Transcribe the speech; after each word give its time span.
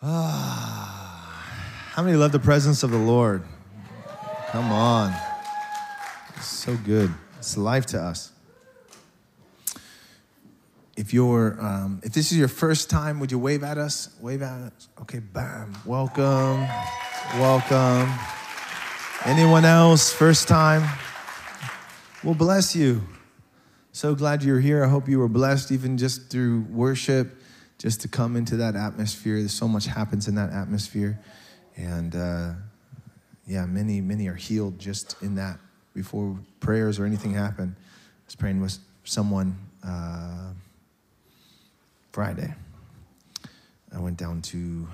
Ah, 0.00 1.42
how 1.90 2.02
many 2.04 2.16
love 2.16 2.30
the 2.30 2.38
presence 2.38 2.82
of 2.82 2.90
the 2.90 2.98
Lord? 2.98 3.42
Come 4.50 4.70
on. 4.70 5.12
It's 6.36 6.46
so 6.46 6.76
good. 6.76 7.12
It's 7.38 7.56
life 7.56 7.86
to 7.86 8.00
us. 8.00 8.30
If 10.96 11.12
you're, 11.12 11.56
um, 11.60 12.00
if 12.04 12.12
this 12.12 12.30
is 12.30 12.38
your 12.38 12.48
first 12.48 12.90
time, 12.90 13.18
would 13.20 13.32
you 13.32 13.38
wave 13.38 13.64
at 13.64 13.78
us? 13.78 14.08
Wave 14.20 14.42
at 14.42 14.72
us. 14.72 14.88
Okay, 15.00 15.18
bam. 15.18 15.72
Welcome. 15.84 16.66
Welcome. 17.34 18.12
Anyone 19.24 19.64
else? 19.64 20.12
First 20.12 20.46
time? 20.46 20.88
Well, 22.22 22.34
bless 22.34 22.74
you. 22.74 23.02
So 23.92 24.14
glad 24.14 24.44
you're 24.44 24.60
here. 24.60 24.84
I 24.84 24.88
hope 24.88 25.08
you 25.08 25.18
were 25.18 25.28
blessed 25.28 25.72
even 25.72 25.98
just 25.98 26.30
through 26.30 26.66
worship, 26.70 27.36
just 27.78 28.00
to 28.00 28.08
come 28.08 28.36
into 28.36 28.56
that 28.56 28.76
atmosphere. 28.76 29.38
There's 29.38 29.52
so 29.52 29.68
much 29.68 29.86
happens 29.86 30.28
in 30.28 30.34
that 30.34 30.52
atmosphere. 30.52 31.18
And 31.76 32.14
uh, 32.14 32.52
yeah, 33.46 33.64
many, 33.66 34.00
many 34.00 34.26
are 34.28 34.34
healed 34.34 34.78
just 34.78 35.16
in 35.22 35.36
that 35.36 35.58
before 35.94 36.38
prayers 36.60 36.98
or 36.98 37.06
anything 37.06 37.34
happen. 37.34 37.76
I 37.78 38.24
was 38.26 38.34
praying 38.34 38.60
with 38.60 38.78
someone 39.04 39.56
uh, 39.86 40.50
Friday. 42.12 42.52
I 43.94 44.00
went 44.00 44.16
down 44.16 44.42
to 44.42 44.86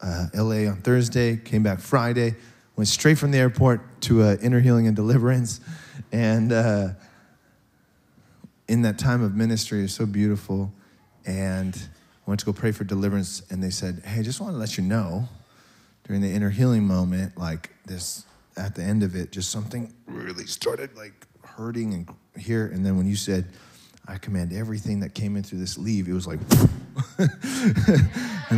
uh, 0.00 0.26
LA 0.34 0.68
on 0.68 0.80
Thursday, 0.82 1.36
came 1.36 1.62
back 1.62 1.78
Friday, 1.78 2.34
went 2.74 2.88
straight 2.88 3.18
from 3.18 3.30
the 3.30 3.38
airport 3.38 4.00
to 4.02 4.22
uh, 4.22 4.36
Inner 4.42 4.60
Healing 4.60 4.86
and 4.86 4.96
Deliverance. 4.96 5.60
And 6.10 6.52
uh, 6.52 6.88
in 8.66 8.82
that 8.82 8.98
time 8.98 9.22
of 9.22 9.34
ministry, 9.34 9.84
is 9.84 9.92
so 9.92 10.06
beautiful. 10.06 10.72
And 11.26 11.78
went 12.30 12.38
to 12.40 12.46
go 12.46 12.52
pray 12.52 12.70
for 12.70 12.84
deliverance, 12.84 13.42
and 13.50 13.60
they 13.62 13.70
said, 13.70 14.02
Hey, 14.04 14.20
I 14.20 14.22
just 14.22 14.40
want 14.40 14.54
to 14.54 14.58
let 14.58 14.78
you 14.78 14.84
know 14.84 15.28
during 16.04 16.22
the 16.22 16.30
inner 16.30 16.48
healing 16.48 16.86
moment, 16.86 17.36
like 17.36 17.70
this 17.86 18.24
at 18.56 18.76
the 18.76 18.82
end 18.82 19.02
of 19.02 19.16
it, 19.16 19.32
just 19.32 19.50
something 19.50 19.92
really 20.06 20.46
started 20.46 20.96
like 20.96 21.26
hurting 21.42 21.92
and 21.92 22.08
here. 22.40 22.66
And 22.66 22.86
then 22.86 22.96
when 22.96 23.06
you 23.06 23.16
said, 23.16 23.46
I 24.06 24.16
command 24.16 24.52
everything 24.52 25.00
that 25.00 25.12
came 25.12 25.36
in 25.36 25.42
through 25.42 25.58
this 25.58 25.76
leave, 25.76 26.08
it 26.08 26.12
was 26.12 26.26
like, 26.28 26.38
and 27.18 27.28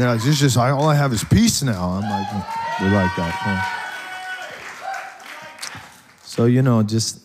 then 0.00 0.08
I 0.08 0.12
was 0.12 0.24
just, 0.24 0.40
just 0.40 0.58
I 0.58 0.70
all 0.70 0.88
I 0.88 0.94
have 0.94 1.12
is 1.12 1.24
peace 1.24 1.62
now. 1.62 1.88
I'm 1.88 2.02
like, 2.02 2.30
we 2.80 2.88
like 2.88 3.16
that. 3.16 3.78
So, 6.24 6.44
you 6.44 6.60
know, 6.60 6.82
just 6.82 7.20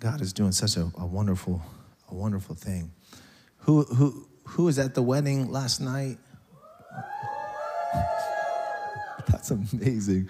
God 0.00 0.20
is 0.20 0.34
doing 0.34 0.52
such 0.52 0.76
a, 0.76 0.90
a 0.98 1.06
wonderful, 1.06 1.62
a 2.10 2.14
wonderful 2.14 2.54
thing. 2.54 2.90
Who, 3.60 3.84
who, 3.84 4.27
who 4.48 4.64
was 4.64 4.78
at 4.78 4.94
the 4.94 5.02
wedding 5.02 5.50
last 5.50 5.80
night? 5.80 6.18
That's 9.28 9.50
amazing. 9.50 10.28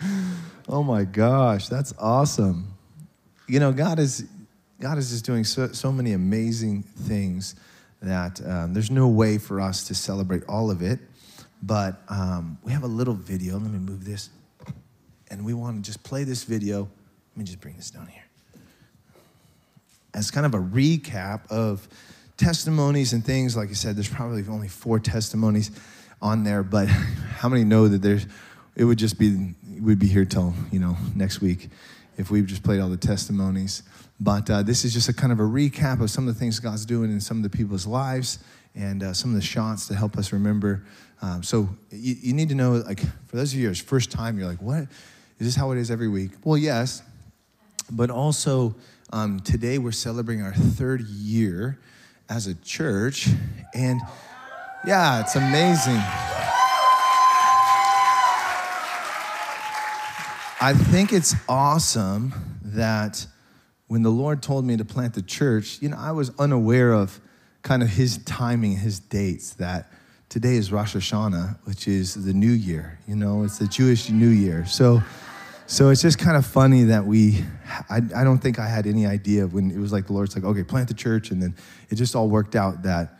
Oh 0.68 0.82
my 0.82 1.04
gosh, 1.04 1.68
that's 1.68 1.94
awesome. 1.98 2.74
You 3.46 3.60
know, 3.60 3.72
God 3.72 3.98
is 3.98 4.26
God 4.80 4.98
is 4.98 5.10
just 5.10 5.24
doing 5.24 5.44
so, 5.44 5.72
so 5.72 5.90
many 5.90 6.12
amazing 6.12 6.82
things 6.82 7.54
that 8.00 8.40
um, 8.46 8.74
there's 8.74 8.90
no 8.90 9.08
way 9.08 9.38
for 9.38 9.60
us 9.60 9.86
to 9.88 9.94
celebrate 9.94 10.44
all 10.48 10.70
of 10.70 10.82
it. 10.82 11.00
But 11.62 12.00
um, 12.08 12.58
we 12.62 12.72
have 12.72 12.84
a 12.84 12.88
little 12.88 13.14
video. 13.14 13.58
Let 13.58 13.70
me 13.70 13.78
move 13.78 14.04
this. 14.04 14.30
And 15.30 15.44
we 15.44 15.52
want 15.52 15.82
to 15.82 15.88
just 15.88 16.02
play 16.04 16.24
this 16.24 16.44
video. 16.44 16.82
Let 16.82 17.36
me 17.36 17.44
just 17.44 17.60
bring 17.60 17.76
this 17.76 17.90
down 17.90 18.06
here. 18.06 18.22
As 20.14 20.30
kind 20.30 20.46
of 20.46 20.54
a 20.54 20.58
recap 20.58 21.50
of 21.50 21.88
testimonies 22.38 23.12
and 23.12 23.22
things, 23.22 23.56
like 23.56 23.68
I 23.68 23.74
said, 23.74 23.96
there's 23.96 24.08
probably 24.08 24.42
only 24.48 24.68
four 24.68 24.98
testimonies 24.98 25.70
on 26.22 26.44
there, 26.44 26.62
but 26.62 26.88
how 27.38 27.48
many 27.50 27.64
know 27.64 27.88
that 27.88 28.00
there's 28.00 28.26
it 28.74 28.84
would 28.84 28.98
just 28.98 29.18
be 29.18 29.54
we'd 29.80 29.98
be 29.98 30.06
here 30.06 30.24
till 30.24 30.54
you 30.72 30.78
know 30.78 30.96
next 31.14 31.40
week 31.40 31.68
if 32.16 32.30
we 32.30 32.40
just 32.42 32.62
played 32.62 32.80
all 32.80 32.88
the 32.88 32.96
testimonies. 32.96 33.82
But 34.20 34.50
uh, 34.50 34.62
this 34.62 34.84
is 34.84 34.92
just 34.92 35.08
a 35.08 35.12
kind 35.12 35.32
of 35.32 35.38
a 35.38 35.44
recap 35.44 36.00
of 36.00 36.10
some 36.10 36.26
of 36.26 36.34
the 36.34 36.40
things 36.40 36.58
God's 36.58 36.84
doing 36.84 37.12
in 37.12 37.20
some 37.20 37.36
of 37.36 37.42
the 37.44 37.50
people's 37.50 37.86
lives 37.86 38.38
and 38.74 39.02
uh, 39.02 39.12
some 39.12 39.30
of 39.30 39.36
the 39.36 39.46
shots 39.46 39.86
to 39.88 39.94
help 39.94 40.16
us 40.16 40.32
remember. 40.32 40.84
Um, 41.22 41.42
so 41.42 41.68
you, 41.90 42.16
you, 42.20 42.32
need 42.32 42.48
to 42.48 42.54
know, 42.54 42.72
like, 42.72 43.00
for 43.26 43.36
those 43.36 43.52
of 43.52 43.58
you 43.58 43.70
it's 43.70 43.80
first 43.80 44.10
time, 44.10 44.38
you're 44.38 44.48
like, 44.48 44.62
what? 44.62 44.82
Is 45.38 45.46
this 45.46 45.54
how 45.54 45.70
it 45.70 45.78
is 45.78 45.90
every 45.90 46.08
week? 46.08 46.32
Well, 46.44 46.58
yes. 46.58 47.02
But 47.90 48.10
also, 48.10 48.74
um, 49.12 49.40
today 49.40 49.78
we're 49.78 49.92
celebrating 49.92 50.44
our 50.44 50.52
third 50.52 51.02
year 51.02 51.78
as 52.28 52.46
a 52.46 52.54
church. 52.56 53.28
And 53.74 54.00
yeah, 54.86 55.20
it's 55.20 55.36
amazing. 55.36 56.02
I 60.60 60.74
think 60.74 61.12
it's 61.12 61.34
awesome 61.48 62.34
that 62.64 63.26
when 63.86 64.02
the 64.02 64.10
Lord 64.10 64.42
told 64.42 64.64
me 64.64 64.76
to 64.76 64.84
plant 64.84 65.14
the 65.14 65.22
church, 65.22 65.78
you 65.80 65.88
know, 65.88 65.96
I 65.98 66.12
was 66.12 66.30
unaware 66.38 66.92
of 66.92 67.20
kind 67.62 67.82
of 67.82 67.88
his 67.88 68.18
timing, 68.24 68.76
his 68.76 68.98
dates, 68.98 69.54
that 69.54 69.90
today 70.28 70.56
is 70.56 70.70
Rosh 70.72 70.94
Hashanah, 70.94 71.58
which 71.64 71.88
is 71.88 72.24
the 72.24 72.34
new 72.34 72.50
year, 72.50 72.98
you 73.06 73.16
know, 73.16 73.44
it's 73.44 73.58
the 73.58 73.66
Jewish 73.66 74.10
new 74.10 74.28
year. 74.28 74.66
So, 74.66 75.02
so 75.70 75.90
it's 75.90 76.00
just 76.00 76.18
kind 76.18 76.34
of 76.34 76.46
funny 76.46 76.84
that 76.84 77.04
we, 77.04 77.44
I, 77.90 77.98
I 78.16 78.24
don't 78.24 78.38
think 78.38 78.58
I 78.58 78.66
had 78.66 78.86
any 78.86 79.06
idea 79.06 79.46
when 79.46 79.70
it 79.70 79.76
was 79.76 79.92
like 79.92 80.06
the 80.06 80.14
Lord's 80.14 80.34
like, 80.34 80.42
okay, 80.42 80.64
plant 80.64 80.88
the 80.88 80.94
church. 80.94 81.30
And 81.30 81.42
then 81.42 81.54
it 81.90 81.96
just 81.96 82.16
all 82.16 82.26
worked 82.30 82.56
out 82.56 82.84
that 82.84 83.18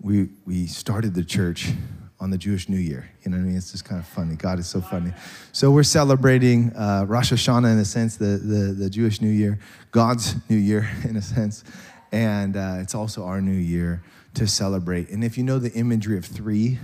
we, 0.00 0.28
we 0.46 0.68
started 0.68 1.12
the 1.12 1.24
church 1.24 1.72
on 2.20 2.30
the 2.30 2.38
Jewish 2.38 2.68
New 2.68 2.78
Year. 2.78 3.10
You 3.24 3.32
know 3.32 3.36
what 3.36 3.42
I 3.42 3.46
mean? 3.46 3.56
It's 3.56 3.72
just 3.72 3.84
kind 3.84 4.00
of 4.00 4.06
funny. 4.06 4.36
God 4.36 4.60
is 4.60 4.68
so 4.68 4.80
funny. 4.80 5.12
So 5.50 5.72
we're 5.72 5.82
celebrating 5.82 6.72
uh, 6.76 7.04
Rosh 7.08 7.32
Hashanah 7.32 7.72
in 7.72 7.78
a 7.80 7.84
sense, 7.84 8.16
the, 8.16 8.38
the, 8.44 8.74
the 8.74 8.88
Jewish 8.88 9.20
New 9.20 9.30
Year, 9.30 9.58
God's 9.90 10.36
New 10.48 10.56
Year 10.56 10.88
in 11.02 11.16
a 11.16 11.22
sense. 11.22 11.64
And 12.12 12.56
uh, 12.56 12.76
it's 12.78 12.94
also 12.94 13.24
our 13.24 13.40
new 13.40 13.50
year 13.50 14.04
to 14.34 14.46
celebrate. 14.46 15.10
And 15.10 15.24
if 15.24 15.36
you 15.36 15.42
know 15.42 15.58
the 15.58 15.72
imagery 15.72 16.16
of 16.16 16.24
three 16.24 16.78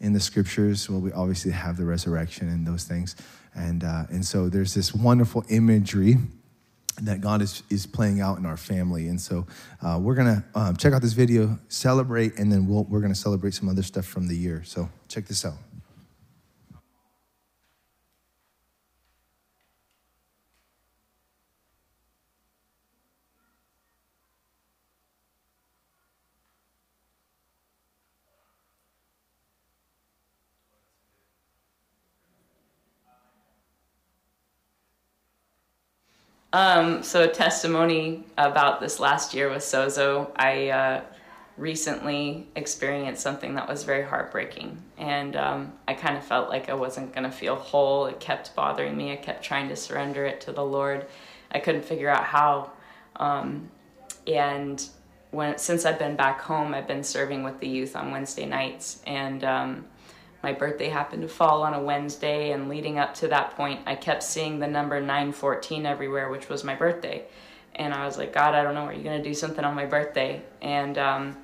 in 0.00 0.12
the 0.12 0.18
scriptures, 0.18 0.90
well, 0.90 1.00
we 1.00 1.12
obviously 1.12 1.52
have 1.52 1.76
the 1.76 1.84
resurrection 1.84 2.48
and 2.48 2.66
those 2.66 2.82
things. 2.82 3.14
And, 3.54 3.84
uh, 3.84 4.04
and 4.10 4.24
so 4.24 4.48
there's 4.48 4.74
this 4.74 4.94
wonderful 4.94 5.44
imagery 5.48 6.16
that 7.02 7.20
God 7.20 7.42
is, 7.42 7.62
is 7.70 7.86
playing 7.86 8.20
out 8.20 8.38
in 8.38 8.46
our 8.46 8.56
family. 8.56 9.08
And 9.08 9.20
so 9.20 9.46
uh, 9.82 9.98
we're 10.00 10.14
going 10.14 10.36
to 10.36 10.44
um, 10.54 10.76
check 10.76 10.92
out 10.92 11.02
this 11.02 11.12
video, 11.12 11.58
celebrate, 11.68 12.38
and 12.38 12.52
then 12.52 12.66
we'll, 12.66 12.84
we're 12.84 13.00
going 13.00 13.12
to 13.12 13.18
celebrate 13.18 13.54
some 13.54 13.68
other 13.68 13.82
stuff 13.82 14.04
from 14.04 14.28
the 14.28 14.36
year. 14.36 14.62
So 14.64 14.88
check 15.08 15.26
this 15.26 15.44
out. 15.44 15.69
Um, 36.52 37.02
so, 37.04 37.22
a 37.22 37.28
testimony 37.28 38.24
about 38.36 38.80
this 38.80 38.98
last 38.98 39.34
year 39.34 39.48
with 39.48 39.62
Sozo. 39.62 40.32
I 40.34 40.70
uh, 40.70 41.02
recently 41.56 42.48
experienced 42.56 43.22
something 43.22 43.54
that 43.54 43.68
was 43.68 43.84
very 43.84 44.02
heartbreaking, 44.02 44.82
and 44.98 45.36
um, 45.36 45.72
I 45.86 45.94
kind 45.94 46.16
of 46.16 46.24
felt 46.24 46.48
like 46.48 46.68
I 46.68 46.74
wasn't 46.74 47.14
going 47.14 47.22
to 47.22 47.30
feel 47.30 47.54
whole. 47.54 48.06
It 48.06 48.18
kept 48.18 48.54
bothering 48.56 48.96
me. 48.96 49.12
I 49.12 49.16
kept 49.16 49.44
trying 49.44 49.68
to 49.68 49.76
surrender 49.76 50.24
it 50.26 50.40
to 50.42 50.52
the 50.52 50.64
Lord. 50.64 51.06
I 51.52 51.60
couldn't 51.60 51.84
figure 51.84 52.08
out 52.08 52.24
how. 52.24 52.72
Um, 53.16 53.70
and 54.26 54.84
when 55.30 55.56
since 55.56 55.86
I've 55.86 56.00
been 56.00 56.16
back 56.16 56.40
home, 56.40 56.74
I've 56.74 56.88
been 56.88 57.04
serving 57.04 57.44
with 57.44 57.60
the 57.60 57.68
youth 57.68 57.94
on 57.94 58.10
Wednesday 58.10 58.46
nights, 58.46 59.02
and 59.06 59.44
um, 59.44 59.84
my 60.42 60.52
birthday 60.52 60.88
happened 60.88 61.22
to 61.22 61.28
fall 61.28 61.62
on 61.62 61.74
a 61.74 61.82
Wednesday, 61.82 62.52
and 62.52 62.68
leading 62.68 62.98
up 62.98 63.14
to 63.14 63.28
that 63.28 63.56
point, 63.56 63.80
I 63.86 63.94
kept 63.94 64.22
seeing 64.22 64.58
the 64.58 64.66
number 64.66 64.98
914 65.00 65.86
everywhere, 65.86 66.30
which 66.30 66.48
was 66.48 66.64
my 66.64 66.74
birthday. 66.74 67.24
And 67.74 67.94
I 67.94 68.06
was 68.06 68.18
like, 68.18 68.32
God, 68.32 68.54
I 68.54 68.62
don't 68.62 68.74
know, 68.74 68.84
are 68.84 68.92
you 68.92 69.02
going 69.02 69.22
to 69.22 69.28
do 69.28 69.34
something 69.34 69.64
on 69.64 69.74
my 69.74 69.86
birthday? 69.86 70.42
And 70.60 70.98
um, 70.98 71.36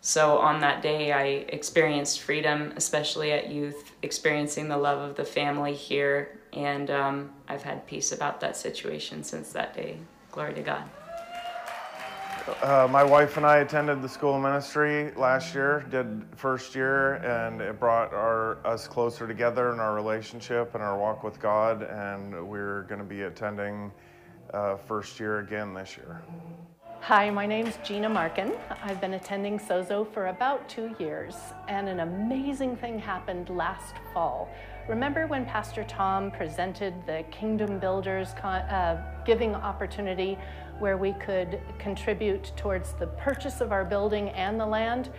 so 0.00 0.38
on 0.38 0.60
that 0.60 0.82
day, 0.82 1.12
I 1.12 1.24
experienced 1.48 2.20
freedom, 2.20 2.72
especially 2.76 3.32
at 3.32 3.50
youth, 3.50 3.92
experiencing 4.02 4.68
the 4.68 4.76
love 4.76 4.98
of 4.98 5.16
the 5.16 5.24
family 5.24 5.74
here. 5.74 6.38
And 6.52 6.90
um, 6.90 7.30
I've 7.48 7.62
had 7.62 7.86
peace 7.86 8.12
about 8.12 8.40
that 8.40 8.56
situation 8.56 9.24
since 9.24 9.52
that 9.52 9.74
day. 9.74 9.98
Glory 10.30 10.54
to 10.54 10.62
God. 10.62 10.84
Uh, 12.46 12.86
my 12.90 13.02
wife 13.02 13.38
and 13.38 13.46
I 13.46 13.58
attended 13.58 14.02
the 14.02 14.08
school 14.08 14.36
of 14.36 14.42
ministry 14.42 15.12
last 15.16 15.54
year, 15.54 15.86
did 15.90 16.22
first 16.36 16.74
year, 16.74 17.14
and 17.14 17.62
it 17.62 17.80
brought 17.80 18.12
our 18.12 18.58
us 18.66 18.86
closer 18.86 19.26
together 19.26 19.72
in 19.72 19.80
our 19.80 19.94
relationship 19.94 20.74
and 20.74 20.82
our 20.82 20.98
walk 20.98 21.24
with 21.24 21.40
God. 21.40 21.84
And 21.84 22.46
we're 22.46 22.82
going 22.82 22.98
to 22.98 23.06
be 23.06 23.22
attending 23.22 23.90
uh, 24.52 24.76
first 24.76 25.18
year 25.18 25.38
again 25.38 25.72
this 25.72 25.96
year. 25.96 26.22
Hi, 27.00 27.30
my 27.30 27.46
name's 27.46 27.78
Gina 27.82 28.10
Markin. 28.10 28.52
I've 28.82 29.00
been 29.00 29.14
attending 29.14 29.58
Sozo 29.58 30.10
for 30.12 30.26
about 30.26 30.68
two 30.68 30.94
years, 30.98 31.34
and 31.68 31.88
an 31.88 32.00
amazing 32.00 32.76
thing 32.76 32.98
happened 32.98 33.48
last 33.48 33.94
fall. 34.12 34.50
Remember 34.86 35.26
when 35.26 35.46
Pastor 35.46 35.84
Tom 35.84 36.30
presented 36.30 36.94
the 37.06 37.24
Kingdom 37.30 37.78
Builders 37.78 38.34
uh, 38.42 39.02
giving 39.24 39.54
opportunity 39.54 40.38
where 40.78 40.96
we 40.96 41.12
could 41.14 41.60
contribute 41.78 42.52
towards 42.56 42.92
the 42.94 43.06
purchase 43.06 43.60
of 43.60 43.72
our 43.72 43.84
building 43.84 44.30
and 44.30 44.58
the 44.58 44.66
land? 44.66 45.10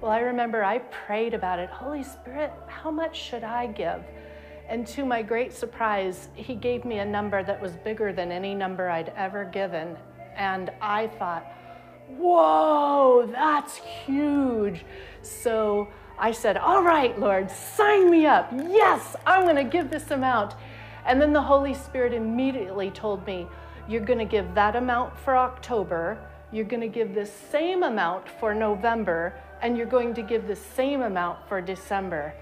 Well, 0.00 0.10
I 0.10 0.20
remember 0.20 0.62
I 0.62 0.78
prayed 0.78 1.34
about 1.34 1.58
it. 1.58 1.70
Holy 1.70 2.04
Spirit, 2.04 2.52
how 2.66 2.90
much 2.90 3.20
should 3.20 3.42
I 3.42 3.66
give? 3.66 4.02
And 4.68 4.86
to 4.88 5.04
my 5.04 5.22
great 5.22 5.52
surprise, 5.52 6.28
he 6.34 6.54
gave 6.54 6.84
me 6.84 6.98
a 6.98 7.04
number 7.04 7.42
that 7.42 7.60
was 7.60 7.72
bigger 7.72 8.12
than 8.12 8.30
any 8.30 8.54
number 8.54 8.88
I'd 8.88 9.12
ever 9.16 9.44
given. 9.44 9.96
And 10.36 10.70
I 10.80 11.08
thought, 11.18 11.44
whoa, 12.08 13.26
that's 13.32 13.76
huge. 13.76 14.84
So 15.22 15.88
I 16.18 16.32
said, 16.32 16.56
all 16.56 16.82
right, 16.82 17.18
Lord, 17.18 17.50
sign 17.50 18.10
me 18.10 18.26
up. 18.26 18.52
Yes, 18.52 19.16
I'm 19.26 19.44
going 19.44 19.56
to 19.56 19.64
give 19.64 19.90
this 19.90 20.10
amount. 20.10 20.54
And 21.06 21.20
then 21.20 21.32
the 21.32 21.42
Holy 21.42 21.74
Spirit 21.74 22.12
immediately 22.12 22.90
told 22.90 23.26
me, 23.26 23.46
you're 23.88 24.04
going 24.04 24.18
to 24.18 24.24
give 24.24 24.54
that 24.54 24.76
amount 24.76 25.18
for 25.18 25.36
October, 25.36 26.18
you're 26.52 26.64
going 26.64 26.80
to 26.80 26.88
give 26.88 27.14
this 27.14 27.32
same 27.50 27.82
amount 27.82 28.28
for 28.28 28.54
November, 28.54 29.34
and 29.62 29.76
you're 29.76 29.86
going 29.86 30.14
to 30.14 30.22
give 30.22 30.46
the 30.46 30.56
same 30.56 31.02
amount 31.02 31.38
for 31.48 31.60
December. 31.60 32.34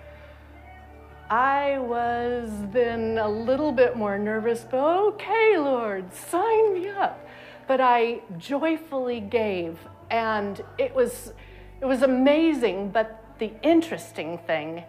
I 1.30 1.78
was 1.78 2.50
then 2.72 3.18
a 3.18 3.28
little 3.28 3.72
bit 3.72 3.96
more 3.96 4.18
nervous, 4.18 4.64
but 4.70 4.78
okay, 4.78 5.56
Lord, 5.58 6.12
sign 6.12 6.74
me 6.74 6.88
up 6.88 7.26
but 7.66 7.80
I 7.80 8.20
joyfully 8.38 9.20
gave. 9.20 9.78
And 10.10 10.62
it 10.78 10.94
was, 10.94 11.32
it 11.80 11.84
was 11.84 12.02
amazing. 12.02 12.90
But 12.90 13.24
the 13.38 13.52
interesting 13.62 14.38
thing 14.38 14.84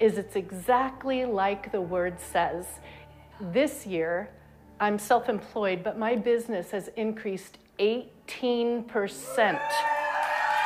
is 0.00 0.18
it's 0.18 0.36
exactly 0.36 1.24
like 1.24 1.72
the 1.72 1.80
word 1.80 2.20
says. 2.20 2.66
This 3.40 3.86
year, 3.86 4.30
I'm 4.80 4.98
self 4.98 5.28
employed, 5.28 5.82
but 5.82 5.98
my 5.98 6.14
business 6.16 6.70
has 6.70 6.88
increased 6.96 7.58
18%. 7.78 9.60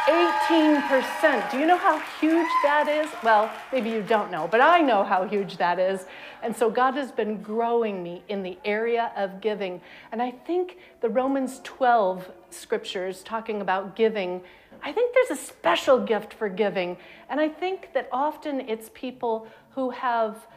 18%. 0.06 1.50
Do 1.52 1.58
you 1.58 1.66
know 1.66 1.76
how 1.76 2.00
huge 2.20 2.48
that 2.64 2.88
is? 2.88 3.08
Well, 3.22 3.50
maybe 3.72 3.88
you 3.90 4.02
don't 4.02 4.32
know, 4.32 4.48
but 4.50 4.60
I 4.60 4.80
know 4.80 5.04
how 5.04 5.24
huge 5.28 5.58
that 5.58 5.78
is. 5.78 6.06
And 6.42 6.54
so 6.56 6.68
God 6.68 6.94
has 6.94 7.12
been 7.12 7.40
growing 7.40 8.02
me 8.02 8.22
in 8.28 8.42
the 8.42 8.58
area 8.64 9.12
of 9.16 9.40
giving. 9.40 9.80
And 10.10 10.20
I 10.20 10.32
think 10.32 10.78
the 11.02 11.08
Romans 11.08 11.60
12 11.62 12.28
scriptures 12.50 13.22
talking 13.22 13.60
about 13.60 13.94
giving, 13.94 14.42
I 14.82 14.92
think 14.92 15.14
there's 15.14 15.38
a 15.38 15.40
special 15.40 16.00
gift 16.00 16.34
for 16.34 16.48
giving. 16.48 16.96
And 17.30 17.40
I 17.40 17.48
think 17.48 17.92
that 17.94 18.08
often 18.10 18.68
it's 18.68 18.90
people 18.94 19.46
who 19.70 19.90
have 19.90 20.48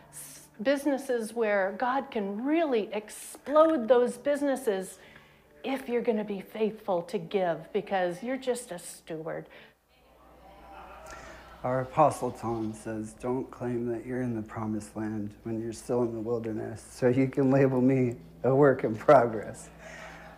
businesses 0.62 1.34
where 1.34 1.76
God 1.78 2.12
can 2.12 2.44
really 2.44 2.89
explode 2.94 3.88
those 3.88 4.18
businesses 4.18 5.00
if 5.63 5.89
you're 5.89 6.02
going 6.02 6.18
to 6.18 6.24
be 6.24 6.41
faithful 6.41 7.02
to 7.04 7.18
give 7.18 7.72
because 7.74 8.22
you're 8.22 8.38
just 8.38 8.72
a 8.72 8.80
steward. 8.80 9.48
Our 11.63 11.82
Apostle 11.82 12.30
Tom 12.30 12.74
says, 12.74 13.13
Don't 13.13 13.50
claim 13.50 13.88
that 13.88 14.06
you're 14.06 14.22
in 14.22 14.36
the 14.36 14.44
promised 14.44 14.96
land 14.96 15.34
when 15.44 15.60
you're 15.60 15.74
still 15.74 16.04
in 16.04 16.13
the 16.13 16.20
wilderness, 16.20 16.86
so 16.91 17.08
you 17.08 17.28
can 17.28 17.50
label 17.50 17.82
me 17.82 18.18
a 18.44 18.54
work 18.54 18.84
in 18.84 18.96
progress. 18.96 19.70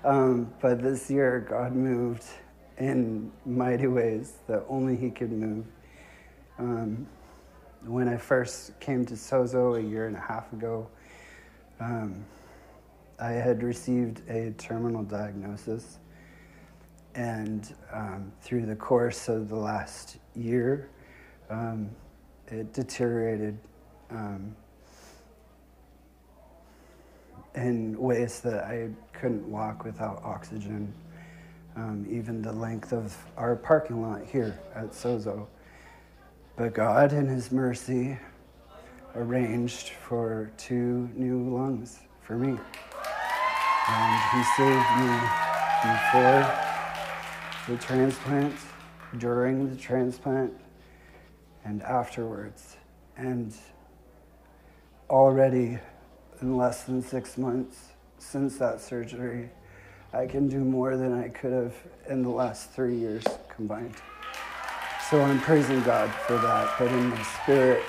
Um, 0.05 0.53
but 0.61 0.81
this 0.81 1.09
year, 1.11 1.45
God 1.49 1.75
moved 1.75 2.23
in 2.77 3.29
mighty 3.45 3.87
ways 3.87 4.35
that 4.47 4.63
only 4.69 4.95
He 4.95 5.09
could 5.09 5.33
move. 5.33 5.65
Um, 6.59 7.05
when 7.85 8.07
I 8.07 8.17
first 8.17 8.79
came 8.79 9.05
to 9.05 9.13
Sozo 9.13 9.77
a 9.77 9.81
year 9.81 10.07
and 10.07 10.15
a 10.15 10.19
half 10.19 10.51
ago, 10.53 10.87
um, 11.79 12.25
I 13.19 13.31
had 13.31 13.63
received 13.63 14.27
a 14.29 14.51
terminal 14.57 15.03
diagnosis, 15.03 15.99
and 17.15 17.73
um, 17.91 18.31
through 18.41 18.65
the 18.65 18.75
course 18.75 19.27
of 19.27 19.49
the 19.49 19.55
last 19.55 20.17
year, 20.35 20.89
um, 21.49 21.89
it 22.47 22.73
deteriorated 22.73 23.57
um, 24.11 24.55
in 27.55 27.97
ways 27.97 28.39
that 28.41 28.65
I 28.65 28.89
couldn't 29.13 29.49
walk 29.49 29.83
without 29.83 30.21
oxygen. 30.23 30.93
Um, 31.75 32.07
even 32.09 32.41
the 32.41 32.53
length 32.53 32.91
of 32.91 33.15
our 33.35 33.55
parking 33.55 34.01
lot 34.01 34.25
here 34.25 34.59
at 34.73 34.91
Sozo. 34.91 35.47
But 36.57 36.73
God, 36.73 37.13
in 37.13 37.27
His 37.27 37.51
mercy, 37.51 38.17
arranged 39.15 39.89
for 39.89 40.49
two 40.57 41.07
new 41.13 41.55
lungs 41.55 41.99
for 42.23 42.35
me. 42.35 42.57
And 43.89 44.21
he 44.33 44.43
saved 44.57 44.89
me 44.97 45.19
before 45.83 46.51
the 47.67 47.77
transplant, 47.79 48.55
during 49.19 49.69
the 49.69 49.75
transplant, 49.75 50.51
and 51.63 51.83
afterwards. 51.83 52.77
And 53.15 53.53
already 55.11 55.77
in 56.41 56.57
less 56.57 56.85
than 56.85 57.03
six 57.03 57.37
months 57.37 57.89
since 58.17 58.57
that 58.57 58.81
surgery, 58.81 59.51
I 60.11 60.25
can 60.25 60.47
do 60.47 60.59
more 60.59 60.97
than 60.97 61.13
I 61.13 61.29
could 61.29 61.53
have 61.53 61.75
in 62.09 62.23
the 62.23 62.29
last 62.29 62.71
three 62.71 62.97
years 62.97 63.23
combined. 63.55 63.95
So 65.09 65.21
I'm 65.21 65.39
praising 65.39 65.81
God 65.83 66.13
for 66.13 66.37
that. 66.37 66.77
But 66.77 66.89
in 66.91 67.07
my 67.07 67.21
spirit, 67.21 67.81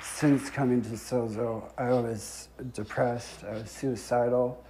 since 0.00 0.50
coming 0.50 0.82
to 0.82 0.88
Sozo, 0.90 1.70
I 1.78 1.90
was 1.90 2.48
depressed, 2.72 3.44
I 3.44 3.52
was 3.58 3.70
suicidal. 3.70 4.66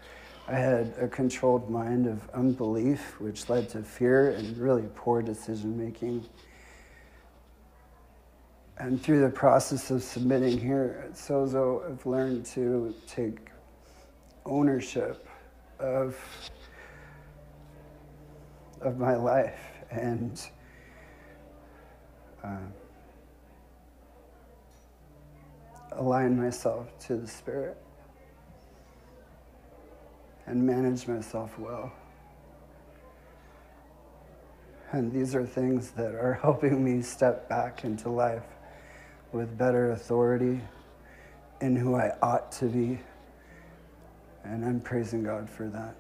I 0.47 0.57
had 0.57 0.93
a 1.01 1.09
controlled 1.09 1.71
mind 1.71 2.07
of 2.07 2.29
unbelief, 2.35 3.19
which 3.23 3.49
led 3.49 3.71
to 3.71 3.83
fear 3.83 4.33
and 4.33 4.55
really 4.59 4.87
poor 4.95 5.23
decision 5.23 5.83
making. 5.83 6.27
And 8.77 9.03
through 9.03 9.23
the 9.23 9.31
process 9.31 9.91
of 9.91 10.03
submitting 10.03 10.59
here 10.59 11.03
at 11.07 11.15
Sozo, 11.15 11.91
I've 11.91 12.05
learned 12.05 12.45
to 12.49 12.95
take 13.07 13.49
ownership 14.45 15.27
of, 15.79 16.19
of 18.83 18.99
my 18.99 19.17
life 19.17 19.59
and 19.91 20.39
uh, 22.45 22.57
align 25.93 26.41
myself 26.41 26.87
to 27.07 27.17
the 27.17 27.27
Spirit 27.27 27.77
and 30.47 30.65
manage 30.65 31.07
myself 31.07 31.59
well. 31.59 31.93
And 34.91 35.11
these 35.11 35.35
are 35.35 35.47
things 35.47 35.91
that 35.93 36.15
are 36.15 36.35
helping 36.43 36.85
me 36.85 37.03
step 37.03 37.49
back 37.49 37.85
into 37.85 38.11
life 38.11 38.43
with 39.33 39.57
better 39.57 39.93
authority 39.93 40.61
in 41.61 41.77
who 41.77 41.95
I 41.95 42.13
ought 42.21 42.53
to 42.53 42.67
be. 42.67 43.01
And 44.45 44.65
I'm 44.65 44.81
praising 44.81 45.23
God 45.23 45.49
for 45.49 45.69
that. 45.69 45.95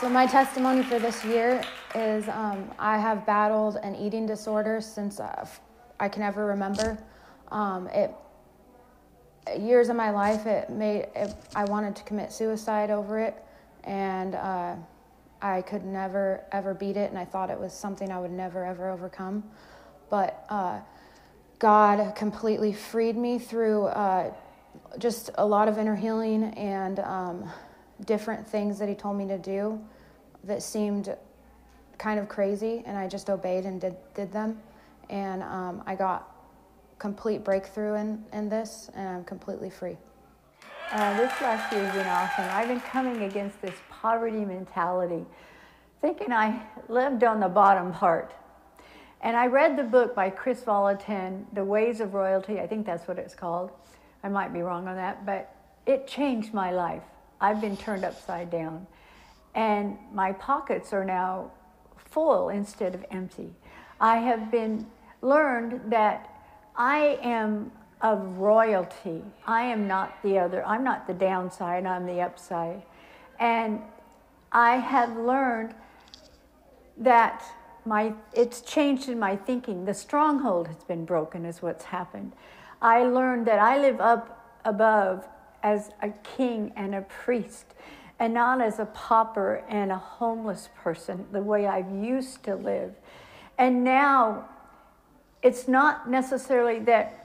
So, 0.00 0.08
my 0.08 0.26
testimony 0.26 0.82
for 0.82 0.98
this 0.98 1.24
year 1.24 1.62
is 1.94 2.28
um, 2.28 2.68
I 2.80 2.98
have 2.98 3.24
battled 3.24 3.76
an 3.76 3.94
eating 3.94 4.26
disorder 4.26 4.80
since 4.80 5.20
uh, 5.20 5.46
I 6.00 6.08
can 6.08 6.22
ever 6.22 6.46
remember. 6.46 6.98
Um, 7.52 7.86
it 7.88 8.10
years 9.56 9.90
of 9.90 9.96
my 9.96 10.10
life, 10.10 10.46
it 10.46 10.68
made 10.68 11.06
it, 11.14 11.32
I 11.54 11.64
wanted 11.66 11.94
to 11.94 12.02
commit 12.02 12.32
suicide 12.32 12.90
over 12.90 13.20
it, 13.20 13.36
and 13.84 14.34
uh, 14.34 14.74
I 15.40 15.62
could 15.62 15.84
never 15.84 16.42
ever 16.50 16.74
beat 16.74 16.96
it, 16.96 17.10
and 17.10 17.18
I 17.18 17.24
thought 17.24 17.48
it 17.48 17.58
was 17.58 17.72
something 17.72 18.10
I 18.10 18.18
would 18.18 18.32
never 18.32 18.64
ever 18.64 18.90
overcome. 18.90 19.44
But 20.10 20.44
uh, 20.48 20.80
God 21.60 22.16
completely 22.16 22.72
freed 22.72 23.16
me 23.16 23.38
through 23.38 23.84
uh, 23.86 24.34
just 24.98 25.30
a 25.36 25.46
lot 25.46 25.68
of 25.68 25.78
inner 25.78 25.94
healing 25.94 26.44
and 26.54 26.98
um, 26.98 27.48
different 28.04 28.46
things 28.46 28.78
that 28.78 28.88
He 28.88 28.94
told 28.94 29.16
me 29.16 29.26
to 29.28 29.38
do 29.38 29.80
that 30.44 30.62
seemed 30.62 31.14
kind 31.98 32.18
of 32.18 32.28
crazy, 32.28 32.82
and 32.86 32.96
I 32.96 33.08
just 33.08 33.30
obeyed 33.30 33.64
and 33.64 33.80
did 33.80 33.96
did 34.14 34.32
them, 34.32 34.60
and 35.10 35.42
um, 35.42 35.82
I 35.86 35.94
got 35.94 36.34
complete 36.98 37.44
breakthrough 37.44 37.94
in, 37.94 38.24
in 38.32 38.48
this, 38.48 38.90
and 38.94 39.08
I'm 39.08 39.24
completely 39.24 39.70
free. 39.70 39.96
Uh, 40.90 41.16
this 41.16 41.32
last 41.40 41.72
year 41.72 41.84
has 41.84 41.94
been 41.94 42.06
awesome. 42.06 42.44
I've 42.50 42.68
been 42.68 42.80
coming 42.80 43.24
against 43.24 43.60
this 43.60 43.74
poverty 43.90 44.44
mentality, 44.44 45.24
thinking 46.00 46.32
I 46.32 46.62
lived 46.88 47.24
on 47.24 47.40
the 47.40 47.48
bottom 47.48 47.92
part. 47.92 48.34
And 49.22 49.36
I 49.36 49.46
read 49.46 49.76
the 49.76 49.84
book 49.84 50.14
by 50.14 50.28
Kris 50.28 50.62
Vallotton, 50.62 51.46
The 51.54 51.64
Ways 51.64 52.00
of 52.00 52.12
Royalty. 52.12 52.60
I 52.60 52.66
think 52.66 52.84
that's 52.84 53.08
what 53.08 53.18
it's 53.18 53.34
called. 53.34 53.70
I 54.22 54.28
might 54.28 54.52
be 54.52 54.60
wrong 54.60 54.86
on 54.86 54.96
that, 54.96 55.24
but 55.24 55.54
it 55.86 56.06
changed 56.06 56.52
my 56.52 56.70
life. 56.70 57.02
I've 57.44 57.60
been 57.60 57.76
turned 57.76 58.04
upside 58.04 58.50
down. 58.50 58.86
and 59.54 59.96
my 60.12 60.32
pockets 60.32 60.92
are 60.92 61.04
now 61.04 61.50
full 61.96 62.48
instead 62.48 62.94
of 62.94 63.04
empty. 63.10 63.50
I 64.00 64.16
have 64.18 64.50
been 64.50 64.86
learned 65.22 65.92
that 65.92 66.28
I 66.76 67.18
am 67.22 67.70
of 68.00 68.38
royalty. 68.38 69.22
I 69.46 69.62
am 69.62 69.86
not 69.86 70.22
the 70.22 70.38
other. 70.38 70.66
I'm 70.66 70.84
not 70.84 71.06
the 71.06 71.14
downside, 71.14 71.86
I'm 71.86 72.06
the 72.06 72.20
upside. 72.20 72.82
And 73.38 73.80
I 74.52 74.76
have 74.76 75.16
learned 75.16 75.74
that 76.96 77.42
my 77.84 78.12
it's 78.32 78.60
changed 78.60 79.08
in 79.08 79.18
my 79.18 79.36
thinking. 79.36 79.84
The 79.84 79.94
stronghold 79.94 80.68
has 80.68 80.82
been 80.84 81.04
broken 81.04 81.44
is 81.44 81.62
what's 81.62 81.84
happened. 81.84 82.32
I 82.82 83.04
learned 83.04 83.46
that 83.46 83.58
I 83.58 83.78
live 83.80 84.00
up 84.00 84.24
above 84.64 85.26
as 85.64 85.90
a 86.02 86.10
king 86.36 86.72
and 86.76 86.94
a 86.94 87.00
priest 87.02 87.64
and 88.20 88.32
not 88.32 88.60
as 88.60 88.78
a 88.78 88.86
pauper 88.86 89.64
and 89.68 89.90
a 89.90 89.96
homeless 89.96 90.68
person 90.76 91.26
the 91.32 91.42
way 91.42 91.66
I've 91.66 91.90
used 91.90 92.44
to 92.44 92.54
live. 92.54 92.92
And 93.58 93.82
now 93.82 94.48
it's 95.42 95.66
not 95.66 96.08
necessarily 96.08 96.78
that 96.80 97.20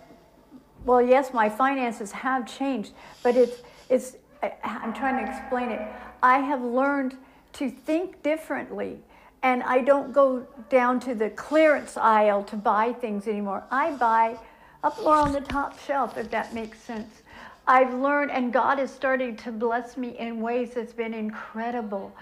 well 0.86 1.02
yes 1.02 1.34
my 1.34 1.50
finances 1.50 2.12
have 2.12 2.46
changed 2.46 2.94
but 3.22 3.36
it's 3.36 3.62
it's 3.90 4.16
i'm 4.64 4.94
trying 4.94 5.24
to 5.24 5.32
explain 5.32 5.70
it. 5.70 5.82
I 6.24 6.40
have 6.40 6.62
learned 6.62 7.18
to 7.54 7.70
think 7.70 8.22
differently 8.24 9.00
and 9.42 9.64
i 9.64 9.80
don't 9.80 10.14
go 10.14 10.46
down 10.70 11.00
to 11.02 11.16
the 11.16 11.30
clearance 11.32 11.98
aisle 11.98 12.44
to 12.44 12.56
buy 12.56 12.94
things 12.94 13.28
anymore. 13.28 13.64
I 13.72 13.92
buy 13.92 14.38
up 14.84 15.02
more 15.02 15.16
on 15.16 15.34
the 15.34 15.42
top 15.42 15.80
shelf 15.80 16.18
if 16.18 16.30
that 16.32 16.54
makes 16.54 16.80
sense 16.80 17.24
i've 17.70 17.94
learned 17.94 18.32
and 18.32 18.52
god 18.52 18.80
is 18.80 18.92
starting 18.92 19.38
to 19.38 19.52
bless 19.52 19.96
me 19.96 20.18
in 20.20 20.42
ways 20.42 20.72
that's 20.74 20.94
been 20.94 21.14
incredible 21.14 22.14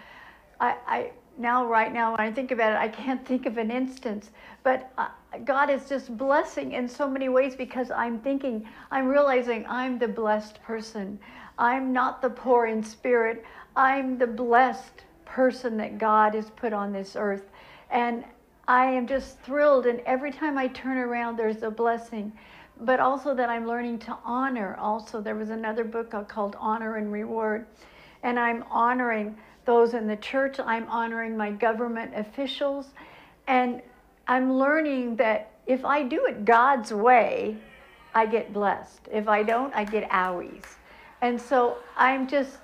i, 0.59 0.75
I 0.85 1.11
now 1.39 1.65
right 1.65 1.91
now 1.91 2.11
when 2.11 2.19
i 2.19 2.31
think 2.31 2.51
about 2.51 2.73
it 2.73 2.77
i 2.77 2.87
can't 2.87 3.25
think 3.25 3.47
of 3.47 3.57
an 3.57 3.71
instance 3.71 4.29
but 4.63 4.91
uh, 4.97 5.07
God 5.45 5.69
is 5.69 5.87
just 5.87 6.17
blessing 6.17 6.71
in 6.73 6.87
so 6.87 7.07
many 7.07 7.29
ways 7.29 7.55
because 7.55 7.91
I'm 7.91 8.19
thinking, 8.19 8.67
I'm 8.91 9.07
realizing 9.07 9.65
I'm 9.67 9.99
the 9.99 10.07
blessed 10.07 10.61
person. 10.63 11.19
I'm 11.57 11.93
not 11.93 12.21
the 12.21 12.29
poor 12.29 12.65
in 12.65 12.83
spirit. 12.83 13.43
I'm 13.75 14.17
the 14.17 14.27
blessed 14.27 15.03
person 15.25 15.77
that 15.77 15.97
God 15.97 16.33
has 16.33 16.49
put 16.51 16.73
on 16.73 16.91
this 16.91 17.15
earth. 17.15 17.49
And 17.91 18.23
I 18.67 18.85
am 18.85 19.07
just 19.07 19.39
thrilled. 19.39 19.85
And 19.85 20.01
every 20.01 20.31
time 20.31 20.57
I 20.57 20.67
turn 20.67 20.97
around, 20.97 21.37
there's 21.37 21.63
a 21.63 21.71
blessing. 21.71 22.31
But 22.81 22.99
also 22.99 23.33
that 23.33 23.49
I'm 23.49 23.67
learning 23.67 23.99
to 23.99 24.17
honor. 24.23 24.75
Also, 24.79 25.21
there 25.21 25.35
was 25.35 25.49
another 25.49 25.83
book 25.83 26.11
called 26.27 26.55
Honor 26.59 26.97
and 26.97 27.11
Reward. 27.11 27.65
And 28.23 28.39
I'm 28.39 28.63
honoring 28.69 29.37
those 29.65 29.93
in 29.93 30.07
the 30.07 30.15
church, 30.15 30.59
I'm 30.59 30.87
honoring 30.87 31.35
my 31.35 31.51
government 31.51 32.13
officials. 32.15 32.87
And 33.47 33.81
I'm 34.27 34.53
learning 34.53 35.17
that 35.17 35.51
if 35.65 35.83
I 35.83 36.03
do 36.03 36.25
it 36.25 36.45
God's 36.45 36.93
way, 36.93 37.57
I 38.15 38.25
get 38.25 38.53
blessed. 38.53 39.07
If 39.11 39.27
I 39.27 39.43
don't, 39.43 39.73
I 39.75 39.83
get 39.83 40.09
owies. 40.09 40.63
And 41.21 41.39
so 41.39 41.77
I'm 41.95 42.27
just, 42.27 42.57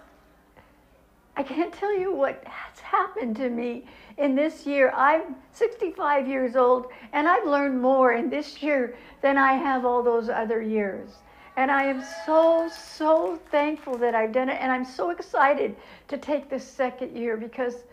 I 1.36 1.44
can't 1.44 1.74
tell 1.74 1.98
you 1.98 2.14
what 2.14 2.44
has 2.46 2.80
happened 2.80 3.36
to 3.38 3.50
me 3.50 3.86
in 4.18 4.36
this 4.36 4.66
year. 4.66 4.92
I'm 4.96 5.36
65 5.54 6.28
years 6.28 6.56
old, 6.56 6.88
and 7.14 7.28
I've 7.28 7.46
learned 7.46 7.82
more 7.82 8.14
in 8.14 8.30
this 8.30 8.62
year 8.62 8.96
than 9.22 9.38
I 9.38 9.54
have 9.54 9.86
all 9.86 10.04
those 10.04 10.30
other 10.30 10.62
years. 10.62 11.10
And 11.56 11.70
I 11.70 11.84
am 11.84 12.04
so, 12.26 12.68
so 12.70 13.40
thankful 13.52 13.98
that 14.00 14.16
I've 14.16 14.32
done 14.32 14.50
it. 14.50 14.58
And 14.60 14.72
I'm 14.72 14.86
so 14.86 15.12
excited 15.12 15.76
to 16.08 16.18
take 16.18 16.50
this 16.50 16.68
second 16.68 17.16
year 17.16 17.38
because, 17.38 17.84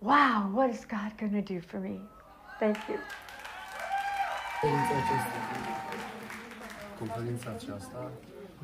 wow, 0.00 0.48
what 0.52 0.70
is 0.70 0.84
God 0.86 1.12
going 1.18 1.32
to 1.32 1.42
do 1.42 1.60
for 1.60 1.80
me? 1.80 2.00
Thank 2.58 2.78
you. 2.88 2.98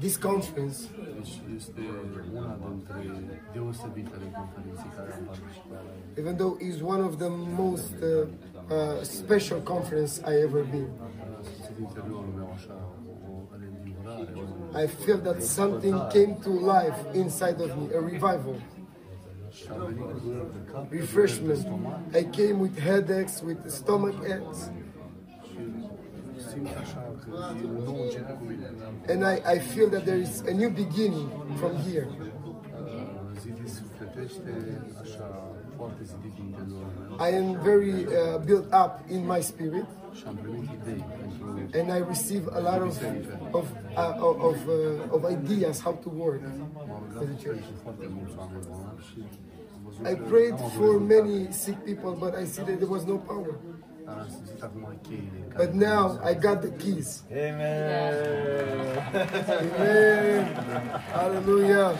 This 0.00 0.16
conference 0.16 0.88
even 6.16 6.36
though 6.36 6.58
it's 6.60 6.82
one 6.82 7.00
of 7.00 7.18
the 7.18 7.30
most 7.30 7.94
uh, 8.02 8.26
uh, 8.72 9.02
special 9.04 9.60
conference 9.60 10.20
I 10.24 10.40
ever 10.42 10.62
been. 10.64 10.90
I 14.74 14.86
feel 14.86 15.18
that 15.18 15.42
something 15.42 16.08
came 16.08 16.40
to 16.42 16.50
life 16.50 16.98
inside 17.14 17.60
of 17.60 17.76
me, 17.76 17.92
a 17.92 18.00
revival 18.00 18.60
refreshment. 20.90 21.66
I 22.14 22.24
came 22.24 22.58
with 22.60 22.78
headaches, 22.78 23.42
with 23.42 23.70
stomach 23.70 24.16
aches. 24.26 24.70
And 29.08 29.24
I, 29.24 29.40
I 29.44 29.58
feel 29.58 29.88
that 29.90 30.04
there 30.04 30.18
is 30.18 30.40
a 30.42 30.52
new 30.52 30.70
beginning 30.70 31.30
from 31.58 31.76
here. 31.78 32.08
I 37.18 37.30
am 37.30 37.62
very 37.62 38.06
uh, 38.16 38.38
built 38.38 38.72
up 38.72 39.02
in 39.08 39.26
my 39.26 39.40
spirit. 39.40 39.86
And 41.72 41.92
I 41.92 41.98
receive 41.98 42.48
a 42.48 42.60
lot 42.60 42.82
of 42.82 42.98
of 43.54 43.66
uh, 43.96 44.14
of, 44.18 44.68
uh, 44.68 45.14
of 45.14 45.24
ideas 45.24 45.80
how 45.80 45.92
to 45.92 46.08
work 46.08 46.42
for 47.14 47.24
the 47.24 47.36
church. 47.40 47.62
I 50.04 50.14
prayed 50.14 50.58
for 50.76 50.98
many 51.00 51.52
sick 51.52 51.84
people, 51.86 52.14
but 52.16 52.34
I 52.34 52.44
see 52.44 52.62
that 52.62 52.80
there 52.80 52.88
was 52.88 53.06
no 53.06 53.18
power. 53.18 53.58
But 55.56 55.74
now 55.74 56.20
I 56.22 56.34
got 56.34 56.62
the 56.62 56.70
keys. 56.70 57.22
Amen. 57.30 58.98
Amen. 59.14 60.54
Hallelujah. 61.12 61.98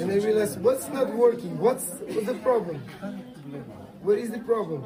And 0.00 0.10
I 0.10 0.14
realized 0.16 0.60
what's 0.60 0.88
not 0.88 1.14
working? 1.14 1.58
What's 1.58 1.86
the 1.86 2.38
problem? 2.42 2.80
What 4.02 4.18
is 4.18 4.30
the 4.30 4.38
problem? 4.40 4.84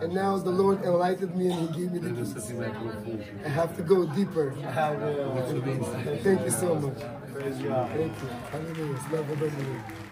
And 0.00 0.12
now 0.12 0.38
the 0.38 0.50
Lord 0.50 0.82
enlightened 0.82 1.34
me 1.34 1.50
and 1.50 1.68
He 1.68 1.80
gave 1.80 1.92
me 1.92 1.98
the 1.98 2.10
keys. 2.10 2.52
I 3.44 3.48
have 3.48 3.76
to 3.76 3.82
go 3.82 4.06
deeper. 4.06 4.52
Thank 6.22 6.42
you 6.42 6.50
so 6.50 6.74
much. 6.74 6.98
Thank 7.34 7.62
you. 7.62 7.70
Hallelujah. 8.50 10.07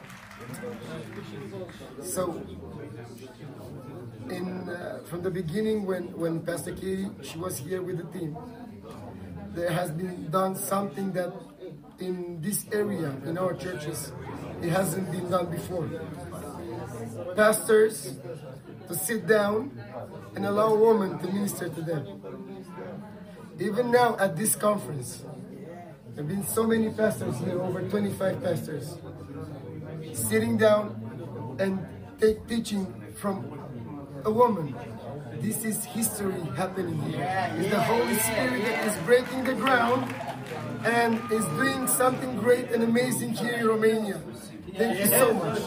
So, 2.02 2.42
in 4.30 4.68
uh, 4.68 5.00
from 5.06 5.22
the 5.22 5.30
beginning, 5.30 5.86
when 5.86 6.04
when 6.18 6.40
Pastor 6.40 6.72
Katie 6.72 7.08
she 7.22 7.38
was 7.38 7.58
here 7.58 7.82
with 7.82 7.98
the 7.98 8.18
team, 8.18 8.36
there 9.54 9.70
has 9.70 9.90
been 9.90 10.30
done 10.30 10.56
something 10.56 11.12
that 11.12 11.32
in 11.98 12.40
this 12.42 12.66
area 12.72 13.14
in 13.24 13.38
our 13.38 13.54
churches 13.54 14.12
it 14.62 14.70
hasn't 14.70 15.10
been 15.10 15.30
done 15.30 15.50
before. 15.50 15.88
Pastors 17.34 18.18
to 18.88 18.94
sit 18.94 19.26
down 19.26 19.70
and 20.34 20.46
allow 20.46 20.74
a 20.74 20.78
woman 20.78 21.18
to 21.18 21.26
minister 21.32 21.68
to 21.68 21.82
them. 21.82 22.22
Even 23.58 23.90
now 23.90 24.16
at 24.18 24.36
this 24.36 24.54
conference, 24.54 25.22
there 26.14 26.24
have 26.24 26.28
been 26.28 26.44
so 26.46 26.66
many 26.66 26.90
pastors 26.90 27.36
here, 27.38 27.60
over 27.60 27.82
25 27.88 28.42
pastors, 28.42 28.98
sitting 30.16 30.56
down 30.56 31.56
and 31.58 31.86
take 32.20 32.46
teaching 32.48 32.86
from 33.16 33.60
a 34.24 34.30
woman. 34.30 34.74
This 35.40 35.64
is 35.64 35.84
history 35.84 36.40
happening 36.56 36.98
here. 37.02 37.52
It's 37.58 37.70
the 37.70 37.82
Holy 37.82 38.14
Spirit 38.16 38.62
that 38.64 38.86
is 38.86 38.96
breaking 39.04 39.44
the 39.44 39.54
ground 39.54 40.14
and 40.84 41.20
is 41.30 41.44
doing 41.60 41.86
something 41.86 42.36
great 42.36 42.70
and 42.72 42.82
amazing 42.82 43.34
here 43.34 43.54
in 43.54 43.66
Romania. 43.66 44.20
Thank 44.74 44.98
you 44.98 45.06
so 45.06 45.34
much 45.34 45.62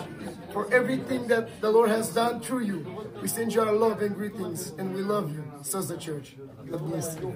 for 0.52 0.72
everything 0.74 1.28
that 1.28 1.62
the 1.62 1.70
Lord 1.70 1.90
has 1.90 2.14
done 2.14 2.42
through 2.42 2.64
you. 2.66 3.10
We 3.22 3.28
send 3.28 3.54
you 3.54 3.62
our 3.62 3.74
love 3.74 4.02
and 4.02 4.16
greetings, 4.16 4.74
and 4.78 4.94
we 4.94 5.02
love 5.02 5.32
you, 5.32 5.44
says 5.62 5.90
the 5.90 5.98
church. 5.98 6.36
God 6.70 6.82
bless 6.90 7.18
you. 7.22 7.36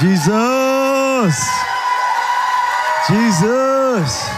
Jesus. 0.00 1.38
Jesus. 3.06 4.28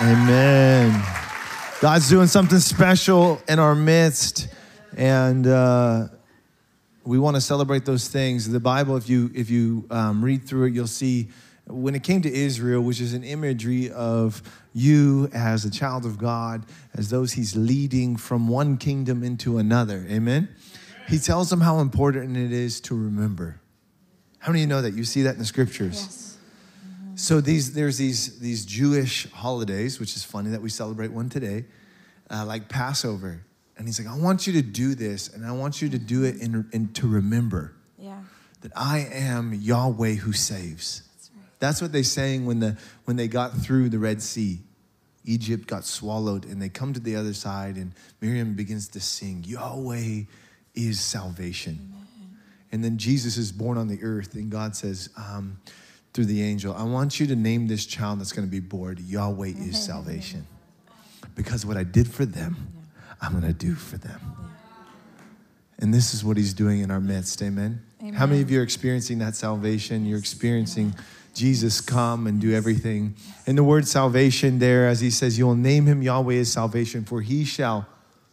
Amen. 0.00 1.00
God's 1.80 2.08
doing 2.08 2.26
something 2.26 2.58
special 2.58 3.40
in 3.48 3.60
our 3.60 3.76
midst, 3.76 4.48
and 4.96 5.46
uh, 5.46 6.08
we 7.04 7.20
want 7.20 7.36
to 7.36 7.40
celebrate 7.40 7.84
those 7.84 8.08
things. 8.08 8.48
The 8.48 8.58
Bible, 8.58 8.96
if 8.96 9.08
you 9.08 9.30
if 9.32 9.48
you 9.48 9.86
um, 9.92 10.24
read 10.24 10.44
through 10.44 10.66
it, 10.66 10.74
you'll 10.74 10.88
see 10.88 11.28
when 11.68 11.94
it 11.94 12.02
came 12.02 12.22
to 12.22 12.34
Israel, 12.34 12.82
which 12.82 13.00
is 13.00 13.14
an 13.14 13.22
imagery 13.22 13.92
of 13.92 14.42
you 14.74 15.28
as 15.32 15.64
a 15.64 15.70
child 15.70 16.04
of 16.04 16.18
God, 16.18 16.66
as 16.94 17.10
those 17.10 17.34
He's 17.34 17.54
leading 17.54 18.16
from 18.16 18.48
one 18.48 18.76
kingdom 18.76 19.22
into 19.22 19.58
another. 19.58 20.04
Amen. 20.10 20.48
He 21.08 21.18
tells 21.18 21.48
them 21.50 21.60
how 21.60 21.80
important 21.80 22.36
it 22.36 22.52
is 22.52 22.80
to 22.82 22.94
remember. 22.94 23.60
How 24.38 24.52
many 24.52 24.62
of 24.62 24.68
you 24.68 24.74
know 24.74 24.82
that? 24.82 24.94
You 24.94 25.04
see 25.04 25.22
that 25.22 25.32
in 25.34 25.38
the 25.38 25.44
scriptures. 25.44 26.36
So 27.16 27.40
these 27.40 27.72
there's 27.72 27.98
these 27.98 28.38
these 28.38 28.64
Jewish 28.64 29.30
holidays, 29.32 29.98
which 29.98 30.14
is 30.14 30.22
funny 30.22 30.50
that 30.50 30.62
we 30.62 30.68
celebrate 30.68 31.10
one 31.10 31.28
today, 31.28 31.64
uh, 32.30 32.44
like 32.46 32.68
Passover. 32.68 33.42
And 33.76 33.86
he's 33.86 33.98
like, 33.98 34.08
I 34.08 34.16
want 34.18 34.46
you 34.46 34.52
to 34.54 34.62
do 34.62 34.94
this, 34.94 35.28
and 35.28 35.46
I 35.46 35.52
want 35.52 35.80
you 35.80 35.88
to 35.88 35.98
do 35.98 36.24
it 36.24 36.36
in, 36.40 36.68
in 36.72 36.92
to 36.94 37.06
remember 37.06 37.74
Yeah. 37.96 38.20
that 38.62 38.72
I 38.74 39.06
am 39.10 39.54
Yahweh 39.54 40.14
who 40.14 40.32
saves. 40.32 41.02
That's 41.60 41.80
what 41.80 41.92
they're 41.92 42.02
saying 42.04 42.44
when 42.44 42.60
the 42.60 42.76
when 43.04 43.16
they 43.16 43.28
got 43.28 43.56
through 43.56 43.88
the 43.88 43.98
Red 43.98 44.20
Sea. 44.22 44.60
Egypt 45.24 45.66
got 45.66 45.84
swallowed, 45.84 46.44
and 46.46 46.62
they 46.62 46.68
come 46.70 46.94
to 46.94 47.00
the 47.00 47.14
other 47.16 47.34
side, 47.34 47.76
and 47.76 47.92
Miriam 48.20 48.54
begins 48.54 48.88
to 48.88 49.00
sing, 49.00 49.44
Yahweh 49.46 50.22
is 50.78 51.00
salvation. 51.00 51.92
And 52.70 52.84
then 52.84 52.98
Jesus 52.98 53.36
is 53.36 53.50
born 53.50 53.78
on 53.78 53.88
the 53.88 53.98
earth, 54.02 54.34
and 54.34 54.50
God 54.50 54.76
says, 54.76 55.10
um, 55.16 55.58
through 56.12 56.26
the 56.26 56.42
angel, 56.42 56.74
I 56.74 56.84
want 56.84 57.18
you 57.18 57.26
to 57.26 57.36
name 57.36 57.66
this 57.66 57.86
child 57.86 58.20
that's 58.20 58.32
going 58.32 58.46
to 58.46 58.50
be 58.50 58.60
born 58.60 58.98
Yahweh 59.00 59.54
is 59.56 59.82
salvation. 59.82 60.46
Because 61.34 61.64
what 61.64 61.76
I 61.76 61.84
did 61.84 62.08
for 62.08 62.24
them, 62.24 62.56
I'm 63.20 63.32
going 63.32 63.44
to 63.44 63.52
do 63.52 63.74
for 63.74 63.98
them. 63.98 64.20
And 65.78 65.94
this 65.94 66.12
is 66.12 66.24
what 66.24 66.36
he's 66.36 66.54
doing 66.54 66.80
in 66.80 66.90
our 66.90 67.00
midst. 67.00 67.40
Amen. 67.42 67.82
How 68.14 68.26
many 68.26 68.42
of 68.42 68.50
you 68.50 68.60
are 68.60 68.64
experiencing 68.64 69.18
that 69.18 69.36
salvation? 69.36 70.06
You're 70.06 70.18
experiencing 70.18 70.94
Jesus 71.34 71.80
come 71.80 72.26
and 72.26 72.40
do 72.40 72.52
everything. 72.52 73.14
And 73.46 73.56
the 73.56 73.62
word 73.62 73.86
salvation 73.86 74.58
there, 74.58 74.88
as 74.88 75.00
he 75.00 75.10
says, 75.10 75.38
you'll 75.38 75.54
name 75.54 75.86
him 75.86 76.02
Yahweh 76.02 76.34
is 76.34 76.52
salvation, 76.52 77.04
for 77.04 77.20
he 77.20 77.44
shall 77.44 77.86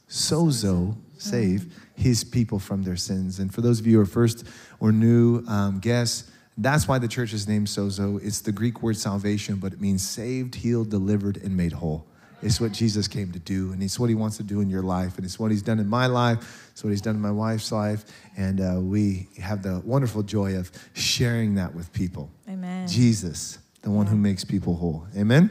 sozo 0.09 0.95
save 1.17 1.71
his 1.95 2.23
people 2.23 2.59
from 2.59 2.83
their 2.83 2.95
sins. 2.95 3.39
And 3.39 3.53
for 3.53 3.61
those 3.61 3.79
of 3.79 3.87
you 3.87 3.97
who 3.97 4.01
are 4.03 4.05
first 4.05 4.45
or 4.79 4.91
new 4.91 5.45
um, 5.47 5.79
guests, 5.79 6.29
that's 6.57 6.87
why 6.87 6.99
the 6.99 7.07
church 7.07 7.33
is 7.33 7.47
named 7.47 7.67
sozo. 7.67 8.23
It's 8.23 8.41
the 8.41 8.51
Greek 8.51 8.81
word 8.81 8.97
salvation, 8.97 9.55
but 9.57 9.73
it 9.73 9.81
means 9.81 10.07
saved, 10.07 10.55
healed, 10.55 10.89
delivered, 10.89 11.37
and 11.37 11.55
made 11.55 11.73
whole. 11.73 12.05
It's 12.41 12.61
what 12.61 12.73
Jesus 12.73 13.07
came 13.07 13.31
to 13.31 13.39
do, 13.39 13.71
and 13.71 13.81
it's 13.81 13.99
what 13.99 14.07
he 14.09 14.15
wants 14.15 14.37
to 14.37 14.43
do 14.43 14.61
in 14.61 14.69
your 14.69 14.83
life, 14.83 15.17
and 15.17 15.25
it's 15.25 15.39
what 15.39 15.51
he's 15.51 15.63
done 15.63 15.79
in 15.79 15.87
my 15.87 16.05
life. 16.05 16.69
It's 16.71 16.83
what 16.83 16.91
he's 16.91 17.01
done 17.01 17.15
in 17.15 17.21
my 17.21 17.31
wife's 17.31 17.71
life, 17.71 18.05
and 18.37 18.61
uh, 18.61 18.79
we 18.79 19.27
have 19.41 19.63
the 19.63 19.81
wonderful 19.83 20.21
joy 20.21 20.55
of 20.55 20.71
sharing 20.93 21.55
that 21.55 21.73
with 21.73 21.91
people. 21.91 22.29
Amen. 22.47 22.87
Jesus, 22.87 23.57
the 23.81 23.89
one 23.89 24.05
who 24.05 24.15
makes 24.15 24.43
people 24.43 24.75
whole. 24.75 25.07
Amen. 25.17 25.49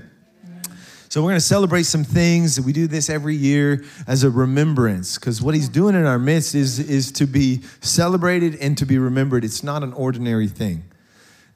So 1.14 1.22
we're 1.22 1.30
going 1.30 1.36
to 1.36 1.46
celebrate 1.46 1.84
some 1.84 2.02
things. 2.02 2.60
We 2.60 2.72
do 2.72 2.88
this 2.88 3.08
every 3.08 3.36
year 3.36 3.84
as 4.08 4.24
a 4.24 4.30
remembrance 4.30 5.16
because 5.16 5.40
what 5.40 5.54
he's 5.54 5.68
doing 5.68 5.94
in 5.94 6.06
our 6.06 6.18
midst 6.18 6.56
is, 6.56 6.80
is 6.80 7.12
to 7.12 7.26
be 7.28 7.60
celebrated 7.82 8.56
and 8.56 8.76
to 8.78 8.84
be 8.84 8.98
remembered. 8.98 9.44
It's 9.44 9.62
not 9.62 9.84
an 9.84 9.92
ordinary 9.92 10.48
thing. 10.48 10.82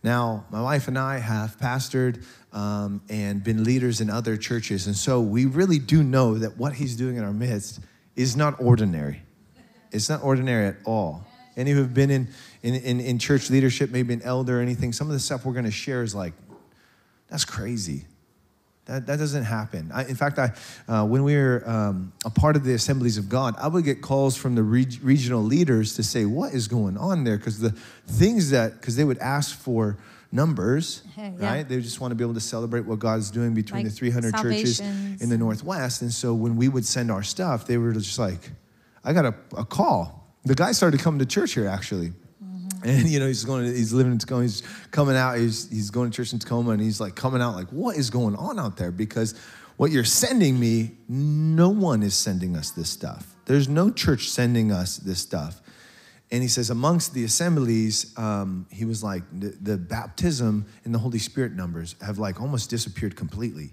Now, 0.04 0.44
my 0.50 0.62
wife 0.62 0.86
and 0.86 0.96
I 0.96 1.18
have 1.18 1.58
pastored 1.58 2.24
um, 2.52 3.02
and 3.08 3.42
been 3.42 3.64
leaders 3.64 4.00
in 4.00 4.10
other 4.10 4.36
churches, 4.36 4.86
and 4.86 4.94
so 4.94 5.20
we 5.20 5.44
really 5.44 5.80
do 5.80 6.04
know 6.04 6.38
that 6.38 6.56
what 6.56 6.74
he's 6.74 6.94
doing 6.94 7.16
in 7.16 7.24
our 7.24 7.32
midst 7.32 7.80
is 8.14 8.36
not 8.36 8.60
ordinary. 8.60 9.22
It's 9.90 10.08
not 10.08 10.22
ordinary 10.22 10.68
at 10.68 10.76
all. 10.84 11.26
Any 11.56 11.72
who 11.72 11.80
have 11.80 11.94
been 11.94 12.12
in, 12.12 12.28
in, 12.62 12.76
in, 12.76 13.00
in 13.00 13.18
church 13.18 13.50
leadership, 13.50 13.90
maybe 13.90 14.14
an 14.14 14.22
elder 14.22 14.60
or 14.60 14.62
anything, 14.62 14.92
some 14.92 15.08
of 15.08 15.14
the 15.14 15.18
stuff 15.18 15.44
we're 15.44 15.52
going 15.52 15.64
to 15.64 15.72
share 15.72 16.04
is 16.04 16.14
like, 16.14 16.34
that's 17.28 17.44
crazy. 17.44 18.04
That, 18.88 19.06
that 19.06 19.18
doesn't 19.18 19.44
happen. 19.44 19.90
I, 19.92 20.04
in 20.06 20.16
fact, 20.16 20.38
I, 20.38 20.52
uh, 20.88 21.04
when 21.04 21.22
we 21.22 21.36
were 21.36 21.62
um, 21.66 22.10
a 22.24 22.30
part 22.30 22.56
of 22.56 22.64
the 22.64 22.72
Assemblies 22.72 23.18
of 23.18 23.28
God, 23.28 23.54
I 23.58 23.68
would 23.68 23.84
get 23.84 24.00
calls 24.00 24.34
from 24.34 24.54
the 24.54 24.62
reg- 24.62 24.98
regional 25.02 25.42
leaders 25.42 25.94
to 25.96 26.02
say, 26.02 26.24
What 26.24 26.54
is 26.54 26.68
going 26.68 26.96
on 26.96 27.22
there? 27.24 27.36
Because 27.36 27.58
the 27.60 27.70
things 28.06 28.50
that, 28.50 28.80
because 28.80 28.96
they 28.96 29.04
would 29.04 29.18
ask 29.18 29.56
for 29.58 29.98
numbers, 30.32 31.02
Yeah. 31.18 31.32
right? 31.38 31.68
They 31.68 31.80
just 31.82 32.00
want 32.00 32.12
to 32.12 32.14
be 32.14 32.24
able 32.24 32.34
to 32.34 32.40
celebrate 32.40 32.86
what 32.86 32.98
God 32.98 33.18
is 33.18 33.30
doing 33.30 33.52
between 33.52 33.84
Like 33.84 33.92
the 33.92 33.96
300 33.96 34.34
churches 34.36 34.80
in 34.80 35.28
the 35.28 35.36
Northwest. 35.36 36.00
And 36.00 36.12
so 36.12 36.32
when 36.32 36.56
we 36.56 36.68
would 36.70 36.86
send 36.86 37.10
our 37.10 37.22
stuff, 37.22 37.66
they 37.66 37.76
were 37.76 37.92
just 37.92 38.18
like, 38.18 38.50
I 39.04 39.12
got 39.12 39.26
a, 39.26 39.34
a 39.54 39.64
call. 39.66 40.34
The 40.46 40.54
guy 40.54 40.72
started 40.72 41.00
coming 41.00 41.18
to 41.18 41.26
church 41.26 41.52
here, 41.52 41.68
actually. 41.68 42.12
And 42.84 43.08
you 43.08 43.18
know 43.18 43.26
he's 43.26 43.44
going. 43.44 43.64
to, 43.64 43.76
He's 43.76 43.92
living 43.92 44.12
in 44.12 44.18
Tacoma. 44.18 44.42
He's 44.42 44.62
coming 44.90 45.16
out. 45.16 45.36
He's 45.38 45.68
he's 45.68 45.90
going 45.90 46.10
to 46.10 46.16
church 46.16 46.32
in 46.32 46.38
Tacoma, 46.38 46.70
and 46.70 46.80
he's 46.80 47.00
like 47.00 47.14
coming 47.14 47.42
out 47.42 47.54
like, 47.54 47.68
what 47.70 47.96
is 47.96 48.10
going 48.10 48.36
on 48.36 48.58
out 48.58 48.76
there? 48.76 48.92
Because 48.92 49.34
what 49.78 49.90
you're 49.90 50.04
sending 50.04 50.58
me, 50.58 50.92
no 51.08 51.68
one 51.68 52.02
is 52.02 52.14
sending 52.14 52.56
us 52.56 52.70
this 52.72 52.90
stuff. 52.90 53.34
There's 53.46 53.68
no 53.68 53.90
church 53.90 54.28
sending 54.28 54.72
us 54.72 54.96
this 54.98 55.20
stuff. 55.20 55.60
And 56.30 56.42
he 56.42 56.48
says, 56.48 56.68
amongst 56.68 57.14
the 57.14 57.24
assemblies, 57.24 58.12
um, 58.18 58.66
he 58.70 58.84
was 58.84 59.02
like, 59.02 59.22
the, 59.32 59.56
the 59.60 59.78
baptism 59.78 60.66
and 60.84 60.94
the 60.94 60.98
Holy 60.98 61.18
Spirit 61.18 61.52
numbers 61.52 61.94
have 62.02 62.18
like 62.18 62.40
almost 62.40 62.68
disappeared 62.68 63.16
completely. 63.16 63.72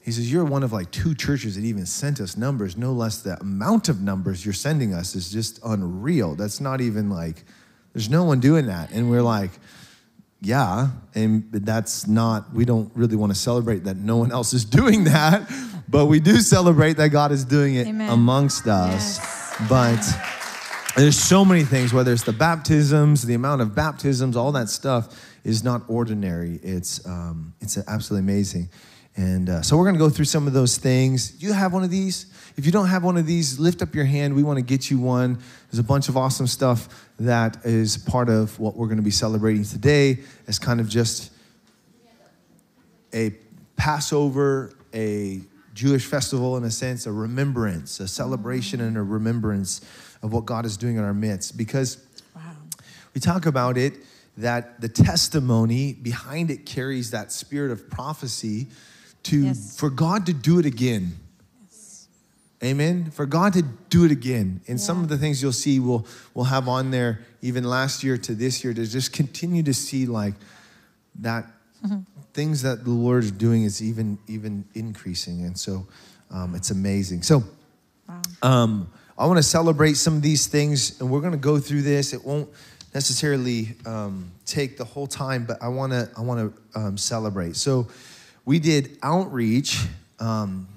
He 0.00 0.10
says, 0.10 0.32
You're 0.32 0.44
one 0.44 0.62
of 0.62 0.72
like 0.72 0.90
two 0.90 1.14
churches 1.14 1.56
that 1.56 1.64
even 1.64 1.86
sent 1.86 2.20
us 2.20 2.36
numbers, 2.36 2.76
no 2.76 2.92
less 2.92 3.22
the 3.22 3.38
amount 3.40 3.88
of 3.88 4.00
numbers 4.00 4.44
you're 4.44 4.54
sending 4.54 4.94
us 4.94 5.14
is 5.14 5.30
just 5.30 5.60
unreal. 5.64 6.34
That's 6.34 6.60
not 6.60 6.80
even 6.80 7.10
like, 7.10 7.44
there's 7.92 8.08
no 8.08 8.24
one 8.24 8.40
doing 8.40 8.66
that. 8.66 8.90
And 8.90 9.10
we're 9.10 9.22
like, 9.22 9.50
yeah, 10.40 10.88
and 11.14 11.50
that's 11.52 12.06
not, 12.06 12.52
we 12.52 12.64
don't 12.64 12.90
really 12.94 13.16
want 13.16 13.32
to 13.32 13.38
celebrate 13.38 13.84
that 13.84 13.96
no 13.96 14.16
one 14.16 14.32
else 14.32 14.52
is 14.52 14.64
doing 14.80 15.04
that, 15.04 15.50
but 15.88 16.06
we 16.06 16.20
do 16.20 16.38
celebrate 16.38 16.94
that 16.94 17.10
God 17.10 17.32
is 17.32 17.44
doing 17.44 17.76
it 17.76 17.86
Amen. 17.86 18.10
amongst 18.10 18.66
us. 18.66 19.20
But 19.68 20.02
there's 20.96 21.18
so 21.18 21.44
many 21.44 21.62
things, 21.64 21.92
whether 21.92 22.12
it's 22.12 22.24
the 22.24 22.32
baptisms, 22.32 23.22
the 23.22 23.34
amount 23.34 23.62
of 23.62 23.74
baptisms, 23.74 24.36
all 24.36 24.52
that 24.52 24.68
stuff 24.68 25.16
is 25.44 25.62
not 25.62 25.82
ordinary. 25.88 26.58
It's, 26.62 27.06
um, 27.06 27.54
it's 27.60 27.78
absolutely 27.88 28.30
amazing. 28.30 28.68
And 29.14 29.50
uh, 29.50 29.62
so 29.62 29.76
we're 29.76 29.84
going 29.84 29.94
to 29.94 29.98
go 29.98 30.08
through 30.08 30.24
some 30.24 30.46
of 30.46 30.54
those 30.54 30.78
things. 30.78 31.40
You 31.42 31.52
have 31.52 31.72
one 31.72 31.84
of 31.84 31.90
these? 31.90 32.26
If 32.56 32.64
you 32.64 32.72
don't 32.72 32.88
have 32.88 33.04
one 33.04 33.16
of 33.16 33.26
these, 33.26 33.58
lift 33.58 33.82
up 33.82 33.94
your 33.94 34.06
hand. 34.06 34.34
We 34.34 34.42
want 34.42 34.58
to 34.58 34.64
get 34.64 34.90
you 34.90 34.98
one. 34.98 35.38
There's 35.70 35.78
a 35.78 35.84
bunch 35.84 36.08
of 36.08 36.16
awesome 36.16 36.46
stuff 36.46 36.88
that 37.26 37.64
is 37.64 37.96
part 37.96 38.28
of 38.28 38.58
what 38.58 38.76
we're 38.76 38.86
going 38.86 38.96
to 38.96 39.02
be 39.02 39.10
celebrating 39.10 39.64
today 39.64 40.18
as 40.46 40.58
kind 40.58 40.80
of 40.80 40.88
just 40.88 41.32
a 43.14 43.34
Passover, 43.76 44.72
a 44.94 45.40
Jewish 45.74 46.06
festival 46.06 46.56
in 46.56 46.64
a 46.64 46.70
sense, 46.70 47.06
a 47.06 47.12
remembrance, 47.12 48.00
a 48.00 48.08
celebration 48.08 48.80
and 48.80 48.96
a 48.96 49.02
remembrance 49.02 49.80
of 50.22 50.32
what 50.32 50.44
God 50.46 50.64
is 50.64 50.76
doing 50.76 50.96
in 50.96 51.04
our 51.04 51.14
midst. 51.14 51.56
Because 51.56 52.04
we 53.14 53.20
talk 53.20 53.46
about 53.46 53.76
it 53.76 53.94
that 54.36 54.80
the 54.80 54.88
testimony 54.88 55.92
behind 55.92 56.50
it 56.50 56.64
carries 56.64 57.10
that 57.10 57.32
spirit 57.32 57.70
of 57.70 57.90
prophecy 57.90 58.68
to 59.24 59.44
Yes. 59.44 59.76
for 59.78 59.90
God 59.90 60.26
to 60.26 60.32
do 60.32 60.58
it 60.58 60.66
again. 60.66 61.18
Amen. 62.64 63.10
For 63.10 63.26
God 63.26 63.54
to 63.54 63.62
do 63.62 64.04
it 64.04 64.12
again. 64.12 64.60
And 64.68 64.80
some 64.80 65.02
of 65.02 65.08
the 65.08 65.18
things 65.18 65.42
you'll 65.42 65.52
see 65.52 65.80
we'll, 65.80 66.06
we'll 66.32 66.44
have 66.44 66.68
on 66.68 66.92
there, 66.92 67.20
even 67.40 67.64
last 67.64 68.04
year 68.04 68.16
to 68.18 68.34
this 68.34 68.62
year, 68.62 68.72
to 68.72 68.86
just 68.86 69.12
continue 69.12 69.64
to 69.64 69.74
see 69.74 70.06
like 70.06 70.34
that 71.20 71.46
things 72.32 72.62
that 72.62 72.84
the 72.84 72.90
Lord 72.90 73.24
is 73.24 73.32
doing 73.32 73.64
is 73.64 73.82
even 73.82 74.18
even 74.28 74.64
increasing. 74.74 75.44
And 75.44 75.58
so 75.58 75.86
um, 76.30 76.54
it's 76.54 76.70
amazing. 76.70 77.22
So 77.22 77.42
um, 78.42 78.90
I 79.18 79.26
want 79.26 79.38
to 79.38 79.42
celebrate 79.42 79.94
some 79.94 80.16
of 80.16 80.22
these 80.22 80.46
things, 80.46 81.00
and 81.00 81.10
we're 81.10 81.20
going 81.20 81.32
to 81.32 81.38
go 81.38 81.58
through 81.58 81.82
this. 81.82 82.12
It 82.12 82.24
won't 82.24 82.48
necessarily 82.94 83.76
um, 83.86 84.30
take 84.46 84.76
the 84.76 84.84
whole 84.84 85.06
time, 85.06 85.44
but 85.44 85.62
I 85.62 85.68
want 85.68 85.92
to 85.92 86.08
I 86.16 86.20
want 86.22 86.54
to 86.74 86.80
um, 86.80 86.96
celebrate. 86.96 87.56
So 87.56 87.88
we 88.44 88.58
did 88.58 88.98
outreach. 89.02 89.80
Um, 90.20 90.68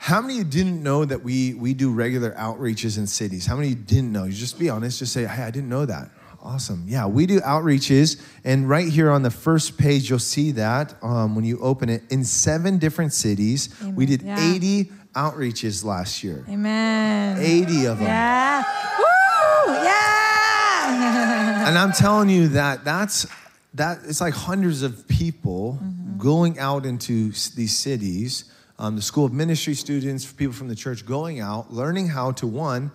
how 0.00 0.20
many 0.20 0.34
of 0.34 0.38
you 0.38 0.44
didn't 0.44 0.82
know 0.82 1.04
that 1.04 1.22
we 1.24 1.54
we 1.54 1.74
do 1.74 1.92
regular 1.92 2.30
outreaches 2.32 2.96
in 2.98 3.06
cities? 3.06 3.46
How 3.46 3.56
many 3.56 3.72
of 3.72 3.78
you 3.78 3.84
didn't 3.84 4.12
know? 4.12 4.24
You 4.24 4.32
just 4.32 4.58
be 4.58 4.70
honest. 4.70 5.00
Just 5.00 5.12
say, 5.12 5.26
"Hey, 5.26 5.42
I 5.42 5.50
didn't 5.50 5.68
know 5.68 5.84
that." 5.86 6.10
Awesome. 6.40 6.84
Yeah, 6.86 7.06
we 7.06 7.26
do 7.26 7.40
outreaches, 7.40 8.16
and 8.44 8.68
right 8.68 8.88
here 8.88 9.10
on 9.10 9.22
the 9.22 9.30
first 9.30 9.76
page, 9.76 10.08
you'll 10.08 10.20
see 10.20 10.52
that 10.52 10.94
um, 11.02 11.34
when 11.34 11.44
you 11.44 11.58
open 11.58 11.88
it 11.88 12.04
in 12.10 12.24
seven 12.24 12.78
different 12.78 13.12
cities. 13.12 13.68
We 13.96 14.06
did 14.06 14.22
Yeah. 14.22 14.54
80 14.54 14.92
outreaches 15.16 15.84
last 15.84 16.22
year. 16.22 16.44
Amen. 16.48 17.38
80 17.40 17.86
of 17.86 17.98
them. 17.98 18.06
Yeah. 18.06 18.62
Woo! 18.98 19.72
Yeah. 19.74 21.66
and 21.68 21.76
I'm 21.76 21.90
telling 21.92 22.28
you 22.30 22.48
that 22.48 22.84
that's 22.84 23.26
that 23.74 23.98
it's 24.06 24.20
like 24.20 24.32
hundreds 24.34 24.82
of 24.82 25.08
people 25.08 25.80
going 26.18 26.58
out 26.60 26.86
into 26.86 27.32
these 27.56 27.76
cities. 27.76 28.44
Um, 28.78 28.94
the 28.96 29.02
school 29.02 29.24
of 29.24 29.32
ministry 29.32 29.74
students, 29.74 30.30
people 30.30 30.52
from 30.54 30.68
the 30.68 30.74
church 30.76 31.04
going 31.04 31.40
out, 31.40 31.72
learning 31.72 32.08
how 32.08 32.32
to 32.32 32.46
one, 32.46 32.92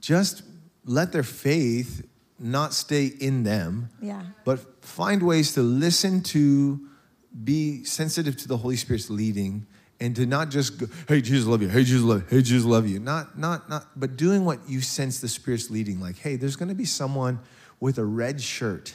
just 0.00 0.42
let 0.84 1.12
their 1.12 1.22
faith 1.22 2.04
not 2.38 2.72
stay 2.72 3.06
in 3.06 3.42
them, 3.44 3.90
Yeah. 4.02 4.22
but 4.44 4.84
find 4.84 5.22
ways 5.22 5.52
to 5.54 5.62
listen 5.62 6.22
to, 6.22 6.80
be 7.44 7.84
sensitive 7.84 8.36
to 8.38 8.48
the 8.48 8.56
Holy 8.56 8.76
Spirit's 8.76 9.10
leading, 9.10 9.66
and 10.00 10.16
to 10.16 10.24
not 10.24 10.48
just 10.50 10.78
go, 10.78 10.86
"Hey 11.06 11.20
Jesus, 11.20 11.46
love 11.46 11.60
you. 11.62 11.68
Hey 11.68 11.84
Jesus, 11.84 12.02
love 12.02 12.22
you. 12.22 12.26
Hey 12.36 12.42
Jesus, 12.42 12.64
love 12.64 12.88
you." 12.88 12.98
Not, 12.98 13.38
not, 13.38 13.68
not, 13.68 13.86
but 13.94 14.16
doing 14.16 14.44
what 14.46 14.58
you 14.66 14.80
sense 14.80 15.20
the 15.20 15.28
Spirit's 15.28 15.70
leading. 15.70 16.00
Like, 16.00 16.16
hey, 16.16 16.36
there's 16.36 16.56
going 16.56 16.70
to 16.70 16.74
be 16.74 16.86
someone 16.86 17.38
with 17.78 17.98
a 17.98 18.04
red 18.04 18.40
shirt, 18.40 18.94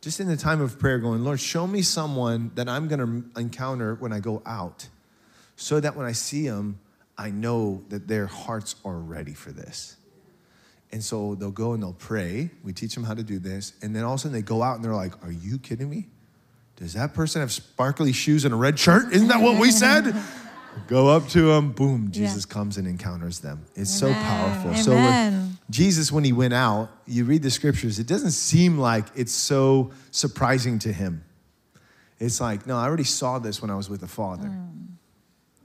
just 0.00 0.18
in 0.20 0.26
the 0.26 0.36
time 0.36 0.60
of 0.60 0.78
prayer, 0.78 0.98
going, 0.98 1.22
Lord, 1.24 1.40
show 1.40 1.66
me 1.66 1.82
someone 1.82 2.50
that 2.56 2.68
I'm 2.68 2.88
going 2.88 3.00
to 3.32 3.40
encounter 3.40 3.94
when 3.94 4.12
I 4.12 4.18
go 4.20 4.42
out, 4.44 4.88
so 5.58 5.80
that 5.80 5.96
when 5.96 6.06
I 6.06 6.12
see 6.12 6.48
them, 6.48 6.78
I 7.18 7.30
know 7.30 7.82
that 7.88 8.06
their 8.06 8.26
hearts 8.26 8.76
are 8.84 8.96
ready 8.96 9.34
for 9.34 9.50
this. 9.50 9.96
And 10.92 11.02
so 11.02 11.34
they'll 11.34 11.50
go 11.50 11.72
and 11.72 11.82
they'll 11.82 11.92
pray. 11.92 12.50
We 12.62 12.72
teach 12.72 12.94
them 12.94 13.02
how 13.02 13.14
to 13.14 13.24
do 13.24 13.40
this. 13.40 13.72
And 13.82 13.94
then 13.94 14.04
all 14.04 14.14
of 14.14 14.20
a 14.20 14.22
sudden 14.22 14.32
they 14.34 14.42
go 14.42 14.62
out 14.62 14.76
and 14.76 14.84
they're 14.84 14.94
like, 14.94 15.12
Are 15.24 15.32
you 15.32 15.58
kidding 15.58 15.90
me? 15.90 16.06
Does 16.76 16.94
that 16.94 17.12
person 17.12 17.40
have 17.40 17.50
sparkly 17.50 18.12
shoes 18.12 18.44
and 18.44 18.54
a 18.54 18.56
red 18.56 18.78
shirt? 18.78 19.12
Isn't 19.12 19.28
that 19.28 19.42
what 19.42 19.60
we 19.60 19.72
said? 19.72 20.14
go 20.86 21.08
up 21.08 21.26
to 21.30 21.42
them, 21.42 21.72
boom, 21.72 22.12
Jesus 22.12 22.44
comes 22.44 22.76
and 22.76 22.86
encounters 22.86 23.40
them. 23.40 23.66
It's 23.74 23.90
so 23.90 24.12
powerful. 24.12 24.74
So 24.76 24.92
when 24.92 25.58
Jesus, 25.68 26.12
when 26.12 26.22
he 26.22 26.32
went 26.32 26.54
out, 26.54 26.88
you 27.04 27.24
read 27.24 27.42
the 27.42 27.50
scriptures, 27.50 27.98
it 27.98 28.06
doesn't 28.06 28.30
seem 28.30 28.78
like 28.78 29.06
it's 29.16 29.32
so 29.32 29.90
surprising 30.12 30.78
to 30.80 30.92
him. 30.92 31.24
It's 32.20 32.40
like, 32.40 32.64
no, 32.64 32.76
I 32.76 32.84
already 32.84 33.04
saw 33.04 33.40
this 33.40 33.60
when 33.60 33.72
I 33.72 33.74
was 33.74 33.90
with 33.90 34.00
the 34.00 34.08
Father. 34.08 34.46
Mm. 34.46 34.97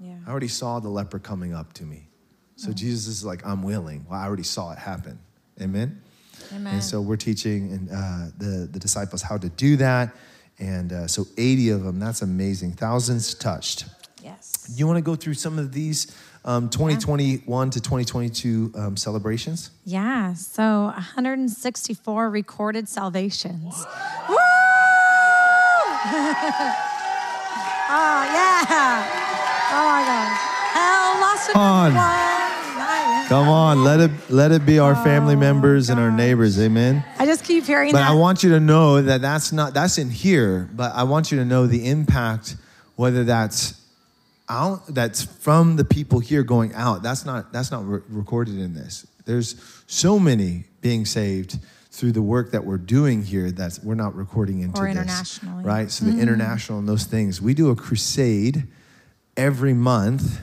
Yeah. 0.03 0.17
I 0.27 0.29
already 0.31 0.49
saw 0.49 0.79
the 0.79 0.89
leper 0.89 1.17
coming 1.17 1.53
up 1.53 1.71
to 1.73 1.83
me. 1.85 2.09
So 2.55 2.71
Jesus 2.71 3.07
is 3.07 3.25
like, 3.25 3.45
I'm 3.45 3.63
willing. 3.63 4.05
Well, 4.09 4.19
I 4.19 4.25
already 4.25 4.43
saw 4.43 4.71
it 4.71 4.77
happen. 4.77 5.17
Amen. 5.61 6.01
Amen. 6.53 6.73
And 6.73 6.83
so 6.83 7.01
we're 7.01 7.15
teaching 7.15 7.71
and 7.71 7.89
uh, 7.89 8.25
the 8.37 8.67
the 8.71 8.79
disciples 8.79 9.21
how 9.21 9.37
to 9.37 9.49
do 9.49 9.77
that. 9.77 10.13
And 10.59 10.91
uh, 10.91 11.07
so 11.07 11.25
80 11.37 11.69
of 11.69 11.83
them. 11.83 11.99
That's 11.99 12.21
amazing. 12.21 12.73
Thousands 12.73 13.33
touched. 13.33 13.85
Yes. 14.21 14.71
You 14.75 14.85
want 14.87 14.97
to 14.97 15.01
go 15.01 15.15
through 15.15 15.33
some 15.35 15.57
of 15.57 15.71
these 15.73 16.15
um, 16.45 16.69
2021 16.69 17.69
to 17.71 17.81
2022 17.81 18.73
um, 18.75 18.97
celebrations? 18.97 19.71
Yeah. 19.85 20.33
So 20.33 20.83
164 20.85 22.29
recorded 22.29 22.87
salvations. 22.87 23.85
Woo! 24.29 24.35
oh 27.89 28.23
yeah. 28.69 29.32
Oh 29.75 29.85
my 29.85 30.01
God. 30.05 30.37
Hell 30.75 31.21
lost 31.21 31.51
Come 31.51 31.61
on. 31.61 31.93
one. 31.95 33.27
Come 33.27 33.47
on, 33.47 33.83
let 33.83 33.99
it 33.99 34.11
let 34.29 34.51
it 34.51 34.65
be 34.65 34.77
our 34.77 34.95
family 34.95 35.35
members 35.35 35.89
and 35.89 35.99
our 35.99 36.11
neighbors. 36.11 36.59
Amen. 36.59 37.03
I 37.17 37.25
just 37.25 37.43
keep 37.43 37.63
hearing 37.63 37.91
But 37.91 37.99
that. 37.99 38.11
I 38.11 38.13
want 38.13 38.43
you 38.43 38.49
to 38.51 38.59
know 38.59 39.01
that 39.01 39.21
that's 39.21 39.51
not 39.51 39.73
that's 39.73 39.97
in 39.97 40.09
here. 40.09 40.69
But 40.73 40.93
I 40.93 41.03
want 41.03 41.31
you 41.31 41.39
to 41.39 41.45
know 41.45 41.65
the 41.65 41.87
impact, 41.87 42.55
whether 42.95 43.23
that's 43.23 43.81
out, 44.49 44.85
that's 44.87 45.23
from 45.23 45.77
the 45.77 45.85
people 45.85 46.19
here 46.19 46.43
going 46.43 46.73
out. 46.75 47.01
That's 47.01 47.25
not 47.25 47.51
that's 47.51 47.71
not 47.71 47.87
re- 47.87 48.01
recorded 48.09 48.59
in 48.59 48.73
this. 48.75 49.07
There's 49.25 49.55
so 49.87 50.19
many 50.19 50.65
being 50.81 51.05
saved 51.05 51.57
through 51.91 52.11
the 52.11 52.21
work 52.21 52.51
that 52.51 52.65
we're 52.65 52.77
doing 52.77 53.23
here 53.23 53.49
that 53.51 53.79
we're 53.83 53.95
not 53.95 54.15
recording 54.15 54.59
into 54.59 54.79
Or 54.79 54.85
this, 54.85 54.97
internationally. 54.97 55.63
right? 55.63 55.89
So 55.89 56.05
the 56.05 56.11
mm-hmm. 56.11 56.19
international 56.21 56.79
and 56.79 56.87
those 56.87 57.05
things. 57.05 57.41
We 57.41 57.53
do 57.53 57.69
a 57.69 57.75
crusade 57.75 58.67
every 59.37 59.73
month 59.73 60.39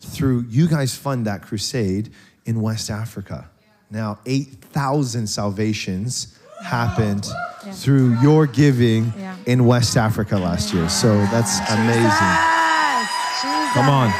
through 0.00 0.44
you 0.48 0.68
guys 0.68 0.94
fund 0.94 1.26
that 1.26 1.42
crusade 1.42 2.10
in 2.44 2.60
West 2.60 2.90
Africa. 2.90 3.48
Now, 3.90 4.18
8,000 4.26 5.26
salvations 5.26 6.38
happened 6.62 7.26
through 7.72 8.18
your 8.20 8.46
giving 8.46 9.12
Yeah. 9.18 9.36
in 9.46 9.66
West 9.66 9.96
Africa 9.96 10.36
last 10.38 10.72
year. 10.74 10.88
So 10.88 11.14
that's 11.26 11.58
amazing. 11.70 12.34
Jesus. 13.42 13.72
Come 13.74 13.88
on. 13.88 14.12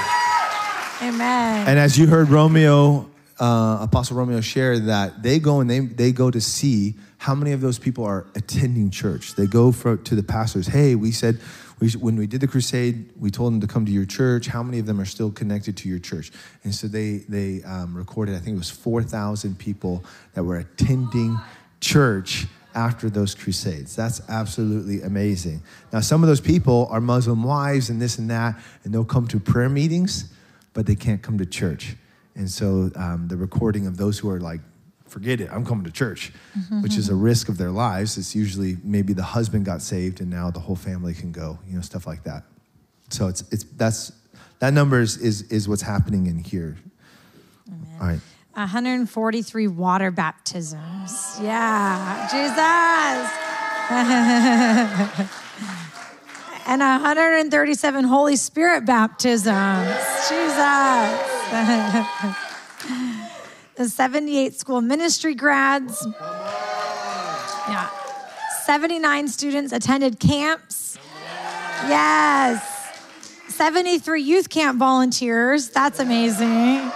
Amen. 1.03 1.69
And 1.69 1.79
as 1.79 1.99
you 1.99 2.07
heard 2.07 2.29
Romeo, 2.31 3.09
uh, 3.41 3.79
Apostle 3.83 4.17
Romeo 4.17 4.41
share 4.41 4.79
that 4.79 5.23
they 5.23 5.39
go 5.39 5.61
and 5.61 5.69
they, 5.69 5.81
they 5.81 6.13
go 6.13 6.31
to 6.31 6.41
see 6.41 6.95
how 7.19 7.35
many 7.35 7.53
of 7.53 7.61
those 7.61 7.79
people 7.79 8.05
are 8.05 8.27
attending 8.35 8.91
church. 8.91 9.35
They 9.35 9.47
go 9.47 9.73
for, 9.73 9.97
to 9.97 10.15
the 10.15 10.23
pastors, 10.23 10.67
hey, 10.69 10.95
we 10.95 11.11
said, 11.11 11.41
we, 11.85 11.91
when 11.91 12.17
we 12.17 12.27
did 12.27 12.41
the 12.41 12.47
crusade, 12.47 13.11
we 13.21 13.31
told 13.31 13.53
them 13.53 13.61
to 13.61 13.67
come 13.67 13.85
to 13.85 13.93
your 13.93 14.07
church. 14.07 14.47
How 14.47 14.63
many 14.63 14.79
of 14.79 14.87
them 14.87 14.99
are 15.01 15.05
still 15.05 15.31
connected 15.31 15.77
to 15.79 15.89
your 15.89 15.99
church? 15.99 16.33
And 16.63 16.75
so 16.75 16.89
they, 16.89 17.19
they 17.29 17.63
um, 17.65 17.95
recorded, 17.95 18.35
I 18.35 18.39
think 18.39 18.55
it 18.55 18.59
was 18.59 18.71
4,000 18.71 19.59
people 19.59 20.03
that 20.33 20.43
were 20.43 20.57
attending 20.57 21.39
church 21.81 22.47
after 22.75 23.11
those 23.11 23.35
crusades. 23.35 23.95
That's 23.95 24.23
absolutely 24.31 25.03
amazing. 25.03 25.63
Now, 25.93 26.01
some 26.01 26.23
of 26.23 26.29
those 26.29 26.41
people 26.41 26.89
are 26.91 27.03
Muslim 27.03 27.45
wives 27.45 27.91
and 27.91 28.01
this 28.01 28.19
and 28.19 28.31
that, 28.31 28.59
and 28.85 28.95
they'll 28.95 29.05
come 29.05 29.29
to 29.29 29.39
prayer 29.39 29.69
meetings, 29.69 30.33
but 30.73 30.87
they 30.87 30.95
can't 30.95 31.21
come 31.21 31.37
to 31.37 31.45
church. 31.45 31.97
And 32.35 32.51
so 32.51 32.91
um, 32.97 33.29
the 33.29 33.37
recording 33.37 33.87
of 33.87 33.99
those 33.99 34.19
who 34.19 34.31
are 34.31 34.41
like, 34.41 34.61
forget 35.07 35.41
it, 35.41 35.49
I'm 35.53 35.65
coming 35.65 35.85
to 35.85 35.91
church, 35.91 36.33
mm-hmm. 36.59 36.83
which 36.83 36.97
is 36.97 37.09
a 37.09 37.15
risk 37.15 37.49
of 37.49 37.59
their 37.59 37.71
lives. 37.71 38.19
It's 38.19 38.35
usually 38.35 38.77
maybe 38.83 39.13
the 39.13 39.23
husband 39.23 39.65
got 39.65 39.83
saved 39.83 40.21
and 40.21 40.31
now 40.31 40.51
the 40.51 40.61
whole 40.61 40.77
family 40.77 41.15
can 41.15 41.33
go, 41.33 41.59
you 41.69 41.77
know, 41.77 41.83
stuff 41.83 42.07
like 42.07 42.25
that. 42.25 42.45
So 43.11 43.29
it's, 43.29 43.43
it's 43.53 43.65
that's, 43.65 44.13
that 44.59 44.73
number 44.73 45.01
is, 45.01 45.17
is, 45.19 45.43
is 45.43 45.69
what's 45.69 45.83
happening 45.83 46.27
in 46.27 46.39
here. 46.39 46.77
All 48.01 48.09
right. 48.09 48.21
143 48.55 49.69
water 49.69 50.11
baptisms. 50.11 51.39
Yeah, 51.43 52.29
Jesus. 52.31 53.41
and 56.67 56.81
137 56.81 58.05
Holy 58.05 58.37
Spirit 58.37 58.87
baptisms. 58.87 59.95
Jesus. 60.29 61.21
the 63.77 63.89
78 63.89 64.55
school 64.55 64.81
ministry 64.81 65.35
grads. 65.35 66.07
Yeah. 67.69 67.89
79 68.65 69.29
students 69.29 69.73
attended 69.73 70.19
camps. 70.21 70.99
Yes. 71.87 72.71
73 73.49 74.23
youth 74.23 74.49
camp 74.49 74.79
volunteers. 74.79 75.71
That's 75.71 75.99
amazing. 75.99 76.79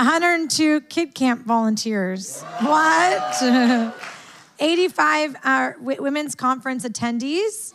102 0.00 0.80
kid 0.82 1.14
camp 1.14 1.46
volunteers. 1.46 2.42
What? 2.60 3.42
85 4.60 5.36
uh, 5.42 5.72
women's 5.80 6.34
conference 6.34 6.86
attendees. 6.86 7.72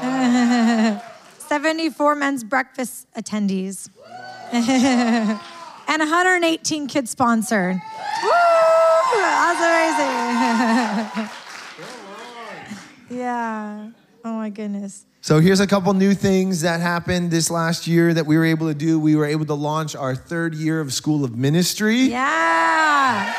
74 1.38 2.14
men's 2.14 2.44
breakfast 2.44 3.06
attendees. 3.16 3.88
And 5.88 6.00
118 6.00 6.86
kids 6.86 7.10
sponsored. 7.10 7.76
Woo! 8.22 8.30
That's 9.14 9.60
amazing. 11.18 11.30
yeah. 13.18 13.90
Oh 14.24 14.32
my 14.34 14.50
goodness. 14.50 15.06
So 15.20 15.40
here's 15.40 15.60
a 15.60 15.66
couple 15.66 15.92
new 15.94 16.14
things 16.14 16.60
that 16.62 16.80
happened 16.80 17.30
this 17.30 17.50
last 17.50 17.86
year 17.86 18.14
that 18.14 18.26
we 18.26 18.36
were 18.36 18.44
able 18.44 18.68
to 18.68 18.74
do. 18.74 18.98
We 18.98 19.16
were 19.16 19.26
able 19.26 19.44
to 19.46 19.54
launch 19.54 19.96
our 19.96 20.14
third 20.14 20.54
year 20.54 20.80
of 20.80 20.92
School 20.92 21.24
of 21.24 21.36
Ministry. 21.36 22.02
Yeah. 22.02 23.34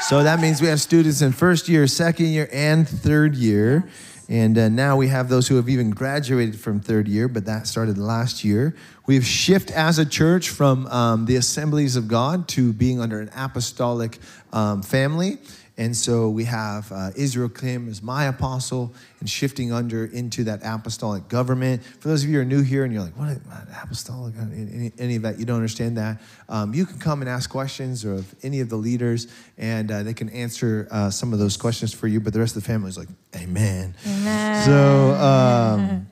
So 0.00 0.22
that 0.22 0.40
means 0.40 0.62
we 0.62 0.68
have 0.68 0.80
students 0.80 1.20
in 1.20 1.32
first 1.32 1.68
year, 1.68 1.86
second 1.86 2.26
year, 2.26 2.48
and 2.52 2.88
third 2.88 3.34
year. 3.34 3.88
And 4.28 4.58
uh, 4.58 4.68
now 4.68 4.96
we 4.96 5.08
have 5.08 5.30
those 5.30 5.48
who 5.48 5.56
have 5.56 5.70
even 5.70 5.90
graduated 5.90 6.60
from 6.60 6.80
third 6.80 7.08
year, 7.08 7.28
but 7.28 7.46
that 7.46 7.66
started 7.66 7.96
last 7.96 8.44
year. 8.44 8.76
We've 9.06 9.24
shifted 9.24 9.74
as 9.74 9.98
a 9.98 10.04
church 10.04 10.50
from 10.50 10.86
um, 10.88 11.24
the 11.24 11.36
assemblies 11.36 11.96
of 11.96 12.08
God 12.08 12.46
to 12.48 12.74
being 12.74 13.00
under 13.00 13.20
an 13.20 13.30
apostolic 13.34 14.18
um, 14.52 14.82
family. 14.82 15.38
And 15.78 15.96
so 15.96 16.28
we 16.28 16.44
have 16.44 16.90
uh, 16.90 17.10
Israel 17.14 17.48
Kim 17.48 17.88
as 17.88 18.02
my 18.02 18.24
apostle 18.24 18.92
and 19.20 19.30
shifting 19.30 19.72
under 19.72 20.06
into 20.06 20.42
that 20.44 20.60
apostolic 20.64 21.28
government. 21.28 21.84
For 21.84 22.08
those 22.08 22.24
of 22.24 22.30
you 22.30 22.36
who 22.36 22.42
are 22.42 22.44
new 22.44 22.62
here 22.62 22.82
and 22.82 22.92
you're 22.92 23.04
like, 23.04 23.16
what, 23.16 23.28
what 23.28 23.68
apostolic, 23.80 24.34
any, 24.36 24.90
any 24.98 25.14
of 25.14 25.22
that, 25.22 25.38
you 25.38 25.44
don't 25.44 25.54
understand 25.54 25.96
that, 25.96 26.20
um, 26.48 26.74
you 26.74 26.84
can 26.84 26.98
come 26.98 27.22
and 27.22 27.28
ask 27.28 27.48
questions 27.48 28.04
of 28.04 28.34
any 28.42 28.58
of 28.58 28.68
the 28.68 28.76
leaders 28.76 29.28
and 29.56 29.92
uh, 29.92 30.02
they 30.02 30.14
can 30.14 30.28
answer 30.30 30.88
uh, 30.90 31.10
some 31.10 31.32
of 31.32 31.38
those 31.38 31.56
questions 31.56 31.94
for 31.94 32.08
you. 32.08 32.18
But 32.18 32.32
the 32.32 32.40
rest 32.40 32.56
of 32.56 32.64
the 32.64 32.68
family 32.68 32.88
is 32.88 32.98
like, 32.98 33.08
amen. 33.36 33.94
Amen. 34.04 34.64
So 34.64 35.14
um, 35.14 36.08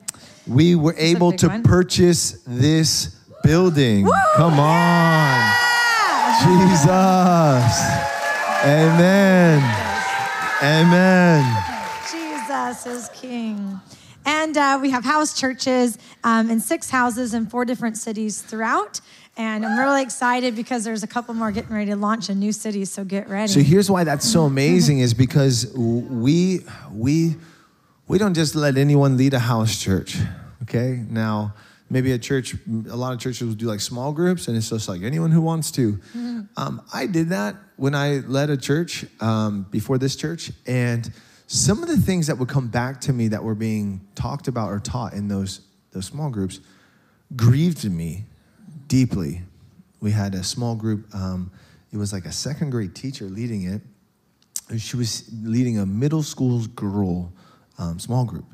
we 0.47 0.75
were 0.75 0.95
able 0.97 1.33
to 1.33 1.47
one. 1.49 1.63
purchase 1.63 2.41
this 2.47 3.19
building. 3.43 4.07
Come 4.37 4.59
on. 4.59 5.53
Jesus. 6.45 8.06
Amen. 8.63 9.61
Amen. 10.63 11.63
Jesus 12.11 12.85
is 12.85 13.09
King. 13.13 13.79
And 14.25 14.57
uh, 14.57 14.79
we 14.81 14.89
have 14.89 15.05
house 15.05 15.39
churches 15.39 15.97
um, 16.23 16.49
in 16.49 16.59
six 16.59 16.89
houses 16.89 17.33
in 17.33 17.45
four 17.45 17.65
different 17.65 17.97
cities 17.97 18.41
throughout. 18.41 18.99
And 19.37 19.63
I'm 19.63 19.77
really 19.77 20.01
excited 20.01 20.55
because 20.55 20.83
there's 20.83 21.03
a 21.03 21.07
couple 21.07 21.35
more 21.35 21.51
getting 21.51 21.73
ready 21.73 21.91
to 21.91 21.95
launch 21.95 22.29
in 22.29 22.39
new 22.39 22.51
cities, 22.51 22.91
so 22.91 23.03
get 23.03 23.29
ready. 23.29 23.51
So 23.51 23.59
here's 23.59 23.91
why 23.91 24.03
that's 24.03 24.27
so 24.27 24.45
amazing 24.45 24.99
is 24.99 25.13
because 25.13 25.71
we 25.75 26.61
we 26.91 27.35
we 28.07 28.17
don't 28.17 28.33
just 28.33 28.55
let 28.55 28.77
anyone 28.77 29.15
lead 29.15 29.35
a 29.35 29.39
house 29.39 29.79
church. 29.79 30.17
Okay? 30.63 31.05
Now, 31.09 31.53
maybe 31.89 32.11
a 32.11 32.19
church 32.19 32.55
a 32.89 32.95
lot 32.95 33.13
of 33.13 33.19
churches 33.19 33.47
will 33.47 33.53
do 33.53 33.65
like 33.65 33.79
small 33.79 34.11
groups 34.11 34.47
and 34.47 34.57
it's 34.57 34.69
just 34.69 34.89
like 34.89 35.01
anyone 35.03 35.31
who 35.31 35.41
wants 35.41 35.71
to. 35.71 35.99
Um, 36.57 36.81
I 36.93 37.07
did 37.07 37.29
that 37.29 37.55
when 37.75 37.95
I 37.95 38.17
led 38.19 38.49
a 38.49 38.57
church 38.57 39.05
um, 39.21 39.65
before 39.71 39.97
this 39.97 40.15
church 40.15 40.51
and 40.65 41.11
some 41.47 41.81
of 41.81 41.87
the 41.87 41.97
things 41.97 42.27
that 42.27 42.37
would 42.37 42.49
come 42.49 42.67
back 42.67 42.99
to 43.01 43.13
me 43.13 43.29
that 43.29 43.41
were 43.43 43.55
being 43.55 44.05
talked 44.15 44.47
about 44.49 44.69
or 44.69 44.79
taught 44.79 45.13
in 45.13 45.27
those 45.27 45.61
those 45.91 46.05
small 46.05 46.29
groups 46.29 46.59
grieved 47.35 47.89
me 47.89 48.25
deeply. 48.87 49.41
We 49.99 50.11
had 50.11 50.35
a 50.35 50.43
small 50.43 50.75
group. 50.75 51.07
Um, 51.13 51.51
it 51.91 51.97
was 51.97 52.13
like 52.13 52.25
a 52.25 52.31
second 52.31 52.71
grade 52.71 52.93
teacher 52.93 53.25
leading 53.25 53.63
it. 53.63 53.81
She 54.77 54.97
was 54.97 55.29
leading 55.43 55.79
a 55.79 55.85
middle 55.85 56.23
school 56.23 56.65
girl 56.67 57.31
um, 57.79 57.99
small 57.99 58.25
group, 58.25 58.45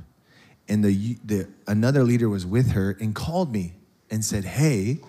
and 0.67 0.83
the 0.83 1.17
the 1.25 1.47
another 1.67 2.03
leader 2.03 2.29
was 2.29 2.45
with 2.45 2.71
her 2.71 2.97
and 2.99 3.13
called 3.13 3.51
me 3.51 3.73
and 4.09 4.23
said, 4.23 4.45
"Hey." 4.45 4.99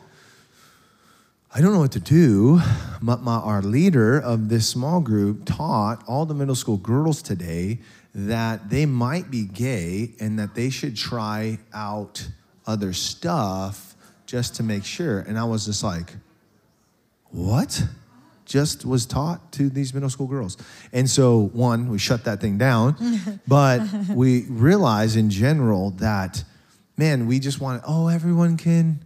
I 1.56 1.60
don't 1.60 1.72
know 1.72 1.78
what 1.78 1.92
to 1.92 2.00
do. 2.00 2.60
My, 3.00 3.14
our 3.14 3.62
leader 3.62 4.18
of 4.18 4.48
this 4.48 4.68
small 4.68 5.00
group 5.00 5.44
taught 5.44 6.02
all 6.08 6.26
the 6.26 6.34
middle 6.34 6.56
school 6.56 6.78
girls 6.78 7.22
today 7.22 7.78
that 8.12 8.70
they 8.70 8.86
might 8.86 9.30
be 9.30 9.44
gay 9.44 10.14
and 10.18 10.36
that 10.40 10.56
they 10.56 10.68
should 10.68 10.96
try 10.96 11.58
out 11.72 12.26
other 12.66 12.92
stuff 12.92 13.94
just 14.26 14.56
to 14.56 14.64
make 14.64 14.84
sure. 14.84 15.20
And 15.20 15.38
I 15.38 15.44
was 15.44 15.66
just 15.66 15.84
like, 15.84 16.14
what? 17.30 17.84
Just 18.44 18.84
was 18.84 19.06
taught 19.06 19.52
to 19.52 19.68
these 19.70 19.94
middle 19.94 20.10
school 20.10 20.26
girls. 20.26 20.56
And 20.92 21.08
so, 21.08 21.48
one, 21.52 21.88
we 21.88 21.98
shut 21.98 22.24
that 22.24 22.40
thing 22.40 22.58
down, 22.58 22.96
but 23.48 23.80
we 24.10 24.44
realize 24.48 25.16
in 25.16 25.30
general 25.30 25.90
that, 25.92 26.44
man, 26.96 27.26
we 27.26 27.38
just 27.38 27.60
want, 27.60 27.82
oh, 27.86 28.08
everyone 28.08 28.56
can. 28.56 29.04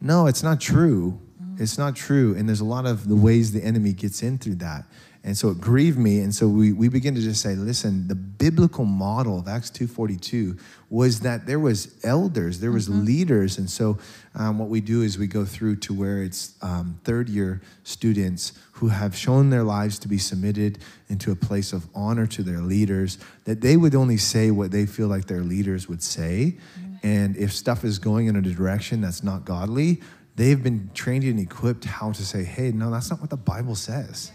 No, 0.00 0.26
it's 0.26 0.42
not 0.42 0.60
true. 0.60 1.18
Mm. 1.42 1.60
It's 1.60 1.78
not 1.78 1.96
true. 1.96 2.34
And 2.36 2.48
there's 2.48 2.60
a 2.60 2.64
lot 2.64 2.86
of 2.86 3.08
the 3.08 3.16
ways 3.16 3.52
the 3.52 3.64
enemy 3.64 3.92
gets 3.92 4.22
in 4.22 4.38
through 4.38 4.56
that. 4.56 4.84
And 5.28 5.36
so 5.36 5.50
it 5.50 5.60
grieved 5.60 5.98
me. 5.98 6.20
And 6.20 6.34
so 6.34 6.48
we, 6.48 6.72
we 6.72 6.88
begin 6.88 7.14
to 7.14 7.20
just 7.20 7.42
say, 7.42 7.54
listen, 7.54 8.08
the 8.08 8.14
biblical 8.14 8.86
model 8.86 9.38
of 9.38 9.46
Acts 9.46 9.70
2.42 9.70 10.58
was 10.88 11.20
that 11.20 11.44
there 11.44 11.58
was 11.58 12.02
elders, 12.02 12.60
there 12.60 12.72
was 12.72 12.88
leaders. 12.88 13.58
And 13.58 13.68
so 13.68 13.98
um, 14.34 14.58
what 14.58 14.70
we 14.70 14.80
do 14.80 15.02
is 15.02 15.18
we 15.18 15.26
go 15.26 15.44
through 15.44 15.76
to 15.80 15.92
where 15.92 16.22
it's 16.22 16.54
um, 16.62 16.98
third 17.04 17.28
year 17.28 17.60
students 17.82 18.58
who 18.72 18.88
have 18.88 19.14
shown 19.14 19.50
their 19.50 19.64
lives 19.64 19.98
to 19.98 20.08
be 20.08 20.16
submitted 20.16 20.78
into 21.10 21.30
a 21.30 21.36
place 21.36 21.74
of 21.74 21.86
honor 21.94 22.26
to 22.28 22.42
their 22.42 22.62
leaders, 22.62 23.18
that 23.44 23.60
they 23.60 23.76
would 23.76 23.94
only 23.94 24.16
say 24.16 24.50
what 24.50 24.70
they 24.70 24.86
feel 24.86 25.08
like 25.08 25.26
their 25.26 25.42
leaders 25.42 25.90
would 25.90 26.02
say. 26.02 26.56
And 27.02 27.36
if 27.36 27.52
stuff 27.52 27.84
is 27.84 27.98
going 27.98 28.28
in 28.28 28.36
a 28.36 28.40
direction 28.40 29.02
that's 29.02 29.22
not 29.22 29.44
godly, 29.44 30.00
they've 30.36 30.62
been 30.62 30.88
trained 30.94 31.24
and 31.24 31.38
equipped 31.38 31.84
how 31.84 32.12
to 32.12 32.24
say, 32.24 32.44
hey, 32.44 32.72
no, 32.72 32.90
that's 32.90 33.10
not 33.10 33.20
what 33.20 33.28
the 33.28 33.36
Bible 33.36 33.74
says. 33.74 34.32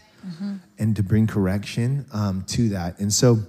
And 0.79 0.95
to 0.95 1.03
bring 1.03 1.27
correction 1.27 2.05
um, 2.13 2.43
to 2.47 2.69
that. 2.69 2.99
And 2.99 3.11
so 3.13 3.39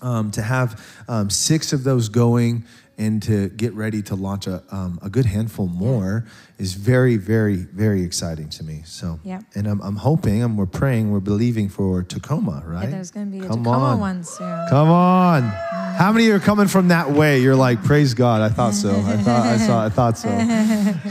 um, 0.00 0.30
to 0.32 0.42
have 0.42 0.80
um, 1.08 1.30
six 1.30 1.72
of 1.72 1.84
those 1.84 2.08
going 2.08 2.64
and 2.98 3.22
to 3.22 3.48
get 3.48 3.72
ready 3.72 4.02
to 4.02 4.14
launch 4.14 4.46
a, 4.46 4.62
um, 4.70 4.98
a 5.02 5.08
good 5.08 5.24
handful 5.24 5.66
more 5.66 6.26
is 6.58 6.74
very, 6.74 7.16
very, 7.16 7.56
very 7.56 8.02
exciting 8.02 8.48
to 8.50 8.62
me. 8.64 8.82
So, 8.84 9.18
Yep. 9.24 9.44
and 9.54 9.66
I'm, 9.66 9.80
I'm 9.80 9.96
hoping 9.96 10.42
and 10.42 10.58
we're 10.58 10.66
praying, 10.66 11.10
we're 11.10 11.20
believing 11.20 11.68
for 11.70 12.02
Tacoma, 12.02 12.62
right? 12.66 12.84
Yeah, 12.84 12.90
there's 12.90 13.10
going 13.10 13.32
to 13.32 13.38
be 13.38 13.44
a 13.44 13.48
Come 13.48 13.64
Tacoma 13.64 13.84
on. 13.94 14.00
one 14.00 14.24
soon. 14.24 14.66
Come 14.68 14.90
on. 14.90 15.42
How 15.42 16.12
many 16.12 16.28
are 16.30 16.38
coming 16.38 16.68
from 16.68 16.88
that 16.88 17.10
way? 17.10 17.40
You're 17.40 17.56
like, 17.56 17.82
praise 17.82 18.12
God. 18.14 18.42
I 18.42 18.50
thought 18.50 18.74
so. 18.74 18.90
I 18.94 19.16
thought 19.16 19.46
I 19.46 19.56
saw 19.56 19.84
I 19.84 19.88
thought 19.88 20.18
so. 20.18 20.30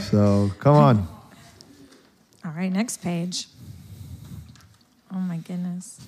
So 0.10 0.50
come 0.60 0.76
on. 0.76 1.08
All 2.44 2.52
right, 2.52 2.72
next 2.72 3.02
page. 3.02 3.48
Oh 5.14 5.18
my 5.18 5.36
goodness. 5.38 6.00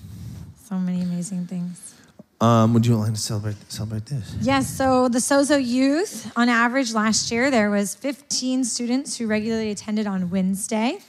So 0.67 0.75
many 0.75 1.01
amazing 1.01 1.45
things. 1.47 1.93
Um, 2.41 2.73
would 2.73 2.85
you 2.85 2.95
like 2.97 3.13
to 3.13 3.19
celebrate 3.19 3.55
celebrate 3.71 4.05
this? 4.07 4.35
Yes, 4.41 4.69
so 4.69 5.07
the 5.07 5.19
Sozo 5.19 5.63
Youth, 5.63 6.31
on 6.35 6.49
average 6.49 6.93
last 6.93 7.31
year, 7.31 7.49
there 7.49 7.69
was 7.69 7.95
15 7.95 8.65
students 8.65 9.17
who 9.17 9.25
regularly 9.27 9.71
attended 9.71 10.05
on 10.05 10.29
Wednesday. 10.29 10.99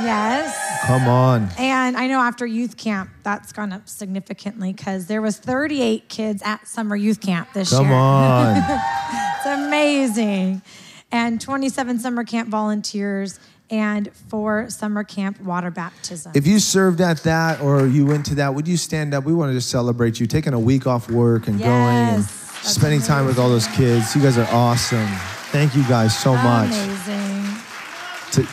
Yes. 0.00 0.86
Come 0.86 1.06
on. 1.08 1.48
And 1.58 1.96
I 1.96 2.06
know 2.06 2.18
after 2.18 2.44
youth 2.44 2.76
camp, 2.76 3.10
that's 3.22 3.52
gone 3.52 3.72
up 3.72 3.88
significantly 3.88 4.72
because 4.72 5.06
there 5.06 5.22
was 5.22 5.38
38 5.38 6.08
kids 6.08 6.42
at 6.44 6.66
summer 6.66 6.96
youth 6.96 7.20
camp 7.20 7.52
this 7.54 7.70
Come 7.70 7.86
year. 7.86 7.94
on. 7.94 8.56
it's 9.36 9.46
amazing. 9.46 10.62
And 11.10 11.40
27 11.40 11.98
summer 11.98 12.24
camp 12.24 12.48
volunteers 12.48 13.38
and 13.72 14.12
for 14.28 14.68
summer 14.68 15.02
camp 15.02 15.40
water 15.40 15.70
baptism. 15.70 16.30
If 16.34 16.46
you 16.46 16.58
served 16.60 17.00
at 17.00 17.22
that 17.24 17.60
or 17.62 17.86
you 17.86 18.04
went 18.04 18.26
to 18.26 18.34
that, 18.36 18.54
would 18.54 18.68
you 18.68 18.76
stand 18.76 19.14
up? 19.14 19.24
We 19.24 19.32
want 19.32 19.48
to 19.50 19.54
just 19.54 19.70
celebrate 19.70 20.20
you 20.20 20.26
taking 20.26 20.52
a 20.52 20.60
week 20.60 20.86
off 20.86 21.10
work 21.10 21.48
and 21.48 21.58
going 21.58 21.70
and 21.70 22.18
Yes, 22.18 22.76
spending 22.76 23.00
time 23.00 23.26
with 23.26 23.38
all 23.38 23.48
those 23.48 23.66
kids. 23.68 24.14
You 24.14 24.22
guys 24.22 24.36
are 24.36 24.46
awesome. 24.52 25.08
Thank 25.50 25.74
you 25.74 25.82
guys 25.84 26.16
so 26.16 26.34
much. 26.34 26.68
Amazing. 26.68 27.56
To, 28.32 28.46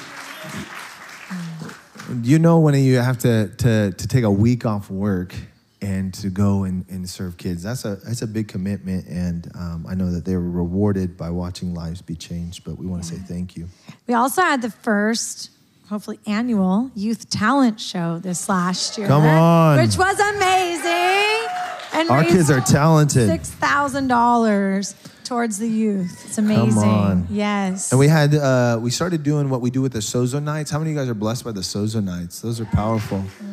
you 2.24 2.39
know 2.39 2.59
when 2.59 2.74
you 2.76 2.97
have 2.97 3.20
to, 3.20 3.49
to, 3.57 3.91
to 3.91 4.07
take 4.07 4.24
a 4.24 4.32
week 4.32 4.65
off 4.65 4.89
work 4.89 5.36
and 5.82 6.14
to 6.16 6.30
go 6.30 6.64
and, 6.64 6.86
and 6.90 7.10
serve 7.10 7.38
kids, 7.38 7.64
that's 7.64 7.86
a, 7.86 7.96
that's 7.98 8.22
a 8.22 8.28
big 8.28 8.48
commitment. 8.48 9.08
And 9.08 9.50
um, 9.56 9.86
I 9.88 9.96
know 9.96 10.12
that 10.12 10.26
they 10.26 10.36
were 10.36 10.50
rewarded 10.50 11.18
by 11.18 11.30
watching 11.30 11.74
lives 11.74 12.02
be 12.02 12.16
changed, 12.16 12.64
but 12.64 12.78
we 12.78 12.86
want 12.86 13.04
to 13.04 13.10
say 13.10 13.16
thank 13.18 13.56
you. 13.56 13.68
We 14.08 14.14
also 14.14 14.42
had 14.42 14.62
the 14.62 14.72
first, 14.72 15.52
hopefully 15.88 16.20
annual 16.26 16.92
youth 16.96 17.30
talent 17.30 17.80
show 17.80 18.20
this 18.20 18.50
last 18.50 18.98
year. 18.98 19.08
Come 19.08 19.24
on. 19.24 19.78
Which 19.78 19.98
was 19.98 20.20
amazing. 20.20 21.48
And 21.92 22.10
Our 22.10 22.24
kids 22.24 22.52
are 22.52 22.62
talented. 22.62 23.30
$6,000 23.30 24.96
towards 25.24 25.60
the 25.60 25.68
youth. 25.68 26.24
It's 26.26 26.38
amazing. 26.38 26.84
on. 26.84 27.28
Yes. 27.30 27.92
And 27.92 28.00
we 28.00 28.08
had 28.08 28.34
uh, 28.36 28.80
we 28.82 28.90
started 28.90 29.24
doing 29.24 29.50
what 29.50 29.62
we 29.62 29.70
do 29.70 29.82
with 29.82 29.94
the 29.94 30.00
Sozo 30.00 30.42
nights. 30.42 30.72
How 30.72 30.80
many 30.80 30.92
of 30.92 30.96
you 30.96 31.02
guys 31.02 31.10
are 31.10 31.14
blessed 31.16 31.44
by 31.46 31.52
the 31.52 31.62
Sozo 31.62 32.04
nights? 32.04 32.42
Those 32.42 32.60
are 32.60 32.66
powerful. 32.66 33.24
So 33.40 33.46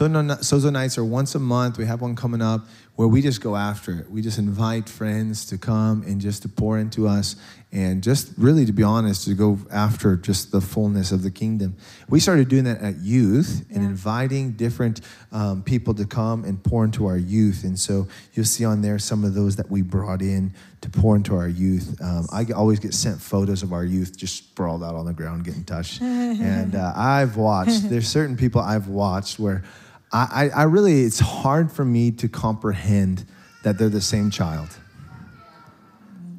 no- 0.00 0.36
Sozo 0.36 0.72
nights 0.72 0.96
are 0.96 1.04
once 1.04 1.34
a 1.34 1.38
month. 1.38 1.78
We 1.78 1.84
have 1.86 2.00
one 2.00 2.16
coming 2.16 2.40
up 2.40 2.66
where 2.96 3.08
we 3.08 3.22
just 3.22 3.40
go 3.40 3.56
after 3.56 3.98
it. 3.98 4.10
We 4.10 4.20
just 4.20 4.38
invite 4.38 4.88
friends 4.88 5.46
to 5.46 5.58
come 5.58 6.02
and 6.02 6.20
just 6.20 6.42
to 6.42 6.48
pour 6.48 6.78
into 6.78 7.08
us 7.08 7.36
and 7.72 8.02
just 8.02 8.32
really 8.36 8.66
to 8.66 8.72
be 8.72 8.82
honest 8.82 9.24
to 9.24 9.34
go 9.34 9.58
after 9.70 10.14
just 10.16 10.52
the 10.52 10.60
fullness 10.60 11.10
of 11.10 11.22
the 11.22 11.30
kingdom. 11.30 11.74
We 12.10 12.20
started 12.20 12.48
doing 12.48 12.64
that 12.64 12.82
at 12.82 12.96
youth 12.96 13.64
and 13.70 13.82
inviting 13.82 14.52
different 14.52 15.00
um, 15.32 15.62
people 15.62 15.94
to 15.94 16.04
come 16.04 16.44
and 16.44 16.62
pour 16.62 16.84
into 16.84 17.06
our 17.06 17.16
youth. 17.16 17.64
And 17.64 17.78
so 17.78 18.08
you'll 18.34 18.44
see 18.44 18.66
on 18.66 18.82
there 18.82 18.98
some 18.98 19.24
of 19.24 19.32
those 19.32 19.56
that 19.56 19.70
we 19.70 19.80
brought 19.80 20.20
in 20.20 20.52
to 20.82 20.90
pour 20.90 21.16
into 21.16 21.34
our 21.34 21.48
youth. 21.48 21.98
Um, 22.02 22.26
I 22.30 22.44
always 22.54 22.78
get 22.78 22.92
sent 22.92 23.22
photos 23.22 23.62
of 23.62 23.72
our 23.72 23.84
youth 23.84 24.18
just 24.18 24.36
sprawled 24.36 24.84
out 24.84 24.94
on 24.94 25.06
the 25.06 25.14
ground 25.14 25.44
getting 25.44 25.64
touched. 25.64 26.02
and 26.02 26.74
uh, 26.74 26.92
I've 26.94 27.38
watched, 27.38 27.88
there's 27.88 28.08
certain 28.08 28.36
people 28.36 28.60
I've 28.60 28.88
watched 28.88 29.38
where 29.38 29.64
I, 30.12 30.50
I, 30.54 30.62
really, 30.64 31.02
it's 31.04 31.20
hard 31.20 31.72
for 31.72 31.84
me 31.84 32.10
to 32.12 32.28
comprehend 32.28 33.24
that 33.62 33.78
they're 33.78 33.88
the 33.88 34.00
same 34.02 34.30
child. 34.30 34.68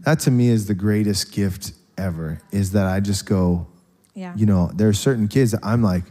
That 0.01 0.19
to 0.21 0.31
me 0.31 0.49
is 0.49 0.67
the 0.67 0.75
greatest 0.75 1.31
gift 1.31 1.71
ever, 1.97 2.39
is 2.51 2.71
that 2.73 2.85
I 2.85 2.99
just 2.99 3.25
go, 3.25 3.67
Yeah. 4.13 4.33
you 4.35 4.45
know, 4.45 4.69
there 4.75 4.89
are 4.89 4.93
certain 4.93 5.27
kids 5.27 5.51
that 5.51 5.61
I'm 5.63 5.81
like, 5.81 6.03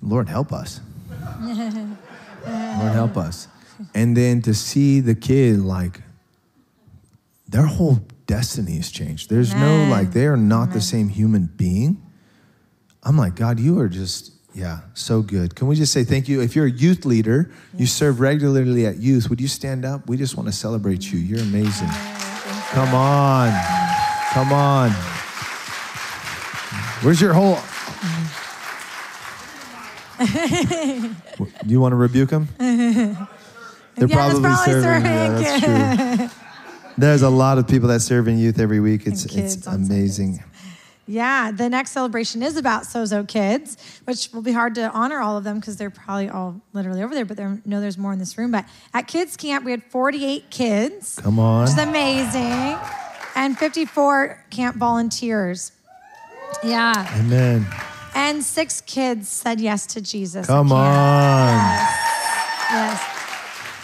Lord, 0.00 0.28
help 0.28 0.52
us. 0.52 0.80
Lord, 1.42 2.92
help 2.92 3.16
us. 3.16 3.48
And 3.94 4.16
then 4.16 4.40
to 4.42 4.54
see 4.54 5.00
the 5.00 5.14
kid, 5.14 5.58
like, 5.60 6.00
their 7.48 7.66
whole 7.66 8.00
destiny 8.26 8.76
has 8.76 8.90
changed. 8.90 9.28
There's 9.28 9.54
no, 9.54 9.84
like, 9.90 10.12
they 10.12 10.26
are 10.26 10.36
not 10.36 10.72
the 10.72 10.80
same 10.80 11.08
human 11.08 11.46
being. 11.46 12.02
I'm 13.02 13.16
like, 13.18 13.34
God, 13.36 13.60
you 13.60 13.78
are 13.80 13.88
just, 13.88 14.32
yeah, 14.56 14.80
so 14.94 15.20
good. 15.20 15.54
Can 15.54 15.68
we 15.68 15.76
just 15.76 15.92
say 15.92 16.02
thank 16.02 16.28
you? 16.28 16.40
If 16.40 16.56
you're 16.56 16.64
a 16.64 16.70
youth 16.70 17.04
leader, 17.04 17.50
you 17.76 17.86
serve 17.86 18.20
regularly 18.20 18.86
at 18.86 18.96
youth, 18.96 19.28
would 19.28 19.38
you 19.40 19.48
stand 19.48 19.84
up? 19.84 20.08
We 20.08 20.16
just 20.16 20.34
want 20.34 20.48
to 20.48 20.52
celebrate 20.52 21.12
you. 21.12 21.18
You're 21.18 21.40
amazing. 21.40 21.90
Come 22.70 22.94
on. 22.94 23.52
Come 24.32 24.52
on. 24.54 24.90
Where's 27.02 27.20
your 27.20 27.34
whole. 27.34 27.58
Do 30.18 31.14
you 31.66 31.78
want 31.80 31.92
to 31.92 31.96
rebuke 31.96 32.30
them? 32.30 32.48
They're 32.58 34.08
Yeah, 34.08 34.16
probably, 34.16 34.40
probably 34.40 34.72
serving. 34.72 35.04
Yeah, 35.04 35.38
that's 35.38 36.30
true. 36.30 36.42
There's 36.98 37.22
a 37.22 37.28
lot 37.28 37.58
of 37.58 37.68
people 37.68 37.88
that 37.88 38.00
serve 38.00 38.26
in 38.26 38.38
youth 38.38 38.58
every 38.58 38.80
week. 38.80 39.06
It's 39.06 39.26
it's 39.26 39.66
amazing. 39.66 40.42
Yeah, 41.08 41.52
the 41.52 41.68
next 41.68 41.92
celebration 41.92 42.42
is 42.42 42.56
about 42.56 42.82
Sozo 42.82 43.26
kids, 43.26 43.76
which 44.04 44.28
will 44.32 44.42
be 44.42 44.50
hard 44.52 44.74
to 44.74 44.90
honor 44.90 45.20
all 45.20 45.36
of 45.36 45.44
them 45.44 45.60
because 45.60 45.76
they're 45.76 45.88
probably 45.90 46.28
all 46.28 46.60
literally 46.72 47.02
over 47.02 47.14
there, 47.14 47.24
but 47.24 47.36
there 47.36 47.60
know 47.64 47.80
there's 47.80 47.96
more 47.98 48.12
in 48.12 48.18
this 48.18 48.36
room. 48.36 48.50
But 48.50 48.64
at 48.92 49.06
kids 49.06 49.36
camp, 49.36 49.64
we 49.64 49.70
had 49.70 49.84
48 49.84 50.50
kids, 50.50 51.18
Come 51.22 51.38
on. 51.38 51.60
which 51.62 51.70
is 51.70 51.78
amazing, 51.78 52.76
and 53.36 53.56
54 53.56 54.44
camp 54.50 54.76
volunteers. 54.76 55.70
Yeah, 56.64 57.06
Amen. 57.20 57.66
and 58.14 58.42
six 58.42 58.80
kids 58.80 59.28
said 59.28 59.60
yes 59.60 59.86
to 59.88 60.00
Jesus. 60.00 60.46
Come 60.48 60.72
on. 60.72 61.56
Yes. 62.70 63.12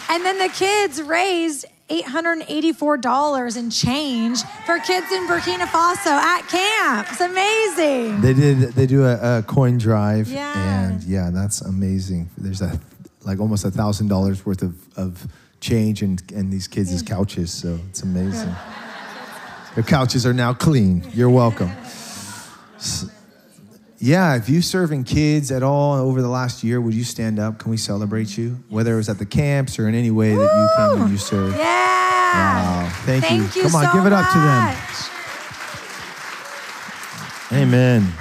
And 0.09 0.25
then 0.25 0.37
the 0.39 0.49
kids 0.49 1.01
raised 1.01 1.65
$884 1.89 3.57
in 3.57 3.69
change 3.69 4.41
for 4.65 4.79
kids 4.79 5.11
in 5.11 5.27
Burkina 5.27 5.65
Faso 5.65 6.11
at 6.11 6.47
camp. 6.47 7.07
It's 7.11 7.21
amazing. 7.21 8.21
They 8.21 8.33
did. 8.33 8.57
They 8.73 8.85
do 8.85 9.03
a, 9.05 9.39
a 9.39 9.43
coin 9.43 9.77
drive, 9.77 10.27
Yeah. 10.29 10.87
and 10.89 11.03
yeah, 11.03 11.29
that's 11.31 11.61
amazing. 11.61 12.29
There's 12.37 12.61
a 12.61 12.79
like 13.25 13.39
almost 13.39 13.65
a 13.65 13.71
thousand 13.71 14.07
dollars 14.09 14.45
worth 14.45 14.61
of, 14.61 14.75
of 14.97 15.27
change 15.59 16.01
and 16.01 16.21
and 16.33 16.51
these 16.51 16.67
kids' 16.67 17.01
couches, 17.01 17.51
so 17.51 17.79
it's 17.89 18.03
amazing. 18.03 18.53
Their 19.75 19.83
couches 19.83 20.25
are 20.25 20.33
now 20.33 20.53
clean. 20.53 21.03
You're 21.13 21.29
welcome. 21.31 21.71
Yeah, 24.03 24.35
if 24.35 24.49
you 24.49 24.61
serving 24.61 25.05
kids 25.05 25.49
at 25.49 25.63
all 25.63 25.93
over 25.93 26.21
the 26.21 26.27
last 26.27 26.61
year, 26.61 26.81
would 26.81 26.93
you 26.93 27.05
stand 27.05 27.39
up? 27.39 27.59
Can 27.59 27.71
we 27.71 27.77
celebrate 27.77 28.37
you? 28.37 28.61
Whether 28.67 28.95
it 28.95 28.97
was 28.97 29.07
at 29.07 29.17
the 29.17 29.25
camps 29.25 29.79
or 29.79 29.87
in 29.87 29.95
any 29.95 30.11
way 30.11 30.35
that 30.35 30.41
you 30.41 30.69
came 30.75 31.03
and 31.03 31.09
you 31.09 31.17
served. 31.17 31.55
Yeah. 31.55 31.63
Wow. 31.63 32.91
Thank, 33.05 33.23
Thank 33.23 33.55
you 33.55 33.61
Come 33.61 33.75
on, 33.75 33.85
so 33.85 33.93
give 33.93 34.05
it 34.05 34.11
up 34.11 34.29
to 34.29 34.39
them. 34.39 34.75
Amen. 37.61 38.11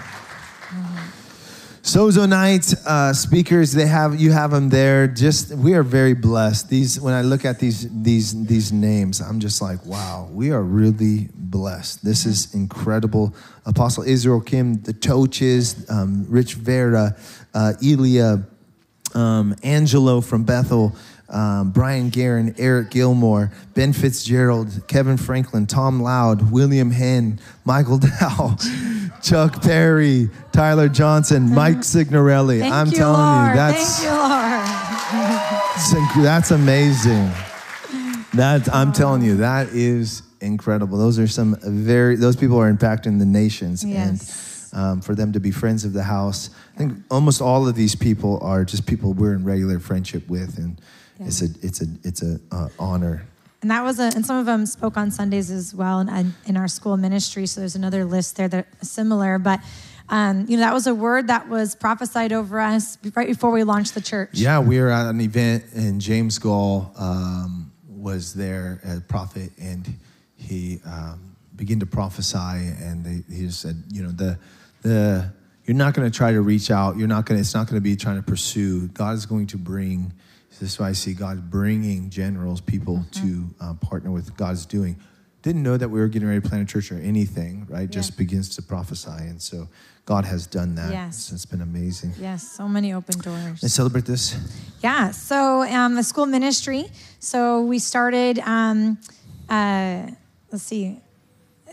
Sozo 1.83 2.29
night 2.29 2.73
uh, 2.87 3.13
speakers, 3.13 3.73
they 3.73 3.87
have 3.87 4.15
you 4.15 4.31
have 4.31 4.53
them 4.53 4.69
there. 4.69 5.09
Just 5.09 5.53
we 5.53 5.75
are 5.75 5.83
very 5.83 6.15
blessed. 6.15 6.71
These 6.71 7.01
when 7.01 7.13
I 7.13 7.23
look 7.23 7.45
at 7.45 7.59
these 7.59 7.89
these 8.05 8.47
these 8.47 8.71
names, 8.71 9.21
I'm 9.21 9.41
just 9.41 9.61
like, 9.61 9.85
wow, 9.85 10.29
we 10.31 10.53
are 10.53 10.63
really 10.63 11.29
blessed. 11.35 12.05
This 12.05 12.25
is 12.25 12.55
incredible. 12.55 13.35
Apostle 13.67 14.05
Israel 14.05 14.41
Kim, 14.41 14.81
the 14.83 14.93
Toches, 14.93 15.91
um, 15.91 16.25
Rich 16.29 16.55
Vera, 16.55 17.17
uh, 17.53 17.73
Elia, 17.83 18.45
um, 19.15 19.57
Angelo 19.65 20.21
from 20.21 20.45
Bethel, 20.45 20.95
um, 21.33 21.71
Brian 21.71 22.11
Guerin, 22.11 22.55
Eric 22.59 22.91
Gilmore, 22.91 23.51
Ben 23.75 23.93
Fitzgerald, 23.93 24.83
Kevin 24.87 25.17
Franklin, 25.17 25.67
Tom 25.67 26.01
Loud, 26.03 26.51
William 26.53 26.91
Henn, 26.91 27.41
Michael 27.65 27.99
Dow, 28.21 28.57
Chuck 29.23 29.63
Parry, 29.63 30.29
Tyler 30.53 30.89
Johnson, 30.89 31.55
Mike 31.55 31.83
Signorelli. 31.85 32.61
Thank 32.61 32.75
I'm 32.75 32.87
you, 32.89 32.97
telling 32.99 33.21
Lord. 33.21 33.51
you, 33.51 33.57
that's 33.57 34.05
Thank 34.05 34.13
you, 36.17 36.23
Lord. 36.23 36.27
that's 36.27 36.51
amazing. 36.51 37.31
That 38.35 38.69
I'm 38.75 38.93
telling 38.93 39.23
you, 39.23 39.37
that 39.39 39.69
is 39.69 40.23
incredible. 40.41 40.99
Those 40.99 41.19
are 41.19 41.27
some 41.27 41.57
very 41.63 42.17
those 42.17 42.37
people 42.37 42.59
are 42.59 42.73
impacting 42.73 43.19
the 43.19 43.27
nations, 43.27 43.85
Yes. 43.85 44.71
and 44.73 44.81
um, 44.83 45.01
for 45.03 45.15
them 45.15 45.33
to 45.33 45.41
be 45.41 45.51
friends 45.51 45.85
of 45.85 45.93
the 45.93 46.03
house, 46.03 46.49
I 46.75 46.79
think 46.79 46.95
almost 47.11 47.43
all 47.43 47.69
of 47.69 47.75
these 47.75 47.95
people 47.95 48.39
are 48.43 48.65
just 48.65 48.87
people 48.87 49.13
we're 49.13 49.35
in 49.35 49.45
regular 49.45 49.79
friendship 49.79 50.29
with, 50.31 50.57
and 50.57 50.81
it's 51.27 51.43
a 51.43 51.49
it's 51.63 51.83
a 51.83 51.87
it's 52.03 52.23
a 52.23 52.39
uh, 52.51 52.69
honor 52.79 53.27
and 53.63 53.71
that 53.71 53.85
was 53.85 54.01
a, 54.01 54.11
and 54.15 54.27
some 54.27 54.37
of 54.37 54.47
them 54.47 54.67
spoke 54.67 54.97
on 54.97 55.11
Sundays 55.13 55.51
as 55.51 55.73
well, 55.73 56.01
and 56.01 56.11
in, 56.11 56.35
in 56.47 56.57
our 56.57 56.67
school 56.67 56.97
ministry. 56.97 57.47
So 57.47 57.61
there's 57.61 57.77
another 57.77 58.05
list 58.05 58.37
there 58.37 58.49
that 58.49 58.67
similar, 58.85 59.39
but. 59.39 59.61
Um, 60.09 60.45
you 60.47 60.59
know, 60.59 60.65
that 60.65 60.75
was 60.75 60.87
a 60.89 60.95
word 60.95 61.29
that 61.29 61.49
was 61.49 61.75
prophesied 61.75 62.35
over 62.35 62.61
us 62.61 62.99
right 63.15 63.29
before 63.29 63.51
we 63.51 63.65
launched 63.65 63.95
the 63.95 64.01
church. 64.01 64.31
Yeah, 64.35 64.59
we 64.59 64.79
were 64.79 64.91
at 64.91 65.07
an 65.07 65.21
event, 65.23 65.65
and 65.75 66.01
James 66.03 66.39
Goll 66.39 66.93
um, 66.99 67.73
was 67.89 68.35
there 68.35 68.81
as 68.85 68.99
a 68.99 69.01
prophet, 69.01 69.53
and 69.59 69.89
he 70.37 70.81
um, 70.85 71.35
began 71.57 71.81
to 71.81 71.87
prophesy, 71.87 72.37
and 72.37 73.03
they, 73.03 73.35
he 73.35 73.47
just 73.47 73.61
said, 73.61 73.83
you 73.91 74.03
know, 74.03 74.11
the 74.11 74.39
the 74.83 75.33
you're 75.65 75.77
not 75.77 75.95
going 75.95 76.11
to 76.11 76.15
try 76.15 76.33
to 76.33 76.43
reach 76.43 76.71
out. 76.71 76.99
You're 76.99 77.09
not 77.09 77.25
going. 77.25 77.41
It's 77.41 77.55
not 77.55 77.69
going 77.69 77.77
to 77.77 77.81
be 77.81 77.97
trying 77.97 78.17
to 78.17 78.23
pursue. 78.23 78.89
God 78.89 79.15
is 79.15 79.25
going 79.25 79.47
to 79.47 79.57
bring. 79.57 80.13
This 80.63 80.75
is 80.75 80.79
why 80.79 80.91
I 80.91 80.93
see 80.93 81.13
God 81.13 81.51
bringing 81.51 82.09
generals, 82.09 82.61
people 82.61 83.05
to 83.11 83.53
uh, 83.61 83.75
partner 83.75 84.13
with 84.13 84.37
God's 84.37 84.65
doing. 84.65 84.95
Didn't 85.43 85.65
know 85.65 85.77
that 85.77 85.89
we 85.89 85.99
were 85.99 86.07
getting 86.07 86.29
ready 86.29 86.41
to 86.41 86.49
plant 86.49 86.63
a 86.63 86.73
church 86.73 86.93
or 86.93 87.01
anything, 87.01 87.67
right? 87.69 87.91
Just 87.91 88.17
begins 88.17 88.55
to 88.55 88.63
prophesy, 88.63 89.11
and 89.11 89.43
so 89.43 89.67
God 90.07 90.25
has 90.25 90.47
done 90.47 90.77
that. 90.77 90.93
Yes. 90.93 91.25
So 91.25 91.35
it's 91.35 91.47
been 91.47 91.63
amazing. 91.63 92.13
Yes, 92.17 92.49
so 92.49 92.69
many 92.69 92.93
open 92.93 93.19
doors. 93.19 93.61
Let's 93.61 93.75
celebrate 93.75 94.05
this. 94.05 94.37
Yeah. 94.85 95.11
So 95.11 95.63
um, 95.63 95.97
the 95.97 96.05
school 96.05 96.27
ministry. 96.27 96.87
So 97.19 97.63
we 97.63 97.81
started. 97.81 98.39
Um, 98.39 98.99
uh, 99.49 100.13
let's 100.53 100.63
see. 100.63 101.01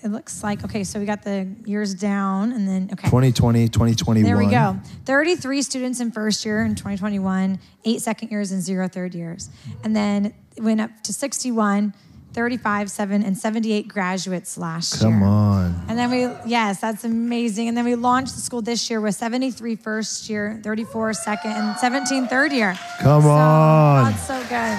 It 0.03 0.09
looks 0.09 0.43
like 0.43 0.63
okay. 0.65 0.83
So 0.83 0.99
we 0.99 1.05
got 1.05 1.23
the 1.23 1.47
years 1.65 1.93
down, 1.93 2.51
and 2.51 2.67
then 2.67 2.89
okay. 2.93 3.07
2020, 3.07 3.67
2021. 3.67 4.23
There 4.23 4.37
we 4.37 4.49
go. 4.51 4.77
33 5.05 5.61
students 5.61 5.99
in 5.99 6.11
first 6.11 6.45
year 6.45 6.63
in 6.63 6.75
2021, 6.75 7.59
eight 7.85 8.01
second 8.01 8.29
years, 8.31 8.51
and 8.51 8.61
zero 8.61 8.87
third 8.87 9.13
years. 9.15 9.49
And 9.83 9.95
then 9.95 10.33
it 10.55 10.63
went 10.63 10.81
up 10.81 10.91
to 11.03 11.13
61, 11.13 11.93
35, 12.33 12.91
7, 12.91 13.23
and 13.23 13.37
78 13.37 13.87
graduates 13.87 14.57
last 14.57 15.01
year. 15.01 15.09
Come 15.11 15.23
on. 15.23 15.85
And 15.89 15.97
then 15.97 16.11
we, 16.11 16.19
yes, 16.49 16.79
that's 16.79 17.03
amazing. 17.03 17.67
And 17.69 17.75
then 17.77 17.85
we 17.85 17.95
launched 17.95 18.35
the 18.35 18.41
school 18.41 18.61
this 18.61 18.89
year 18.89 19.01
with 19.01 19.15
73 19.15 19.75
first 19.77 20.29
year, 20.29 20.59
34 20.63 21.13
second, 21.13 21.51
and 21.51 21.77
17 21.77 22.27
third 22.27 22.51
year. 22.53 22.77
Come 22.99 23.23
So, 23.23 23.29
on. 23.29 24.11
that's 24.11 24.27
so 24.27 24.39
good. 24.43 24.77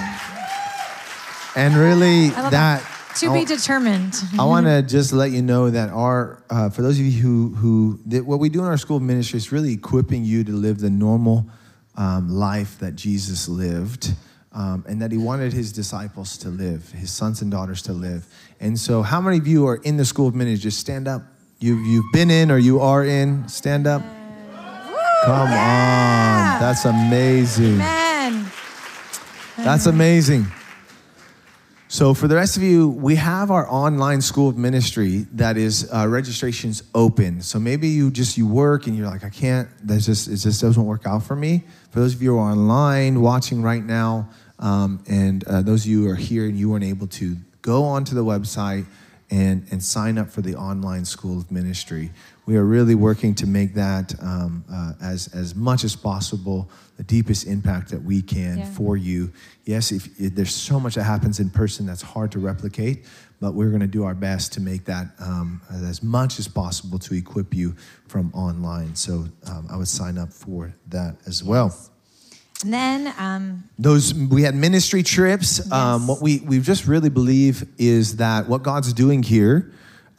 And 1.61 1.75
really, 1.75 2.29
love 2.31 2.51
that. 2.51 2.81
To 3.17 3.29
I- 3.29 3.39
be 3.39 3.45
determined. 3.45 4.15
I 4.39 4.45
want 4.45 4.65
to 4.65 4.81
just 4.81 5.11
let 5.11 5.31
you 5.31 5.41
know 5.41 5.69
that 5.69 5.89
our, 5.89 6.43
uh, 6.49 6.69
for 6.69 6.81
those 6.81 6.97
of 6.97 7.05
you 7.05 7.19
who, 7.19 7.55
who 7.55 7.99
that 8.07 8.25
what 8.25 8.39
we 8.39 8.49
do 8.49 8.59
in 8.59 8.65
our 8.65 8.77
school 8.77 8.97
of 8.97 9.03
ministry 9.03 9.37
is 9.37 9.51
really 9.51 9.73
equipping 9.73 10.23
you 10.23 10.43
to 10.43 10.51
live 10.51 10.79
the 10.79 10.89
normal 10.89 11.45
um, 11.95 12.29
life 12.29 12.79
that 12.79 12.95
Jesus 12.95 13.49
lived 13.49 14.13
um, 14.53 14.85
and 14.87 15.01
that 15.01 15.11
he 15.11 15.17
wanted 15.17 15.53
his 15.53 15.71
disciples 15.71 16.37
to 16.37 16.49
live, 16.49 16.89
his 16.91 17.11
sons 17.11 17.41
and 17.41 17.51
daughters 17.51 17.81
to 17.83 17.93
live. 17.93 18.25
And 18.59 18.77
so, 18.79 19.01
how 19.01 19.21
many 19.21 19.37
of 19.37 19.47
you 19.47 19.67
are 19.67 19.77
in 19.77 19.97
the 19.97 20.05
school 20.05 20.27
of 20.27 20.35
ministry? 20.35 20.63
Just 20.69 20.79
stand 20.79 21.07
up. 21.07 21.23
You, 21.59 21.77
you've 21.77 22.11
been 22.11 22.31
in 22.31 22.49
or 22.49 22.57
you 22.57 22.79
are 22.79 23.05
in. 23.05 23.47
Stand 23.47 23.87
up. 23.87 24.01
Come 25.23 25.47
on. 25.47 26.59
That's 26.59 26.85
amazing. 26.85 27.75
Amen. 27.75 28.51
That's 29.57 29.85
amazing. 29.85 30.47
So, 31.91 32.13
for 32.13 32.29
the 32.29 32.35
rest 32.35 32.55
of 32.55 32.63
you, 32.63 32.87
we 32.87 33.17
have 33.17 33.51
our 33.51 33.69
online 33.69 34.21
school 34.21 34.47
of 34.47 34.57
ministry 34.57 35.27
that 35.33 35.57
is 35.57 35.89
uh, 35.93 36.07
registrations 36.07 36.83
open. 36.95 37.41
So 37.41 37.59
maybe 37.59 37.89
you 37.89 38.11
just 38.11 38.37
you 38.37 38.47
work 38.47 38.87
and 38.87 38.95
you're 38.95 39.07
like, 39.07 39.25
I 39.25 39.29
can't. 39.29 39.67
That's 39.83 40.05
just 40.05 40.29
it 40.29 40.37
just 40.37 40.61
doesn't 40.61 40.85
work 40.85 41.05
out 41.05 41.23
for 41.23 41.35
me. 41.35 41.65
For 41.89 41.99
those 41.99 42.15
of 42.15 42.21
you 42.21 42.31
who 42.31 42.37
are 42.37 42.49
online 42.49 43.19
watching 43.19 43.61
right 43.61 43.83
now, 43.83 44.29
um, 44.59 45.03
and 45.09 45.43
uh, 45.43 45.63
those 45.63 45.83
of 45.83 45.91
you 45.91 46.05
who 46.05 46.11
are 46.11 46.15
here 46.15 46.45
and 46.45 46.57
you 46.57 46.69
weren't 46.69 46.85
able 46.85 47.07
to 47.07 47.35
go 47.61 47.83
onto 47.83 48.15
the 48.15 48.23
website 48.23 48.85
and 49.29 49.67
and 49.69 49.83
sign 49.83 50.17
up 50.17 50.29
for 50.29 50.41
the 50.41 50.55
online 50.55 51.03
school 51.03 51.39
of 51.39 51.51
ministry. 51.51 52.11
We 52.45 52.57
are 52.57 52.65
really 52.65 52.95
working 52.95 53.35
to 53.35 53.47
make 53.47 53.75
that 53.75 54.13
um, 54.21 54.63
uh, 54.71 54.93
as 55.01 55.27
as 55.33 55.55
much 55.55 55.83
as 55.83 55.95
possible 55.95 56.69
the 56.97 57.03
deepest 57.03 57.47
impact 57.47 57.89
that 57.89 58.03
we 58.03 58.21
can 58.21 58.57
Yeah. 58.59 58.65
for 58.73 58.97
you. 58.97 59.31
Yes, 59.65 59.91
if, 59.91 60.07
if 60.19 60.35
there's 60.35 60.53
so 60.53 60.79
much 60.79 60.95
that 60.95 61.03
happens 61.03 61.39
in 61.39 61.49
person 61.49 61.85
that's 61.85 62.01
hard 62.01 62.31
to 62.33 62.39
replicate, 62.39 63.05
but 63.39 63.53
we're 63.53 63.69
going 63.69 63.81
to 63.81 63.87
do 63.87 64.03
our 64.03 64.13
best 64.15 64.53
to 64.53 64.61
make 64.61 64.85
that 64.85 65.07
um, 65.19 65.61
as 65.71 66.03
much 66.03 66.39
as 66.39 66.47
possible 66.47 66.99
to 66.99 67.15
equip 67.15 67.53
you 67.53 67.75
from 68.07 68.31
online. 68.33 68.95
So 68.95 69.25
um, 69.47 69.67
I 69.71 69.77
would 69.77 69.87
sign 69.87 70.17
up 70.17 70.31
for 70.33 70.73
that 70.89 71.15
as 71.25 71.43
well. 71.43 71.73
And 72.63 72.71
then, 72.73 73.13
um, 73.17 73.63
Those 73.79 74.13
we 74.13 74.43
had 74.43 74.53
ministry 74.53 75.01
trips. 75.03 75.71
Um, 75.71 76.07
what 76.07 76.21
we 76.21 76.39
we 76.45 76.59
just 76.59 76.85
really 76.87 77.09
believe 77.09 77.65
is 77.77 78.17
that 78.17 78.47
what 78.47 78.61
God's 78.61 78.93
doing 78.93 79.23
here, 79.23 79.71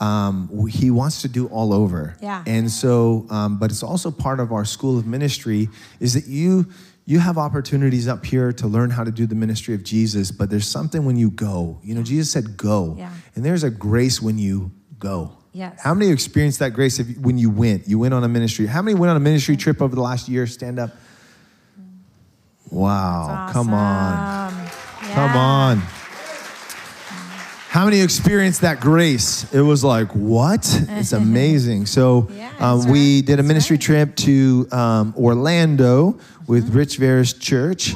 um, 0.03 0.66
He 0.68 0.90
wants 0.90 1.22
to 1.22 1.28
do 1.28 1.46
all 1.46 1.72
over. 1.72 2.16
Yeah. 2.20 2.42
And 2.46 2.70
so, 2.70 3.26
um, 3.30 3.59
but 3.59 3.70
it's 3.70 3.82
also 3.82 4.11
part 4.11 4.40
of 4.40 4.53
our 4.53 4.64
school 4.64 4.98
of 4.98 5.07
ministry 5.07 5.68
is 6.00 6.14
that 6.14 6.26
you 6.26 6.66
you 7.05 7.18
have 7.18 7.36
opportunities 7.36 8.07
up 8.07 8.24
here 8.24 8.53
to 8.53 8.66
learn 8.68 8.90
how 8.90 9.03
to 9.05 9.11
do 9.11 9.26
the 9.26 9.34
ministry 9.34 9.74
of 9.74 9.82
Jesus. 9.82 10.30
But 10.30 10.50
there's 10.50 10.68
something 10.68 11.05
when 11.05 11.16
you 11.16 11.30
go. 11.30 11.80
You 11.82 11.94
know, 11.96 12.03
Jesus 12.03 12.30
said 12.30 12.57
go, 12.57 12.94
Yeah. 12.96 13.12
and 13.34 13.44
there's 13.44 13.64
a 13.64 13.70
grace 13.70 14.22
when 14.22 14.38
you 14.38 14.70
go. 14.98 15.32
Yes. 15.53 15.80
How 15.82 15.94
many 15.94 16.11
experienced 16.12 16.61
that 16.61 16.70
grace 16.72 16.98
if, 17.00 17.18
when 17.18 17.38
you 17.38 17.50
went? 17.50 17.88
You 17.88 17.98
went 17.98 18.14
on 18.14 18.24
a 18.24 18.28
ministry. 18.28 18.66
How 18.66 18.82
many 18.82 18.94
went 18.98 19.11
on 19.11 19.16
a 19.16 19.20
ministry 19.20 19.57
trip 19.57 19.82
over 19.82 19.94
the 19.94 20.00
last 20.00 20.28
year? 20.28 20.46
Stand 20.46 20.78
up. 20.78 20.90
Wow. 22.70 23.50
Come 23.53 23.74
on. 23.74 24.53
Awesome. 24.53 25.14
Come 25.14 25.36
on. 25.36 25.82
How 27.72 27.86
many 27.86 28.02
experienced 28.02 28.60
that 28.60 28.80
grace? 28.80 29.50
It 29.50 29.62
was 29.62 29.82
like, 29.82 30.08
what? 30.08 30.60
It's 30.90 31.12
amazing. 31.24 31.86
So, 31.86 32.28
um, 32.58 32.86
we 32.86 33.22
did 33.22 33.40
a 33.40 33.42
ministry 33.42 33.78
trip 33.78 34.14
to 34.16 34.68
um, 34.72 35.14
Orlando 35.16 36.18
with 36.46 36.66
Mm-hmm. 36.66 36.76
Rich 36.76 36.98
Veras 36.98 37.40
Church, 37.40 37.94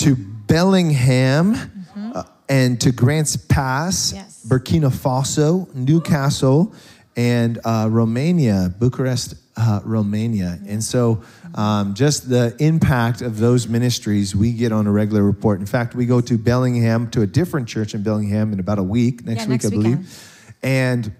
to 0.00 0.14
Bellingham, 0.14 1.56
uh, 1.96 2.24
and 2.50 2.78
to 2.82 2.92
Grants 2.92 3.34
Pass, 3.36 4.12
Mm-hmm. 4.12 4.16
Yes. 4.16 4.44
Burkina 4.46 4.90
Faso, 4.90 5.74
Newcastle, 5.74 6.74
and 7.16 7.58
uh, 7.64 7.88
Romania, 7.90 8.74
Bucharest, 8.78 9.34
uh, 9.58 9.80
Romania. 9.84 10.58
And 10.68 10.82
so, 10.82 11.22
um, 11.54 11.94
just 11.94 12.28
the 12.28 12.54
impact 12.60 13.22
of 13.22 13.38
those 13.38 13.66
ministries 13.68 14.34
we 14.34 14.52
get 14.52 14.70
on 14.70 14.86
a 14.86 14.92
regular 14.92 15.22
report. 15.22 15.58
In 15.58 15.66
fact, 15.66 15.94
we 15.94 16.06
go 16.06 16.20
to 16.20 16.38
Bellingham 16.38 17.10
to 17.10 17.22
a 17.22 17.26
different 17.26 17.68
church 17.68 17.94
in 17.94 18.02
Bellingham 18.02 18.52
in 18.52 18.60
about 18.60 18.78
a 18.78 18.82
week, 18.82 19.24
next 19.24 19.42
Yeah, 19.42 19.48
week, 19.48 19.50
next 19.50 19.66
I 19.66 19.70
believe. 19.70 19.98
weekend. 19.98 20.06
And 20.62 21.12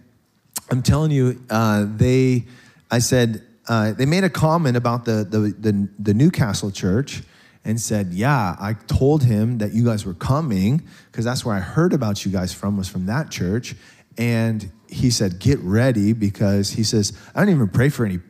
I'm 0.71 0.83
telling 0.83 1.11
you, 1.11 1.41
uh, 1.51 1.87
they, 1.97 2.45
I 2.91 3.01
said, 3.01 3.43
uh, 3.69 3.93
they 3.93 4.07
made 4.07 4.25
a 4.25 4.31
comment 4.31 4.77
about 4.77 5.05
the, 5.05 5.27
the, 5.29 5.55
the, 5.59 5.89
the 5.99 6.15
Newcastle 6.15 6.71
church 6.71 7.23
and 7.65 7.81
said, 7.81 8.13
yeah, 8.13 8.57
I 8.59 8.75
told 8.87 9.25
him 9.25 9.59
that 9.59 9.73
you 9.73 9.85
guys 9.85 10.07
were 10.07 10.15
coming 10.15 10.83
because 11.11 11.25
that's 11.25 11.45
where 11.45 11.57
I 11.57 11.61
heard 11.61 11.93
about 11.93 12.25
you 12.25 12.31
guys 12.31 12.55
from 12.55 12.77
was 12.77 12.89
from 12.89 13.07
that 13.07 13.31
church. 13.31 13.75
And 14.17 14.71
he 14.89 15.11
said, 15.11 15.39
get 15.39 15.59
ready 15.61 16.13
because 16.13 16.71
he 16.71 16.83
says, 16.83 17.13
I 17.35 17.41
don't 17.41 17.55
even 17.55 17.69
pray 17.69 17.89
for 17.89 18.05
any 18.05 18.21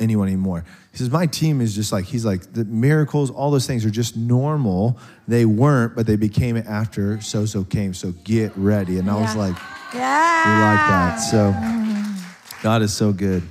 anyone 0.00 0.28
anymore. 0.28 0.64
He 0.92 0.98
says, 0.98 1.10
my 1.10 1.26
team 1.26 1.60
is 1.60 1.74
just 1.74 1.92
like, 1.92 2.04
he's 2.06 2.24
like, 2.24 2.52
the 2.52 2.64
miracles, 2.64 3.30
all 3.30 3.50
those 3.50 3.66
things 3.66 3.84
are 3.84 3.90
just 3.90 4.16
normal. 4.16 4.98
They 5.28 5.44
weren't, 5.44 5.94
but 5.96 6.06
they 6.06 6.16
became 6.16 6.56
it 6.56 6.66
after 6.66 7.16
Sozo 7.18 7.68
came. 7.68 7.92
So 7.92 8.12
get 8.24 8.56
ready. 8.56 8.98
And 8.98 9.10
I 9.10 9.20
was 9.20 9.34
like, 9.36 9.56
Yeah. 9.92 10.46
we 10.46 10.62
like 10.62 10.86
that. 10.88 11.16
So 11.16 12.62
God 12.62 12.82
is 12.82 12.94
so 12.94 13.12
good. 13.12 13.42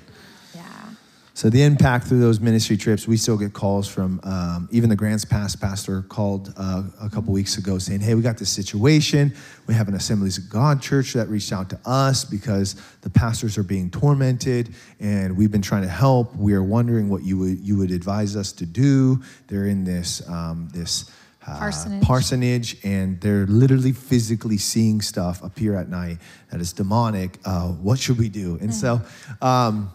So 1.44 1.50
the 1.50 1.64
impact 1.64 2.08
through 2.08 2.22
those 2.22 2.40
ministry 2.40 2.78
trips, 2.78 3.06
we 3.06 3.18
still 3.18 3.36
get 3.36 3.52
calls 3.52 3.86
from 3.86 4.22
um, 4.24 4.70
even 4.72 4.90
the 4.90 4.96
Grants 4.96 5.26
Pass 5.26 5.58
pastor 5.58 6.04
called 6.04 6.54
uh, 6.56 6.84
a 7.02 7.10
couple 7.10 7.34
weeks 7.34 7.58
ago 7.58 7.78
saying, 7.80 8.00
"Hey, 8.00 8.16
we 8.16 8.22
got 8.22 8.38
this 8.38 8.50
situation. 8.50 9.36
We 9.68 9.74
have 9.74 9.90
an 9.90 9.94
Assemblies 9.94 10.38
of 10.38 10.50
God 10.50 10.82
church 10.82 11.12
that 11.16 11.28
reached 11.28 11.52
out 11.52 11.70
to 11.72 11.80
us 11.86 12.24
because 12.24 12.76
the 13.02 13.10
pastors 13.10 13.58
are 13.58 13.64
being 13.64 13.90
tormented, 13.90 14.74
and 15.02 15.36
we've 15.36 15.52
been 15.52 15.62
trying 15.62 15.82
to 15.82 15.90
help. 15.90 16.34
We 16.34 16.54
are 16.54 16.64
wondering 16.64 17.10
what 17.10 17.24
you 17.26 17.38
would 17.40 17.60
you 17.60 17.78
would 17.78 17.92
advise 17.92 18.38
us 18.38 18.54
to 18.54 18.66
do. 18.66 19.22
They're 19.48 19.68
in 19.68 19.84
this 19.84 20.26
um, 20.30 20.70
this." 20.72 21.12
uh, 21.46 21.60
Parsonage. 21.60 22.04
parsonage, 22.04 22.78
and 22.86 23.20
they're 23.20 23.46
literally 23.48 23.92
physically 23.92 24.58
seeing 24.58 25.02
stuff 25.02 25.44
appear 25.44 25.76
at 25.76 25.90
night 25.90 26.20
that 26.52 26.62
is 26.62 26.72
demonic. 26.72 27.38
Uh, 27.44 27.68
what 27.68 28.00
should 28.00 28.18
we 28.18 28.30
do? 28.30 28.58
And 28.62 28.74
so, 28.74 29.02
um, 29.42 29.92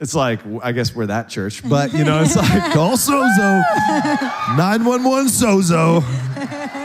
it's 0.00 0.14
like 0.14 0.40
I 0.62 0.72
guess 0.72 0.94
we're 0.94 1.06
that 1.06 1.28
church, 1.28 1.62
but 1.68 1.92
you 1.92 2.04
know, 2.04 2.22
it's 2.22 2.36
like 2.36 2.72
call 2.72 2.96
Sozo, 2.96 3.62
nine 4.56 4.84
one 4.84 5.04
one 5.04 5.26
Sozo. 5.26 6.00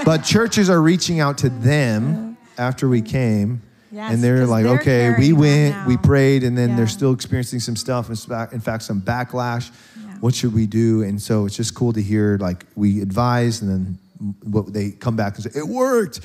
But 0.05 0.20
churches 0.24 0.70
are 0.70 0.82
reaching 0.82 1.20
out 1.20 1.38
to 1.39 1.49
them 1.49 2.38
after 2.57 2.88
we 2.88 3.01
came. 3.01 3.61
Yes, 3.91 4.13
and 4.13 4.22
they're 4.22 4.45
like, 4.45 4.66
they're 4.66 4.80
okay, 4.80 5.16
we 5.18 5.32
went, 5.32 5.88
we 5.88 5.95
prayed, 5.95 6.43
and 6.43 6.57
then 6.57 6.72
Yeah. 6.72 6.76
they're 6.76 6.88
still 6.88 7.13
experiencing 7.13 7.61
some 7.61 7.78
stuff. 7.78 8.09
In 8.09 8.16
fact- 8.18 8.51
in 8.53 8.59
fact, 8.59 8.84
some 8.84 9.01
backlash. 9.01 9.72
What 10.20 10.34
should 10.36 10.53
we 10.53 10.66
do? 10.66 11.03
And 11.03 11.22
so 11.22 11.45
it's 11.45 11.55
just 11.55 11.76
cool 11.76 11.93
to 11.93 12.01
hear, 12.01 12.38
like, 12.39 12.66
we 12.76 13.01
advise, 13.01 13.61
and 13.61 13.70
then 13.72 13.97
what 14.43 14.74
they 14.74 14.91
come 14.91 15.16
back 15.16 15.36
and 15.36 15.43
say, 15.43 15.59
it 15.59 15.68
worked. 15.68 16.20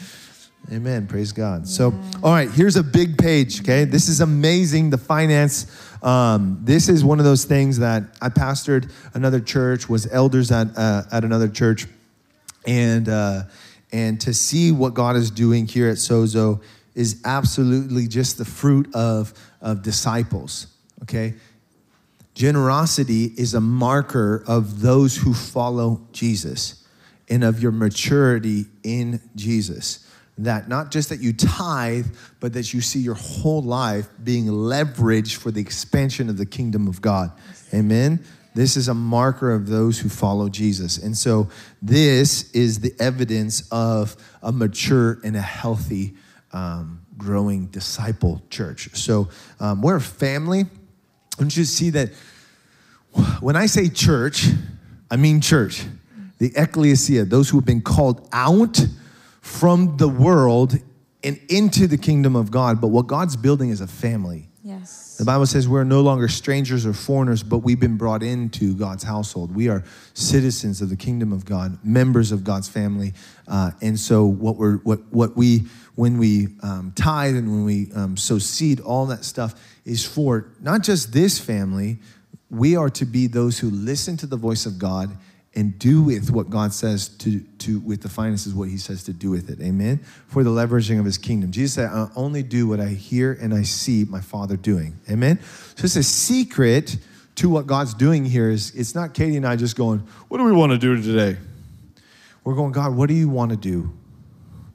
Amen. 0.72 1.06
Praise 1.06 1.32
God. 1.32 1.66
So, 1.66 1.92
all 2.22 2.32
right, 2.32 2.50
here's 2.50 2.76
a 2.76 2.82
big 2.82 3.18
page. 3.18 3.60
Okay, 3.60 3.84
this 3.84 4.08
is 4.08 4.20
amazing. 4.20 4.90
The 4.90 4.98
finance. 4.98 5.66
Um, 6.02 6.60
this 6.62 6.88
is 6.88 7.04
one 7.04 7.18
of 7.18 7.24
those 7.24 7.44
things 7.44 7.78
that 7.78 8.04
I 8.22 8.28
pastored 8.28 8.90
another 9.14 9.40
church, 9.40 9.88
was 9.88 10.10
elders 10.10 10.50
at 10.50 10.68
uh, 10.76 11.02
at 11.12 11.24
another 11.24 11.48
church, 11.48 11.86
and 12.66 13.08
uh, 13.08 13.42
and 13.92 14.20
to 14.22 14.32
see 14.32 14.72
what 14.72 14.94
God 14.94 15.16
is 15.16 15.30
doing 15.30 15.66
here 15.66 15.88
at 15.88 15.96
Sozo 15.96 16.62
is 16.94 17.20
absolutely 17.24 18.06
just 18.06 18.38
the 18.38 18.44
fruit 18.44 18.94
of 18.94 19.34
of 19.60 19.82
disciples. 19.82 20.68
Okay, 21.02 21.34
generosity 22.34 23.26
is 23.36 23.54
a 23.54 23.60
marker 23.60 24.42
of 24.46 24.80
those 24.80 25.16
who 25.16 25.34
follow 25.34 26.06
Jesus 26.12 26.86
and 27.28 27.44
of 27.44 27.62
your 27.62 27.72
maturity 27.72 28.66
in 28.82 29.20
Jesus. 29.36 30.06
That 30.38 30.68
not 30.68 30.90
just 30.90 31.10
that 31.10 31.20
you 31.20 31.32
tithe, 31.32 32.06
but 32.38 32.54
that 32.54 32.72
you 32.72 32.80
see 32.80 33.00
your 33.00 33.14
whole 33.14 33.62
life 33.62 34.08
being 34.22 34.46
leveraged 34.46 35.36
for 35.36 35.50
the 35.50 35.60
expansion 35.60 36.28
of 36.30 36.38
the 36.38 36.46
kingdom 36.46 36.88
of 36.88 37.02
God. 37.02 37.32
Amen. 37.74 38.24
This 38.54 38.76
is 38.76 38.88
a 38.88 38.94
marker 38.94 39.52
of 39.52 39.68
those 39.68 39.98
who 39.98 40.08
follow 40.08 40.48
Jesus. 40.48 40.98
And 40.98 41.16
so 41.16 41.48
this 41.80 42.50
is 42.50 42.80
the 42.80 42.92
evidence 42.98 43.68
of 43.70 44.16
a 44.42 44.50
mature 44.50 45.20
and 45.22 45.36
a 45.36 45.42
healthy, 45.42 46.14
um, 46.52 47.06
growing 47.16 47.66
disciple 47.66 48.42
church. 48.50 48.90
So 48.96 49.28
um, 49.60 49.82
we're 49.82 49.96
a 49.96 50.00
family. 50.00 50.64
Want 51.38 51.56
you 51.56 51.64
see 51.64 51.90
that 51.90 52.10
when 53.40 53.56
I 53.56 53.66
say 53.66 53.88
church, 53.88 54.46
I 55.10 55.16
mean 55.16 55.40
church. 55.40 55.84
The 56.38 56.52
ecclesia, 56.56 57.26
those 57.26 57.50
who 57.50 57.58
have 57.58 57.66
been 57.66 57.82
called 57.82 58.28
out 58.32 58.80
from 59.40 59.96
the 59.96 60.08
world 60.08 60.78
and 61.22 61.40
into 61.48 61.86
the 61.86 61.98
kingdom 61.98 62.36
of 62.36 62.50
God. 62.50 62.80
But 62.80 62.88
what 62.88 63.06
God's 63.06 63.36
building 63.36 63.70
is 63.70 63.80
a 63.80 63.86
family. 63.86 64.48
Yes. 64.62 65.16
The 65.16 65.24
Bible 65.24 65.46
says 65.46 65.68
we're 65.68 65.84
no 65.84 66.02
longer 66.02 66.28
strangers 66.28 66.84
or 66.84 66.92
foreigners, 66.92 67.42
but 67.42 67.58
we've 67.58 67.80
been 67.80 67.96
brought 67.96 68.22
into 68.22 68.74
God's 68.74 69.02
household. 69.02 69.54
We 69.54 69.68
are 69.68 69.84
citizens 70.12 70.82
of 70.82 70.90
the 70.90 70.96
kingdom 70.96 71.32
of 71.32 71.44
God, 71.44 71.78
members 71.84 72.30
of 72.30 72.44
God's 72.44 72.68
family, 72.68 73.14
uh, 73.48 73.72
and 73.80 73.98
so 73.98 74.26
what 74.26 74.56
we're 74.56 74.76
what 74.78 75.00
what 75.10 75.36
we 75.36 75.64
when 75.94 76.18
we 76.18 76.48
um, 76.62 76.92
tithe 76.94 77.36
and 77.36 77.50
when 77.50 77.64
we 77.64 77.90
um, 77.94 78.16
sow 78.16 78.38
seed, 78.38 78.80
all 78.80 79.06
that 79.06 79.24
stuff 79.24 79.54
is 79.84 80.06
for 80.06 80.52
not 80.60 80.82
just 80.82 81.12
this 81.12 81.38
family. 81.38 81.98
We 82.50 82.76
are 82.76 82.90
to 82.90 83.04
be 83.04 83.26
those 83.26 83.58
who 83.58 83.70
listen 83.70 84.16
to 84.18 84.26
the 84.26 84.36
voice 84.36 84.66
of 84.66 84.78
God 84.78 85.16
and 85.60 85.78
do 85.78 86.02
with 86.02 86.30
what 86.30 86.48
God 86.48 86.72
says 86.72 87.08
to, 87.18 87.40
to 87.58 87.80
with 87.80 88.00
the 88.00 88.08
finances 88.08 88.54
what 88.54 88.70
he 88.70 88.78
says 88.78 89.04
to 89.04 89.12
do 89.12 89.30
with 89.30 89.50
it. 89.50 89.60
Amen. 89.60 89.98
For 90.26 90.42
the 90.42 90.48
leveraging 90.48 90.98
of 90.98 91.04
his 91.04 91.18
kingdom. 91.18 91.52
Jesus 91.52 91.74
said, 91.74 91.90
I 91.90 92.08
only 92.16 92.42
do 92.42 92.66
what 92.66 92.80
I 92.80 92.88
hear 92.88 93.36
and 93.38 93.52
I 93.52 93.62
see 93.62 94.06
my 94.08 94.22
father 94.22 94.56
doing. 94.56 94.98
Amen. 95.10 95.38
So 95.76 95.84
it's 95.84 95.96
a 95.96 96.02
secret 96.02 96.96
to 97.36 97.50
what 97.50 97.66
God's 97.66 97.92
doing 97.92 98.24
here 98.24 98.48
is 98.48 98.74
it's 98.74 98.94
not 98.94 99.12
Katie 99.12 99.36
and 99.36 99.46
I 99.46 99.56
just 99.56 99.76
going, 99.76 99.98
what 100.28 100.38
do 100.38 100.44
we 100.44 100.52
want 100.52 100.72
to 100.72 100.78
do 100.78 101.00
today? 101.00 101.38
We're 102.42 102.54
going, 102.54 102.72
God, 102.72 102.96
what 102.96 103.08
do 103.08 103.14
you 103.14 103.28
want 103.28 103.50
to 103.50 103.56
do? 103.58 103.92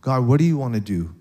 God, 0.01 0.27
what 0.27 0.37
do 0.37 0.43
you 0.43 0.55
want 0.55 0.75
to 0.75 0.79
do? 0.79 1.15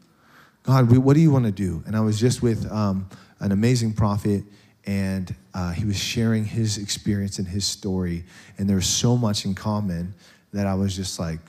God, 0.63 0.95
what 0.95 1.15
do 1.15 1.21
you 1.21 1.31
want 1.31 1.47
to 1.47 1.53
do? 1.53 1.83
And 1.87 1.97
I 1.97 2.01
was 2.01 2.21
just 2.21 2.43
with 2.43 2.71
um, 2.71 3.09
an 3.41 3.51
amazing 3.51 3.95
prophet, 3.95 4.45
and 4.87 5.35
uh, 5.55 5.73
he 5.73 5.85
was 5.85 5.99
sharing 5.99 6.45
his 6.45 6.79
experience 6.79 7.39
and 7.39 7.49
his 7.49 7.65
story. 7.65 8.25
And 8.59 8.69
there 8.69 8.77
was 8.77 8.87
so 8.87 9.17
much 9.17 9.45
in 9.45 9.55
common 9.55 10.15
that 10.53 10.67
I 10.67 10.75
was 10.75 10.95
just 10.95 11.19
like, 11.19 11.41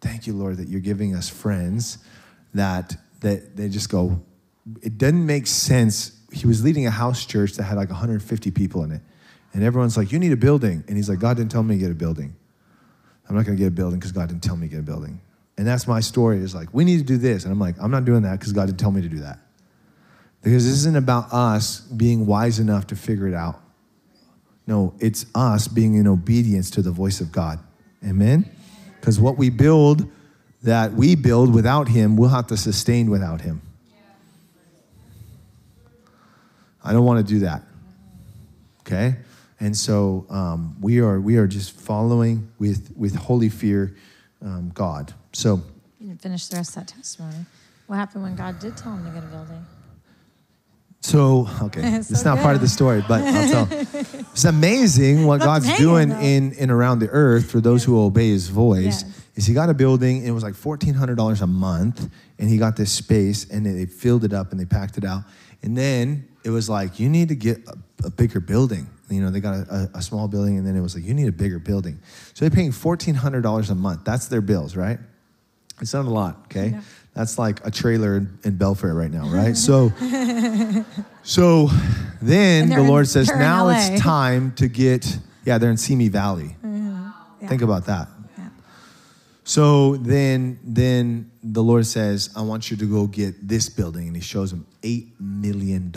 thank 0.00 0.26
you, 0.26 0.34
Lord, 0.34 0.58
that 0.58 0.68
you're 0.68 0.80
giving 0.80 1.14
us 1.14 1.28
friends 1.28 1.98
that, 2.54 2.96
that 3.20 3.56
they 3.56 3.68
just 3.68 3.90
go, 3.90 4.20
it 4.82 4.98
doesn't 4.98 5.26
make 5.26 5.46
sense. 5.46 6.20
He 6.32 6.46
was 6.46 6.62
leading 6.62 6.86
a 6.86 6.90
house 6.90 7.26
church 7.26 7.54
that 7.54 7.64
had 7.64 7.76
like 7.76 7.90
150 7.90 8.50
people 8.52 8.84
in 8.84 8.92
it. 8.92 9.00
And 9.52 9.62
everyone's 9.62 9.96
like, 9.96 10.12
you 10.12 10.18
need 10.18 10.32
a 10.32 10.36
building. 10.36 10.84
And 10.88 10.96
he's 10.96 11.08
like, 11.08 11.18
God 11.18 11.36
didn't 11.36 11.50
tell 11.50 11.62
me 11.62 11.76
to 11.76 11.80
get 11.80 11.90
a 11.90 11.94
building. 11.94 12.34
I'm 13.28 13.36
not 13.36 13.46
going 13.46 13.56
to 13.56 13.60
get 13.60 13.68
a 13.68 13.74
building 13.74 13.98
because 13.98 14.12
God 14.12 14.28
didn't 14.28 14.42
tell 14.42 14.56
me 14.56 14.68
to 14.68 14.70
get 14.70 14.80
a 14.80 14.82
building. 14.82 15.20
And 15.56 15.66
that's 15.66 15.86
my 15.86 16.00
story 16.00 16.38
is 16.38 16.54
like, 16.54 16.68
we 16.72 16.84
need 16.84 16.98
to 16.98 17.04
do 17.04 17.16
this. 17.16 17.44
And 17.44 17.52
I'm 17.52 17.60
like, 17.60 17.76
I'm 17.80 17.90
not 17.90 18.04
doing 18.04 18.22
that 18.22 18.38
because 18.38 18.52
God 18.52 18.66
didn't 18.66 18.80
tell 18.80 18.90
me 18.90 19.00
to 19.02 19.08
do 19.08 19.20
that. 19.20 19.38
Because 20.44 20.66
this 20.66 20.74
isn't 20.74 20.96
about 20.96 21.32
us 21.32 21.80
being 21.80 22.26
wise 22.26 22.58
enough 22.58 22.86
to 22.88 22.96
figure 22.96 23.26
it 23.26 23.34
out. 23.34 23.60
No, 24.66 24.94
it's 24.98 25.24
us 25.34 25.66
being 25.68 25.94
in 25.94 26.06
obedience 26.06 26.70
to 26.72 26.82
the 26.82 26.90
voice 26.90 27.20
of 27.20 27.32
God. 27.32 27.58
Amen? 28.06 28.48
Because 29.00 29.18
what 29.18 29.38
we 29.38 29.48
build, 29.48 30.10
that 30.62 30.92
we 30.92 31.14
build 31.14 31.52
without 31.52 31.88
Him, 31.88 32.16
we'll 32.16 32.28
have 32.28 32.46
to 32.48 32.56
sustain 32.58 33.10
without 33.10 33.40
Him. 33.40 33.62
I 36.82 36.92
don't 36.92 37.06
want 37.06 37.26
to 37.26 37.34
do 37.34 37.40
that. 37.40 37.62
Okay? 38.80 39.16
And 39.60 39.74
so 39.74 40.26
um, 40.28 40.76
we 40.78 41.00
are 41.00 41.18
we 41.20 41.38
are 41.38 41.46
just 41.46 41.72
following 41.72 42.50
with 42.58 42.92
with 42.96 43.14
holy 43.14 43.48
fear 43.48 43.96
um, 44.42 44.70
God. 44.74 45.14
So 45.32 45.62
You 45.98 46.08
didn't 46.08 46.20
finish 46.20 46.46
the 46.48 46.56
rest 46.56 46.76
of 46.76 46.86
that 46.86 46.94
testimony. 46.94 47.46
What 47.86 47.96
happened 47.96 48.24
when 48.24 48.36
God 48.36 48.58
did 48.58 48.76
tell 48.76 48.92
him 48.94 49.06
to 49.06 49.10
get 49.10 49.24
a 49.24 49.26
building? 49.26 49.64
So, 51.04 51.46
okay, 51.60 51.82
So 52.02 52.12
it's 52.14 52.24
not 52.24 52.38
part 52.38 52.56
of 52.56 52.62
the 52.62 52.68
story, 52.68 53.04
but 53.06 53.20
I'll 53.22 53.66
tell. 53.66 53.68
It's 54.32 54.46
amazing 54.46 55.26
what 55.26 55.40
God's 55.40 55.76
doing 55.76 56.08
though. 56.08 56.18
in 56.18 56.54
and 56.58 56.70
around 56.70 57.00
the 57.00 57.08
earth 57.10 57.50
for 57.50 57.60
those 57.60 57.84
who 57.84 58.00
obey 58.00 58.30
His 58.30 58.48
voice. 58.48 59.04
Yes. 59.04 59.04
Is 59.36 59.46
He 59.46 59.52
got 59.52 59.68
a 59.68 59.74
building 59.74 60.18
and 60.20 60.28
it 60.28 60.32
was 60.32 60.42
like 60.42 60.54
fourteen 60.54 60.94
hundred 60.94 61.16
dollars 61.16 61.42
a 61.42 61.46
month, 61.46 62.08
and 62.38 62.48
He 62.48 62.56
got 62.56 62.76
this 62.76 62.90
space 62.90 63.48
and 63.50 63.66
they 63.66 63.84
filled 63.84 64.24
it 64.24 64.32
up 64.32 64.50
and 64.50 64.58
they 64.58 64.64
packed 64.64 64.96
it 64.96 65.04
out, 65.04 65.24
and 65.62 65.76
then 65.76 66.26
it 66.42 66.50
was 66.50 66.70
like 66.70 66.98
you 66.98 67.10
need 67.10 67.28
to 67.28 67.36
get 67.36 67.58
a, 67.68 68.06
a 68.06 68.10
bigger 68.10 68.40
building. 68.40 68.88
You 69.10 69.20
know, 69.20 69.30
they 69.30 69.40
got 69.40 69.54
a, 69.54 69.90
a, 69.94 69.98
a 69.98 70.02
small 70.02 70.26
building, 70.26 70.56
and 70.56 70.66
then 70.66 70.74
it 70.74 70.80
was 70.80 70.94
like 70.94 71.04
you 71.04 71.12
need 71.12 71.28
a 71.28 71.32
bigger 71.32 71.58
building. 71.58 72.00
So 72.32 72.46
they're 72.46 72.56
paying 72.56 72.72
fourteen 72.72 73.14
hundred 73.14 73.42
dollars 73.42 73.68
a 73.68 73.74
month. 73.74 74.04
That's 74.04 74.28
their 74.28 74.40
bills, 74.40 74.74
right? 74.74 74.98
It's 75.82 75.92
not 75.92 76.06
a 76.06 76.10
lot, 76.10 76.44
okay? 76.46 76.78
That's 77.14 77.38
like 77.38 77.64
a 77.64 77.70
trailer 77.70 78.16
in, 78.16 78.38
in 78.44 78.58
Belfair 78.58 78.94
right 78.94 79.10
now, 79.10 79.28
right? 79.28 79.56
So. 79.66 79.92
So 81.22 81.68
then 82.20 82.68
the 82.68 82.74
they're 82.74 82.84
in- 82.84 82.88
Lord 82.90 83.08
says, 83.08 83.28
now 83.28 83.68
it's 83.68 84.00
time 84.00 84.52
to 84.56 84.68
get, 84.68 85.18
yeah, 85.44 85.58
they're 85.58 85.70
in 85.70 85.76
Simi 85.76 86.08
Valley. 86.08 86.56
Yeah. 86.62 87.12
Think 87.48 87.62
about 87.62 87.86
that. 87.86 88.08
Yeah. 88.38 88.48
So 89.44 89.96
then, 89.96 90.58
then 90.64 91.30
the 91.42 91.62
Lord 91.62 91.86
says, 91.86 92.30
I 92.36 92.42
want 92.42 92.70
you 92.70 92.76
to 92.78 92.84
go 92.90 93.06
get 93.06 93.46
this 93.48 93.68
building. 93.68 94.06
And 94.08 94.16
he 94.16 94.22
shows 94.22 94.52
him 94.52 94.66
$8 94.82 95.08
million. 95.20 95.92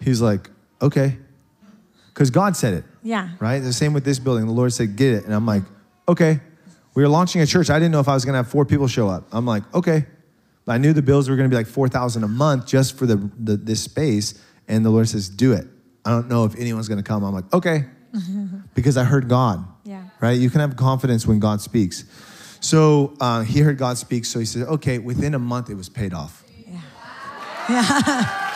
He's 0.00 0.20
like, 0.20 0.50
okay. 0.80 1.16
Because 2.08 2.30
God 2.30 2.56
said 2.56 2.74
it, 2.74 2.84
Yeah. 3.02 3.30
right? 3.40 3.60
The 3.60 3.72
same 3.72 3.92
with 3.92 4.04
this 4.04 4.18
building. 4.18 4.46
The 4.46 4.52
Lord 4.52 4.72
said, 4.72 4.96
get 4.96 5.14
it. 5.14 5.24
And 5.24 5.34
I'm 5.34 5.46
like, 5.46 5.62
okay. 6.08 6.40
We 6.94 7.02
were 7.02 7.08
launching 7.08 7.40
a 7.40 7.46
church. 7.46 7.70
I 7.70 7.78
didn't 7.78 7.92
know 7.92 8.00
if 8.00 8.08
I 8.08 8.14
was 8.14 8.24
going 8.24 8.34
to 8.34 8.38
have 8.38 8.48
four 8.48 8.64
people 8.64 8.86
show 8.88 9.08
up. 9.08 9.26
I'm 9.32 9.46
like, 9.46 9.62
okay. 9.74 10.06
But 10.64 10.72
I 10.72 10.78
knew 10.78 10.92
the 10.92 11.02
bills 11.02 11.28
were 11.28 11.36
going 11.36 11.48
to 11.48 11.52
be 11.52 11.56
like 11.56 11.66
4000 11.66 12.22
a 12.22 12.28
month 12.28 12.66
just 12.66 12.96
for 12.98 13.06
the, 13.06 13.30
the 13.38 13.56
this 13.56 13.82
space. 13.82 14.40
And 14.68 14.84
the 14.84 14.90
Lord 14.90 15.08
says, 15.08 15.28
do 15.28 15.52
it. 15.52 15.66
I 16.04 16.10
don't 16.10 16.28
know 16.28 16.44
if 16.44 16.54
anyone's 16.56 16.88
going 16.88 16.98
to 17.02 17.04
come. 17.04 17.24
I'm 17.24 17.34
like, 17.34 17.52
okay. 17.52 17.86
because 18.74 18.96
I 18.98 19.04
heard 19.04 19.28
God 19.28 19.64
Yeah. 19.84 20.04
right? 20.20 20.38
You 20.38 20.50
can 20.50 20.60
have 20.60 20.76
confidence 20.76 21.26
when 21.26 21.40
God 21.40 21.60
speaks. 21.62 22.04
So 22.60 23.16
uh, 23.20 23.40
he 23.42 23.60
heard 23.60 23.78
God 23.78 23.96
speak, 23.98 24.24
so 24.24 24.38
he 24.38 24.44
said, 24.44 24.68
okay, 24.68 24.98
within 24.98 25.34
a 25.34 25.38
month 25.38 25.70
it 25.70 25.74
was 25.74 25.88
paid 25.88 26.12
off. 26.14 26.44
Yeah. 26.68 26.80
Yeah. 27.68 28.48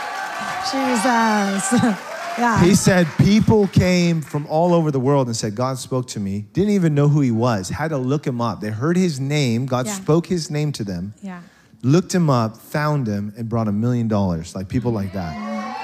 Jesus. 2.02 2.15
Yeah. 2.38 2.62
He 2.62 2.74
said, 2.74 3.06
people 3.18 3.66
came 3.68 4.20
from 4.22 4.46
all 4.46 4.74
over 4.74 4.90
the 4.90 5.00
world 5.00 5.26
and 5.26 5.36
said, 5.36 5.54
God 5.54 5.78
spoke 5.78 6.06
to 6.08 6.20
me, 6.20 6.46
didn't 6.52 6.70
even 6.70 6.94
know 6.94 7.08
who 7.08 7.20
he 7.20 7.30
was, 7.30 7.68
had 7.68 7.88
to 7.88 7.98
look 7.98 8.26
him 8.26 8.40
up. 8.40 8.60
They 8.60 8.70
heard 8.70 8.96
his 8.96 9.18
name, 9.20 9.66
God 9.66 9.86
Yeah. 9.86 9.92
spoke 9.94 10.26
his 10.26 10.50
name 10.50 10.72
to 10.72 10.84
them, 10.84 11.14
yeah. 11.22 11.40
looked 11.82 12.14
him 12.14 12.28
up, 12.30 12.56
found 12.56 13.06
him, 13.06 13.32
and 13.36 13.48
brought 13.48 13.68
a 13.68 13.72
million 13.72 14.08
dollars, 14.08 14.54
like 14.54 14.68
people 14.68 14.92
like 14.92 15.12
that. 15.12 15.34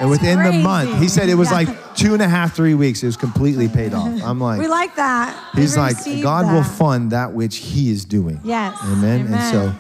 And 0.00 0.10
within 0.10 0.42
the 0.42 0.52
month, 0.52 0.98
he 1.00 1.06
said 1.08 1.28
it 1.28 1.34
was 1.34 1.50
Yeah. 1.50 1.58
like 1.58 1.94
two 1.96 2.12
and 2.14 2.22
a 2.22 2.28
half, 2.28 2.54
three 2.56 2.74
weeks, 2.74 3.02
it 3.02 3.06
was 3.06 3.16
completely 3.16 3.68
paid 3.68 3.94
off. 3.94 4.08
I'm 4.24 4.40
like, 4.40 4.58
We 4.60 4.66
like 4.68 4.96
that. 4.96 5.36
He's 5.54 5.76
like, 5.76 5.96
God 6.22 6.50
will 6.52 6.64
fund 6.64 7.12
that 7.12 7.32
which 7.32 7.56
He 7.58 7.90
is 7.90 8.04
doing. 8.04 8.40
Yes. 8.42 8.76
Amen. 8.82 9.32
And 9.32 9.42
so 9.52 9.74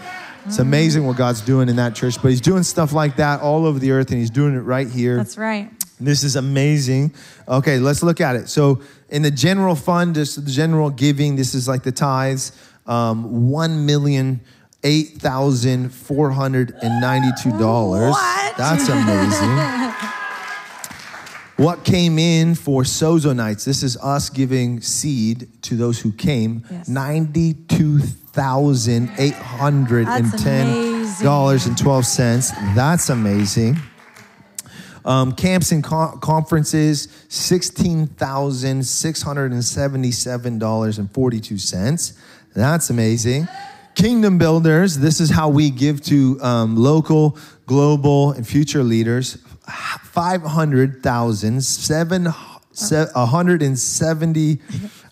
it's 0.46 0.58
amazing 0.58 1.06
what 1.06 1.16
God's 1.16 1.40
doing 1.40 1.68
in 1.68 1.76
that 1.76 1.94
church, 1.94 2.20
but 2.22 2.28
He's 2.30 2.40
doing 2.40 2.62
stuff 2.62 2.92
like 2.92 3.16
that 3.16 3.40
all 3.40 3.64
over 3.66 3.78
the 3.78 3.90
earth, 3.90 4.10
and 4.10 4.18
He's 4.18 4.30
doing 4.30 4.54
it 4.54 4.60
right 4.60 4.88
here. 4.88 5.16
That's 5.16 5.38
right. 5.38 5.70
This 6.04 6.22
is 6.24 6.36
amazing. 6.36 7.14
Okay, 7.48 7.78
let's 7.78 8.02
look 8.02 8.20
at 8.20 8.36
it. 8.36 8.48
So, 8.48 8.80
in 9.08 9.22
the 9.22 9.30
general 9.30 9.74
fund, 9.74 10.14
just 10.14 10.44
the 10.44 10.50
general 10.50 10.90
giving, 10.90 11.36
this 11.36 11.54
is 11.54 11.68
like 11.68 11.82
the 11.82 11.92
tithes, 11.92 12.52
um, 12.86 13.50
one 13.50 13.86
million 13.86 14.40
eight 14.84 15.18
thousand 15.18 15.94
four 15.94 16.30
hundred 16.30 16.74
and 16.82 17.00
ninety-two 17.00 17.56
dollars. 17.58 18.10
What? 18.10 18.56
That's 18.56 18.88
amazing. 18.88 19.92
what 21.56 21.84
came 21.84 22.18
in 22.18 22.54
for 22.54 22.82
Sozo 22.82 23.34
nights. 23.34 23.64
This 23.64 23.82
is 23.82 23.96
us 23.98 24.30
giving 24.30 24.80
seed 24.80 25.48
to 25.62 25.76
those 25.76 26.00
who 26.00 26.12
came. 26.12 26.64
Yes. 26.70 26.88
Ninety-two 26.88 27.98
thousand 28.00 29.10
eight 29.18 29.34
hundred 29.34 30.08
and 30.08 30.36
ten 30.38 31.06
dollars 31.22 31.66
and 31.66 31.78
twelve 31.78 32.06
cents. 32.06 32.50
That's 32.74 33.10
amazing. 33.10 33.76
Um, 35.04 35.32
camps 35.32 35.72
and 35.72 35.82
con- 35.82 36.20
conferences, 36.20 37.08
sixteen 37.28 38.06
thousand 38.06 38.86
six 38.86 39.22
hundred 39.22 39.52
and 39.52 39.64
seventy-seven 39.64 40.58
dollars 40.58 40.98
and 40.98 41.10
forty-two 41.12 41.58
cents. 41.58 42.12
That's 42.54 42.90
amazing. 42.90 43.48
Kingdom 43.94 44.38
builders. 44.38 44.98
This 44.98 45.20
is 45.20 45.30
how 45.30 45.48
we 45.48 45.70
give 45.70 46.02
to 46.04 46.38
um, 46.42 46.76
local, 46.76 47.36
global, 47.66 48.32
and 48.32 48.46
future 48.46 48.82
leaders. 48.82 49.38
Five 50.02 50.42
hundred 50.42 51.02
thousand 51.02 51.62
seven. 51.62 52.28
Se- 52.74 53.04
170 53.12 54.58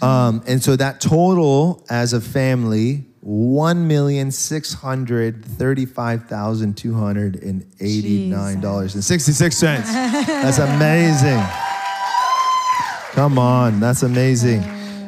um, 0.02 0.44
and 0.48 0.62
so 0.62 0.76
that 0.76 1.02
total 1.02 1.84
as 1.90 2.14
a 2.14 2.22
family, 2.22 3.06
one 3.22 3.88
million 3.88 4.32
six 4.32 4.74
hundred 4.74 5.44
thirty-five 5.46 6.26
thousand 6.28 6.76
two 6.78 6.94
hundred 6.94 7.42
and 7.42 7.66
eighty-nine 7.80 8.60
dollars 8.62 8.96
and 8.96 9.04
sixty-six 9.04 9.56
cents. 9.58 9.92
That's 9.94 10.60
amazing. 10.60 11.42
Come 13.14 13.38
on, 13.38 13.80
that's 13.80 14.02
amazing. 14.04 14.64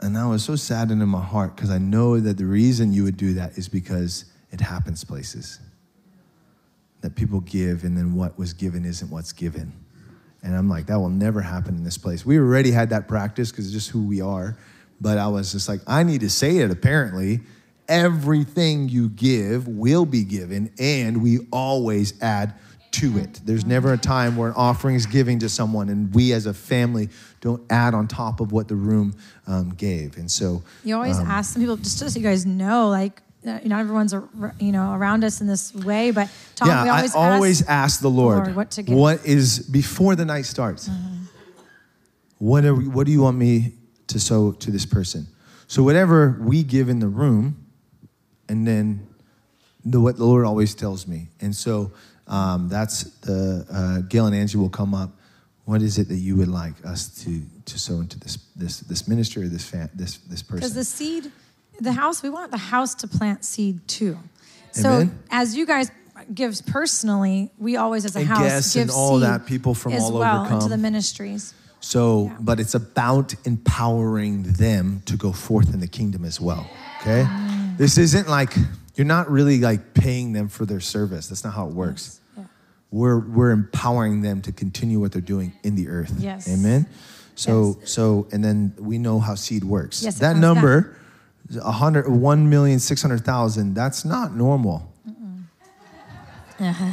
And 0.00 0.16
I 0.16 0.26
was 0.26 0.42
so 0.44 0.56
saddened 0.56 1.02
in 1.02 1.08
my 1.08 1.22
heart 1.22 1.54
because 1.54 1.70
I 1.70 1.78
know 1.78 2.18
that 2.18 2.38
the 2.38 2.46
reason 2.46 2.92
you 2.92 3.04
would 3.04 3.16
do 3.16 3.34
that 3.34 3.58
is 3.58 3.68
because 3.68 4.24
it 4.50 4.60
happens 4.60 5.04
places 5.04 5.60
that 7.02 7.16
people 7.16 7.40
give 7.40 7.84
and 7.84 7.96
then 7.96 8.14
what 8.14 8.38
was 8.38 8.52
given 8.52 8.84
isn't 8.84 9.10
what's 9.10 9.32
given. 9.32 9.72
And 10.42 10.56
I'm 10.56 10.68
like, 10.68 10.86
that 10.86 10.98
will 10.98 11.08
never 11.08 11.40
happen 11.40 11.76
in 11.76 11.84
this 11.84 11.98
place. 11.98 12.24
We 12.24 12.38
already 12.38 12.70
had 12.70 12.90
that 12.90 13.08
practice 13.08 13.50
because 13.50 13.66
it's 13.66 13.74
just 13.74 13.90
who 13.90 14.04
we 14.04 14.20
are. 14.20 14.56
But 15.00 15.18
I 15.18 15.26
was 15.28 15.52
just 15.52 15.68
like, 15.68 15.80
I 15.86 16.04
need 16.04 16.20
to 16.20 16.30
say 16.30 16.58
it 16.58 16.70
apparently. 16.70 17.40
Everything 17.88 18.88
you 18.88 19.08
give 19.08 19.66
will 19.66 20.06
be 20.06 20.22
given, 20.22 20.72
and 20.78 21.20
we 21.20 21.40
always 21.50 22.20
add 22.22 22.54
to 22.92 23.18
it. 23.18 23.40
There's 23.44 23.64
never 23.64 23.92
a 23.92 23.98
time 23.98 24.36
where 24.36 24.48
an 24.48 24.54
offering 24.56 24.96
is 24.96 25.06
giving 25.06 25.38
to 25.40 25.48
someone 25.48 25.88
and 25.88 26.14
we 26.14 26.32
as 26.32 26.46
a 26.46 26.54
family 26.54 27.08
don't 27.40 27.62
add 27.70 27.94
on 27.94 28.06
top 28.06 28.40
of 28.40 28.52
what 28.52 28.68
the 28.68 28.74
room 28.76 29.14
um, 29.46 29.70
gave. 29.70 30.16
And 30.16 30.30
so 30.30 30.62
You 30.84 30.94
always 30.94 31.18
um, 31.18 31.26
ask 31.26 31.52
some 31.52 31.62
people, 31.62 31.76
just 31.76 31.98
so 31.98 32.06
you 32.06 32.24
guys 32.24 32.46
know, 32.46 32.88
like, 32.88 33.22
uh, 33.44 33.58
not 33.64 33.80
everyone's 33.80 34.14
you 34.60 34.70
know 34.70 34.92
around 34.92 35.24
us 35.24 35.40
in 35.40 35.48
this 35.48 35.74
way, 35.74 36.12
but 36.12 36.30
Tom, 36.54 36.68
yeah, 36.68 36.84
we 36.84 36.90
always, 36.90 37.14
I 37.16 37.32
always 37.32 37.60
ask, 37.62 37.70
ask, 37.70 38.00
the 38.00 38.10
Lord, 38.10 38.44
Lord 38.44 38.56
what 38.56 38.70
to 38.72 38.82
give. 38.84 38.96
what 38.96 39.26
is 39.26 39.58
before 39.58 40.14
the 40.14 40.24
night 40.24 40.46
starts. 40.46 40.88
What 42.38 42.64
are 42.64 42.74
we, 42.74 42.86
what 42.86 43.06
do 43.06 43.12
you 43.12 43.20
want 43.22 43.36
me 43.36 43.72
to 44.08 44.20
sow 44.20 44.52
to 44.52 44.70
this 44.70 44.86
person? 44.86 45.26
So 45.66 45.82
whatever 45.82 46.38
we 46.40 46.62
give 46.62 46.88
in 46.88 47.00
the 47.00 47.08
room, 47.08 47.66
and 48.48 48.64
then 48.64 49.08
the 49.84 50.00
what 50.00 50.18
the 50.18 50.24
Lord 50.24 50.44
always 50.44 50.74
tells 50.74 51.08
me, 51.08 51.28
and 51.40 51.54
so 51.56 51.90
um, 52.26 52.68
that's 52.68 53.04
the 53.20 53.66
uh, 53.72 54.00
Gail 54.08 54.26
and 54.26 54.34
Angie 54.34 54.58
will 54.58 54.68
come 54.68 54.94
up. 54.94 55.10
What 55.64 55.82
is 55.82 55.98
it 55.98 56.08
that 56.08 56.16
you 56.16 56.36
would 56.36 56.48
like 56.48 56.74
us 56.84 57.08
to 57.24 57.42
to 57.66 57.78
sow 57.78 58.00
into 58.00 58.18
this 58.18 58.36
this 58.56 58.80
this 58.80 59.06
ministry 59.06 59.44
or 59.44 59.48
this 59.48 59.64
fan, 59.64 59.90
this 59.94 60.18
this 60.18 60.42
person? 60.42 60.56
because 60.56 60.74
the 60.74 60.84
seed, 60.84 61.30
the 61.80 61.92
house, 61.92 62.22
we 62.22 62.30
want 62.30 62.50
the 62.50 62.56
house 62.58 62.94
to 62.96 63.08
plant 63.08 63.44
seed 63.44 63.86
too. 63.86 64.18
So 64.72 65.08
as 65.30 65.54
you 65.54 65.66
guys 65.66 65.90
give 66.34 66.60
personally, 66.66 67.50
we 67.58 67.76
always 67.76 68.04
as 68.04 68.16
a 68.16 68.20
And 68.20 68.28
house 68.28 68.40
guests 68.40 68.74
give 68.74 68.82
and 68.82 68.90
all 68.90 69.18
seed 69.18 69.28
that, 69.28 69.46
people 69.46 69.74
from 69.74 69.92
all 69.94 70.08
over 70.08 70.18
well 70.18 70.44
into 70.44 70.60
come. 70.60 70.70
the 70.70 70.78
ministries. 70.78 71.54
So, 71.80 72.32
but 72.38 72.60
it's 72.60 72.74
about 72.74 73.34
empowering 73.44 74.44
them 74.44 75.02
to 75.06 75.16
go 75.16 75.32
forth 75.32 75.74
in 75.74 75.80
the 75.80 75.88
kingdom 75.88 76.24
as 76.24 76.40
well. 76.40 76.64
Okay? 77.00 77.26
This 77.76 77.98
isn't 77.98 78.28
like 78.28 78.54
you're 78.94 79.06
not 79.06 79.30
really 79.30 79.58
like 79.58 79.94
paying 79.94 80.32
them 80.32 80.48
for 80.48 80.66
their 80.66 80.80
service. 80.80 81.28
That's 81.28 81.44
not 81.44 81.54
how 81.54 81.68
it 81.68 81.74
works. 81.74 82.20
We're 82.90 83.20
we're 83.20 83.52
empowering 83.52 84.20
them 84.20 84.42
to 84.42 84.52
continue 84.52 85.00
what 85.00 85.12
they're 85.12 85.22
doing 85.22 85.54
in 85.62 85.76
the 85.76 85.88
earth. 85.88 86.12
Yes. 86.18 86.46
Amen. 86.48 86.86
So 87.34 87.78
so 87.84 88.28
and 88.32 88.44
then 88.44 88.74
we 88.78 88.98
know 88.98 89.18
how 89.18 89.34
seed 89.34 89.64
works. 89.64 90.02
Yes, 90.02 90.18
that 90.18 90.36
number, 90.36 90.96
a 91.62 91.72
hundred 91.72 92.06
one 92.08 92.50
million 92.50 92.78
six 92.78 93.00
hundred 93.00 93.24
thousand. 93.24 93.74
That's 93.74 94.04
not 94.04 94.36
normal. 94.36 94.92
Uh-huh. 96.60 96.92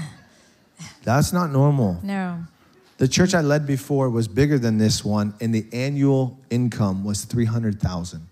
That's 1.03 1.33
not 1.33 1.51
normal. 1.51 1.99
No. 2.01 2.43
The 2.97 3.07
church 3.07 3.33
I 3.33 3.41
led 3.41 3.65
before 3.65 4.09
was 4.09 4.27
bigger 4.27 4.59
than 4.59 4.77
this 4.77 5.05
one, 5.05 5.33
and 5.39 5.53
the 5.53 5.65
annual 5.71 6.37
income 6.49 7.05
was 7.05 7.23
300,000. 7.23 8.27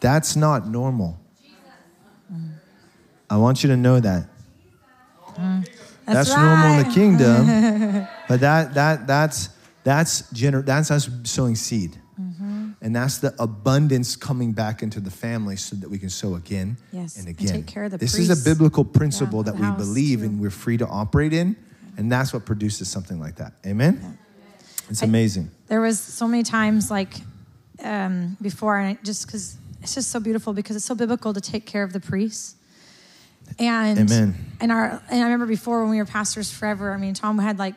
That's 0.00 0.34
not 0.34 0.66
normal. 0.66 1.20
I 3.30 3.36
want 3.36 3.62
you 3.62 3.68
to 3.70 3.76
know 3.76 4.00
that. 4.00 4.26
That's, 6.06 6.28
normal 6.36 6.78
in 6.78 6.86
the 6.86 6.94
kingdom, 6.94 8.06
but 8.28 8.40
that 8.40 8.74
that 8.74 9.06
that's 9.06 9.48
that's 9.84 10.22
gener- 10.32 10.64
that's 10.64 10.90
us 10.90 11.08
sowing 11.24 11.56
seed. 11.56 11.96
Mm-hmm. 12.20 12.70
And 12.82 12.94
that's 12.94 13.18
the 13.18 13.34
abundance 13.38 14.14
coming 14.14 14.52
back 14.52 14.82
into 14.82 15.00
the 15.00 15.10
family 15.10 15.56
so 15.56 15.74
that 15.76 15.88
we 15.88 15.98
can 15.98 16.10
sow 16.10 16.34
again 16.34 16.76
Yes, 16.92 17.16
and 17.16 17.26
and 17.26 17.36
again. 17.40 17.52
take 17.54 17.66
care 17.66 17.84
of 17.84 17.90
the 17.92 17.96
this 17.98 18.16
is 18.18 18.28
a 18.30 18.48
biblical 18.48 18.84
principle 18.84 19.38
Yeah, 19.44 19.52
that 19.52 19.56
we 19.56 19.70
believe 19.84 20.18
too. 20.20 20.26
and 20.26 20.40
we're 20.40 20.50
free 20.50 20.76
to 20.76 20.86
operate 20.86 21.32
in, 21.32 21.56
and 21.96 22.12
that's 22.12 22.32
what 22.34 22.44
produces 22.44 22.88
something 22.88 23.18
like 23.18 23.36
that. 23.36 23.54
Amen? 23.66 24.18
It's 24.90 25.02
I- 25.02 25.06
amazing. 25.06 25.50
there 25.68 25.80
was 25.80 25.98
so 25.98 26.28
many 26.28 26.42
times 26.42 26.90
like 26.90 27.14
um, 27.82 28.36
before 28.42 28.78
and 28.78 28.98
I, 28.98 29.02
just 29.02 29.26
because 29.26 29.56
it's 29.82 29.94
just 29.94 30.10
so 30.10 30.20
beautiful 30.20 30.52
because 30.52 30.76
it's 30.76 30.84
so 30.84 30.94
biblical 30.94 31.32
to 31.32 31.40
take 31.40 31.64
care 31.66 31.82
of 31.82 31.92
the 31.94 32.00
priests 32.00 32.56
and 33.58 33.98
Amen. 33.98 34.34
and 34.60 34.72
our 34.72 35.02
and 35.10 35.20
i 35.20 35.24
remember 35.24 35.46
before 35.46 35.82
when 35.82 35.90
we 35.90 35.98
were 35.98 36.04
pastors 36.04 36.52
forever 36.52 36.92
i 36.92 36.96
mean 36.96 37.14
tom 37.14 37.38
had 37.38 37.58
like 37.58 37.74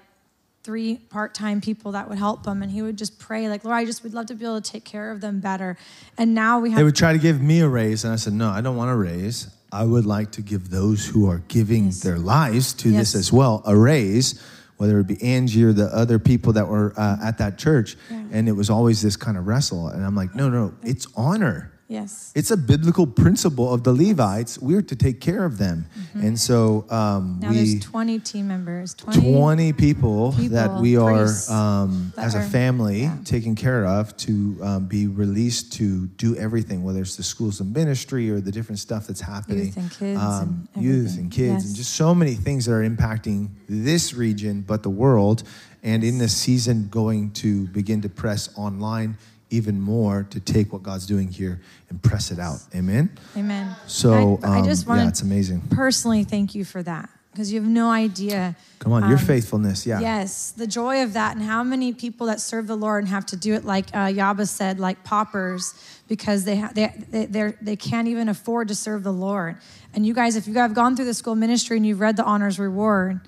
three 0.64 0.98
part-time 0.98 1.62
people 1.62 1.94
that 1.94 2.10
would 2.10 2.18
help 2.18 2.46
him 2.46 2.62
and 2.62 2.72
he 2.72 2.82
would 2.82 2.98
just 2.98 3.20
pray 3.20 3.48
like 3.48 3.64
lord 3.64 3.76
i 3.78 3.86
just 3.86 4.04
would 4.04 4.14
love 4.14 4.26
to 4.26 4.36
be 4.36 4.44
able 4.44 4.60
to 4.62 4.72
take 4.72 4.84
care 4.84 5.12
of 5.12 5.22
them 5.22 5.40
better 5.40 5.78
and 6.18 6.34
now 6.36 6.60
we 6.60 6.70
have 6.72 6.78
They 6.78 6.84
would 6.84 6.96
try 6.96 7.14
to 7.14 7.20
give 7.20 7.42
me 7.42 7.62
a 7.62 7.70
raise, 7.70 8.04
and 8.04 8.12
I 8.12 8.16
said, 8.18 8.34
No, 8.34 8.50
I 8.50 8.60
don't 8.62 8.76
want 8.76 8.90
a 8.92 8.96
raise. 8.96 9.48
I 9.72 9.84
would 9.84 10.06
like 10.06 10.32
to 10.32 10.42
give 10.42 10.70
those 10.72 11.06
who 11.06 11.30
are 11.30 11.44
giving 11.48 11.92
their 12.02 12.18
lives 12.18 12.74
to 12.76 12.90
Yes. 12.90 13.14
this 13.14 13.16
as 13.16 13.32
well 13.32 13.62
a 13.66 13.78
raise, 13.78 14.42
whether 14.78 15.00
it 15.00 15.06
be 15.08 15.22
Angie 15.22 15.64
or 15.64 15.74
the 15.74 15.86
other 15.96 16.18
people 16.18 16.54
that 16.54 16.68
were 16.68 16.94
uh, 16.98 17.18
at 17.24 17.38
that 17.38 17.58
church. 17.60 17.96
And 18.32 18.50
it 18.50 18.54
was 18.54 18.70
always 18.72 19.02
this 19.02 19.16
kind 19.16 19.38
of 19.38 19.46
wrestle. 19.48 19.90
And 19.90 20.04
I'm 20.04 20.16
like, 20.16 20.34
No, 20.34 20.50
no, 20.50 20.74
it's 20.84 21.06
honor. 21.16 21.72
Yes. 21.88 22.34
It's 22.36 22.52
a 22.52 22.58
biblical 22.58 23.08
principle 23.08 23.74
of 23.74 23.84
the 23.84 23.94
Levites. 23.94 24.60
We're 24.60 24.82
to 24.82 24.96
take 24.96 25.22
care 25.22 25.46
of 25.46 25.58
them. 25.58 25.88
And 26.14 26.38
so 26.38 26.86
um, 26.90 27.08
Mm-hmm. 27.18 27.40
Now 27.40 27.50
we. 27.50 27.56
there's 27.56 27.80
20 27.86 28.20
team 28.20 28.48
members. 28.48 28.94
20. 28.94 29.34
20 29.34 29.74
people, 29.74 30.32
that 30.32 30.80
we 30.82 30.98
are, 30.98 31.28
um, 31.50 32.12
that 32.16 32.26
as 32.26 32.36
a 32.36 32.42
family, 32.42 33.04
yeah. 33.04 33.18
taken 33.24 33.56
care 33.56 33.86
of 33.86 34.16
to 34.18 34.58
um, 34.62 34.86
be 34.88 35.08
released 35.08 35.74
to 35.74 36.08
do 36.18 36.36
everything, 36.36 36.84
whether 36.84 37.02
it's 37.02 37.16
the 37.16 37.24
schools 37.24 37.60
and 37.62 37.74
ministry 37.74 38.30
or 38.30 38.42
the 38.42 38.52
different 38.52 38.80
stuff 38.80 39.08
that's 39.08 39.22
happening. 39.22 39.66
Youth 39.66 39.78
and 39.78 39.92
kids 39.92 40.20
Um, 40.22 40.68
and 40.76 40.84
youth 40.84 41.18
and 41.18 41.32
kids, 41.32 41.66
and 41.66 41.76
just 41.76 41.94
so 41.96 42.14
many 42.14 42.34
things 42.36 42.66
that 42.66 42.74
are 42.74 42.88
impacting 42.88 43.50
this 43.70 44.14
region, 44.14 44.62
but 44.62 44.84
the 44.84 44.90
world. 44.90 45.44
And 45.84 46.04
in 46.04 46.18
this 46.18 46.36
season, 46.36 46.90
going 46.90 47.32
to 47.34 47.68
begin 47.68 48.02
to 48.02 48.10
press 48.10 48.50
online 48.58 49.18
even 49.50 49.80
more 49.80 50.28
to 50.30 50.40
take 50.40 50.74
what 50.74 50.84
God's 50.84 51.06
doing 51.06 51.30
here 51.30 51.62
and 51.90 52.02
press 52.02 52.32
it 52.32 52.40
out. 52.40 52.60
Amen. 52.76 53.10
Amen. 53.36 53.76
So, 53.88 54.40
I, 54.44 54.48
I 54.48 54.60
um, 54.60 54.66
just 54.66 54.86
yeah, 54.86 54.96
want 54.96 55.10
it's 55.10 55.22
amazing. 55.22 55.62
personally 55.70 56.24
thank 56.24 56.54
you 56.54 56.66
for 56.66 56.84
that 56.84 57.10
because 57.38 57.54
you 57.54 57.62
have 57.62 57.70
no 57.70 57.92
idea. 57.92 58.56
Come 58.80 58.94
on, 58.94 59.04
your 59.04 59.20
um, 59.20 59.24
faithfulness. 59.24 59.86
Yeah. 59.86 60.00
Yes, 60.00 60.52
the 60.52 60.66
joy 60.66 61.04
of 61.04 61.14
that, 61.14 61.36
and 61.36 61.46
how 61.46 61.64
many 61.64 61.94
people 61.94 62.26
that 62.28 62.42
serve 62.42 62.66
the 62.66 62.76
Lord 62.76 63.04
and 63.04 63.10
have 63.10 63.28
to 63.28 63.38
do 63.38 63.54
it 63.54 63.64
like 63.64 63.90
uh, 63.94 64.08
Yaba 64.08 64.48
said, 64.48 64.80
like 64.80 65.04
paupers, 65.04 65.76
because 66.08 66.46
they 66.46 66.58
ha- 66.58 66.72
they 66.74 66.92
they 67.10 67.26
they're, 67.28 67.58
they 67.62 67.76
can't 67.76 68.08
even 68.08 68.28
afford 68.28 68.70
to 68.70 68.76
serve 68.76 69.04
the 69.04 69.14
Lord. 69.14 69.58
And 69.94 70.04
you 70.04 70.16
guys, 70.16 70.36
if 70.36 70.48
you 70.48 70.56
have 70.56 70.74
gone 70.74 70.96
through 70.96 71.06
the 71.06 71.14
school 71.14 71.36
ministry 71.36 71.78
and 71.78 71.86
you've 71.86 72.00
read 72.00 72.18
the 72.18 72.24
honors 72.24 72.58
reward, 72.58 73.22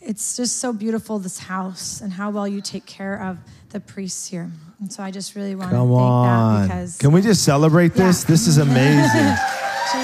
it's 0.00 0.36
just 0.36 0.58
so 0.58 0.72
beautiful 0.72 1.20
this 1.20 1.38
house 1.38 2.00
and 2.00 2.12
how 2.12 2.30
well 2.30 2.48
you 2.48 2.60
take 2.60 2.84
care 2.84 3.22
of 3.22 3.38
the 3.70 3.80
priests 3.80 4.26
here. 4.28 4.50
And 4.80 4.92
so 4.92 5.02
I 5.02 5.10
just 5.10 5.34
really 5.34 5.54
want 5.54 5.70
Come 5.70 5.88
to 5.88 5.94
thank 5.94 6.00
on. 6.00 6.68
that 6.68 6.74
because 6.74 6.96
Can 6.98 7.12
we 7.12 7.20
just 7.22 7.44
celebrate 7.44 7.94
this? 7.94 8.22
Yeah. 8.24 8.28
This 8.28 8.46
is 8.46 8.58
amazing. 8.68 9.36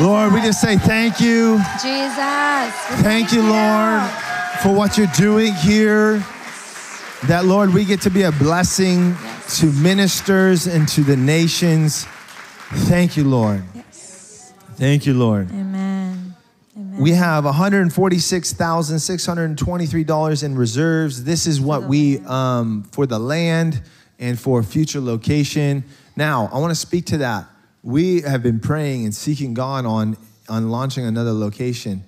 Lord, 0.00 0.32
we 0.32 0.40
just 0.40 0.60
say 0.60 0.76
thank 0.78 1.20
you. 1.20 1.58
Jesus, 1.82 2.74
Thank 3.02 3.32
you, 3.32 3.42
Lord, 3.42 4.02
for 4.62 4.72
what 4.74 4.98
you're 4.98 5.06
doing 5.16 5.52
here. 5.54 6.18
That, 7.24 7.44
Lord, 7.44 7.72
we 7.72 7.84
get 7.84 8.00
to 8.02 8.10
be 8.10 8.22
a 8.22 8.32
blessing 8.32 9.16
to 9.56 9.66
ministers 9.72 10.66
and 10.66 10.86
to 10.88 11.02
the 11.02 11.16
nations. 11.16 12.04
Thank 12.88 13.16
you, 13.16 13.24
Lord. 13.24 13.62
Yes. 13.74 14.52
Thank 14.74 15.06
you, 15.06 15.14
Lord. 15.14 15.50
Amen. 15.50 15.75
Amen. 16.96 17.02
We 17.02 17.12
have 17.12 17.44
$146,623 17.44 20.42
in 20.42 20.56
reserves. 20.56 21.24
This 21.24 21.46
is 21.46 21.60
what 21.60 21.82
we, 21.82 22.20
um, 22.20 22.84
for 22.84 23.04
the 23.04 23.18
land 23.18 23.82
and 24.18 24.40
for 24.40 24.62
future 24.62 25.00
location. 25.00 25.84
Now, 26.16 26.48
I 26.50 26.58
want 26.58 26.70
to 26.70 26.74
speak 26.74 27.04
to 27.06 27.18
that. 27.18 27.48
We 27.82 28.22
have 28.22 28.42
been 28.42 28.60
praying 28.60 29.04
and 29.04 29.14
seeking 29.14 29.52
God 29.52 29.84
on, 29.84 30.16
on 30.48 30.70
launching 30.70 31.04
another 31.04 31.32
location. 31.32 32.02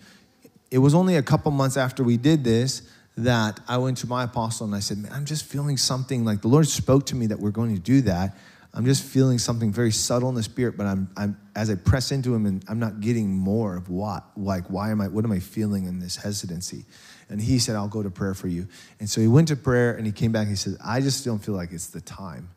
It 0.70 0.78
was 0.78 0.94
only 0.94 1.16
a 1.16 1.22
couple 1.22 1.50
months 1.50 1.76
after 1.76 2.02
we 2.02 2.16
did 2.16 2.42
this 2.42 2.80
that 3.18 3.60
I 3.68 3.76
went 3.76 3.98
to 3.98 4.06
my 4.06 4.24
apostle 4.24 4.66
and 4.66 4.74
I 4.74 4.80
said, 4.80 4.96
Man, 4.96 5.12
I'm 5.12 5.26
just 5.26 5.44
feeling 5.44 5.76
something 5.76 6.24
like 6.24 6.40
the 6.40 6.48
Lord 6.48 6.66
spoke 6.66 7.04
to 7.06 7.14
me 7.14 7.26
that 7.26 7.38
we're 7.38 7.50
going 7.50 7.74
to 7.74 7.80
do 7.80 8.00
that. 8.02 8.38
I'm 8.74 8.84
just 8.84 9.02
feeling 9.02 9.38
something 9.38 9.72
very 9.72 9.90
subtle 9.90 10.28
in 10.28 10.34
the 10.34 10.42
spirit, 10.42 10.76
but 10.76 10.86
I'm, 10.86 11.08
I'm 11.16 11.38
as 11.56 11.70
I 11.70 11.74
press 11.74 12.12
into 12.12 12.34
him 12.34 12.46
and 12.46 12.64
I'm 12.68 12.78
not 12.78 13.00
getting 13.00 13.30
more 13.30 13.76
of 13.76 13.88
what, 13.88 14.24
like 14.36 14.66
why 14.68 14.90
am 14.90 15.00
I, 15.00 15.08
what 15.08 15.24
am 15.24 15.32
I 15.32 15.40
feeling 15.40 15.86
in 15.86 15.98
this 15.98 16.16
hesitancy? 16.16 16.84
And 17.30 17.40
he 17.40 17.58
said, 17.58 17.76
I'll 17.76 17.88
go 17.88 18.02
to 18.02 18.10
prayer 18.10 18.34
for 18.34 18.48
you. 18.48 18.68
And 19.00 19.08
so 19.08 19.20
he 19.20 19.26
went 19.26 19.48
to 19.48 19.56
prayer 19.56 19.94
and 19.94 20.06
he 20.06 20.12
came 20.12 20.32
back 20.32 20.42
and 20.42 20.50
he 20.50 20.56
said, 20.56 20.76
I 20.84 21.00
just 21.00 21.24
don't 21.24 21.38
feel 21.38 21.54
like 21.54 21.72
it's 21.72 21.88
the 21.88 22.00
time. 22.00 22.50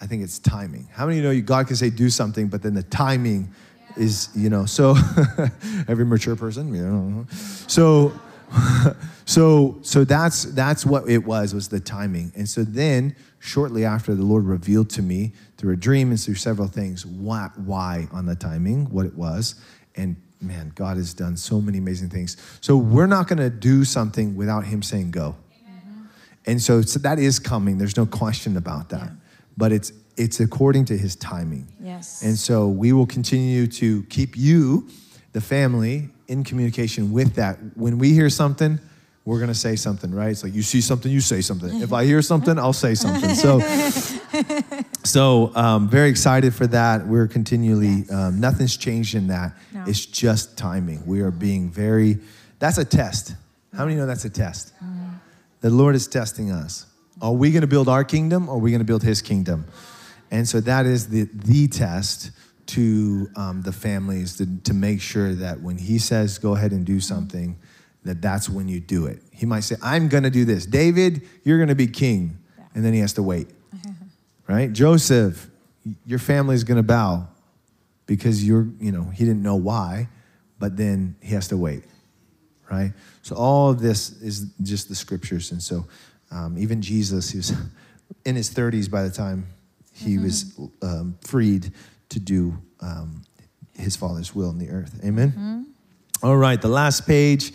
I 0.00 0.06
think 0.06 0.22
it's 0.22 0.38
timing. 0.38 0.88
How 0.92 1.06
many 1.06 1.18
of 1.18 1.22
you 1.22 1.28
know 1.28 1.32
you 1.32 1.42
God 1.42 1.66
can 1.66 1.76
say 1.76 1.90
do 1.90 2.10
something, 2.10 2.48
but 2.48 2.62
then 2.62 2.74
the 2.74 2.82
timing 2.82 3.50
is, 3.96 4.28
you 4.34 4.50
know, 4.50 4.66
so 4.66 4.94
every 5.88 6.04
mature 6.04 6.36
person, 6.36 6.74
you 6.74 6.82
know. 6.82 7.26
So 7.66 8.12
so 9.24 9.78
so 9.82 10.04
that's 10.04 10.44
that's 10.44 10.86
what 10.86 11.08
it 11.08 11.24
was 11.24 11.54
was 11.54 11.68
the 11.68 11.80
timing 11.80 12.32
and 12.36 12.48
so 12.48 12.62
then 12.62 13.14
shortly 13.38 13.84
after 13.84 14.14
the 14.14 14.22
lord 14.22 14.44
revealed 14.44 14.90
to 14.90 15.02
me 15.02 15.32
through 15.56 15.72
a 15.72 15.76
dream 15.76 16.10
and 16.10 16.20
through 16.20 16.34
several 16.34 16.68
things 16.68 17.04
what 17.06 17.56
why 17.58 18.08
on 18.12 18.26
the 18.26 18.34
timing 18.36 18.86
what 18.90 19.06
it 19.06 19.14
was. 19.14 19.54
And 19.94 20.16
man 20.40 20.72
god 20.74 20.96
has 20.96 21.14
done 21.14 21.36
so 21.36 21.60
many 21.60 21.78
amazing 21.78 22.10
things. 22.10 22.36
So 22.60 22.76
we're 22.76 23.06
not 23.06 23.28
going 23.28 23.38
to 23.38 23.50
do 23.50 23.84
something 23.84 24.36
without 24.36 24.64
him 24.64 24.82
saying 24.82 25.10
go. 25.10 25.36
And 26.46 26.62
so, 26.62 26.80
so 26.82 27.00
that 27.00 27.18
is 27.18 27.38
coming. 27.38 27.76
There's 27.76 27.96
no 27.96 28.06
question 28.06 28.56
about 28.56 28.90
that. 28.90 29.10
But 29.56 29.72
it's 29.72 29.92
it's 30.16 30.40
according 30.40 30.86
to 30.86 30.96
his 30.96 31.14
timing. 31.16 31.68
Yes. 31.80 32.22
and 32.22 32.38
so 32.38 32.68
we 32.68 32.92
will 32.92 33.06
continue 33.06 33.66
to 33.66 34.02
keep 34.04 34.36
you, 34.36 34.88
the 35.32 35.40
family, 35.40 36.08
in 36.26 36.42
communication 36.42 37.12
with 37.12 37.34
that. 37.34 37.58
When 37.74 37.98
we 37.98 38.12
hear 38.12 38.30
something, 38.30 38.80
we're 39.26 39.38
going 39.38 39.48
to 39.48 39.54
say 39.54 39.74
something, 39.74 40.14
right? 40.14 40.30
It's 40.30 40.44
like 40.44 40.54
you 40.54 40.62
see 40.62 40.80
something, 40.80 41.10
you 41.10 41.20
say 41.20 41.40
something. 41.40 41.82
If 41.82 41.92
I 41.92 42.04
hear 42.04 42.22
something, 42.22 42.56
I'll 42.60 42.72
say 42.72 42.94
something. 42.94 43.34
So, 43.34 43.58
so 45.04 45.52
um, 45.56 45.88
very 45.88 46.08
excited 46.08 46.54
for 46.54 46.68
that. 46.68 47.04
We're 47.04 47.26
continually, 47.26 48.08
um, 48.08 48.38
nothing's 48.38 48.76
changed 48.76 49.16
in 49.16 49.26
that. 49.26 49.52
No. 49.74 49.82
It's 49.88 50.06
just 50.06 50.56
timing. 50.56 51.04
We 51.06 51.22
are 51.22 51.32
being 51.32 51.72
very, 51.72 52.20
that's 52.60 52.78
a 52.78 52.84
test. 52.84 53.34
How 53.76 53.84
many 53.84 53.96
know 53.96 54.06
that's 54.06 54.24
a 54.24 54.30
test? 54.30 54.72
The 55.60 55.70
Lord 55.70 55.96
is 55.96 56.06
testing 56.06 56.52
us. 56.52 56.86
Are 57.20 57.32
we 57.32 57.50
going 57.50 57.62
to 57.62 57.66
build 57.66 57.88
our 57.88 58.04
kingdom 58.04 58.48
or 58.48 58.54
are 58.54 58.58
we 58.60 58.70
going 58.70 58.78
to 58.78 58.84
build 58.84 59.02
his 59.02 59.22
kingdom? 59.22 59.66
And 60.30 60.48
so 60.48 60.60
that 60.60 60.86
is 60.86 61.08
the, 61.08 61.28
the 61.34 61.66
test 61.66 62.30
to 62.66 63.28
um, 63.34 63.62
the 63.62 63.72
families 63.72 64.36
to, 64.36 64.46
to 64.62 64.74
make 64.74 65.00
sure 65.00 65.34
that 65.34 65.60
when 65.60 65.78
he 65.78 65.98
says 65.98 66.38
go 66.38 66.54
ahead 66.54 66.70
and 66.70 66.86
do 66.86 67.00
something, 67.00 67.56
that 68.06 68.22
that's 68.22 68.48
when 68.48 68.68
you 68.68 68.80
do 68.80 69.06
it. 69.06 69.22
He 69.30 69.46
might 69.46 69.60
say, 69.60 69.76
I'm 69.82 70.08
going 70.08 70.22
to 70.22 70.30
do 70.30 70.44
this. 70.44 70.66
David, 70.66 71.22
you're 71.44 71.58
going 71.58 71.68
to 71.68 71.74
be 71.74 71.86
king. 71.86 72.38
And 72.74 72.84
then 72.84 72.92
he 72.92 73.00
has 73.00 73.14
to 73.14 73.22
wait. 73.22 73.48
right? 74.48 74.72
Joseph, 74.72 75.48
your 76.04 76.18
family's 76.18 76.64
going 76.64 76.76
to 76.76 76.82
bow 76.82 77.28
because 78.06 78.46
you're, 78.46 78.68
you 78.80 78.92
know, 78.92 79.04
he 79.04 79.24
didn't 79.24 79.42
know 79.42 79.56
why, 79.56 80.08
but 80.58 80.76
then 80.76 81.16
he 81.20 81.34
has 81.34 81.48
to 81.48 81.56
wait, 81.56 81.84
right? 82.70 82.92
So 83.22 83.36
all 83.36 83.70
of 83.70 83.80
this 83.80 84.10
is 84.22 84.46
just 84.62 84.88
the 84.88 84.94
scriptures. 84.94 85.50
And 85.52 85.62
so 85.62 85.86
um, 86.30 86.56
even 86.58 86.82
Jesus, 86.82 87.30
he 87.30 87.38
was 87.38 87.52
in 88.24 88.36
his 88.36 88.50
30s 88.50 88.90
by 88.90 89.02
the 89.02 89.10
time 89.10 89.46
he 89.92 90.18
was 90.18 90.58
um, 90.82 91.16
freed 91.22 91.72
to 92.10 92.20
do 92.20 92.56
um, 92.80 93.22
his 93.74 93.96
father's 93.96 94.34
will 94.34 94.50
in 94.50 94.58
the 94.58 94.68
earth. 94.70 95.00
Amen? 95.04 95.32
All 96.22 96.36
right, 96.36 96.60
the 96.60 96.68
last 96.68 97.06
page. 97.06 97.52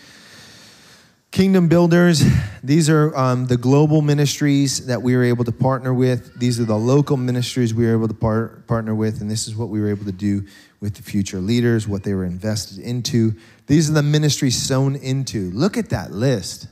Kingdom 1.31 1.69
Builders, 1.69 2.25
these 2.61 2.89
are 2.89 3.15
um, 3.15 3.45
the 3.45 3.55
global 3.55 4.01
ministries 4.01 4.87
that 4.87 5.01
we 5.01 5.15
were 5.15 5.23
able 5.23 5.45
to 5.45 5.51
partner 5.53 5.93
with. 5.93 6.37
These 6.37 6.59
are 6.59 6.65
the 6.65 6.77
local 6.77 7.15
ministries 7.15 7.73
we 7.73 7.85
were 7.85 7.93
able 7.93 8.09
to 8.09 8.13
par- 8.13 8.61
partner 8.67 8.93
with, 8.93 9.21
and 9.21 9.31
this 9.31 9.47
is 9.47 9.55
what 9.55 9.69
we 9.69 9.79
were 9.79 9.89
able 9.89 10.03
to 10.03 10.11
do 10.11 10.45
with 10.81 10.95
the 10.95 11.03
future 11.03 11.37
leaders, 11.37 11.87
what 11.87 12.03
they 12.03 12.13
were 12.13 12.25
invested 12.25 12.79
into. 12.79 13.33
These 13.67 13.89
are 13.89 13.93
the 13.93 14.03
ministries 14.03 14.61
sown 14.61 14.97
into. 14.97 15.51
Look 15.51 15.77
at 15.77 15.91
that 15.91 16.11
list. 16.11 16.67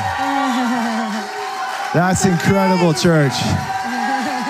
That's 1.92 2.24
incredible, 2.24 2.94
church. 2.94 3.34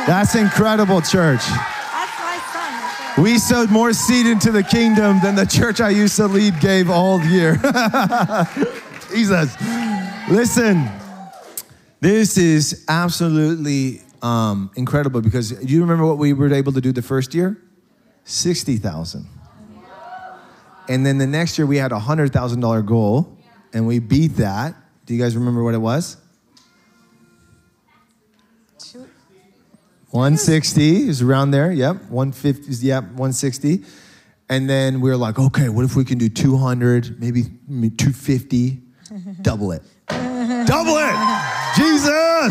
That's 0.06 0.36
incredible, 0.36 1.02
church. 1.02 1.44
That's 1.44 2.16
my 2.20 2.38
son. 2.52 2.72
right 2.72 3.12
there. 3.16 3.24
We 3.24 3.40
sowed 3.40 3.72
more 3.72 3.92
seed 3.92 4.26
into 4.26 4.52
the 4.52 4.62
kingdom 4.62 5.18
than 5.20 5.34
the 5.34 5.46
church 5.46 5.80
I 5.80 5.90
used 5.90 6.14
to 6.16 6.28
lead 6.28 6.60
gave 6.60 6.90
all 6.90 7.20
year. 7.22 7.56
Jesus. 9.10 9.56
Listen, 10.28 10.88
This 12.00 12.36
is 12.36 12.84
absolutely 12.88 14.02
um, 14.22 14.70
incredible 14.76 15.20
because 15.20 15.50
do 15.50 15.72
you 15.72 15.80
remember 15.80 16.04
what 16.04 16.18
we 16.18 16.32
were 16.32 16.52
able 16.52 16.72
to 16.72 16.80
do 16.80 16.92
the 16.92 17.02
first 17.02 17.34
year? 17.34 17.60
60,000. 18.24 19.26
And 20.88 21.06
then 21.06 21.18
the 21.18 21.26
next 21.26 21.58
year 21.58 21.66
we 21.66 21.78
had 21.78 21.92
a 21.92 21.98
$100,000 21.98 22.86
goal 22.86 23.36
and 23.72 23.86
we 23.86 23.98
beat 23.98 24.36
that. 24.36 24.74
Do 25.06 25.14
you 25.14 25.22
guys 25.22 25.36
remember 25.36 25.62
what 25.62 25.74
it 25.74 25.78
was? 25.78 26.16
160 30.10 31.08
is 31.08 31.20
around 31.20 31.50
there. 31.50 31.70
Yep. 31.72 32.04
150 32.08 32.70
is, 32.70 32.82
yep, 32.82 33.04
160. 33.04 33.84
And 34.48 34.70
then 34.70 35.00
we 35.00 35.10
were 35.10 35.16
like, 35.16 35.38
okay, 35.38 35.68
what 35.68 35.84
if 35.84 35.96
we 35.96 36.04
can 36.04 36.18
do 36.18 36.28
200, 36.28 37.20
maybe 37.20 37.42
250? 37.42 38.82
Double 39.42 39.72
it. 39.72 39.82
Double 40.08 40.96
it. 40.96 41.55
Jesus. 41.76 42.08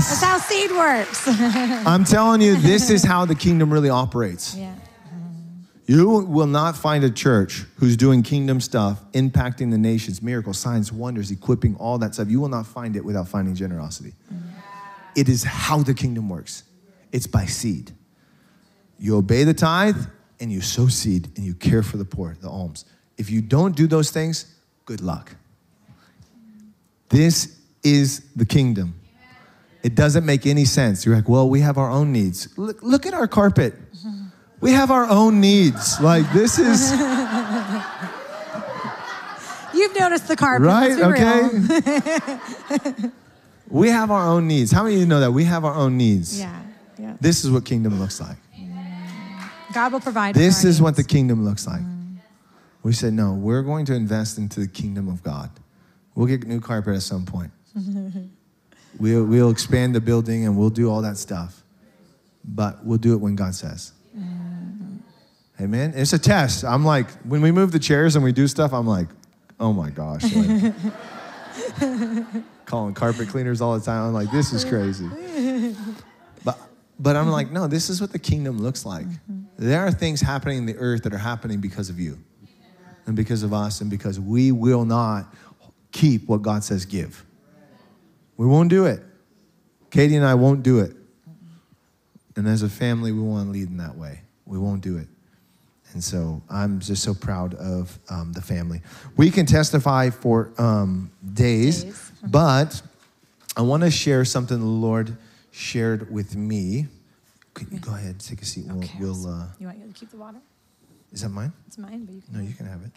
That's 0.09 0.21
how 0.23 0.37
seed 0.37 0.71
works. 0.71 1.23
I'm 1.87 2.03
telling 2.03 2.41
you, 2.41 2.55
this 2.55 2.89
is 2.89 3.03
how 3.03 3.25
the 3.25 3.35
kingdom 3.35 3.71
really 3.71 3.89
operates. 3.89 4.55
yeah. 4.55 4.75
You 5.87 6.09
will 6.09 6.47
not 6.47 6.75
find 6.75 7.03
a 7.03 7.11
church 7.11 7.63
who's 7.75 7.95
doing 7.95 8.23
kingdom 8.23 8.59
stuff, 8.59 9.03
impacting 9.11 9.69
the 9.69 9.77
nations, 9.77 10.19
miracles, 10.19 10.57
signs, 10.57 10.91
wonders, 10.91 11.29
equipping, 11.29 11.75
all 11.75 11.99
that 11.99 12.15
stuff. 12.15 12.27
You 12.27 12.41
will 12.41 12.49
not 12.49 12.65
find 12.65 12.95
it 12.95 13.05
without 13.05 13.27
finding 13.27 13.53
generosity. 13.53 14.13
Yeah. 14.31 14.37
It 15.15 15.29
is 15.29 15.43
how 15.43 15.83
the 15.83 15.93
kingdom 15.93 16.27
works. 16.27 16.63
It's 17.11 17.27
by 17.27 17.45
seed. 17.45 17.91
You 18.97 19.17
obey 19.17 19.43
the 19.43 19.53
tithe 19.53 20.07
and 20.39 20.51
you 20.51 20.59
sow 20.61 20.87
seed 20.87 21.29
and 21.35 21.45
you 21.45 21.53
care 21.53 21.83
for 21.83 21.97
the 21.97 22.05
poor, 22.05 22.35
the 22.41 22.49
alms. 22.49 22.85
If 23.17 23.29
you 23.29 23.41
don't 23.41 23.75
do 23.75 23.85
those 23.85 24.09
things, 24.09 24.55
good 24.85 25.01
luck. 25.01 25.35
This 27.09 27.59
is 27.83 28.25
the 28.35 28.45
kingdom. 28.45 28.95
It 29.85 29.93
doesn't 29.93 30.25
make 30.25 30.47
any 30.47 30.65
sense. 30.65 31.05
You're 31.05 31.15
like, 31.15 31.29
well, 31.29 31.47
we 31.47 31.59
have 31.59 31.77
our 31.77 31.91
own 31.91 32.11
needs. 32.11 32.49
Look, 32.57 32.81
look 32.81 33.05
at 33.05 33.13
our 33.13 33.27
carpet. 33.27 33.75
We 34.59 34.71
have 34.71 34.89
our 34.89 35.07
own 35.07 35.39
needs. 35.39 36.01
Like, 36.01 36.27
this 36.33 36.57
is. 36.57 36.91
You've 39.75 39.95
noticed 39.99 40.27
the 40.27 40.35
carpet. 40.35 40.65
Right? 40.65 40.97
Real. 40.97 41.11
We 43.69 43.89
have 43.89 44.09
our 44.09 44.27
own 44.27 44.47
needs. 44.47 44.71
How 44.71 44.81
many 44.83 44.95
of 44.95 45.01
you 45.01 45.07
know 45.07 45.19
that? 45.19 45.31
We 45.31 45.43
have 45.43 45.65
our 45.65 45.75
own 45.75 45.97
needs. 45.97 46.39
yeah. 46.39 46.63
Yeah. 46.97 47.17
This 47.21 47.45
is 47.45 47.51
what 47.51 47.63
kingdom 47.65 47.99
looks 47.99 48.19
like. 48.19 48.37
God 49.71 49.91
will 49.91 49.99
provide. 49.99 50.33
for 50.33 50.39
This 50.39 50.63
is 50.63 50.81
what 50.81 50.95
the 50.95 51.03
kingdom 51.03 51.45
looks 51.45 51.67
like. 51.67 51.81
We 52.81 52.93
said, 52.93 53.13
no, 53.13 53.33
we're 53.33 53.61
going 53.63 53.85
to 53.85 53.93
invest 53.93 54.37
into 54.39 54.61
the 54.61 54.67
kingdom 54.67 55.07
of 55.09 55.21
God. 55.21 55.51
We'll 56.15 56.25
get 56.27 56.47
new 56.47 56.59
carpet 56.61 56.95
at 56.95 57.03
some 57.03 57.25
point. 57.25 57.51
We'll, 58.99 59.25
we'll 59.25 59.49
expand 59.49 59.95
the 59.95 60.01
building 60.01 60.45
and 60.45 60.57
we'll 60.57 60.69
do 60.69 60.89
all 60.89 61.01
that 61.01 61.17
stuff. 61.17 61.63
But 62.43 62.85
we'll 62.85 62.97
do 62.97 63.13
it 63.13 63.17
when 63.17 63.35
God 63.35 63.55
says. 63.55 63.91
Mm-hmm. 64.15 64.97
Amen. 65.61 65.93
It's 65.95 66.13
a 66.13 66.19
test. 66.19 66.63
I'm 66.63 66.85
like, 66.85 67.09
when 67.23 67.41
we 67.41 67.51
move 67.51 67.71
the 67.71 67.79
chairs 67.79 68.15
and 68.15 68.23
we 68.23 68.31
do 68.31 68.47
stuff, 68.47 68.73
I'm 68.73 68.87
like, 68.87 69.07
oh 69.59 69.73
my 69.73 69.89
gosh. 69.89 70.23
like, 70.33 70.73
calling 72.65 72.93
carpet 72.93 73.29
cleaners 73.29 73.61
all 73.61 73.77
the 73.77 73.85
time. 73.85 74.07
I'm 74.07 74.13
like, 74.13 74.31
this 74.31 74.53
is 74.53 74.65
crazy. 74.65 75.09
But 76.43 76.59
but 76.99 77.15
I'm 77.15 77.29
like, 77.29 77.51
no, 77.51 77.65
this 77.67 77.89
is 77.89 77.99
what 77.99 78.11
the 78.11 78.19
kingdom 78.19 78.59
looks 78.59 78.85
like. 78.85 79.07
Mm-hmm. 79.07 79.41
There 79.57 79.81
are 79.81 79.91
things 79.91 80.21
happening 80.21 80.59
in 80.59 80.65
the 80.65 80.75
earth 80.77 81.03
that 81.03 81.13
are 81.13 81.17
happening 81.17 81.59
because 81.59 81.89
of 81.89 81.99
you. 81.99 82.19
And 83.07 83.15
because 83.15 83.43
of 83.43 83.53
us, 83.53 83.81
and 83.81 83.89
because 83.89 84.19
we 84.19 84.51
will 84.51 84.85
not 84.85 85.33
keep 85.91 86.27
what 86.27 86.41
God 86.41 86.63
says 86.63 86.85
give. 86.85 87.25
We 88.37 88.45
won't 88.47 88.69
do 88.69 88.85
it. 88.85 89.01
Katie 89.91 90.15
and 90.15 90.25
I 90.25 90.35
won't 90.35 90.63
do 90.63 90.79
it. 90.79 90.95
And 92.35 92.47
as 92.47 92.63
a 92.63 92.69
family, 92.69 93.11
we 93.11 93.21
want 93.21 93.47
to 93.47 93.51
lead 93.51 93.69
in 93.69 93.77
that 93.77 93.95
way. 93.95 94.21
We 94.45 94.57
won't 94.57 94.81
do 94.81 94.97
it. 94.97 95.07
And 95.93 96.03
so 96.03 96.41
I'm 96.49 96.81
just 96.81 97.01
so 97.03 97.13
proud 97.13 97.53
of 97.53 97.97
um, 98.09 98.33
the 98.33 98.41
family. 98.41 98.81
We 99.15 99.31
can 99.31 99.45
testify 99.45 100.09
for 100.09 100.51
um, 100.57 101.11
days, 101.33 101.85
Days. 101.85 102.11
but 102.23 102.81
I 103.55 103.61
want 103.61 103.83
to 103.83 103.91
share 103.91 104.25
something 104.25 104.59
the 104.59 104.65
Lord 104.65 105.15
shared 105.51 106.11
with 106.11 106.35
me. 106.35 106.87
Can 107.53 107.69
you 107.71 107.79
go 107.79 107.93
ahead, 107.93 108.19
take 108.19 108.41
a 108.41 108.45
seat. 108.45 108.65
We'll, 108.67 108.79
Okay, 108.83 108.97
we'll 108.99 109.27
uh, 109.27 109.45
You 109.57 109.67
want 109.67 109.93
to 109.93 109.97
keep 109.97 110.11
the 110.11 110.17
water? 110.17 110.39
is 111.13 111.21
that 111.21 111.29
mine? 111.29 111.53
It's 111.67 111.77
mine, 111.77 112.03
but 112.03 112.13
you 112.13 112.21
can. 112.21 112.33
No, 112.33 112.41
you 112.41 112.53
can 112.53 112.65
have 112.65 112.81
it. 112.83 112.91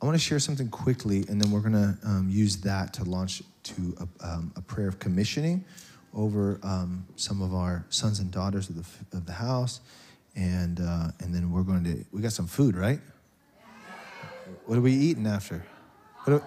I 0.00 0.06
want 0.06 0.14
to 0.14 0.22
share 0.22 0.38
something 0.38 0.68
quickly, 0.68 1.24
and 1.28 1.40
then 1.40 1.50
we're 1.50 1.60
going 1.60 1.72
to 1.72 1.98
um, 2.04 2.28
use 2.30 2.56
that 2.58 2.92
to 2.94 3.04
launch 3.04 3.42
to 3.64 3.96
a, 4.00 4.26
um, 4.26 4.52
a 4.54 4.60
prayer 4.60 4.86
of 4.86 5.00
commissioning 5.00 5.64
over 6.14 6.60
um, 6.62 7.04
some 7.16 7.42
of 7.42 7.52
our 7.52 7.84
sons 7.88 8.20
and 8.20 8.30
daughters 8.30 8.68
of 8.70 8.76
the, 8.76 9.16
of 9.16 9.26
the 9.26 9.32
house, 9.32 9.80
and 10.36 10.80
uh, 10.80 11.08
and 11.20 11.34
then 11.34 11.50
we're 11.50 11.64
going 11.64 11.82
to 11.84 12.04
we 12.12 12.22
got 12.22 12.32
some 12.32 12.46
food, 12.46 12.76
right? 12.76 13.00
What 14.66 14.78
are 14.78 14.82
we 14.82 14.92
eating 14.92 15.26
after? 15.26 15.64
What 16.24 16.44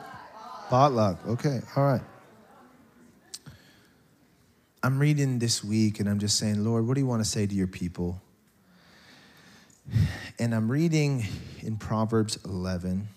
potluck. 0.70 1.20
Okay, 1.28 1.60
all 1.76 1.84
right. 1.84 2.02
I'm 4.82 4.98
reading 4.98 5.40
this 5.40 5.64
week, 5.64 6.00
and 6.00 6.10
I'm 6.10 6.20
just 6.20 6.38
saying, 6.38 6.64
Lord, 6.64 6.88
what 6.88 6.96
do 6.96 7.02
you 7.02 7.06
want 7.06 7.22
to 7.24 7.30
say 7.30 7.46
to 7.46 7.54
your 7.54 7.68
people? 7.68 8.22
And 10.40 10.56
I'm 10.56 10.72
reading 10.72 11.26
in 11.62 11.78
Proverbs 11.78 12.40
11. 12.46 13.08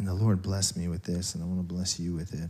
And 0.00 0.08
the 0.08 0.14
Lord 0.14 0.40
blessed 0.40 0.78
me 0.78 0.88
with 0.88 1.02
this, 1.02 1.34
and 1.34 1.44
I 1.44 1.46
want 1.46 1.58
to 1.58 1.74
bless 1.74 2.00
you 2.00 2.14
with 2.14 2.32
it. 2.32 2.48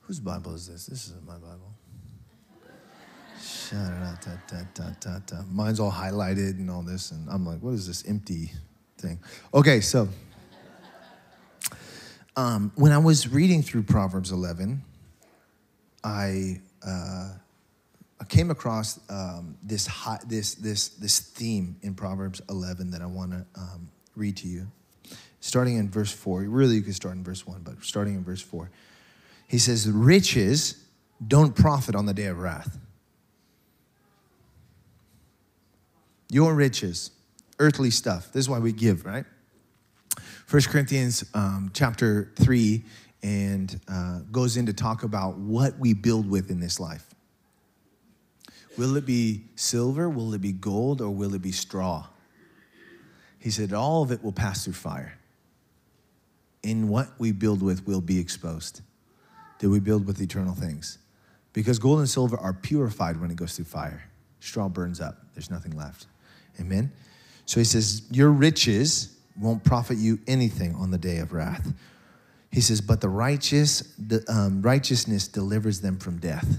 Whose 0.00 0.18
Bible 0.18 0.56
is 0.56 0.66
this? 0.66 0.86
This 0.86 1.06
isn't 1.06 1.24
my 1.24 1.34
Bible. 1.34 1.72
Mine's 5.52 5.78
all 5.78 5.92
highlighted 5.92 6.58
and 6.58 6.68
all 6.68 6.82
this, 6.82 7.12
and 7.12 7.30
I'm 7.30 7.46
like, 7.46 7.60
what 7.60 7.74
is 7.74 7.86
this 7.86 8.04
empty 8.08 8.50
thing? 8.98 9.20
Okay, 9.54 9.80
so 9.80 10.08
um, 12.36 12.72
when 12.74 12.90
I 12.90 12.98
was 12.98 13.28
reading 13.28 13.62
through 13.62 13.84
Proverbs 13.84 14.32
11, 14.32 14.82
I 16.02 16.60
uh, 16.86 17.30
I 18.20 18.24
came 18.24 18.50
across 18.50 19.00
um, 19.08 19.56
this 19.62 19.86
high, 19.86 20.18
this 20.26 20.54
this 20.54 20.88
this 20.90 21.20
theme 21.20 21.76
in 21.82 21.94
Proverbs 21.94 22.42
11 22.50 22.90
that 22.90 23.00
I 23.00 23.06
want 23.06 23.32
to 23.32 23.46
um, 23.54 23.88
read 24.14 24.36
to 24.38 24.48
you, 24.48 24.70
starting 25.40 25.76
in 25.76 25.90
verse 25.90 26.12
four. 26.12 26.40
Really, 26.42 26.76
you 26.76 26.82
could 26.82 26.94
start 26.94 27.14
in 27.14 27.24
verse 27.24 27.46
one, 27.46 27.62
but 27.62 27.82
starting 27.82 28.14
in 28.14 28.24
verse 28.24 28.42
four, 28.42 28.70
he 29.48 29.58
says, 29.58 29.90
"Riches 29.90 30.84
don't 31.26 31.54
profit 31.54 31.94
on 31.94 32.06
the 32.06 32.14
day 32.14 32.26
of 32.26 32.38
wrath." 32.38 32.78
Your 36.30 36.54
riches, 36.54 37.10
earthly 37.58 37.90
stuff. 37.90 38.32
This 38.32 38.44
is 38.44 38.48
why 38.48 38.58
we 38.60 38.72
give, 38.72 39.04
right? 39.04 39.24
First 40.46 40.68
Corinthians 40.68 41.24
um, 41.34 41.70
chapter 41.72 42.32
three 42.36 42.84
and 43.22 43.80
uh, 43.88 44.20
goes 44.32 44.56
in 44.56 44.66
to 44.66 44.72
talk 44.72 45.02
about 45.02 45.36
what 45.36 45.78
we 45.78 45.94
build 45.94 46.28
with 46.28 46.50
in 46.50 46.60
this 46.60 46.80
life. 46.80 47.06
Will 48.78 48.96
it 48.96 49.04
be 49.04 49.42
silver? 49.56 50.08
Will 50.08 50.32
it 50.32 50.40
be 50.40 50.52
gold? 50.52 51.00
Or 51.00 51.10
will 51.10 51.34
it 51.34 51.42
be 51.42 51.52
straw? 51.52 52.06
He 53.38 53.50
said, 53.50 53.72
all 53.72 54.02
of 54.02 54.10
it 54.12 54.22
will 54.22 54.32
pass 54.32 54.64
through 54.64 54.74
fire. 54.74 55.18
In 56.62 56.88
what 56.88 57.08
we 57.18 57.32
build 57.32 57.62
with 57.62 57.86
will 57.86 58.00
be 58.00 58.18
exposed. 58.18 58.82
Did 59.58 59.68
we 59.68 59.80
build 59.80 60.06
with 60.06 60.20
eternal 60.20 60.54
things? 60.54 60.98
Because 61.52 61.78
gold 61.78 61.98
and 61.98 62.08
silver 62.08 62.38
are 62.38 62.52
purified 62.52 63.20
when 63.20 63.30
it 63.30 63.36
goes 63.36 63.56
through 63.56 63.64
fire. 63.64 64.04
Straw 64.40 64.68
burns 64.68 65.00
up, 65.00 65.18
there's 65.34 65.50
nothing 65.50 65.76
left. 65.76 66.06
Amen? 66.60 66.92
So 67.46 67.60
he 67.60 67.64
says, 67.64 68.02
Your 68.10 68.30
riches 68.30 69.16
won't 69.38 69.64
profit 69.64 69.98
you 69.98 70.18
anything 70.26 70.74
on 70.74 70.90
the 70.90 70.98
day 70.98 71.18
of 71.18 71.32
wrath. 71.32 71.72
He 72.50 72.60
says, 72.60 72.80
But 72.80 73.00
the 73.00 73.08
righteous, 73.08 73.94
the, 73.98 74.24
um, 74.28 74.62
righteousness 74.62 75.28
delivers 75.28 75.80
them 75.80 75.98
from 75.98 76.18
death. 76.18 76.58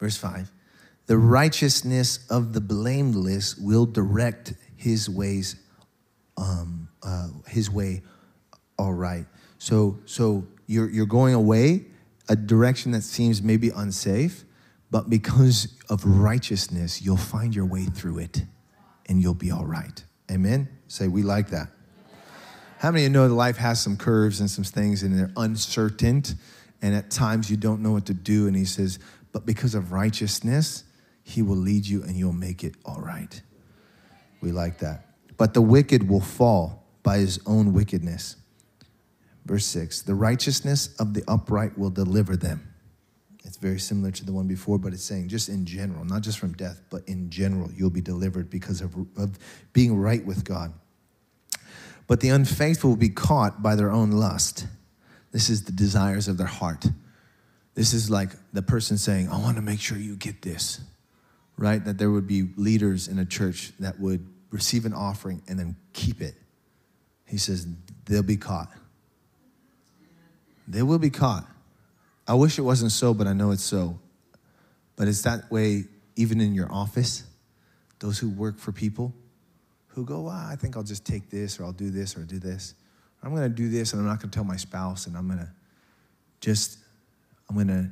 Verse 0.00 0.16
5 0.16 0.50
The 1.06 1.18
righteousness 1.18 2.26
of 2.30 2.52
the 2.52 2.60
blameless 2.60 3.56
will 3.56 3.86
direct 3.86 4.54
his 4.76 5.10
ways, 5.10 5.56
um, 6.36 6.88
uh, 7.02 7.28
his 7.46 7.70
way 7.70 8.02
all 8.78 8.94
right. 8.94 9.26
So, 9.58 9.98
so 10.06 10.46
you're, 10.66 10.88
you're 10.88 11.06
going 11.06 11.34
away 11.34 11.86
a 12.28 12.36
direction 12.36 12.92
that 12.92 13.02
seems 13.02 13.42
maybe 13.42 13.70
unsafe, 13.70 14.44
but 14.90 15.10
because 15.10 15.76
of 15.90 16.04
righteousness, 16.04 17.02
you'll 17.02 17.16
find 17.16 17.54
your 17.54 17.64
way 17.66 17.84
through 17.84 18.18
it. 18.18 18.42
and 19.08 19.22
you'll 19.22 19.34
be 19.34 19.50
all 19.50 19.64
right. 19.64 20.04
Amen? 20.30 20.68
Say, 20.86 21.08
we 21.08 21.22
like 21.22 21.48
that. 21.50 21.68
How 22.78 22.92
many 22.92 23.04
of 23.04 23.10
you 23.10 23.12
know 23.12 23.26
that 23.26 23.34
life 23.34 23.56
has 23.56 23.80
some 23.80 23.96
curves 23.96 24.38
and 24.40 24.48
some 24.48 24.64
things 24.64 25.02
and 25.02 25.18
they're 25.18 25.32
uncertain? 25.36 26.22
And 26.80 26.94
at 26.94 27.10
times 27.10 27.50
you 27.50 27.56
don't 27.56 27.82
know 27.82 27.90
what 27.90 28.06
to 28.06 28.14
do. 28.14 28.46
And 28.46 28.54
he 28.54 28.64
says, 28.64 29.00
but 29.32 29.44
because 29.44 29.74
of 29.74 29.90
righteousness, 29.90 30.84
he 31.24 31.42
will 31.42 31.56
lead 31.56 31.86
you 31.86 32.02
and 32.04 32.16
you'll 32.16 32.32
make 32.32 32.62
it 32.62 32.76
all 32.84 33.00
right. 33.00 33.42
We 34.40 34.52
like 34.52 34.78
that. 34.78 35.06
But 35.36 35.54
the 35.54 35.60
wicked 35.60 36.08
will 36.08 36.20
fall 36.20 36.84
by 37.02 37.18
his 37.18 37.40
own 37.46 37.72
wickedness. 37.72 38.36
Verse 39.44 39.66
6 39.66 40.02
The 40.02 40.14
righteousness 40.14 40.94
of 41.00 41.14
the 41.14 41.24
upright 41.26 41.76
will 41.76 41.90
deliver 41.90 42.36
them. 42.36 42.74
It's 43.44 43.56
very 43.56 43.80
similar 43.80 44.10
to 44.12 44.24
the 44.24 44.32
one 44.32 44.46
before, 44.46 44.78
but 44.78 44.92
it's 44.92 45.02
saying 45.02 45.28
just 45.28 45.48
in 45.48 45.64
general, 45.64 46.04
not 46.04 46.22
just 46.22 46.38
from 46.38 46.52
death, 46.52 46.82
but 46.90 47.02
in 47.08 47.30
general, 47.30 47.70
you'll 47.72 47.90
be 47.90 48.00
delivered 48.00 48.50
because 48.50 48.80
of, 48.80 48.94
of 49.16 49.38
being 49.72 49.96
right 49.96 50.24
with 50.24 50.44
God. 50.44 50.72
But 52.08 52.20
the 52.20 52.30
unfaithful 52.30 52.90
will 52.90 52.96
be 52.96 53.10
caught 53.10 53.62
by 53.62 53.76
their 53.76 53.92
own 53.92 54.10
lust. 54.10 54.66
This 55.30 55.50
is 55.50 55.64
the 55.64 55.72
desires 55.72 56.26
of 56.26 56.38
their 56.38 56.46
heart. 56.46 56.86
This 57.74 57.92
is 57.92 58.10
like 58.10 58.30
the 58.52 58.62
person 58.62 58.98
saying, 58.98 59.28
I 59.28 59.38
want 59.38 59.56
to 59.56 59.62
make 59.62 59.78
sure 59.78 59.96
you 59.96 60.16
get 60.16 60.42
this, 60.42 60.80
right? 61.56 61.84
That 61.84 61.98
there 61.98 62.10
would 62.10 62.26
be 62.26 62.48
leaders 62.56 63.06
in 63.06 63.18
a 63.20 63.26
church 63.26 63.72
that 63.78 64.00
would 64.00 64.26
receive 64.50 64.86
an 64.86 64.94
offering 64.94 65.42
and 65.46 65.58
then 65.58 65.76
keep 65.92 66.20
it. 66.22 66.34
He 67.26 67.36
says, 67.36 67.68
they'll 68.06 68.22
be 68.22 68.38
caught. 68.38 68.72
They 70.66 70.82
will 70.82 70.98
be 70.98 71.10
caught. 71.10 71.46
I 72.26 72.34
wish 72.34 72.58
it 72.58 72.62
wasn't 72.62 72.92
so, 72.92 73.12
but 73.12 73.26
I 73.26 73.34
know 73.34 73.50
it's 73.50 73.62
so. 73.62 74.00
But 74.96 75.08
it's 75.08 75.22
that 75.22 75.50
way 75.50 75.84
even 76.16 76.40
in 76.40 76.54
your 76.54 76.72
office. 76.72 77.22
Those 77.98 78.18
who 78.18 78.30
work 78.30 78.58
for 78.58 78.72
people 78.72 79.14
who 79.98 80.04
go, 80.04 80.20
well, 80.20 80.34
I 80.34 80.54
think 80.54 80.76
I'll 80.76 80.84
just 80.84 81.04
take 81.04 81.28
this 81.28 81.58
or 81.58 81.64
I'll 81.64 81.72
do 81.72 81.90
this 81.90 82.16
or 82.16 82.20
do 82.20 82.38
this. 82.38 82.74
I'm 83.22 83.34
going 83.34 83.42
to 83.42 83.48
do 83.48 83.68
this 83.68 83.92
and 83.92 84.00
I'm 84.00 84.06
not 84.06 84.20
going 84.20 84.30
to 84.30 84.34
tell 84.34 84.44
my 84.44 84.56
spouse 84.56 85.08
and 85.08 85.16
I'm 85.16 85.26
going 85.26 85.40
to 85.40 85.50
just, 86.40 86.78
I'm 87.48 87.56
going 87.56 87.66
to, 87.66 87.90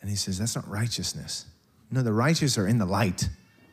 and 0.00 0.08
he 0.08 0.16
says, 0.16 0.38
that's 0.38 0.56
not 0.56 0.66
righteousness. 0.66 1.44
No, 1.90 2.02
the 2.02 2.12
righteous 2.12 2.56
are 2.56 2.66
in 2.66 2.78
the 2.78 2.86
light. 2.86 3.28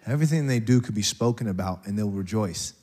Everything 0.05 0.47
they 0.47 0.59
do 0.59 0.81
could 0.81 0.93
be 0.93 1.01
spoken 1.01 1.47
about 1.47 1.85
and 1.85 1.97
they'll 1.97 2.09
rejoice. 2.09 2.73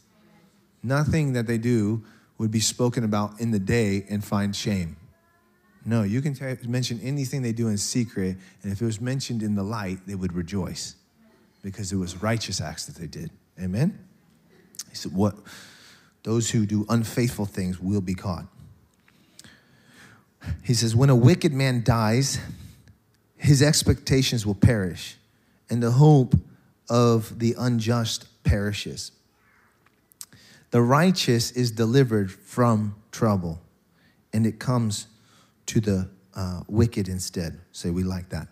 Nothing 0.83 1.35
that 1.35 1.47
they 1.47 1.59
do 1.59 2.03
would 2.39 2.51
be 2.51 2.61
spoken 2.61 3.05
about 3.05 3.41
in 3.41 3.51
the 3.51 3.59
day 3.59 4.07
and 4.09 4.25
find 4.25 4.57
shame. 4.57 4.97
No, 5.85 6.05
you 6.05 6.23
can 6.23 6.33
t- 6.33 6.67
mention 6.67 7.01
anything 7.03 7.43
they 7.43 7.53
do 7.53 7.69
in 7.69 7.77
secret, 7.77 8.39
and 8.63 8.73
if 8.73 8.81
it 8.81 8.85
was 8.87 9.03
mentioned 9.03 9.43
in 9.43 9.55
the 9.55 9.63
light, 9.63 9.99
they 10.07 10.15
would 10.15 10.33
rejoice 10.33 10.97
because 11.63 11.93
it 11.93 11.97
was 11.97 12.23
righteous 12.23 12.63
acts 12.63 12.87
that 12.87 12.97
they 12.97 13.07
did. 13.07 13.31
Amen? 13.61 13.99
He 14.91 14.97
said, 14.97 15.13
What? 15.13 15.37
Those 16.23 16.51
who 16.51 16.67
do 16.67 16.87
unfaithful 16.89 17.47
things 17.47 17.79
will 17.81 18.01
be 18.01 18.15
caught. 18.15 18.47
He 20.63 20.75
says, 20.75 20.97
When 20.97 21.11
a 21.11 21.17
wicked 21.17 21.53
man 21.53 21.83
dies, 21.85 22.39
his 23.37 23.63
expectations 23.63 24.47
will 24.47 24.55
perish, 24.55 25.17
and 25.69 25.83
the 25.83 25.93
hope 25.93 26.35
of 26.89 27.39
the 27.39 27.55
unjust 27.59 28.27
perishes. 28.45 29.13
The 30.71 30.83
righteous 30.83 31.51
is 31.51 31.71
delivered 31.71 32.33
from 32.33 32.97
trouble, 33.13 33.61
and 34.33 34.47
it 34.47 34.59
comes 34.59 35.07
to 35.67 35.81
the 35.81 36.09
uh, 36.35 36.63
wicked 36.69 37.09
instead. 37.09 37.61
Say, 37.73 37.91
we 37.91 38.03
like 38.03 38.31
that. 38.31 38.49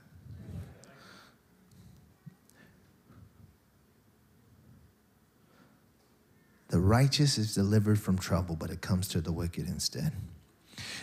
The 6.72 6.80
righteous 6.80 7.36
is 7.36 7.54
delivered 7.54 8.00
from 8.00 8.16
trouble, 8.16 8.56
but 8.56 8.70
it 8.70 8.80
comes 8.80 9.06
to 9.08 9.20
the 9.20 9.30
wicked 9.30 9.68
instead. 9.68 10.14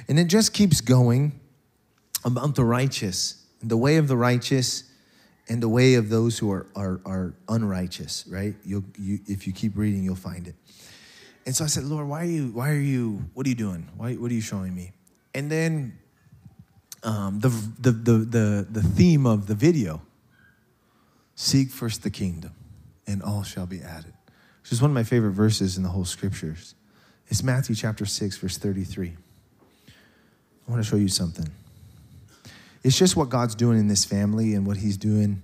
And 0.08 0.18
it 0.18 0.26
just 0.26 0.52
keeps 0.52 0.82
going 0.82 1.40
about 2.26 2.56
the 2.56 2.66
righteous, 2.66 3.46
the 3.62 3.78
way 3.78 3.98
of 3.98 4.08
the 4.08 4.18
righteous, 4.18 4.86
and 5.48 5.62
the 5.62 5.70
way 5.70 5.94
of 5.94 6.10
those 6.10 6.40
who 6.40 6.52
are, 6.52 6.66
are, 6.76 7.00
are 7.06 7.36
unrighteous, 7.48 8.26
right? 8.28 8.56
You'll, 8.66 8.84
you, 8.98 9.20
if 9.28 9.46
you 9.46 9.54
keep 9.54 9.78
reading, 9.78 10.04
you'll 10.04 10.16
find 10.16 10.48
it. 10.48 10.56
And 11.46 11.56
so 11.56 11.66
I 11.66 11.68
said, 11.68 11.84
Lord, 11.84 12.08
why 12.08 12.22
are 12.22 12.26
you, 12.26 12.48
why 12.48 12.72
are 12.72 12.74
you, 12.74 13.26
what 13.36 13.46
are 13.46 13.50
you 13.50 13.56
doing? 13.56 13.88
Why, 13.96 14.16
what 14.16 14.32
are 14.32 14.34
you 14.34 14.41
showing 14.41 14.74
me? 14.74 14.94
And 15.36 15.52
then 15.52 16.00
um, 17.04 17.41
the, 17.41 17.50
the, 17.80 17.91
the, 17.91 18.18
the, 18.18 18.68
the 18.72 18.82
theme 18.82 19.28
of 19.28 19.46
the 19.46 19.54
video 19.54 20.02
seek 21.36 21.70
first 21.70 22.02
the 22.02 22.10
kingdom, 22.10 22.56
and 23.06 23.22
all 23.22 23.44
shall 23.44 23.68
be 23.68 23.82
added. 23.82 24.14
Which 24.70 24.74
is 24.74 24.84
one 24.84 24.91
of 24.91 24.94
my 24.94 25.02
favorite 25.02 25.32
verses 25.32 25.78
in 25.78 25.84
the 25.84 25.90
whole 25.90 26.06
scriptures. 26.06 26.76
It's 27.28 27.41
Matthew 27.41 27.74
chapter 27.74 28.06
6, 28.06 28.38
verse 28.38 28.56
33. 28.56 29.16
I 29.88 30.72
want 30.72 30.84
to 30.84 30.88
show 30.88 30.96
you 30.96 31.08
something. 31.08 31.50
It's 32.84 32.96
just 32.96 33.16
what 33.16 33.30
God's 33.30 33.56
doing 33.56 33.80
in 33.80 33.88
this 33.88 34.06
family 34.06 34.54
and 34.54 34.68
what 34.68 34.78
He's 34.78 34.96
doing. 34.96 35.41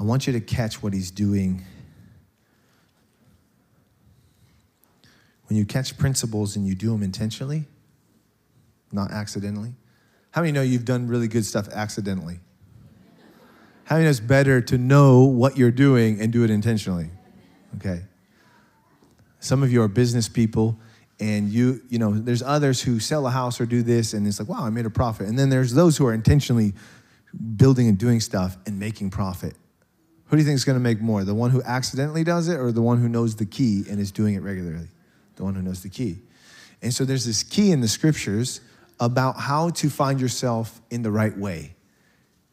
I 0.00 0.02
want 0.02 0.26
you 0.26 0.32
to 0.32 0.40
catch 0.40 0.82
what 0.82 0.92
He's 0.92 1.12
doing. 1.12 1.64
When 5.46 5.56
you 5.56 5.64
catch 5.64 5.96
principles 5.96 6.56
and 6.56 6.66
you 6.66 6.74
do 6.74 6.90
them 6.90 7.04
intentionally, 7.04 7.64
not 8.90 9.12
accidentally. 9.12 9.74
How 10.32 10.40
many 10.40 10.50
know 10.50 10.62
you've 10.62 10.84
done 10.84 11.06
really 11.06 11.28
good 11.28 11.44
stuff 11.44 11.68
accidentally? 11.68 12.40
How 13.84 13.94
many 13.94 14.06
know 14.06 14.10
it's 14.10 14.18
better 14.18 14.60
to 14.62 14.76
know 14.76 15.22
what 15.22 15.56
you're 15.56 15.70
doing 15.70 16.20
and 16.20 16.32
do 16.32 16.42
it 16.42 16.50
intentionally? 16.50 17.10
Okay. 17.76 18.02
Some 19.40 19.62
of 19.62 19.72
you 19.72 19.82
are 19.82 19.88
business 19.88 20.28
people 20.28 20.78
and 21.20 21.48
you, 21.48 21.80
you 21.88 21.98
know, 21.98 22.12
there's 22.12 22.42
others 22.42 22.80
who 22.80 23.00
sell 23.00 23.26
a 23.26 23.30
house 23.30 23.60
or 23.60 23.66
do 23.66 23.82
this 23.82 24.14
and 24.14 24.26
it's 24.26 24.38
like, 24.38 24.48
wow, 24.48 24.64
I 24.64 24.70
made 24.70 24.86
a 24.86 24.90
profit. 24.90 25.26
And 25.26 25.38
then 25.38 25.50
there's 25.50 25.72
those 25.72 25.96
who 25.96 26.06
are 26.06 26.14
intentionally 26.14 26.74
building 27.56 27.88
and 27.88 27.98
doing 27.98 28.20
stuff 28.20 28.56
and 28.66 28.78
making 28.78 29.10
profit. 29.10 29.54
Who 30.26 30.36
do 30.36 30.42
you 30.42 30.46
think 30.46 30.56
is 30.56 30.64
going 30.64 30.76
to 30.76 30.82
make 30.82 31.00
more? 31.00 31.24
The 31.24 31.34
one 31.34 31.50
who 31.50 31.62
accidentally 31.62 32.24
does 32.24 32.48
it 32.48 32.58
or 32.58 32.70
the 32.70 32.82
one 32.82 32.98
who 32.98 33.08
knows 33.08 33.36
the 33.36 33.46
key 33.46 33.84
and 33.88 33.98
is 33.98 34.12
doing 34.12 34.34
it 34.34 34.42
regularly? 34.42 34.88
The 35.36 35.44
one 35.44 35.54
who 35.54 35.62
knows 35.62 35.82
the 35.82 35.88
key. 35.88 36.18
And 36.82 36.92
so 36.92 37.04
there's 37.04 37.24
this 37.24 37.42
key 37.42 37.72
in 37.72 37.80
the 37.80 37.88
scriptures 37.88 38.60
about 39.00 39.38
how 39.38 39.70
to 39.70 39.88
find 39.88 40.20
yourself 40.20 40.80
in 40.90 41.02
the 41.02 41.10
right 41.10 41.36
way. 41.36 41.74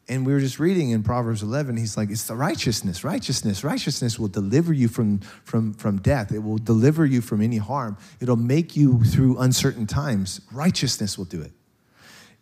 And 0.08 0.26
we 0.26 0.34
were 0.34 0.40
just 0.40 0.60
reading 0.60 0.92
in 0.92 1.02
Proverbs 1.02 1.42
11, 1.42 1.78
he's 1.78 1.98
like, 1.98 2.12
it's 2.12 2.28
the 2.28 2.36
righteousness, 2.36 3.04
righteousness. 3.04 3.64
Righteousness 3.64 4.20
will 4.20 4.28
deliver 4.28 4.72
you 4.72 4.88
from, 4.88 5.20
from, 5.44 5.74
from 5.74 5.98
death. 5.98 6.32
It 6.32 6.44
will 6.44 6.60
deliver 6.60 7.06
you 7.06 7.22
from 7.22 7.42
any 7.42 7.58
harm. 7.58 7.98
It'll 8.20 8.36
make 8.36 8.76
you 8.76 9.04
through 9.04 9.40
uncertain 9.40 9.88
times. 9.88 10.42
Righteousness 10.52 11.18
will 11.18 11.26
do 11.26 11.42
it. 11.42 11.52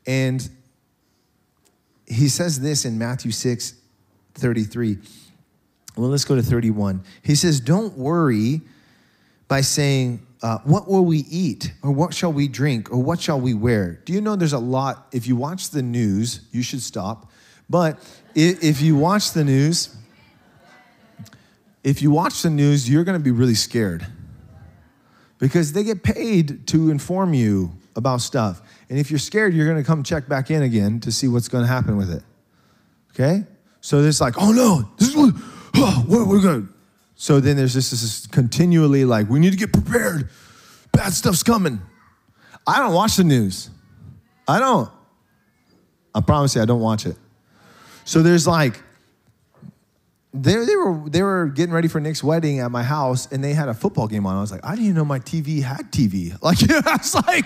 And 0.06 0.48
he 2.06 2.28
says 2.28 2.60
this 2.60 2.84
in 2.84 2.98
Matthew 2.98 3.32
6, 3.32 3.76
33. 4.34 4.98
Well, 5.96 6.10
let's 6.10 6.26
go 6.26 6.36
to 6.36 6.44
31. 6.44 7.04
He 7.22 7.36
says, 7.36 7.62
Don't 7.62 7.98
worry 7.98 8.62
by 9.48 9.62
saying, 9.62 10.26
uh, 10.42 10.58
What 10.66 10.90
will 10.90 11.06
we 11.06 11.20
eat? 11.30 11.72
Or 11.82 11.92
what 11.92 12.14
shall 12.14 12.34
we 12.34 12.50
drink? 12.50 12.92
Or 12.92 12.98
what 13.02 13.22
shall 13.22 13.40
we 13.40 13.54
wear? 13.54 14.02
Do 14.04 14.12
you 14.12 14.20
know 14.20 14.36
there's 14.36 14.54
a 14.54 14.60
lot? 14.60 15.08
If 15.14 15.28
you 15.28 15.36
watch 15.38 15.70
the 15.70 15.82
news, 15.82 16.42
you 16.52 16.62
should 16.62 16.82
stop. 16.82 17.32
But 17.70 18.00
if 18.36 18.82
you 18.82 18.96
watch 18.96 19.32
the 19.32 19.44
news, 19.44 19.96
if 21.84 22.02
you 22.02 22.12
watch 22.12 22.42
the 22.42 22.50
news, 22.50 22.90
you're 22.90 23.04
going 23.04 23.18
to 23.18 23.24
be 23.24 23.32
really 23.32 23.56
scared 23.56 24.06
because 25.40 25.74
they 25.74 25.84
get 25.84 26.04
paid 26.04 26.68
to 26.68 26.90
inform 26.90 27.34
you 27.34 27.74
about 27.96 28.22
stuff. 28.22 28.62
And 28.90 28.98
if 28.98 29.12
you're 29.12 29.20
scared, 29.20 29.54
you're 29.54 29.66
going 29.66 29.78
to 29.78 29.86
come 29.86 30.04
check 30.04 30.28
back 30.28 30.50
in 30.50 30.62
again 30.62 31.00
to 31.02 31.12
see 31.12 31.28
what's 31.28 31.48
going 31.48 31.64
to 31.64 31.68
happen 31.68 31.98
with 31.98 32.12
it. 32.12 32.24
Okay? 33.12 33.46
So 33.82 34.00
it's 34.00 34.22
like, 34.22 34.36
oh 34.38 34.52
no, 34.52 34.90
this 34.98 35.10
is 35.10 35.16
what, 35.16 35.34
oh, 35.76 36.04
what 36.08 36.28
we're 36.28 36.42
going 36.42 36.68
to. 36.68 36.74
So 37.16 37.40
then 37.40 37.58
there's 37.58 37.74
this, 37.74 37.92
this 37.92 38.28
continually 38.28 39.06
like, 39.06 39.30
we 39.30 39.40
need 39.40 39.52
to 39.52 39.58
get 39.58 39.72
prepared. 39.74 40.30
Bad 40.92 41.14
stuff's 41.14 41.44
coming. 41.44 41.82
I 42.66 42.80
don't 42.80 42.94
watch 42.94 43.18
the 43.18 43.24
news. 43.24 43.70
I 44.48 44.60
don't. 44.60 44.90
I 46.16 46.22
promise 46.22 46.56
you, 46.56 46.62
I 46.62 46.66
don't 46.66 46.82
watch 46.82 47.06
it. 47.06 47.18
So 48.06 48.22
there's 48.22 48.48
like, 48.48 48.82
they, 50.34 50.56
they 50.66 50.76
were 50.76 51.04
they 51.10 51.22
were 51.22 51.48
getting 51.48 51.74
ready 51.74 51.88
for 51.88 52.00
Nick's 52.00 52.24
wedding 52.24 52.60
at 52.60 52.72
my 52.72 52.84
house, 52.84 53.32
and 53.32 53.44
they 53.44 53.54
had 53.54 53.70
a 53.70 53.74
football 53.74 54.08
game 54.08 54.26
on. 54.26 54.36
I 54.36 54.42
was 54.42 54.52
like, 54.52 54.66
I 54.66 54.72
didn't 54.72 54.86
even 54.86 54.96
know 54.96 55.06
my 55.06 55.20
TV 55.20 55.62
had 55.62 55.92
TV. 55.92 56.36
Like, 56.42 56.58
I 56.88 56.98
was 56.98 57.16
like, 57.16 57.46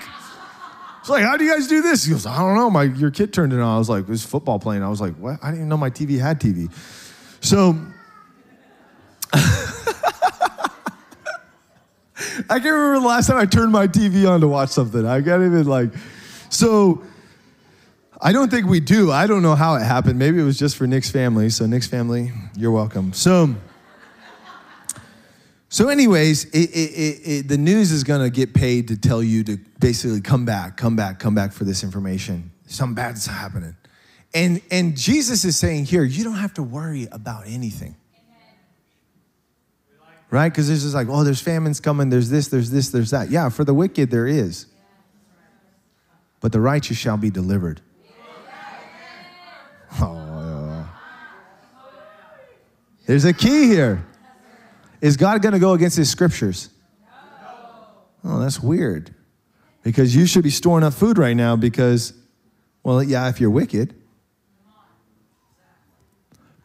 it's 1.02 1.10
like, 1.10 1.24
how 1.24 1.38
do 1.38 1.44
you 1.46 1.54
guys 1.54 1.68
do 1.68 1.82
this? 1.82 2.06
He 2.06 2.12
goes, 2.12 2.26
I 2.26 2.38
don't 2.38 2.56
know. 2.56 2.70
My 2.70 2.84
your 2.84 3.12
kid 3.12 3.34
turned 3.34 3.54
it 3.54 3.60
on. 3.60 3.76
I 3.76 3.78
was 3.78 3.90
like, 3.90 4.08
there's 4.08 4.26
football 4.26 4.60
playing. 4.60 4.84
I 4.84 4.90
was 4.90 5.02
like, 5.02 5.16
what? 5.16 5.40
I 5.42 5.48
didn't 5.48 5.60
even 5.60 5.70
know 5.70 5.78
my 5.78 5.90
TV 5.90 6.20
had 6.20 6.40
TV. 6.40 6.72
So 7.42 7.78
I 12.50 12.60
can't 12.60 12.66
remember 12.66 13.00
the 13.00 13.08
last 13.08 13.28
time 13.28 13.38
I 13.38 13.46
turned 13.46 13.72
my 13.72 13.88
TV 13.88 14.30
on 14.30 14.42
to 14.42 14.48
watch 14.48 14.70
something. 14.70 15.06
I 15.06 15.22
can't 15.22 15.44
even 15.44 15.66
like. 15.66 15.92
So 16.50 17.04
I 18.20 18.32
don't 18.32 18.50
think 18.50 18.68
we 18.68 18.80
do. 18.80 19.12
I 19.12 19.28
don't 19.28 19.42
know 19.42 19.56
how 19.56 19.76
it 19.76 19.84
happened. 19.84 20.18
Maybe 20.18 20.40
it 20.40 20.44
was 20.44 20.58
just 20.58 20.76
for 20.76 20.88
Nick's 20.88 21.12
family. 21.12 21.50
So 21.50 21.66
Nick's 21.66 21.88
family, 21.88 22.32
you're 22.56 22.72
welcome. 22.72 23.14
So 23.14 23.56
So, 25.70 25.90
anyways, 25.90 26.46
it, 26.46 26.70
it, 26.70 27.30
it, 27.30 27.48
the 27.50 27.58
news 27.58 27.92
is 27.92 28.06
going 28.06 28.22
to 28.22 28.30
get 28.30 28.54
paid 28.54 28.88
to 28.88 28.98
tell 28.98 29.22
you 29.22 29.44
to 29.44 29.58
basically 29.80 30.22
come 30.22 30.46
back, 30.46 30.78
come 30.78 30.96
back, 30.96 31.20
come 31.20 31.36
back 31.36 31.52
for 31.52 31.66
this 31.66 31.84
information. 31.84 32.52
Something 32.68 32.96
bad's 32.96 33.26
happening. 33.26 33.76
And, 34.34 34.62
and 34.72 34.96
Jesus 34.96 35.44
is 35.44 35.58
saying 35.58 35.86
here, 35.86 36.04
you 36.04 36.24
don't 36.24 36.38
have 36.38 36.54
to 36.54 36.64
worry 36.64 37.08
about 37.12 37.44
anything. 37.48 37.98
Right? 40.30 40.50
Because 40.50 40.68
there's 40.68 40.84
just 40.84 40.96
like, 40.96 41.08
oh, 41.10 41.24
there's 41.24 41.42
famines 41.42 41.80
coming, 41.80 42.10
there's 42.10 42.30
this, 42.30 42.48
there's 42.48 42.70
this, 42.70 42.90
there's 42.90 43.12
that. 43.12 43.30
Yeah, 43.30 43.50
for 43.50 43.64
the 43.64 43.74
wicked, 43.74 44.10
there 44.10 44.28
is. 44.28 44.68
But 46.40 46.54
the 46.54 46.62
righteous 46.62 46.98
shall 46.98 47.18
be 47.18 47.30
delivered. 47.30 47.82
Oh, 50.04 50.90
there's 53.06 53.24
a 53.24 53.34
key 53.34 53.68
here. 53.68 54.06
Is 55.00 55.16
God 55.16 55.42
going 55.42 55.54
to 55.54 55.60
go 55.60 55.74
against 55.74 55.96
his 55.96 56.10
scriptures? 56.10 56.70
Oh, 58.24 58.40
that's 58.40 58.60
weird. 58.60 59.16
Because 59.82 60.14
you 60.14 60.26
should 60.26 60.44
be 60.44 60.50
storing 60.50 60.84
up 60.84 60.94
food 60.94 61.18
right 61.18 61.36
now 61.36 61.56
because, 61.56 62.14
well, 62.84 63.02
yeah, 63.02 63.30
if 63.30 63.40
you're 63.40 63.50
wicked, 63.50 63.96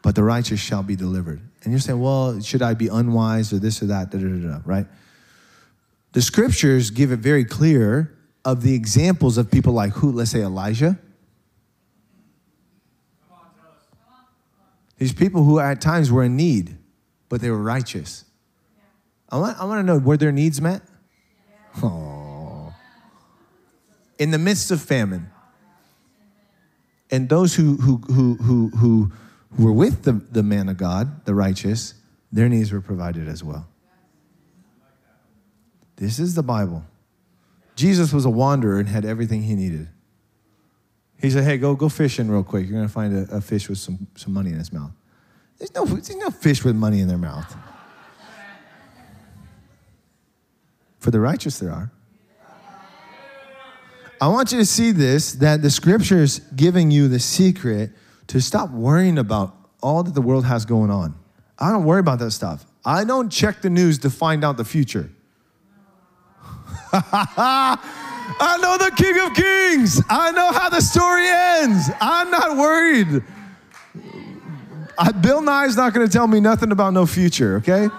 but 0.01 0.15
the 0.15 0.23
righteous 0.23 0.59
shall 0.59 0.83
be 0.83 0.97
delivered. 0.97 1.41
And 1.63 1.71
you're 1.71 1.79
saying, 1.79 2.01
well, 2.01 2.41
should 2.41 2.61
I 2.61 2.73
be 2.73 2.89
unwise 2.89 3.53
or 3.53 3.59
this 3.59 3.81
or 3.81 3.85
that, 3.85 4.11
da, 4.11 4.17
da, 4.17 4.27
da, 4.27 4.59
right? 4.65 4.85
The 6.11 6.21
scriptures 6.21 6.89
give 6.89 7.13
it 7.13 7.19
very 7.19 7.45
clear 7.45 8.13
of 8.43 8.61
the 8.61 8.75
examples 8.75 9.37
of 9.37 9.49
people 9.49 9.71
like 9.71 9.93
who, 9.93 10.11
let's 10.11 10.31
say 10.31 10.41
Elijah. 10.41 10.99
These 15.03 15.11
people 15.11 15.43
who 15.43 15.59
at 15.59 15.81
times 15.81 16.09
were 16.13 16.23
in 16.23 16.37
need, 16.37 16.77
but 17.27 17.41
they 17.41 17.49
were 17.51 17.61
righteous. 17.61 18.23
I 19.27 19.37
want, 19.37 19.59
I 19.59 19.65
want 19.65 19.79
to 19.79 19.83
know 19.83 19.97
were 19.97 20.15
their 20.15 20.31
needs 20.31 20.61
met? 20.61 20.81
Oh. 21.83 22.73
In 24.17 24.31
the 24.31 24.37
midst 24.37 24.71
of 24.71 24.81
famine. 24.81 25.29
And 27.11 27.27
those 27.27 27.53
who, 27.53 27.75
who, 27.75 27.97
who, 27.97 28.35
who, 28.35 28.69
who 28.77 29.11
were 29.59 29.73
with 29.73 30.03
the, 30.03 30.13
the 30.13 30.41
man 30.41 30.69
of 30.69 30.77
God, 30.77 31.25
the 31.25 31.35
righteous, 31.35 31.95
their 32.31 32.47
needs 32.47 32.71
were 32.71 32.79
provided 32.79 33.27
as 33.27 33.43
well. 33.43 33.67
This 35.97 36.17
is 36.17 36.35
the 36.35 36.43
Bible. 36.43 36.85
Jesus 37.75 38.13
was 38.13 38.23
a 38.23 38.29
wanderer 38.29 38.79
and 38.79 38.87
had 38.87 39.03
everything 39.03 39.43
he 39.43 39.55
needed. 39.55 39.89
He 41.23 41.29
said, 41.29 41.45
Hey, 41.45 41.57
go, 41.57 41.73
go 41.73 41.87
fishing 41.87 42.29
real 42.29 42.43
quick. 42.43 42.67
You're 42.67 42.81
to 42.81 42.89
find 42.89 43.15
a, 43.29 43.37
a, 43.37 43.39
fish 43.41 43.69
with 43.69 43.77
some, 43.77 44.07
some 44.13 44.33
money 44.33 44.49
in 44.49 44.57
his 44.57 44.73
mouth. 44.73 44.91
There's 45.57 45.73
no, 45.73 45.85
there's 45.85 46.13
no 46.17 46.29
fish 46.29 46.65
with 46.65 46.75
money 46.75 46.99
in 46.99 47.07
their 47.07 47.17
mouth. 47.17 47.55
For 50.99 51.11
the 51.11 51.21
righteous, 51.21 51.59
there 51.59 51.71
are. 51.71 51.89
I 54.19 54.27
want 54.27 54.51
you 54.51 54.57
to 54.57 54.65
see 54.65 54.91
this 54.91 55.31
that 55.35 55.61
the 55.61 55.69
scripture's 55.69 56.39
giving 56.57 56.91
you 56.91 57.07
the 57.07 57.19
secret 57.19 57.91
to 58.27 58.41
stop 58.41 58.71
worrying 58.71 59.17
about 59.17 59.55
all 59.81 60.03
that 60.03 60.13
the 60.13 60.21
world 60.21 60.43
has 60.43 60.65
going 60.65 60.91
on. 60.91 61.15
I 61.57 61.71
don't 61.71 61.85
worry 61.85 62.01
about 62.01 62.19
that 62.19 62.31
stuff. 62.31 62.65
I 62.83 63.05
don't 63.05 63.29
check 63.29 63.61
the 63.61 63.69
news 63.69 63.97
to 63.99 64.09
find 64.09 64.43
out 64.43 64.57
the 64.57 64.65
future. 64.65 65.09
I 68.39 68.57
know 68.57 68.77
the 68.77 68.91
King 68.95 69.19
of 69.19 69.33
Kings. 69.33 70.01
I 70.09 70.31
know 70.31 70.51
how 70.51 70.69
the 70.69 70.81
story 70.81 71.27
ends. 71.27 71.89
I'm 72.01 72.31
not 72.31 72.57
worried. 72.57 73.23
I, 74.97 75.11
Bill 75.11 75.41
Nye's 75.41 75.75
not 75.75 75.93
going 75.93 76.05
to 76.07 76.11
tell 76.11 76.27
me 76.27 76.39
nothing 76.39 76.71
about 76.71 76.93
no 76.93 77.05
future, 77.05 77.57
okay? 77.57 77.89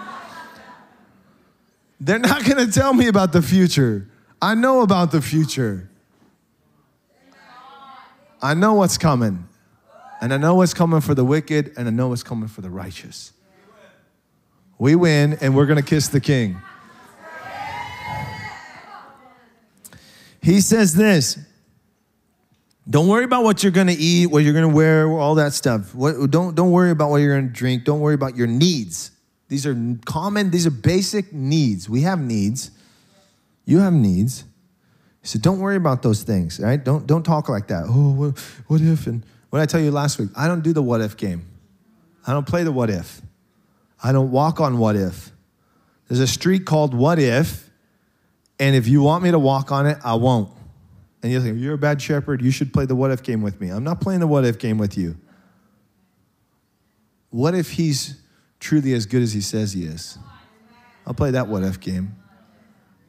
They're 2.01 2.19
not 2.19 2.45
going 2.45 2.65
to 2.65 2.71
tell 2.73 2.93
me 2.93 3.09
about 3.09 3.33
the 3.33 3.43
future. 3.43 4.09
I 4.41 4.55
know 4.55 4.83
about 4.83 5.11
the 5.11 5.23
future. 5.23 5.89
I 8.43 8.55
know 8.55 8.75
what's 8.75 8.99
coming. 8.99 9.49
And 10.21 10.33
I 10.33 10.37
know 10.37 10.55
what's 10.55 10.75
coming 10.75 11.01
for 11.01 11.15
the 11.15 11.25
wicked, 11.25 11.73
and 11.77 11.89
I 11.89 11.91
know 11.91 12.09
what's 12.09 12.23
coming 12.23 12.49
for 12.49 12.61
the 12.61 12.71
righteous. 12.71 13.33
We 14.79 14.95
win, 14.95 15.39
and 15.41 15.55
we're 15.57 15.67
going 15.67 15.83
to 15.83 15.89
kiss 15.89 16.09
the 16.09 16.21
king. 16.21 16.61
He 20.45 20.61
says 20.61 20.95
this 20.95 21.39
Don't 22.89 23.09
worry 23.09 23.25
about 23.25 23.45
what 23.45 23.63
you're 23.63 23.73
going 23.73 23.87
to 23.87 23.95
eat, 23.95 24.27
what 24.27 24.45
you're 24.45 24.53
going 24.53 24.69
to 24.69 24.75
wear, 24.75 25.09
all 25.09 25.37
that 25.37 25.55
stuff. 25.55 25.95
What, 25.95 26.31
don't, 26.31 26.55
don't 26.55 26.71
worry 26.71 26.91
about 26.91 27.11
what 27.11 27.17
you're 27.17 27.35
going 27.35 27.49
to 27.49 27.53
drink. 27.53 27.85
Don't 27.85 28.01
worry 28.01 28.15
about 28.15 28.37
your 28.37 28.47
needs. 28.47 29.11
These 29.49 29.67
are 29.67 29.77
common, 30.05 30.51
these 30.51 30.67
are 30.67 30.71
basic 30.71 31.33
needs. 31.33 31.89
We 31.89 32.03
have 32.03 32.21
needs. 32.21 32.71
You 33.65 33.79
have 33.79 33.95
needs. 33.95 34.45
So 35.23 35.39
don't 35.39 35.61
worry 35.61 35.77
about 35.77 36.03
those 36.03 36.23
things, 36.23 36.61
right? 36.61 36.83
Don't, 36.83 37.07
don't 37.07 37.23
talk 37.23 37.49
like 37.49 37.69
that. 37.69 37.85
Oh, 37.87 38.13
what, 38.13 38.39
what 38.67 38.83
if? 38.83 39.07
And 39.07 39.25
what 39.49 39.63
I 39.63 39.67
tell 39.67 39.81
you 39.81 39.91
last 39.91 40.19
week, 40.19 40.29
I 40.37 40.47
don't 40.47 40.63
do 40.63 40.75
the 40.75 40.83
what 40.83 41.01
if 41.01 41.17
game. 41.17 41.47
I 42.27 42.33
don't 42.33 42.47
play 42.47 42.65
the 42.65 42.73
what 42.73 42.91
if. 42.91 43.23
I 44.03 44.13
don't 44.13 44.31
walk 44.31 44.61
on 44.61 44.77
what 44.77 44.97
if. 44.97 45.31
There's 46.09 46.21
a 46.21 46.27
street 46.27 46.67
called 46.67 46.93
what 46.93 47.19
if, 47.19 47.64
and 48.59 48.77
if 48.77 48.87
you 48.87 49.03
want 49.03 49.25
me 49.25 49.31
to 49.31 49.39
walk 49.39 49.73
on 49.73 49.87
it, 49.87 49.99
I 50.05 50.15
won't. 50.15 50.51
And 51.23 51.33
you 51.33 51.41
think, 51.41 51.59
you're 51.59 51.75
a 51.75 51.79
bad 51.79 52.01
shepherd, 52.01 52.43
you 52.43 52.51
should 52.51 52.73
play 52.73 52.87
the 52.87 52.95
what 52.95 53.11
if 53.11 53.23
game 53.23 53.43
with 53.43 53.61
me. 53.61 53.71
I'm 53.71 53.85
not 53.85 54.01
playing 54.01 54.21
the 54.21 54.27
what 54.27 54.45
if 54.45 54.59
game 54.59 54.79
with 54.79 54.99
you. 54.99 55.17
What 57.31 57.55
if 57.55 57.73
he's 57.73 58.21
truly 58.61 58.93
as 58.93 59.07
good 59.07 59.23
as 59.23 59.33
he 59.33 59.41
says 59.41 59.73
he 59.73 59.85
is? 59.85 60.19
I'll 61.07 61.15
play 61.15 61.33
that 61.33 61.49
what 61.49 61.63
if 61.63 61.81
game. 61.81 62.15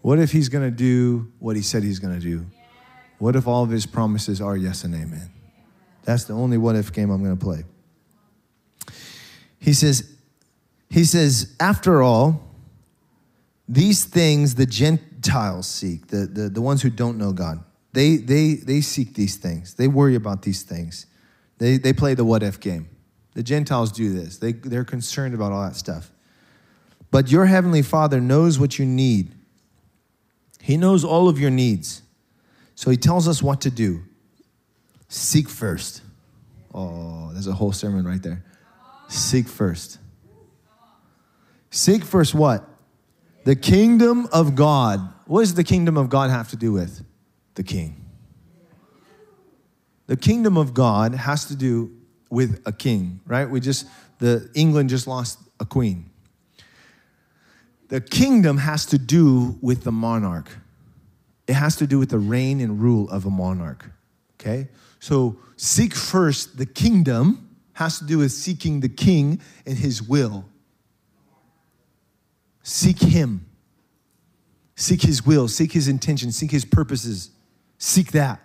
What 0.01 0.19
if 0.19 0.31
he's 0.31 0.49
going 0.49 0.63
to 0.63 0.75
do 0.75 1.31
what 1.39 1.55
he 1.55 1.61
said 1.61 1.83
he's 1.83 1.99
going 1.99 2.13
to 2.13 2.19
do? 2.19 2.45
What 3.17 3.35
if 3.35 3.47
all 3.47 3.63
of 3.63 3.69
his 3.69 3.85
promises 3.85 4.41
are 4.41 4.55
yes 4.55 4.83
and 4.83 4.93
amen? 4.93 5.31
That's 6.03 6.25
the 6.25 6.33
only 6.33 6.57
what 6.57 6.75
if 6.75 6.93
game 6.93 7.09
I'm 7.09 7.23
going 7.23 7.37
to 7.37 7.43
play. 7.43 7.63
He 9.59 9.73
says, 9.73 10.15
he 10.89 11.03
says, 11.03 11.55
after 11.59 12.03
all, 12.03 12.41
these 13.67 14.05
things 14.05 14.55
the 14.55 14.65
Gentiles 15.25 15.67
seek, 15.67 16.07
the, 16.07 16.27
the, 16.27 16.49
the 16.49 16.61
ones 16.61 16.81
who 16.81 16.89
don't 16.89 17.17
know 17.17 17.31
God, 17.33 17.63
they, 17.93 18.17
they, 18.17 18.55
they 18.55 18.81
seek 18.81 19.13
these 19.13 19.37
things. 19.37 19.73
They 19.73 19.87
worry 19.87 20.15
about 20.15 20.41
these 20.41 20.63
things. 20.63 21.05
They, 21.57 21.77
they 21.77 21.93
play 21.93 22.13
the 22.13 22.25
what 22.25 22.43
if 22.43 22.59
game. 22.59 22.89
The 23.33 23.43
Gentiles 23.43 23.91
do 23.91 24.13
this, 24.13 24.37
they, 24.37 24.53
they're 24.53 24.85
concerned 24.85 25.33
about 25.33 25.51
all 25.51 25.63
that 25.63 25.75
stuff. 25.75 26.11
But 27.11 27.31
your 27.31 27.45
heavenly 27.45 27.81
Father 27.81 28.19
knows 28.21 28.59
what 28.59 28.79
you 28.79 28.85
need. 28.85 29.33
He 30.61 30.77
knows 30.77 31.03
all 31.03 31.29
of 31.29 31.39
your 31.39 31.51
needs. 31.51 32.01
So 32.75 32.91
he 32.91 32.97
tells 32.97 33.27
us 33.27 33.41
what 33.41 33.61
to 33.61 33.71
do. 33.71 34.03
Seek 35.07 35.47
first. 35.47 36.01
Oh, 36.73 37.29
there's 37.31 37.47
a 37.47 37.53
whole 37.53 37.71
sermon 37.71 38.05
right 38.05 38.21
there. 38.21 38.43
Seek 39.07 39.47
first. 39.47 39.99
Seek 41.69 42.03
first 42.03 42.33
what? 42.33 42.67
The 43.45 43.55
kingdom 43.55 44.27
of 44.33 44.55
God. 44.55 45.13
What 45.25 45.41
does 45.41 45.55
the 45.55 45.63
kingdom 45.63 45.97
of 45.97 46.09
God 46.09 46.29
have 46.29 46.49
to 46.49 46.55
do 46.55 46.71
with? 46.71 47.03
The 47.55 47.63
king. 47.63 48.05
The 50.07 50.17
kingdom 50.17 50.57
of 50.57 50.73
God 50.73 51.15
has 51.15 51.45
to 51.45 51.55
do 51.55 51.91
with 52.29 52.61
a 52.65 52.71
king, 52.71 53.21
right? 53.25 53.49
We 53.49 53.59
just, 53.59 53.87
the 54.19 54.49
England 54.53 54.89
just 54.89 55.07
lost 55.07 55.39
a 55.59 55.65
queen. 55.65 56.09
The 57.87 58.01
kingdom 58.01 58.57
has 58.57 58.85
to 58.87 58.97
do 58.97 59.57
with 59.61 59.83
the 59.83 59.91
monarch. 59.91 60.49
It 61.47 61.53
has 61.53 61.75
to 61.77 61.87
do 61.87 61.99
with 61.99 62.09
the 62.09 62.19
reign 62.19 62.59
and 62.59 62.81
rule 62.81 63.09
of 63.09 63.25
a 63.25 63.29
monarch. 63.29 63.89
Okay? 64.39 64.69
So 64.99 65.37
seek 65.55 65.93
first 65.93 66.57
the 66.57 66.65
kingdom 66.65 67.55
has 67.73 67.99
to 67.99 68.05
do 68.05 68.19
with 68.19 68.31
seeking 68.31 68.79
the 68.79 68.89
king 68.89 69.41
and 69.65 69.77
his 69.77 70.01
will. 70.01 70.45
Seek 72.63 72.99
him. 72.99 73.45
Seek 74.85 75.01
his 75.01 75.25
will, 75.25 75.47
seek 75.47 75.71
his 75.71 75.87
intention, 75.87 76.31
seek 76.31 76.51
his 76.51 76.63
purposes. 76.63 77.31
Seek 77.79 78.11
that. 78.11 78.39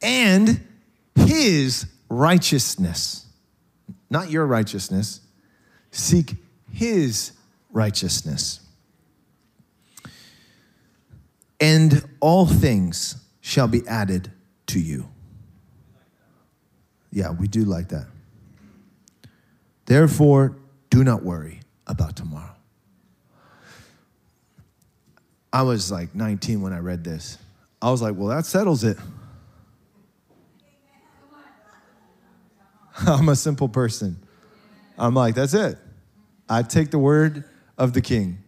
And 0.00 0.66
his 1.14 1.84
righteousness, 2.08 3.26
not 4.08 4.30
your 4.30 4.46
righteousness. 4.46 5.20
Seek 5.90 6.36
his 6.72 7.32
righteousness. 7.70 8.60
And 11.60 12.02
all 12.18 12.46
things 12.46 13.22
shall 13.42 13.68
be 13.68 13.86
added 13.86 14.32
to 14.68 14.80
you. 14.80 15.06
Yeah, 17.12 17.32
we 17.32 17.46
do 17.46 17.66
like 17.66 17.90
that. 17.90 18.06
Therefore, 19.84 20.56
do 20.88 21.04
not 21.04 21.22
worry 21.22 21.60
about 21.86 22.16
tomorrow. 22.16 22.56
I 25.52 25.62
was 25.62 25.92
like 25.92 26.14
19 26.14 26.62
when 26.62 26.72
I 26.72 26.78
read 26.78 27.04
this. 27.04 27.38
I 27.80 27.90
was 27.90 28.00
like, 28.00 28.14
well, 28.16 28.28
that 28.28 28.46
settles 28.46 28.84
it. 28.84 28.96
I'm 33.06 33.28
a 33.28 33.36
simple 33.36 33.68
person. 33.68 34.16
I'm 34.96 35.14
like, 35.14 35.34
that's 35.34 35.54
it. 35.54 35.78
I 36.48 36.62
take 36.62 36.90
the 36.90 36.98
word 36.98 37.44
of 37.76 37.92
the 37.92 38.00
king 38.00 38.38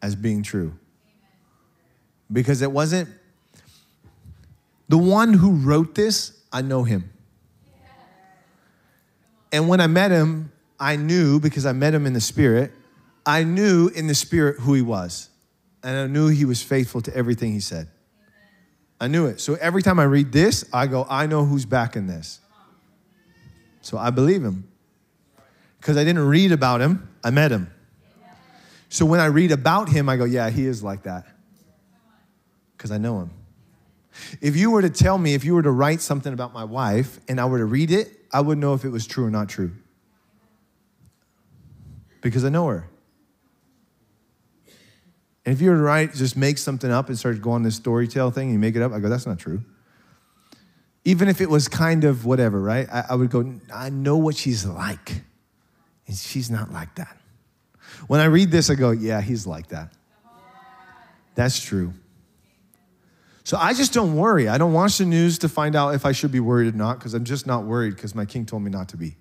as 0.00 0.14
being 0.14 0.42
true. 0.42 0.74
Because 2.30 2.62
it 2.62 2.70
wasn't 2.72 3.08
the 4.88 4.98
one 4.98 5.32
who 5.32 5.52
wrote 5.52 5.94
this, 5.94 6.38
I 6.52 6.62
know 6.62 6.84
him. 6.84 7.10
And 9.50 9.68
when 9.68 9.80
I 9.80 9.86
met 9.86 10.10
him, 10.10 10.52
I 10.80 10.96
knew 10.96 11.40
because 11.40 11.66
I 11.66 11.72
met 11.72 11.94
him 11.94 12.06
in 12.06 12.12
the 12.12 12.20
spirit, 12.20 12.72
I 13.24 13.44
knew 13.44 13.88
in 13.88 14.06
the 14.06 14.14
spirit 14.14 14.60
who 14.60 14.74
he 14.74 14.82
was. 14.82 15.28
And 15.82 15.96
I 15.96 16.06
knew 16.06 16.28
he 16.28 16.44
was 16.44 16.62
faithful 16.62 17.00
to 17.02 17.16
everything 17.16 17.52
he 17.52 17.60
said. 17.60 17.88
I 19.00 19.08
knew 19.08 19.26
it. 19.26 19.40
So 19.40 19.54
every 19.54 19.82
time 19.82 19.98
I 19.98 20.04
read 20.04 20.30
this, 20.30 20.64
I 20.72 20.86
go, 20.86 21.06
I 21.10 21.26
know 21.26 21.44
who's 21.44 21.66
backing 21.66 22.06
this. 22.06 22.38
So 23.80 23.98
I 23.98 24.10
believe 24.10 24.44
him. 24.44 24.68
Because 25.80 25.96
I 25.96 26.04
didn't 26.04 26.24
read 26.28 26.52
about 26.52 26.80
him, 26.80 27.08
I 27.24 27.30
met 27.30 27.50
him. 27.50 27.68
So 28.88 29.04
when 29.04 29.18
I 29.18 29.26
read 29.26 29.50
about 29.50 29.88
him, 29.88 30.08
I 30.08 30.16
go, 30.16 30.24
yeah, 30.24 30.50
he 30.50 30.66
is 30.66 30.84
like 30.84 31.02
that. 31.02 31.26
Because 32.76 32.92
I 32.92 32.98
know 32.98 33.22
him. 33.22 33.30
If 34.40 34.54
you 34.54 34.70
were 34.70 34.82
to 34.82 34.90
tell 34.90 35.18
me, 35.18 35.34
if 35.34 35.44
you 35.44 35.54
were 35.54 35.62
to 35.62 35.70
write 35.70 36.00
something 36.00 36.32
about 36.32 36.52
my 36.52 36.64
wife 36.64 37.18
and 37.26 37.40
I 37.40 37.46
were 37.46 37.58
to 37.58 37.64
read 37.64 37.90
it, 37.90 38.08
I 38.32 38.40
would 38.40 38.58
know 38.58 38.74
if 38.74 38.84
it 38.84 38.90
was 38.90 39.06
true 39.06 39.24
or 39.24 39.30
not 39.30 39.48
true. 39.48 39.72
Because 42.20 42.44
I 42.44 42.50
know 42.50 42.68
her. 42.68 42.86
And 45.44 45.52
if 45.52 45.60
you 45.60 45.70
were 45.70 45.76
to 45.76 45.82
write, 45.82 46.14
just 46.14 46.36
make 46.36 46.58
something 46.58 46.90
up 46.90 47.08
and 47.08 47.18
start 47.18 47.40
going 47.40 47.62
this 47.62 47.76
story 47.76 48.06
tell 48.06 48.30
thing 48.30 48.44
and 48.44 48.52
you 48.52 48.58
make 48.58 48.76
it 48.76 48.82
up, 48.82 48.92
I 48.92 49.00
go, 49.00 49.08
that's 49.08 49.26
not 49.26 49.38
true. 49.38 49.62
Even 51.04 51.28
if 51.28 51.40
it 51.40 51.50
was 51.50 51.66
kind 51.66 52.04
of 52.04 52.24
whatever, 52.24 52.60
right? 52.60 52.88
I, 52.92 53.06
I 53.10 53.14
would 53.16 53.30
go, 53.30 53.54
I 53.74 53.90
know 53.90 54.16
what 54.16 54.36
she's 54.36 54.64
like. 54.64 55.22
And 56.06 56.16
she's 56.16 56.50
not 56.50 56.72
like 56.72 56.94
that. 56.94 57.16
When 58.06 58.20
I 58.20 58.26
read 58.26 58.50
this, 58.50 58.70
I 58.70 58.74
go, 58.74 58.92
yeah, 58.92 59.20
he's 59.20 59.46
like 59.46 59.68
that. 59.68 59.92
That's 61.34 61.60
true. 61.60 61.92
So 63.44 63.56
I 63.56 63.74
just 63.74 63.92
don't 63.92 64.14
worry. 64.14 64.48
I 64.48 64.58
don't 64.58 64.72
watch 64.72 64.98
the 64.98 65.04
news 65.04 65.38
to 65.38 65.48
find 65.48 65.74
out 65.74 65.94
if 65.94 66.06
I 66.06 66.12
should 66.12 66.30
be 66.30 66.40
worried 66.40 66.72
or 66.72 66.76
not 66.76 66.98
because 66.98 67.14
I'm 67.14 67.24
just 67.24 67.46
not 67.46 67.64
worried 67.64 67.96
because 67.96 68.14
my 68.14 68.24
king 68.24 68.46
told 68.46 68.62
me 68.62 68.70
not 68.70 68.88
to 68.90 68.96
be. 68.96 69.16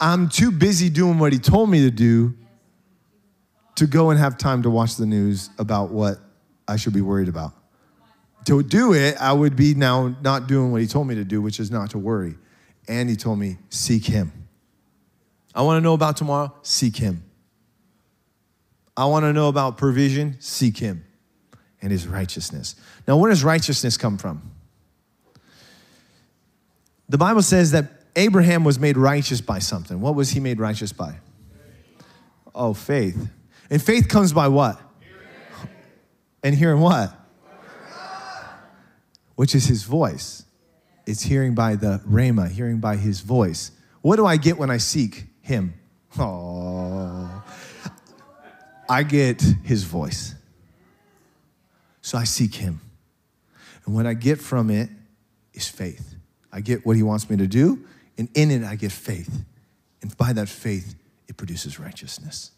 I'm 0.00 0.28
too 0.28 0.50
busy 0.50 0.88
doing 0.88 1.18
what 1.18 1.32
he 1.32 1.38
told 1.38 1.68
me 1.68 1.82
to 1.82 1.90
do 1.90 2.34
to 3.78 3.86
go 3.86 4.10
and 4.10 4.18
have 4.18 4.36
time 4.36 4.62
to 4.62 4.70
watch 4.70 4.96
the 4.96 5.06
news 5.06 5.50
about 5.58 5.90
what 5.90 6.18
I 6.66 6.76
should 6.76 6.92
be 6.92 7.00
worried 7.00 7.28
about. 7.28 7.52
To 8.46 8.62
do 8.62 8.92
it, 8.92 9.16
I 9.20 9.32
would 9.32 9.56
be 9.56 9.74
now 9.74 10.16
not 10.22 10.46
doing 10.46 10.72
what 10.72 10.80
he 10.80 10.86
told 10.86 11.06
me 11.06 11.14
to 11.14 11.24
do, 11.24 11.40
which 11.40 11.60
is 11.60 11.70
not 11.70 11.90
to 11.90 11.98
worry. 11.98 12.36
And 12.88 13.08
he 13.08 13.16
told 13.16 13.38
me, 13.38 13.58
seek 13.70 14.04
him. 14.04 14.32
I 15.54 15.62
want 15.62 15.78
to 15.78 15.80
know 15.80 15.94
about 15.94 16.16
tomorrow, 16.16 16.54
seek 16.62 16.96
him. 16.96 17.22
I 18.96 19.06
want 19.06 19.24
to 19.24 19.32
know 19.32 19.48
about 19.48 19.76
provision, 19.76 20.36
seek 20.40 20.78
him 20.78 21.04
and 21.80 21.92
his 21.92 22.06
righteousness. 22.06 22.74
Now, 23.06 23.16
where 23.16 23.30
does 23.30 23.44
righteousness 23.44 23.96
come 23.96 24.18
from? 24.18 24.50
The 27.08 27.18
Bible 27.18 27.42
says 27.42 27.70
that 27.70 27.92
Abraham 28.16 28.64
was 28.64 28.78
made 28.78 28.96
righteous 28.96 29.40
by 29.40 29.60
something. 29.60 30.00
What 30.00 30.14
was 30.14 30.30
he 30.30 30.40
made 30.40 30.58
righteous 30.58 30.92
by? 30.92 31.20
Oh, 32.54 32.74
faith. 32.74 33.28
And 33.70 33.82
faith 33.82 34.08
comes 34.08 34.32
by 34.32 34.48
what? 34.48 34.80
And 36.42 36.54
hearing 36.54 36.80
what? 36.80 37.14
Which 39.34 39.54
is 39.54 39.66
his 39.66 39.82
voice. 39.82 40.44
It's 41.06 41.22
hearing 41.22 41.54
by 41.54 41.76
the 41.76 42.00
Rhema, 42.08 42.50
hearing 42.50 42.80
by 42.80 42.96
his 42.96 43.20
voice. 43.20 43.70
What 44.02 44.16
do 44.16 44.26
I 44.26 44.36
get 44.36 44.58
when 44.58 44.70
I 44.70 44.76
seek 44.76 45.26
him? 45.40 45.74
Oh, 46.18 47.44
I 48.88 49.02
get 49.02 49.42
his 49.62 49.84
voice. 49.84 50.34
So 52.00 52.18
I 52.18 52.24
seek 52.24 52.54
him. 52.54 52.80
And 53.84 53.94
what 53.94 54.06
I 54.06 54.14
get 54.14 54.40
from 54.40 54.70
it 54.70 54.88
is 55.52 55.68
faith. 55.68 56.14
I 56.52 56.60
get 56.60 56.86
what 56.86 56.96
he 56.96 57.02
wants 57.02 57.28
me 57.28 57.36
to 57.36 57.46
do, 57.46 57.84
and 58.16 58.28
in 58.34 58.50
it, 58.50 58.64
I 58.64 58.76
get 58.76 58.92
faith. 58.92 59.44
And 60.02 60.16
by 60.16 60.32
that 60.32 60.48
faith, 60.48 60.94
it 61.26 61.36
produces 61.36 61.78
righteousness. 61.78 62.52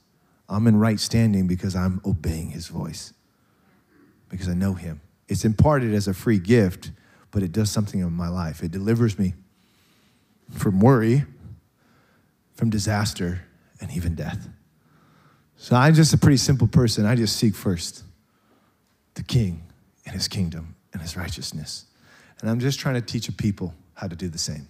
I'm 0.50 0.66
in 0.66 0.76
right 0.76 0.98
standing 0.98 1.46
because 1.46 1.76
I'm 1.76 2.00
obeying 2.04 2.50
his 2.50 2.66
voice, 2.66 3.12
because 4.28 4.48
I 4.48 4.54
know 4.54 4.74
him. 4.74 5.00
It's 5.28 5.44
imparted 5.44 5.94
as 5.94 6.08
a 6.08 6.14
free 6.14 6.38
gift, 6.38 6.90
but 7.30 7.42
it 7.42 7.52
does 7.52 7.70
something 7.70 8.00
in 8.00 8.12
my 8.12 8.28
life. 8.28 8.62
It 8.62 8.72
delivers 8.72 9.18
me 9.18 9.34
from 10.50 10.80
worry, 10.80 11.24
from 12.54 12.68
disaster, 12.68 13.42
and 13.80 13.92
even 13.92 14.16
death. 14.16 14.48
So 15.56 15.76
I'm 15.76 15.94
just 15.94 16.12
a 16.12 16.18
pretty 16.18 16.38
simple 16.38 16.66
person. 16.66 17.06
I 17.06 17.14
just 17.14 17.36
seek 17.36 17.54
first 17.54 18.02
the 19.14 19.22
king 19.22 19.62
and 20.04 20.14
his 20.14 20.26
kingdom 20.26 20.74
and 20.92 21.00
his 21.00 21.16
righteousness. 21.16 21.86
And 22.40 22.50
I'm 22.50 22.58
just 22.58 22.80
trying 22.80 22.94
to 22.96 23.02
teach 23.02 23.28
a 23.28 23.32
people 23.32 23.74
how 23.94 24.08
to 24.08 24.16
do 24.16 24.28
the 24.28 24.38
same. 24.38 24.66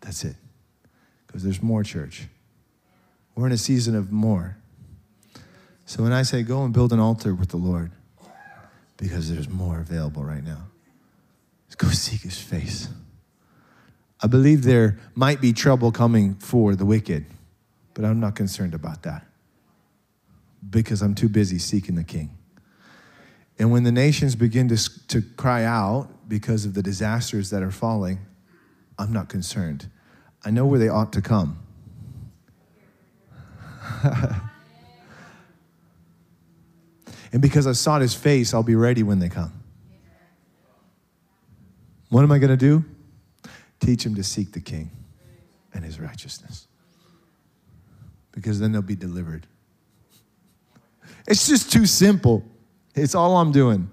That's 0.00 0.24
it. 0.24 0.36
Because 1.26 1.42
there's 1.42 1.62
more, 1.62 1.84
church. 1.84 2.26
We're 3.34 3.46
in 3.46 3.52
a 3.52 3.58
season 3.58 3.94
of 3.94 4.10
more. 4.10 4.56
So 5.86 6.02
when 6.02 6.12
I 6.12 6.22
say 6.22 6.42
go 6.42 6.64
and 6.64 6.74
build 6.74 6.92
an 6.92 6.98
altar 6.98 7.32
with 7.32 7.50
the 7.50 7.56
Lord, 7.56 7.92
because 8.96 9.32
there's 9.32 9.48
more 9.48 9.78
available 9.78 10.24
right 10.24 10.42
now, 10.42 10.66
go 11.78 11.88
seek 11.88 12.22
his 12.22 12.38
face. 12.38 12.88
I 14.20 14.26
believe 14.26 14.62
there 14.62 14.98
might 15.14 15.40
be 15.40 15.52
trouble 15.52 15.92
coming 15.92 16.34
for 16.34 16.74
the 16.74 16.84
wicked, 16.84 17.26
but 17.94 18.04
I'm 18.04 18.18
not 18.18 18.34
concerned 18.34 18.74
about 18.74 19.02
that 19.02 19.24
because 20.68 21.02
I'm 21.02 21.14
too 21.14 21.28
busy 21.28 21.58
seeking 21.58 21.94
the 21.94 22.04
king. 22.04 22.36
And 23.58 23.70
when 23.70 23.84
the 23.84 23.92
nations 23.92 24.34
begin 24.34 24.68
to, 24.68 25.06
to 25.08 25.22
cry 25.36 25.64
out 25.64 26.08
because 26.28 26.64
of 26.64 26.74
the 26.74 26.82
disasters 26.82 27.50
that 27.50 27.62
are 27.62 27.70
falling, 27.70 28.18
I'm 28.98 29.12
not 29.12 29.28
concerned. 29.28 29.88
I 30.44 30.50
know 30.50 30.66
where 30.66 30.80
they 30.80 30.88
ought 30.88 31.12
to 31.12 31.22
come. 31.22 31.60
and 37.32 37.42
because 37.42 37.66
I 37.66 37.72
sought 37.72 38.00
his 38.00 38.14
face, 38.14 38.54
I'll 38.54 38.62
be 38.62 38.74
ready 38.74 39.02
when 39.02 39.18
they 39.18 39.28
come. 39.28 39.52
What 42.08 42.22
am 42.22 42.32
I 42.32 42.38
going 42.38 42.50
to 42.50 42.56
do? 42.56 42.84
Teach 43.80 44.04
them 44.04 44.14
to 44.14 44.22
seek 44.22 44.52
the 44.52 44.60
king 44.60 44.90
and 45.74 45.84
his 45.84 46.00
righteousness. 46.00 46.66
Because 48.32 48.60
then 48.60 48.72
they'll 48.72 48.82
be 48.82 48.96
delivered. 48.96 49.46
It's 51.26 51.48
just 51.48 51.72
too 51.72 51.86
simple. 51.86 52.44
It's 52.94 53.14
all 53.14 53.36
I'm 53.36 53.52
doing. 53.52 53.90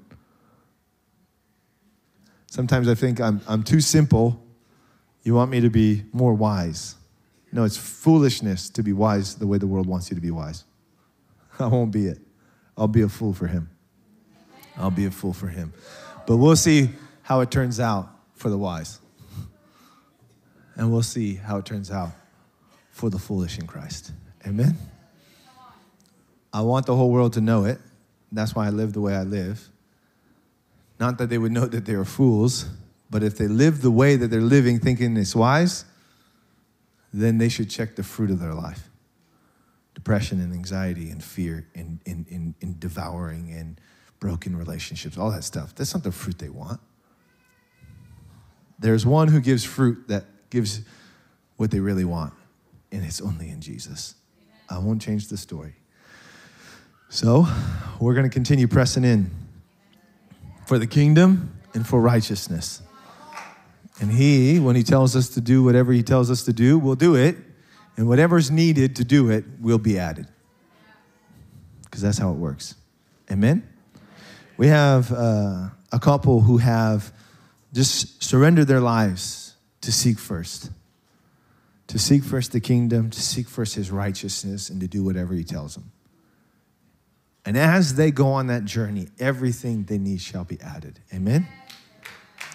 Sometimes 2.48 2.88
I 2.88 2.94
think 2.94 3.20
I'm, 3.20 3.42
I'm 3.48 3.64
too 3.64 3.82
simple. 3.82 4.40
You 5.24 5.34
want 5.34 5.50
me 5.50 5.62
to 5.62 5.70
be 5.70 6.04
more 6.14 6.34
wise. 6.34 6.96
No, 7.52 7.64
it's 7.64 7.78
foolishness 7.78 8.70
to 8.70 8.84
be 8.84 8.94
wise 8.94 9.36
the 9.36 9.48
way 9.48 9.58
the 9.58 9.68
world 9.68 9.88
wants 9.88 10.10
you 10.10 10.16
to 10.16 10.22
be 10.22 10.32
wise. 10.32 10.64
I 11.60 11.68
won't 11.68 11.92
be 11.92 12.08
it. 12.08 12.20
I'll 12.78 12.88
be 12.88 13.02
a 13.02 13.10
fool 13.10 13.34
for 13.34 13.48
him. 13.48 13.70
I'll 14.78 14.92
be 14.92 15.06
a 15.06 15.12
fool 15.12 15.34
for 15.34 15.48
him. 15.48 15.74
But 16.26 16.38
we'll 16.38 16.56
see 16.56 16.90
how 17.22 17.42
it 17.42 17.52
turns 17.52 17.80
out 17.80 18.10
for 18.36 18.50
the 18.50 18.58
wise. 18.58 19.00
And 20.76 20.92
we'll 20.92 21.04
see 21.04 21.36
how 21.36 21.58
it 21.58 21.66
turns 21.66 21.92
out 21.92 22.12
for 22.90 23.10
the 23.10 23.20
foolish 23.20 23.60
in 23.60 23.68
Christ. 23.68 24.12
Amen. 24.48 24.76
I 26.52 26.62
want 26.62 26.86
the 26.86 26.96
whole 26.96 27.12
world 27.12 27.34
to 27.34 27.42
know 27.42 27.66
it. 27.66 27.80
That's 28.32 28.56
why 28.56 28.68
I 28.68 28.70
live 28.70 28.94
the 28.94 29.02
way 29.02 29.16
I 29.16 29.24
live. 29.24 29.70
Not 31.00 31.18
that 31.20 31.30
they 31.30 31.38
would 31.38 31.52
know 31.52 31.66
that 31.66 31.86
they 31.86 31.94
are 31.94 32.06
fools, 32.06 32.66
but 33.10 33.22
if 33.22 33.38
they 33.38 33.48
live 33.48 33.82
the 33.82 33.92
way 33.92 34.16
that 34.16 34.30
they're 34.30 34.42
living 34.42 34.80
thinking 34.80 35.16
it's 35.18 35.36
wise, 35.36 35.86
then 37.14 37.38
they 37.38 37.50
should 37.50 37.70
check 37.70 37.96
the 37.96 38.04
fruit 38.04 38.32
of 38.32 38.40
their 38.40 38.54
life 38.54 38.90
depression 39.94 40.40
and 40.42 40.54
anxiety 40.54 41.10
and 41.10 41.24
fear 41.24 41.68
and, 41.76 42.00
and, 42.06 42.56
and, 42.62 42.80
devouring 42.80 43.52
and 43.52 43.80
broken 44.20 44.56
relationships, 44.56 45.18
all 45.18 45.32
that 45.32 45.44
stuff. 45.44 45.76
That's 45.76 45.94
not 45.94 46.04
the 46.04 46.12
fruit 46.12 46.40
they 46.40 46.50
want. 46.50 46.80
There's 48.80 49.06
one 49.06 49.28
who 49.28 49.40
gives 49.40 49.64
fruit 49.64 50.08
that 50.08 50.26
gives 50.50 50.82
what 51.58 51.72
they 51.72 51.80
really 51.80 52.06
want, 52.06 52.34
and 52.92 53.04
it's 53.04 53.22
only 53.22 53.50
in 53.50 53.62
Jesus. 53.62 54.16
I 54.70 54.80
won't 54.80 55.02
change 55.02 55.28
the 55.28 55.38
story. 55.38 55.76
So, 57.10 57.48
we're 58.00 58.16
going 58.16 58.28
to 58.28 58.34
continue 58.34 58.68
pressing 58.68 59.04
in 59.04 59.30
for 60.66 60.80
the 60.80 60.88
kingdom 60.88 61.54
and 61.74 61.86
for 61.86 62.02
righteousness. 62.02 62.82
And 64.02 64.12
He, 64.12 64.60
when 64.60 64.76
He 64.76 64.84
tells 64.84 65.16
us 65.16 65.30
to 65.30 65.42
do 65.42 65.64
whatever 65.64 65.94
He 65.94 66.02
tells 66.02 66.32
us 66.32 66.44
to 66.44 66.54
do, 66.54 66.80
we'll 66.80 66.96
do 66.96 67.16
it. 67.16 67.38
And 67.96 68.08
whatever's 68.08 68.50
needed 68.50 68.96
to 68.98 69.04
do 69.04 69.30
it 69.30 69.46
will 69.60 69.78
be 69.78 70.00
added. 70.00 70.28
Because 71.84 72.02
that's 72.02 72.18
how 72.18 72.32
it 72.32 72.38
works. 72.38 72.76
Amen? 73.32 73.68
We 74.58 74.68
have 74.68 75.12
uh, 75.12 75.70
a 75.92 76.00
couple 76.00 76.42
who 76.42 76.58
have 76.58 77.14
just 77.74 78.24
surrendered 78.24 78.68
their 78.68 78.80
lives 78.80 79.56
to 79.82 79.92
seek 79.92 80.18
first, 80.18 80.72
to 81.88 82.00
seek 82.00 82.24
first 82.24 82.52
the 82.52 82.60
kingdom, 82.60 83.10
to 83.10 83.22
seek 83.22 83.48
first 83.48 83.76
his 83.76 83.92
righteousness, 83.92 84.70
and 84.70 84.80
to 84.82 84.88
do 84.88 85.04
whatever 85.04 85.34
he 85.34 85.44
tells 85.44 85.76
them. 85.76 85.92
And 87.46 87.58
as 87.58 87.96
they 87.96 88.12
go 88.12 88.28
on 88.28 88.48
that 88.48 88.64
journey, 88.66 89.10
everything 89.20 89.84
they 89.84 89.98
need 89.98 90.22
shall 90.22 90.46
be 90.46 90.60
added. 90.62 91.00
Amen? 91.14 91.48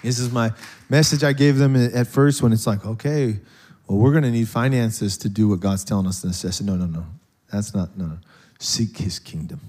This 0.03 0.19
is 0.19 0.33
my 0.33 0.53
message 0.89 1.25
I 1.25 1.33
gave 1.33 1.59
them 1.59 1.77
at 1.77 2.07
first 2.07 2.43
when 2.43 2.53
it's 2.53 2.67
like, 2.67 2.87
okay, 2.87 3.41
well, 3.89 3.99
we're 3.99 4.13
going 4.13 4.25
to 4.25 4.31
need 4.31 4.49
finances 4.49 5.17
to 5.19 5.29
do 5.29 5.49
what 5.49 5.61
God's 5.61 5.83
telling 5.83 6.07
us 6.07 6.21
to 6.21 6.29
I 6.29 6.65
no, 6.65 6.77
no, 6.77 6.87
no. 6.87 7.07
That's 7.51 7.75
not, 7.75 7.97
no, 7.97 8.05
no. 8.05 8.19
Seek 8.59 8.99
his 8.99 9.19
kingdom, 9.19 9.61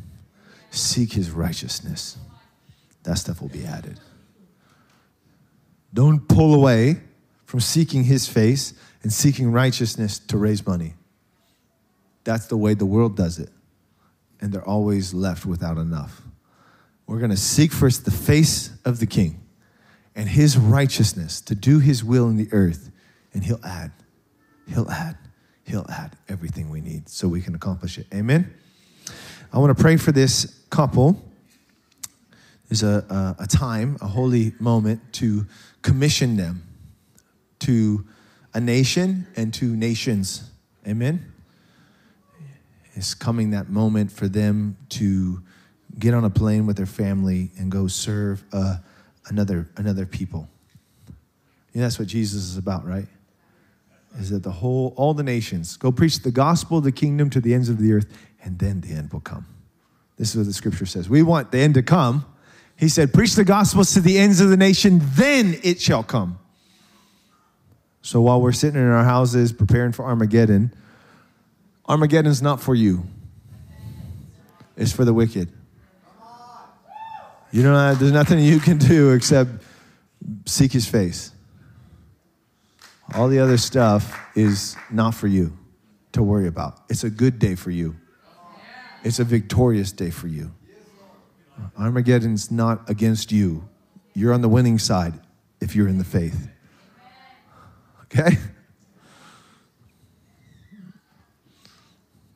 seek 0.72 1.14
his 1.14 1.32
righteousness. 1.32 2.18
That 3.04 3.18
stuff 3.18 3.41
will 3.41 3.50
be 3.50 3.66
added. 3.66 4.00
Don't 5.94 6.28
pull 6.28 6.54
away 6.54 7.00
from 7.46 7.62
seeking 7.62 8.04
his 8.04 8.28
face 8.28 8.74
and 9.02 9.12
seeking 9.12 9.52
righteousness 9.52 10.20
to 10.20 10.38
raise 10.38 10.66
money. 10.68 10.94
That's 12.24 12.48
the 12.48 12.58
way 12.58 12.74
the 12.74 12.86
world 12.86 13.16
does 13.16 13.40
it. 13.40 13.50
And 14.41 14.52
they're 14.52 14.68
always 14.68 15.14
left 15.14 15.46
without 15.46 15.78
enough. 15.78 16.22
We're 17.08 17.20
going 17.20 17.32
to 17.32 17.38
seek 17.38 17.72
first 17.72 18.06
the 18.06 18.12
face 18.12 18.72
of 18.86 19.00
the 19.00 19.08
king 19.08 19.41
and 20.16 20.30
his 20.30 20.58
righteousness 20.58 21.41
to 21.41 21.56
do 21.56 21.80
his 21.80 22.04
will 22.04 22.28
in 22.30 22.38
the 22.38 22.50
earth, 22.52 22.91
and 23.34 23.44
he'll 23.44 23.64
add, 23.64 23.91
he'll 24.70 24.90
add, 24.90 25.18
he'll 25.64 25.88
add 25.90 26.16
everything 26.28 26.70
we 26.70 26.82
need 26.82 27.10
so 27.10 27.28
we 27.28 27.41
can 27.41 27.56
accomplish 27.56 27.98
it. 27.98 28.08
Amen. 28.14 28.54
I 29.52 29.58
want 29.58 29.76
to 29.76 29.82
pray 29.82 29.98
for 29.98 30.12
this 30.12 30.64
couple. 30.70 31.22
There's 32.68 32.84
a, 32.84 33.36
a, 33.40 33.44
a 33.44 33.48
time, 33.48 33.98
a 34.02 34.08
holy 34.08 34.54
moment 34.60 35.02
to 35.14 35.46
commission 35.82 36.38
them 36.38 36.64
to 37.60 38.06
a 38.54 38.60
nation 38.60 39.28
and 39.36 39.54
to 39.56 39.76
nations. 39.76 40.50
Amen. 40.88 41.34
It's 42.94 43.14
coming 43.14 43.52
that 43.52 43.70
moment 43.70 44.12
for 44.12 44.28
them 44.28 44.78
to 44.90 45.41
get 45.98 46.14
on 46.14 46.24
a 46.26 46.30
plane 46.30 46.66
with 46.66 46.78
their 46.78 46.86
family 46.86 47.52
and 47.58 47.72
go 47.72 47.88
serve 47.88 48.44
uh, 48.54 48.78
another 49.28 49.68
another 49.78 50.06
people. 50.06 50.48
That's 51.74 51.98
what 51.98 52.08
Jesus 52.08 52.44
is 52.44 52.58
about, 52.58 52.86
right? 52.86 53.08
Is 54.18 54.31
that 54.31 54.44
the 54.44 54.52
whole 54.52 54.94
all 54.98 55.14
the 55.14 55.23
nations 55.23 55.77
go 55.77 55.91
preach 55.91 56.22
the 56.22 56.31
gospel 56.31 56.80
of 56.80 56.84
the 56.84 56.91
kingdom 56.91 57.30
to 57.30 57.40
the 57.40 57.53
ends 57.53 57.69
of 57.69 57.77
the 57.77 57.94
earth, 57.94 58.07
and 58.44 58.57
then 58.60 58.81
the 58.81 58.90
end 58.90 59.14
will 59.14 59.19
come. 59.19 59.45
This 60.18 60.31
is 60.31 60.38
what 60.38 60.45
the 60.48 60.53
scripture 60.53 60.86
says. 60.86 61.10
We 61.10 61.23
want 61.23 61.52
the 61.52 61.60
end 61.60 61.76
to 61.76 61.84
come. 61.84 62.26
He 62.76 62.90
said, 62.90 63.14
Preach 63.14 63.36
the 63.36 63.45
gospel 63.45 63.84
to 63.84 64.02
the 64.02 64.18
ends 64.18 64.41
of 64.41 64.49
the 64.49 64.57
nation, 64.57 65.02
then 65.15 65.57
it 65.64 65.80
shall 65.80 66.03
come. 66.03 66.40
So 68.02 68.22
while 68.22 68.41
we're 68.41 68.52
sitting 68.52 68.80
in 68.80 68.88
our 68.88 69.03
houses 69.03 69.52
preparing 69.52 69.91
for 69.91 70.06
Armageddon, 70.06 70.73
Armageddon's 71.88 72.41
not 72.41 72.61
for 72.61 72.76
you, 72.76 73.03
it's 74.77 74.91
for 74.91 75.06
the 75.06 75.14
wicked. 75.14 75.52
You 77.52 77.64
know, 77.64 77.95
there's 77.95 78.11
nothing 78.11 78.40
you 78.40 78.60
can 78.60 78.77
do 78.77 79.11
except 79.11 79.49
seek 80.45 80.72
his 80.72 80.88
face. 80.88 81.31
All 83.15 83.27
the 83.27 83.40
other 83.40 83.57
stuff 83.57 84.19
is 84.36 84.76
not 84.91 85.15
for 85.15 85.27
you 85.27 85.57
to 86.11 86.22
worry 86.23 86.48
about. 86.48 86.80
It's 86.90 87.03
a 87.03 87.10
good 87.10 87.40
day 87.40 87.56
for 87.56 87.72
you, 87.72 87.95
it's 89.03 89.19
a 89.19 89.23
victorious 89.23 89.91
day 89.91 90.10
for 90.10 90.27
you. 90.27 90.52
Armageddon's 91.77 92.52
not 92.52 92.90
against 92.90 93.31
you. 93.31 93.68
You're 94.14 94.34
on 94.34 94.41
the 94.41 94.49
winning 94.49 94.80
side 94.80 95.14
if 95.60 95.76
you're 95.76 95.88
in 95.88 95.98
the 95.98 96.03
faith. 96.03 96.49
Okay? 98.03 98.38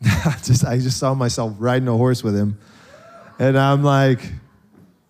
just 0.43 0.65
I 0.65 0.77
just 0.77 0.97
saw 0.97 1.13
myself 1.13 1.55
riding 1.57 1.87
a 1.87 1.95
horse 1.95 2.23
with 2.23 2.35
him. 2.35 2.59
And 3.39 3.57
I'm 3.57 3.83
like, 3.83 4.19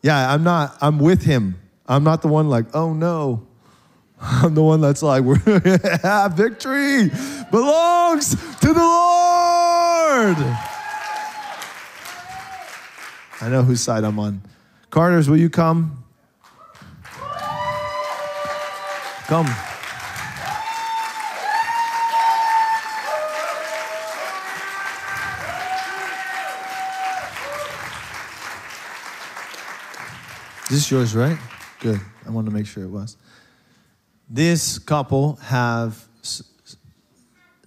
yeah, 0.01 0.33
I'm 0.33 0.43
not, 0.43 0.77
I'm 0.81 0.99
with 0.99 1.23
him. 1.23 1.59
I'm 1.87 2.03
not 2.03 2.21
the 2.21 2.27
one 2.27 2.49
like, 2.49 2.65
oh 2.73 2.93
no. 2.93 3.47
I'm 4.25 4.55
the 4.55 4.63
one 4.63 4.79
that's 4.79 5.03
like, 5.03 5.21
we're 5.25 5.35
victory 5.35 7.09
belongs 7.51 8.29
to 8.59 8.67
the 8.67 8.79
Lord. 8.79 10.37
I 13.41 13.49
know 13.49 13.63
whose 13.63 13.81
side 13.81 14.05
I'm 14.05 14.17
on. 14.19 14.41
Carters, 14.89 15.29
will 15.29 15.37
you 15.37 15.49
come? 15.49 16.03
Come. 19.27 19.47
Is 30.63 30.69
This 30.69 30.85
is 30.85 30.91
yours, 30.91 31.15
right? 31.15 31.37
Good. 31.81 31.99
I 32.25 32.29
wanted 32.29 32.51
to 32.51 32.55
make 32.55 32.65
sure 32.65 32.83
it 32.83 32.89
was. 32.89 33.17
This 34.33 34.79
couple 34.79 35.35
have 35.43 36.07
s- 36.23 36.41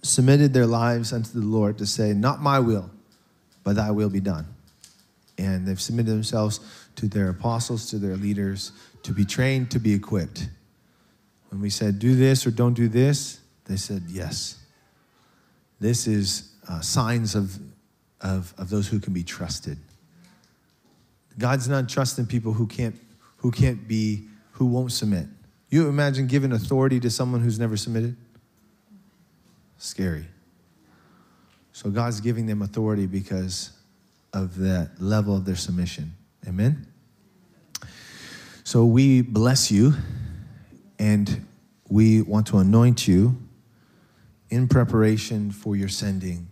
submitted 0.01 0.53
their 0.53 0.65
lives 0.65 1.13
unto 1.13 1.39
the 1.39 1.45
Lord 1.45 1.77
to 1.77 1.85
say, 1.85 2.11
Not 2.11 2.41
my 2.41 2.59
will, 2.59 2.91
but 3.63 3.77
thy 3.77 3.89
will 3.91 4.09
be 4.09 4.19
done. 4.19 4.45
And 5.37 5.65
they've 5.65 5.79
submitted 5.79 6.11
themselves 6.11 6.59
to 6.97 7.07
their 7.07 7.29
apostles, 7.29 7.89
to 7.91 7.97
their 7.97 8.17
leaders, 8.17 8.73
to 9.03 9.13
be 9.13 9.23
trained, 9.23 9.71
to 9.71 9.79
be 9.79 9.93
equipped. 9.93 10.49
When 11.51 11.61
we 11.61 11.69
said, 11.69 11.99
Do 11.99 12.17
this 12.17 12.45
or 12.45 12.51
don't 12.51 12.73
do 12.73 12.89
this, 12.89 13.39
they 13.63 13.77
said, 13.77 14.03
Yes. 14.09 14.57
This 15.79 16.05
is 16.05 16.51
uh, 16.67 16.81
signs 16.81 17.33
of, 17.33 17.57
of, 18.19 18.53
of 18.57 18.69
those 18.69 18.89
who 18.89 18.99
can 18.99 19.13
be 19.13 19.23
trusted. 19.23 19.77
God's 21.39 21.69
not 21.69 21.87
trusting 21.87 22.25
people 22.25 22.51
who 22.51 22.67
can't, 22.67 22.99
who 23.37 23.51
can't 23.51 23.87
be, 23.87 24.27
who 24.51 24.65
won't 24.65 24.91
submit. 24.91 25.27
You 25.69 25.89
imagine 25.89 26.27
giving 26.27 26.51
authority 26.51 26.99
to 27.01 27.09
someone 27.09 27.41
who's 27.41 27.59
never 27.59 27.75
submitted? 27.75 28.15
Scary. 29.77 30.25
So 31.73 31.89
God's 31.89 32.21
giving 32.21 32.45
them 32.45 32.61
authority 32.61 33.05
because 33.05 33.71
of 34.33 34.57
that 34.59 34.91
level 34.99 35.35
of 35.35 35.45
their 35.45 35.55
submission. 35.55 36.13
Amen? 36.47 36.87
So 38.63 38.85
we 38.85 39.21
bless 39.21 39.71
you 39.71 39.93
and 40.99 41.45
we 41.89 42.21
want 42.21 42.47
to 42.47 42.57
anoint 42.57 43.07
you 43.07 43.37
in 44.49 44.67
preparation 44.67 45.51
for 45.51 45.75
your 45.75 45.89
sending 45.89 46.47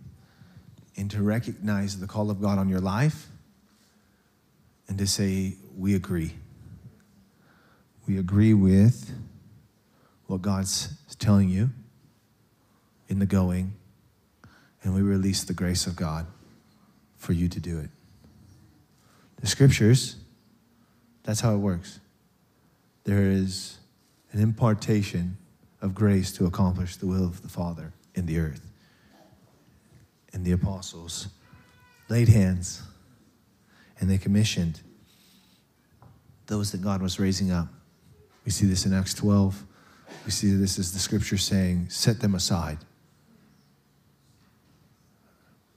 and 0.96 1.10
to 1.10 1.22
recognize 1.22 1.98
the 1.98 2.06
call 2.06 2.30
of 2.30 2.40
God 2.40 2.58
on 2.58 2.68
your 2.68 2.80
life 2.80 3.28
and 4.88 4.96
to 4.98 5.06
say, 5.06 5.54
We 5.76 5.94
agree. 5.94 6.32
We 8.06 8.18
agree 8.18 8.54
with 8.54 9.12
what 10.26 10.42
God's 10.42 10.94
telling 11.18 11.48
you 11.48 11.70
in 13.08 13.18
the 13.18 13.26
going, 13.26 13.74
and 14.82 14.94
we 14.94 15.02
release 15.02 15.44
the 15.44 15.54
grace 15.54 15.86
of 15.86 15.96
God 15.96 16.26
for 17.16 17.32
you 17.32 17.48
to 17.48 17.60
do 17.60 17.78
it. 17.78 17.90
The 19.40 19.46
scriptures, 19.46 20.16
that's 21.24 21.40
how 21.40 21.54
it 21.54 21.58
works. 21.58 22.00
There 23.04 23.30
is 23.30 23.78
an 24.32 24.40
impartation 24.40 25.36
of 25.80 25.94
grace 25.94 26.32
to 26.32 26.46
accomplish 26.46 26.96
the 26.96 27.06
will 27.06 27.24
of 27.24 27.42
the 27.42 27.48
Father 27.48 27.92
in 28.14 28.26
the 28.26 28.38
earth. 28.38 28.70
And 30.32 30.44
the 30.44 30.52
apostles 30.52 31.28
laid 32.08 32.28
hands 32.28 32.82
and 33.98 34.10
they 34.10 34.18
commissioned 34.18 34.80
those 36.46 36.72
that 36.72 36.82
God 36.82 37.02
was 37.02 37.18
raising 37.18 37.50
up. 37.50 37.68
We 38.46 38.52
see 38.52 38.64
this 38.64 38.86
in 38.86 38.94
Acts 38.94 39.12
12. 39.12 39.64
We 40.24 40.30
see 40.30 40.54
this 40.54 40.78
as 40.78 40.92
the 40.92 41.00
scripture 41.00 41.36
saying, 41.36 41.88
set 41.90 42.20
them 42.20 42.34
aside. 42.34 42.78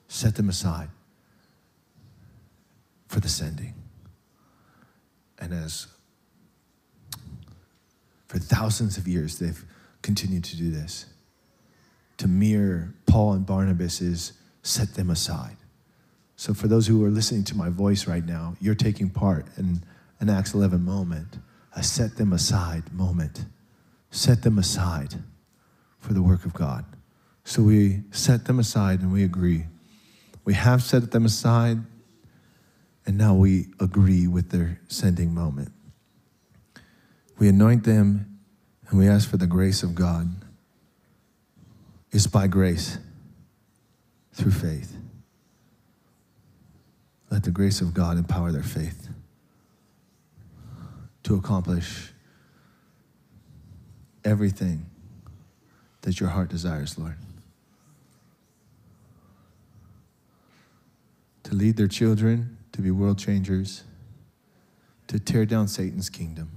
Set 0.08 0.36
them 0.36 0.48
aside 0.48 0.90
for 3.08 3.20
the 3.20 3.28
sending. 3.28 3.74
And 5.40 5.52
as 5.52 5.88
for 8.28 8.38
thousands 8.38 8.98
of 8.98 9.08
years, 9.08 9.40
they've 9.40 9.66
continued 10.04 10.44
to 10.46 10.56
do 10.56 10.70
this. 10.70 11.08
To 12.18 12.28
mirror 12.28 12.94
Paul 13.08 13.34
and 13.34 13.46
Barnabas 13.46 14.02
is 14.02 14.34
set 14.62 14.94
them 14.94 15.10
aside. 15.10 15.58
So, 16.36 16.54
for 16.54 16.68
those 16.68 16.88
who 16.88 17.04
are 17.04 17.10
listening 17.10 17.44
to 17.46 17.58
my 17.58 17.70
voice 17.70 18.08
right 18.08 18.26
now, 18.26 18.56
you're 18.62 18.76
taking 18.76 19.10
part 19.10 19.46
in 19.58 19.84
an 20.20 20.30
Acts 20.30 20.54
11 20.54 20.84
moment, 20.84 21.38
a 21.76 21.84
set 21.84 22.18
them 22.18 22.34
aside 22.34 22.92
moment. 22.94 23.46
Set 24.12 24.42
them 24.42 24.58
aside 24.58 25.16
for 26.00 26.14
the 26.14 26.22
work 26.22 26.46
of 26.46 26.54
God. 26.54 26.86
So, 27.44 27.64
we 27.64 28.02
set 28.12 28.46
them 28.46 28.60
aside 28.60 29.02
and 29.02 29.12
we 29.12 29.24
agree. 29.24 29.66
We 30.46 30.54
have 30.54 30.82
set 30.84 31.12
them 31.12 31.26
aside, 31.26 31.78
and 33.06 33.18
now 33.18 33.34
we 33.36 33.68
agree 33.80 34.28
with 34.28 34.50
their 34.50 34.80
sending 34.88 35.34
moment. 35.34 35.72
We 37.38 37.48
anoint 37.48 37.84
them 37.84 38.40
and 38.90 39.00
we 39.00 39.08
ask 39.08 39.30
for 39.30 39.38
the 39.38 39.48
grace 39.48 39.84
of 39.84 39.96
God 39.96 40.30
It's 42.12 42.28
by 42.28 42.48
grace 42.48 42.98
through 44.34 44.52
faith. 44.52 44.98
Let 47.30 47.44
the 47.44 47.52
grace 47.52 47.82
of 47.82 47.94
God 47.94 48.18
empower 48.18 48.52
their 48.52 48.64
faith 48.64 49.10
to 51.24 51.36
accomplish 51.36 52.12
everything 54.24 54.86
that 56.02 56.20
your 56.20 56.30
heart 56.30 56.50
desires, 56.50 56.98
Lord. 56.98 57.18
To 61.44 61.56
lead 61.56 61.78
their 61.78 61.88
children 61.88 62.58
to 62.80 62.84
be 62.84 62.92
world 62.92 63.20
changers, 63.20 63.84
to 65.08 65.20
tear 65.20 65.46
down 65.46 65.68
Satan's 65.68 66.10
kingdom, 66.10 66.50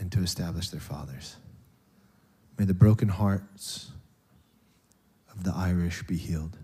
and 0.00 0.10
to 0.10 0.20
establish 0.20 0.70
their 0.70 0.80
fathers. 0.80 1.36
May 2.58 2.64
the 2.64 2.74
broken 2.74 3.08
hearts 3.08 3.92
of 5.30 5.44
the 5.44 5.52
Irish 5.54 6.02
be 6.08 6.16
healed. 6.16 6.56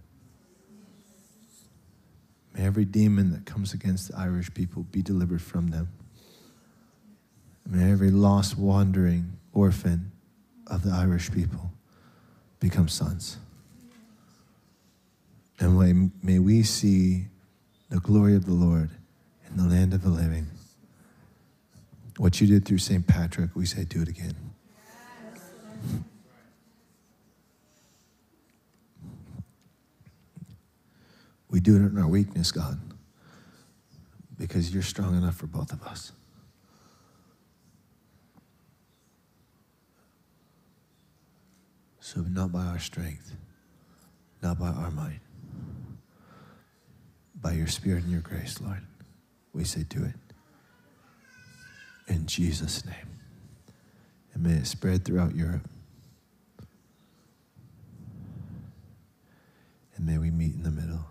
May 2.52 2.64
every 2.64 2.84
demon 2.84 3.30
that 3.30 3.46
comes 3.46 3.72
against 3.72 4.10
the 4.10 4.18
Irish 4.18 4.52
people 4.54 4.82
be 4.90 5.02
delivered 5.02 5.42
from 5.42 5.68
them. 5.68 5.88
May 7.66 7.90
every 7.90 8.10
lost, 8.10 8.56
wandering 8.56 9.32
orphan 9.52 10.12
of 10.68 10.82
the 10.82 10.90
Irish 10.90 11.32
people 11.32 11.72
become 12.60 12.88
sons. 12.88 13.38
And 15.58 15.78
may, 15.78 16.10
may 16.22 16.38
we 16.38 16.62
see 16.62 17.26
the 17.90 17.98
glory 17.98 18.36
of 18.36 18.46
the 18.46 18.52
Lord 18.52 18.90
in 19.48 19.56
the 19.56 19.64
land 19.64 19.94
of 19.94 20.02
the 20.02 20.10
living. 20.10 20.46
What 22.18 22.40
you 22.40 22.46
did 22.46 22.64
through 22.64 22.78
St. 22.78 23.06
Patrick, 23.06 23.54
we 23.54 23.66
say, 23.66 23.84
do 23.84 24.02
it 24.02 24.08
again. 24.08 24.34
We 31.48 31.60
do 31.60 31.76
it 31.76 31.80
in 31.80 31.98
our 31.98 32.08
weakness, 32.08 32.50
God, 32.50 32.78
because 34.36 34.74
you're 34.74 34.82
strong 34.82 35.16
enough 35.16 35.36
for 35.36 35.46
both 35.46 35.72
of 35.72 35.82
us. 35.84 36.12
So, 42.06 42.20
not 42.20 42.52
by 42.52 42.64
our 42.66 42.78
strength, 42.78 43.34
not 44.40 44.60
by 44.60 44.68
our 44.68 44.92
might, 44.92 45.18
by 47.34 47.50
your 47.50 47.66
spirit 47.66 48.04
and 48.04 48.12
your 48.12 48.20
grace, 48.20 48.60
Lord, 48.60 48.82
we 49.52 49.64
say, 49.64 49.82
do 49.82 50.04
it. 50.04 50.14
In 52.06 52.26
Jesus' 52.26 52.86
name. 52.86 53.18
And 54.32 54.44
may 54.44 54.52
it 54.52 54.68
spread 54.68 55.04
throughout 55.04 55.34
Europe. 55.34 55.68
And 59.96 60.06
may 60.06 60.18
we 60.18 60.30
meet 60.30 60.54
in 60.54 60.62
the 60.62 60.70
middle. 60.70 61.08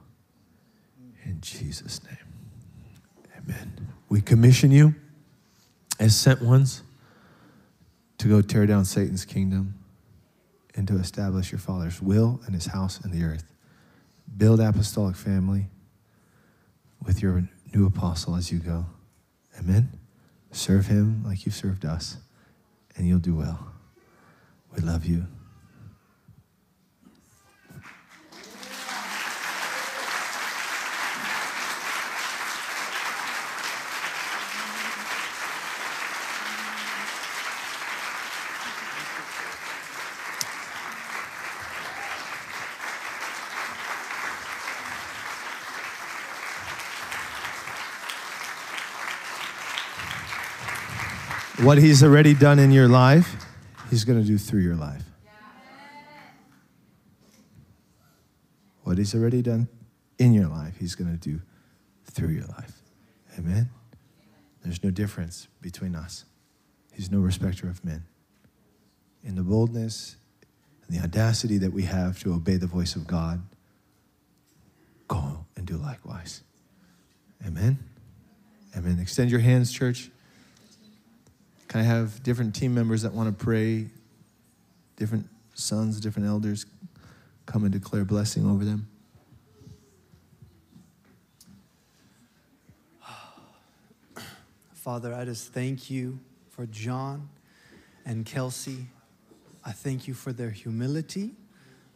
In 1.26 1.42
Jesus' 1.42 2.00
name. 2.06 3.36
Amen. 3.38 3.90
We 4.08 4.22
commission 4.22 4.72
you 4.72 4.96
as 6.00 6.16
sent 6.16 6.42
ones 6.42 6.84
to 8.18 8.30
go 8.30 8.42
tear 8.42 8.66
down 8.66 8.86
Satan's 8.86 9.26
kingdom 9.26 9.74
and 10.76 10.88
to 10.88 10.97
establish 10.97 11.52
your 11.52 11.60
Father's 11.60 12.02
will 12.02 12.41
and 12.45 12.53
his 12.53 12.68
house 12.68 12.99
in 13.03 13.11
the 13.11 13.23
earth. 13.23 13.45
Build 14.38 14.60
apostolic 14.60 15.15
family 15.15 15.68
with 17.06 17.22
your 17.22 17.47
new 17.73 17.85
apostle 17.85 18.35
as 18.35 18.52
you 18.52 18.60
go. 18.60 18.85
Amen. 19.60 19.89
Serve 20.52 20.88
him 20.88 21.23
like 21.26 21.45
you've 21.45 21.56
served 21.56 21.85
us, 21.85 22.18
and 22.95 23.07
you'll 23.07 23.19
do 23.19 23.35
well. 23.35 23.68
We 24.76 24.81
love 24.81 25.06
you. 25.06 25.27
What 51.66 51.80
he's 51.80 52.04
already 52.04 52.36
done 52.36 52.60
in 52.60 52.70
your 52.70 52.88
life, 52.88 53.44
he's 53.90 54.04
going 54.04 54.22
to 54.22 54.28
do 54.28 54.38
through 54.38 54.60
your 54.60 54.76
life. 54.76 55.02
What 58.84 59.00
he's 59.00 59.16
already 59.16 59.42
done 59.42 59.68
in 60.20 60.36
your 60.36 60.48
life, 60.48 60.76
he's 60.78 60.94
going 60.94 61.12
to 61.12 61.18
do 61.18 61.42
through 62.12 62.30
your 62.30 62.46
life. 62.46 62.84
Amen. 63.40 63.72
There's 64.64 64.84
no 64.84 64.92
difference 64.92 65.48
between 65.60 65.96
us. 65.96 66.26
He's 66.94 67.10
no 67.10 67.18
respecter 67.18 67.68
of 67.68 67.84
men. 67.84 68.04
In 69.24 69.34
the 69.34 69.42
boldness 69.42 70.18
and 70.88 70.96
the 70.96 71.04
audacity 71.04 71.58
that 71.58 71.74
we 71.74 71.82
have 71.82 72.20
to 72.20 72.34
obey 72.36 72.58
the 72.58 72.68
voice 72.68 72.96
of 72.96 73.08
God, 73.08 73.42
go 75.08 75.48
and 75.56 75.66
do 75.66 75.78
likewise. 75.78 76.44
Amen. 77.44 77.80
Amen. 78.78 79.00
Extend 79.00 79.32
your 79.32 79.40
hands, 79.40 79.72
church. 79.72 80.12
Can 81.76 81.81
I 81.84 81.88
have 81.88 82.23
different 82.23 82.56
team 82.56 82.73
members 82.73 83.02
that 83.02 83.11
want 83.11 83.38
to 83.38 83.43
pray, 83.43 83.88
different 84.95 85.27
sons, 85.56 85.99
different 85.99 86.26
elders 86.26 86.65
come 87.45 87.65
and 87.65 87.73
declare 87.73 88.06
blessing 88.06 88.49
over 88.49 88.64
them? 88.64 88.88
Father, 94.73 95.14
I 95.14 95.26
just 95.26 95.52
thank 95.52 95.91
you 95.91 96.18
for 96.49 96.65
John 96.65 97.27
and 98.06 98.26
Kelsey. 98.26 98.85
I 99.65 99.73
thank 99.73 100.07
you 100.07 100.14
for 100.14 100.31
their 100.31 100.52
humility, 100.52 101.31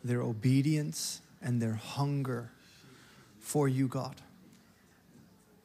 their 0.03 0.21
obedience, 0.21 1.21
and 1.41 1.61
their 1.61 1.75
hunger 1.75 2.51
for 3.39 3.69
you, 3.69 3.87
God. 3.87 4.17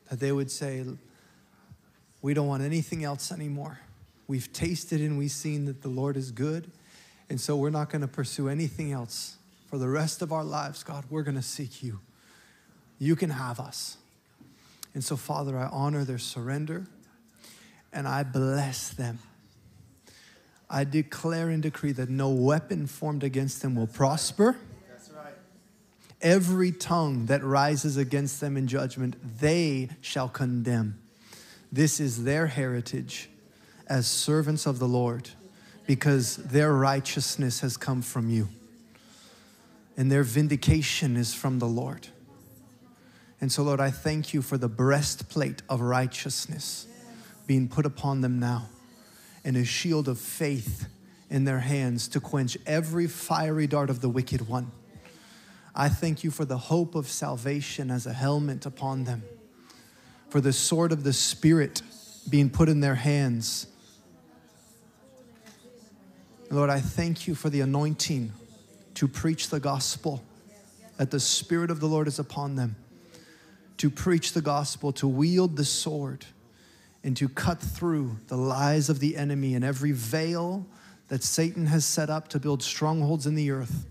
That 0.08 0.20
they 0.20 0.30
would 0.30 0.52
say, 0.52 0.84
We 2.22 2.32
don't 2.32 2.46
want 2.46 2.62
anything 2.62 3.02
else 3.02 3.32
anymore. 3.32 3.80
We've 4.26 4.52
tasted 4.52 5.00
and 5.00 5.18
we've 5.18 5.30
seen 5.30 5.66
that 5.66 5.82
the 5.82 5.88
Lord 5.88 6.16
is 6.16 6.30
good. 6.30 6.70
And 7.28 7.40
so 7.40 7.56
we're 7.56 7.70
not 7.70 7.90
going 7.90 8.02
to 8.02 8.08
pursue 8.08 8.48
anything 8.48 8.92
else. 8.92 9.36
For 9.66 9.78
the 9.78 9.88
rest 9.88 10.22
of 10.22 10.32
our 10.32 10.44
lives, 10.44 10.82
God, 10.82 11.04
we're 11.10 11.22
going 11.22 11.36
to 11.36 11.42
seek 11.42 11.82
you. 11.82 12.00
You 12.98 13.16
can 13.16 13.30
have 13.30 13.58
us. 13.58 13.96
And 14.94 15.02
so, 15.02 15.16
Father, 15.16 15.58
I 15.58 15.66
honor 15.66 16.04
their 16.04 16.18
surrender 16.18 16.86
and 17.92 18.06
I 18.06 18.22
bless 18.22 18.90
them. 18.90 19.18
I 20.70 20.84
declare 20.84 21.50
and 21.50 21.62
decree 21.62 21.92
that 21.92 22.08
no 22.08 22.30
weapon 22.30 22.86
formed 22.86 23.22
against 23.22 23.62
them 23.62 23.74
will 23.74 23.86
prosper. 23.86 24.56
That's 24.88 25.10
right. 25.10 25.34
Every 26.22 26.72
tongue 26.72 27.26
that 27.26 27.44
rises 27.44 27.96
against 27.96 28.40
them 28.40 28.56
in 28.56 28.66
judgment, 28.66 29.16
they 29.40 29.90
shall 30.00 30.28
condemn. 30.28 31.00
This 31.70 32.00
is 32.00 32.24
their 32.24 32.46
heritage 32.46 33.28
as 33.88 34.06
servants 34.06 34.66
of 34.66 34.78
the 34.78 34.88
Lord 34.88 35.30
because 35.86 36.36
their 36.36 36.72
righteousness 36.72 37.60
has 37.60 37.76
come 37.76 38.02
from 38.02 38.30
you 38.30 38.48
and 39.96 40.10
their 40.10 40.22
vindication 40.22 41.16
is 41.16 41.34
from 41.34 41.58
the 41.58 41.66
Lord. 41.66 42.08
And 43.40 43.52
so, 43.52 43.62
Lord, 43.62 43.80
I 43.80 43.90
thank 43.90 44.32
you 44.32 44.42
for 44.42 44.56
the 44.56 44.68
breastplate 44.68 45.62
of 45.68 45.80
righteousness 45.80 46.86
being 47.46 47.68
put 47.68 47.84
upon 47.84 48.22
them 48.22 48.38
now 48.38 48.68
and 49.44 49.56
a 49.56 49.64
shield 49.64 50.08
of 50.08 50.18
faith 50.18 50.88
in 51.28 51.44
their 51.44 51.60
hands 51.60 52.08
to 52.08 52.20
quench 52.20 52.56
every 52.66 53.06
fiery 53.06 53.66
dart 53.66 53.90
of 53.90 54.00
the 54.00 54.08
wicked 54.08 54.48
one. 54.48 54.72
I 55.74 55.88
thank 55.88 56.22
you 56.24 56.30
for 56.30 56.44
the 56.44 56.56
hope 56.56 56.94
of 56.94 57.08
salvation 57.08 57.90
as 57.90 58.06
a 58.06 58.12
helmet 58.12 58.64
upon 58.64 59.04
them, 59.04 59.24
for 60.30 60.40
the 60.40 60.52
sword 60.52 60.92
of 60.92 61.02
the 61.02 61.12
Spirit 61.12 61.82
being 62.30 62.48
put 62.48 62.68
in 62.68 62.80
their 62.80 62.94
hands. 62.94 63.66
Lord, 66.54 66.70
I 66.70 66.80
thank 66.80 67.26
you 67.26 67.34
for 67.34 67.50
the 67.50 67.60
anointing 67.60 68.32
to 68.94 69.08
preach 69.08 69.50
the 69.50 69.58
gospel, 69.58 70.22
that 70.96 71.10
the 71.10 71.18
Spirit 71.18 71.70
of 71.70 71.80
the 71.80 71.86
Lord 71.86 72.06
is 72.06 72.20
upon 72.20 72.54
them, 72.54 72.76
to 73.78 73.90
preach 73.90 74.32
the 74.32 74.40
gospel, 74.40 74.92
to 74.92 75.08
wield 75.08 75.56
the 75.56 75.64
sword, 75.64 76.24
and 77.02 77.16
to 77.16 77.28
cut 77.28 77.60
through 77.60 78.18
the 78.28 78.36
lies 78.36 78.88
of 78.88 79.00
the 79.00 79.16
enemy 79.16 79.54
and 79.56 79.64
every 79.64 79.90
veil 79.90 80.64
that 81.08 81.24
Satan 81.24 81.66
has 81.66 81.84
set 81.84 82.08
up 82.08 82.28
to 82.28 82.38
build 82.38 82.62
strongholds 82.62 83.26
in 83.26 83.34
the 83.34 83.50
earth. 83.50 83.86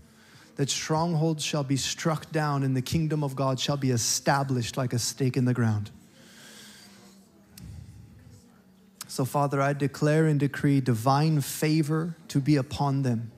That 0.56 0.70
strongholds 0.70 1.44
shall 1.44 1.64
be 1.64 1.76
struck 1.76 2.32
down 2.32 2.62
and 2.62 2.76
the 2.76 2.82
kingdom 2.82 3.22
of 3.22 3.36
God 3.36 3.60
shall 3.60 3.76
be 3.76 3.90
established 3.90 4.76
like 4.76 4.92
a 4.92 4.98
stake 4.98 5.36
in 5.36 5.44
the 5.44 5.54
ground. 5.54 5.90
So, 9.14 9.24
Father, 9.24 9.62
I 9.62 9.74
declare 9.74 10.26
and 10.26 10.40
decree 10.40 10.80
divine 10.80 11.40
favor 11.40 12.16
to 12.26 12.40
be 12.40 12.56
upon 12.56 13.02
them, 13.02 13.30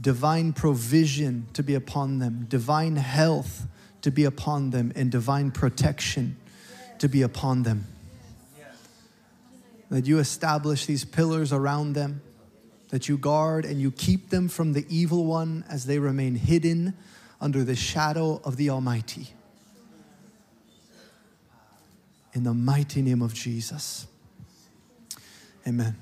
divine 0.00 0.52
provision 0.52 1.46
to 1.52 1.62
be 1.62 1.76
upon 1.76 2.18
them, 2.18 2.46
divine 2.48 2.96
health 2.96 3.68
to 4.02 4.10
be 4.10 4.24
upon 4.24 4.70
them, 4.70 4.90
and 4.96 5.08
divine 5.08 5.52
protection 5.52 6.36
to 6.98 7.08
be 7.08 7.22
upon 7.22 7.62
them. 7.62 7.86
That 9.90 10.08
you 10.08 10.18
establish 10.18 10.86
these 10.86 11.04
pillars 11.04 11.52
around 11.52 11.92
them, 11.92 12.20
that 12.88 13.08
you 13.08 13.16
guard 13.16 13.64
and 13.64 13.80
you 13.80 13.92
keep 13.92 14.30
them 14.30 14.48
from 14.48 14.72
the 14.72 14.84
evil 14.88 15.24
one 15.24 15.64
as 15.70 15.86
they 15.86 16.00
remain 16.00 16.34
hidden 16.34 16.94
under 17.40 17.62
the 17.62 17.76
shadow 17.76 18.40
of 18.42 18.56
the 18.56 18.70
Almighty. 18.70 19.28
In 22.32 22.42
the 22.42 22.54
mighty 22.54 23.02
name 23.02 23.22
of 23.22 23.32
Jesus. 23.32 24.08
Amen. 25.66 25.96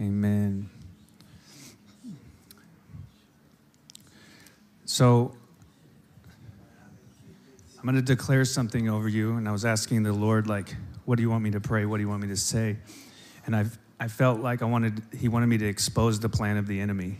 Amen. 0.00 0.70
So, 4.84 5.34
I'm 7.78 7.84
going 7.84 7.96
to 7.96 8.02
declare 8.02 8.44
something 8.44 8.88
over 8.88 9.08
you. 9.08 9.36
And 9.36 9.48
I 9.48 9.52
was 9.52 9.64
asking 9.64 10.02
the 10.02 10.12
Lord, 10.12 10.46
like, 10.46 10.74
what 11.04 11.16
do 11.16 11.22
you 11.22 11.30
want 11.30 11.42
me 11.42 11.50
to 11.52 11.60
pray? 11.60 11.84
What 11.84 11.96
do 11.96 12.02
you 12.02 12.08
want 12.08 12.22
me 12.22 12.28
to 12.28 12.36
say? 12.36 12.76
And 13.46 13.54
I've, 13.56 13.78
I 14.00 14.08
felt 14.08 14.40
like 14.40 14.62
I 14.62 14.64
wanted, 14.64 15.02
He 15.16 15.28
wanted 15.28 15.46
me 15.46 15.58
to 15.58 15.66
expose 15.66 16.20
the 16.20 16.28
plan 16.28 16.56
of 16.56 16.66
the 16.66 16.80
enemy. 16.80 17.18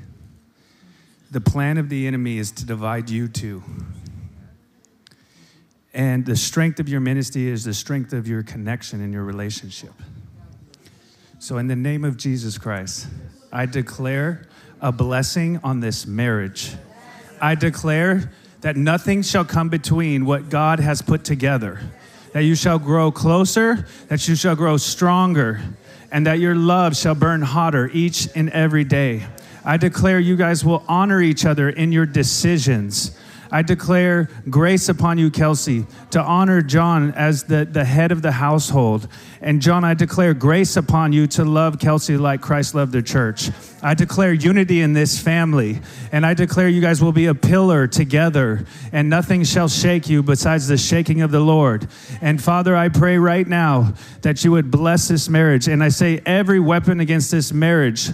The 1.31 1.41
plan 1.41 1.79
of 1.79 1.89
the 1.89 2.07
enemy 2.07 2.39
is 2.39 2.51
to 2.53 2.67
divide 2.67 3.11
you 3.11 3.29
two. 3.29 3.63
And 5.99 6.25
the 6.25 6.37
strength 6.37 6.79
of 6.79 6.89
your 6.89 7.01
ministry 7.01 7.49
is 7.49 7.65
the 7.65 7.75
strength 7.75 8.13
of 8.13 8.29
your 8.29 8.45
connection 8.45 9.03
and 9.03 9.13
your 9.13 9.25
relationship. 9.25 9.93
So, 11.41 11.59
in 11.59 11.67
the 11.67 11.75
name 11.75 12.05
of 12.05 12.17
Jesus 12.17 12.57
Christ, 12.57 13.09
I 13.53 13.67
declare 13.67 14.47
a 14.81 14.93
blessing 14.93 15.59
on 15.65 15.81
this 15.81 16.07
marriage. 16.07 16.73
I 17.41 17.57
declare 17.57 18.31
that 18.61 18.77
nothing 18.77 19.23
shall 19.23 19.45
come 19.45 19.71
between 19.71 20.25
what 20.25 20.51
God 20.51 20.79
has 20.79 21.03
put 21.03 21.25
together, 21.25 21.81
that 22.33 22.45
you 22.45 22.55
shall 22.55 22.79
grow 22.79 23.11
closer, 23.11 23.85
that 24.07 24.29
you 24.29 24.37
shall 24.37 24.55
grow 24.55 24.77
stronger, 24.77 25.61
and 26.13 26.25
that 26.29 26.39
your 26.39 26.55
love 26.55 26.97
shall 26.97 27.17
burn 27.17 27.43
hotter 27.43 27.91
each 27.93 28.29
and 28.37 28.51
every 28.51 28.85
day. 28.85 29.27
I 29.65 29.77
declare 29.77 30.21
you 30.21 30.37
guys 30.37 30.65
will 30.65 30.85
honor 30.87 31.21
each 31.21 31.45
other 31.45 31.69
in 31.69 31.91
your 31.91 32.07
decisions. 32.07 33.19
I 33.51 33.63
declare 33.63 34.29
grace 34.51 34.89
upon 34.89 35.19
you, 35.19 35.31
Kelsey, 35.31 35.87
to 36.11 36.21
honor 36.21 36.61
John 36.61 37.13
as 37.13 37.45
the, 37.45 37.65
the 37.65 37.85
head 37.85 38.13
of 38.13 38.23
the 38.23 38.33
household. 38.33 39.09
And 39.41 39.63
John, 39.63 39.85
I 39.85 39.95
declare 39.95 40.35
grace 40.35 40.77
upon 40.77 41.13
you 41.13 41.27
to 41.29 41.45
love 41.45 41.79
Kelsey 41.79 42.17
like 42.17 42.41
Christ 42.41 42.75
loved 42.75 42.93
the 42.93 43.03
church. 43.03 43.51
I 43.83 43.95
declare 43.95 44.33
unity 44.33 44.81
in 44.81 44.93
this 44.93 45.19
family. 45.21 45.81
And 46.13 46.27
I 46.27 46.35
declare 46.35 46.69
you 46.69 46.81
guys 46.81 47.03
will 47.03 47.13
be 47.13 47.27
a 47.27 47.35
pillar 47.35 47.87
together, 47.87 48.67
and 48.93 49.09
nothing 49.09 49.45
shall 49.45 49.69
shake 49.69 50.09
you 50.09 50.23
besides 50.23 50.69
the 50.69 50.77
shaking 50.77 51.23
of 51.23 51.31
the 51.31 51.41
Lord. 51.41 51.89
And 52.21 52.43
Father, 52.43 52.77
I 52.77 52.89
pray 52.89 53.19
right 53.19 53.47
now 53.47 53.95
that 54.23 54.45
you 54.45 54.51
would 54.53 54.71
bless 54.71 55.09
this 55.09 55.29
marriage. 55.29 55.69
And 55.69 55.83
I 55.83 55.89
say, 55.89 56.21
every 56.27 56.61
weapon 56.61 57.01
against 57.01 57.31
this 57.31 57.53
marriage 57.53 58.11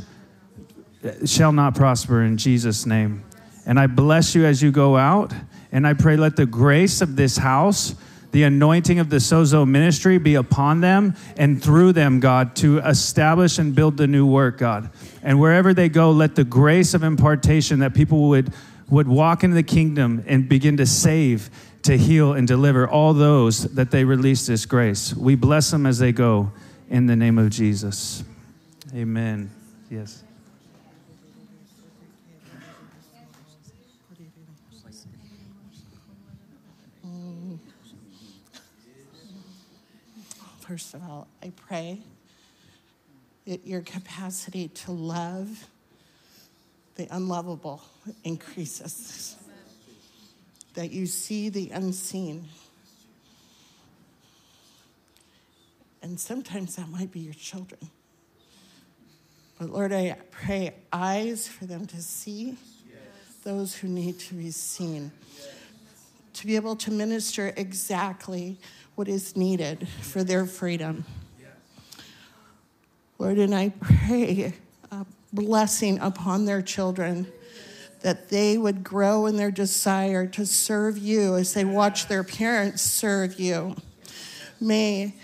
shall 1.27 1.53
not 1.53 1.75
prosper 1.75 2.23
in 2.23 2.37
Jesus' 2.37 2.87
name. 2.87 3.24
And 3.67 3.79
I 3.79 3.87
bless 3.87 4.35
you 4.35 4.45
as 4.45 4.63
you 4.63 4.71
go 4.71 4.97
out. 4.97 5.33
And 5.73 5.87
I 5.87 5.95
pray, 5.95 6.17
let 6.17 6.37
the 6.37 6.47
grace 6.47 7.01
of 7.01 7.17
this 7.17 7.37
house, 7.37 7.95
the 8.31 8.45
anointing 8.45 8.99
of 8.99 9.11
the 9.11 9.17
Sozo 9.17 9.67
ministry 9.67 10.19
be 10.19 10.35
upon 10.35 10.81
them 10.81 11.17
and 11.37 11.63
through 11.63 11.93
them, 11.93 12.21
God, 12.21 12.55
to 12.57 12.79
establish 12.79 13.59
and 13.59 13.75
build 13.75 13.97
the 13.97 14.07
new 14.07 14.27
work, 14.27 14.59
God. 14.59 14.91
And 15.23 15.41
wherever 15.41 15.75
they 15.75 15.89
go, 15.89 16.11
let 16.11 16.35
the 16.35 16.45
grace 16.45 16.95
of 16.95 17.03
impartation 17.03 17.81
that 17.81 17.95
people 17.95 18.29
would, 18.29 18.53
would 18.89 19.09
walk 19.09 19.45
into 19.45 19.55
the 19.55 19.63
kingdom 19.63 20.25
and 20.27 20.49
begin 20.49 20.77
to 20.77 20.87
save, 20.87 21.51
to 21.83 21.97
heal, 21.97 22.33
and 22.33 22.47
deliver 22.47 22.89
all 22.89 23.15
those 23.15 23.75
that 23.75 23.91
they 23.91 24.05
release 24.05 24.47
this 24.47 24.67
grace. 24.67 25.15
We 25.15 25.35
bless 25.35 25.71
them 25.71 25.87
as 25.87 25.99
they 25.99 26.13
go 26.13 26.53
in 26.89 27.07
the 27.07 27.17
name 27.17 27.39
of 27.39 27.51
Jesus. 27.51 28.23
Amen. 28.95 29.51
Yes. 29.91 30.23
First 40.75 40.95
of 40.95 41.05
all, 41.09 41.29
I 41.41 41.53
pray 41.55 42.01
that 43.47 43.65
your 43.65 43.81
capacity 43.83 44.67
to 44.67 44.91
love 44.91 45.69
the 46.97 47.07
unlovable 47.15 47.81
increases, 48.25 49.37
that 50.75 50.91
you 50.91 51.07
see 51.07 51.49
the 51.49 51.71
unseen. 51.71 52.49
And 56.03 56.19
sometimes 56.19 56.75
that 56.75 56.89
might 56.89 57.13
be 57.13 57.21
your 57.21 57.35
children. 57.35 57.89
But 59.61 59.71
Lord, 59.71 59.93
I 59.93 60.17
pray 60.33 60.75
eyes 60.93 61.47
for 61.47 61.67
them 61.67 61.87
to 61.87 62.03
see 62.03 62.57
those 63.45 63.77
who 63.77 63.87
need 63.87 64.19
to 64.19 64.35
be 64.35 64.51
seen, 64.51 65.13
to 66.33 66.47
be 66.49 66.57
able 66.57 66.75
to 66.75 66.91
minister 66.91 67.55
exactly 67.57 68.59
what 68.95 69.09
is 69.09 69.37
needed 69.37 69.89
for 69.89 70.23
their 70.23 70.47
freedom. 70.47 71.05
Lord, 73.19 73.39
and 73.39 73.55
I 73.55 73.73
pray 73.81 74.53
a 74.91 75.07
blessing 75.33 75.99
upon 76.01 76.45
their 76.45 76.63
children 76.63 77.27
that 78.03 78.29
they 78.29 78.59
would 78.59 78.85
grow 78.85 79.27
in 79.27 79.37
their 79.37 79.51
desire 79.51 80.27
to 80.27 80.45
serve 80.45 80.99
you 80.99 81.37
as 81.37 81.55
they 81.55 81.65
watch 81.65 82.07
their 82.07 82.25
parents 82.25 82.83
serve 82.83 83.41
you. 83.41 83.77
May 84.61 85.15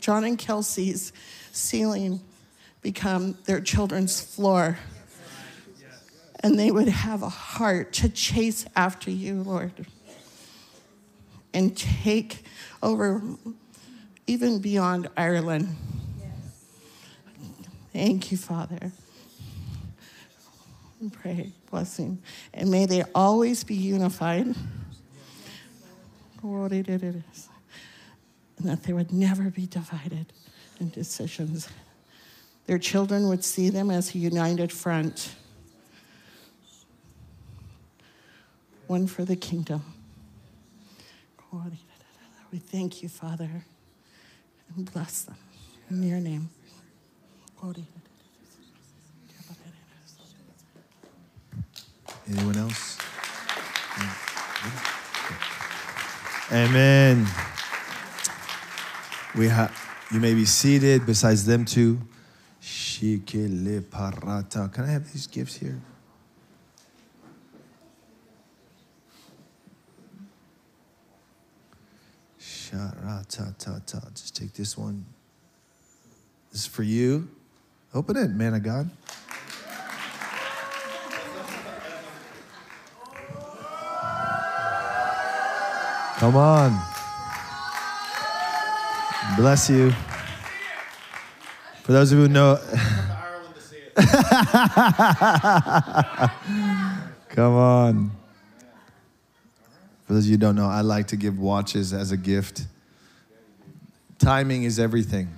John 0.00 0.24
and 0.24 0.38
Kelsey's 0.38 1.12
ceiling 1.52 2.20
become 2.82 3.36
their 3.44 3.60
children's 3.60 4.20
floor. 4.20 4.78
And 6.42 6.58
they 6.58 6.70
would 6.70 6.88
have 6.88 7.22
a 7.22 7.28
heart 7.28 7.92
to 7.94 8.08
chase 8.08 8.64
after 8.74 9.10
you, 9.10 9.42
Lord, 9.42 9.86
and 11.52 11.76
take 11.76 12.44
over 12.82 13.22
even 14.26 14.60
beyond 14.60 15.08
Ireland. 15.16 15.76
Thank 17.92 18.30
you, 18.30 18.36
Father. 18.36 18.92
And 21.00 21.12
pray 21.12 21.52
blessing. 21.70 22.22
And 22.52 22.70
may 22.70 22.86
they 22.86 23.02
always 23.14 23.64
be 23.64 23.74
unified. 23.74 24.54
And 28.58 28.68
that 28.68 28.82
they 28.82 28.92
would 28.92 29.12
never 29.12 29.50
be 29.50 29.66
divided 29.66 30.32
in 30.78 30.90
decisions. 30.90 31.68
Their 32.66 32.78
children 32.78 33.28
would 33.28 33.44
see 33.44 33.70
them 33.70 33.90
as 33.90 34.14
a 34.14 34.18
united 34.18 34.70
front, 34.70 35.34
one 38.86 39.06
for 39.06 39.24
the 39.24 39.36
kingdom. 39.36 39.82
We 42.52 42.58
thank 42.58 43.02
you, 43.02 43.08
Father, 43.08 43.64
and 44.76 44.92
bless 44.92 45.22
them 45.22 45.36
in 45.88 46.02
your 46.02 46.20
name. 46.20 46.48
Anyone 52.28 52.56
else? 52.56 52.98
Amen. 56.52 57.26
We 59.36 59.48
have. 59.48 59.76
You 60.12 60.20
may 60.20 60.34
be 60.34 60.44
seated. 60.44 61.06
Besides 61.06 61.44
them 61.44 61.64
two. 61.64 62.00
Can 62.90 63.78
I 64.78 64.86
have 64.86 65.12
these 65.12 65.26
gifts 65.26 65.56
here? 65.56 65.80
Just 74.14 74.36
take 74.36 74.54
this 74.54 74.78
one. 74.78 75.04
This 76.52 76.62
is 76.62 76.66
for 76.66 76.82
you. 76.82 77.28
Open 77.94 78.16
it, 78.16 78.30
man 78.30 78.54
of 78.54 78.62
God. 78.62 78.90
Come 86.18 86.36
on. 86.36 86.78
Bless 89.36 89.70
you. 89.70 89.92
For 91.82 91.92
those 91.92 92.12
of 92.12 92.18
you 92.18 92.26
who 92.26 92.30
know, 92.30 92.58
come 97.30 97.54
on. 97.54 98.19
For 100.10 100.14
those 100.14 100.24
of 100.24 100.32
you 100.32 100.38
don't 100.38 100.56
know, 100.56 100.66
I 100.68 100.80
like 100.80 101.06
to 101.06 101.16
give 101.16 101.38
watches 101.38 101.92
as 101.92 102.10
a 102.10 102.16
gift. 102.16 102.66
Timing 104.18 104.64
is 104.64 104.80
everything. 104.80 105.28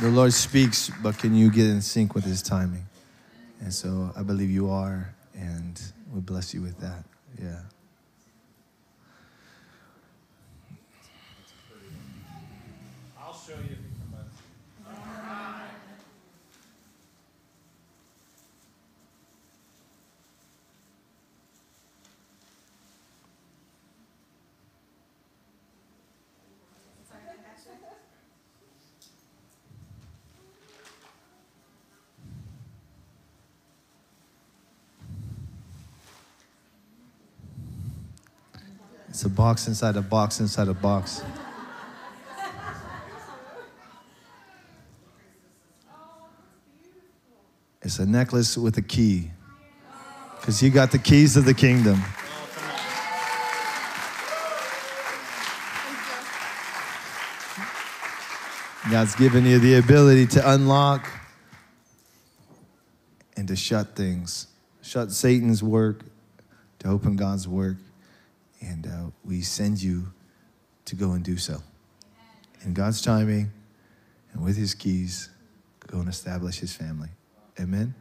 The 0.00 0.08
Lord 0.08 0.32
speaks, 0.32 0.92
but 1.02 1.18
can 1.18 1.34
you 1.34 1.50
get 1.50 1.66
in 1.66 1.82
sync 1.82 2.14
with 2.14 2.22
His 2.22 2.40
timing? 2.40 2.86
And 3.60 3.74
so 3.74 4.12
I 4.16 4.22
believe 4.22 4.48
you 4.48 4.70
are, 4.70 5.12
and 5.34 5.82
we 6.12 6.20
bless 6.20 6.54
you 6.54 6.62
with 6.62 6.78
that. 6.78 7.02
Yeah. 7.42 7.62
Box 39.36 39.68
inside 39.68 39.96
a 39.96 40.02
box 40.02 40.40
inside 40.40 40.66
a 40.66 40.74
box. 40.74 41.22
It's 47.82 47.98
a 47.98 48.06
necklace 48.06 48.56
with 48.56 48.78
a 48.78 48.82
key. 48.82 49.30
Because 50.40 50.62
you 50.62 50.70
got 50.70 50.90
the 50.90 50.98
keys 50.98 51.36
of 51.36 51.44
the 51.44 51.54
kingdom. 51.54 52.02
God's 58.90 59.14
given 59.16 59.44
you 59.44 59.58
the 59.58 59.74
ability 59.74 60.26
to 60.28 60.50
unlock 60.52 61.10
and 63.36 63.46
to 63.48 63.56
shut 63.56 63.94
things, 63.94 64.46
shut 64.80 65.12
Satan's 65.12 65.62
work, 65.62 66.04
to 66.78 66.88
open 66.88 67.16
God's 67.16 67.46
work. 67.46 67.76
And 68.60 68.86
uh, 68.86 68.95
we 69.24 69.42
send 69.42 69.82
you 69.82 70.12
to 70.86 70.94
go 70.94 71.12
and 71.12 71.24
do 71.24 71.36
so. 71.36 71.62
In 72.64 72.74
God's 72.74 73.00
timing 73.00 73.50
and 74.32 74.42
with 74.42 74.56
his 74.56 74.74
keys, 74.74 75.30
go 75.86 75.98
and 75.98 76.08
establish 76.08 76.58
his 76.58 76.74
family. 76.74 77.10
Amen. 77.60 77.94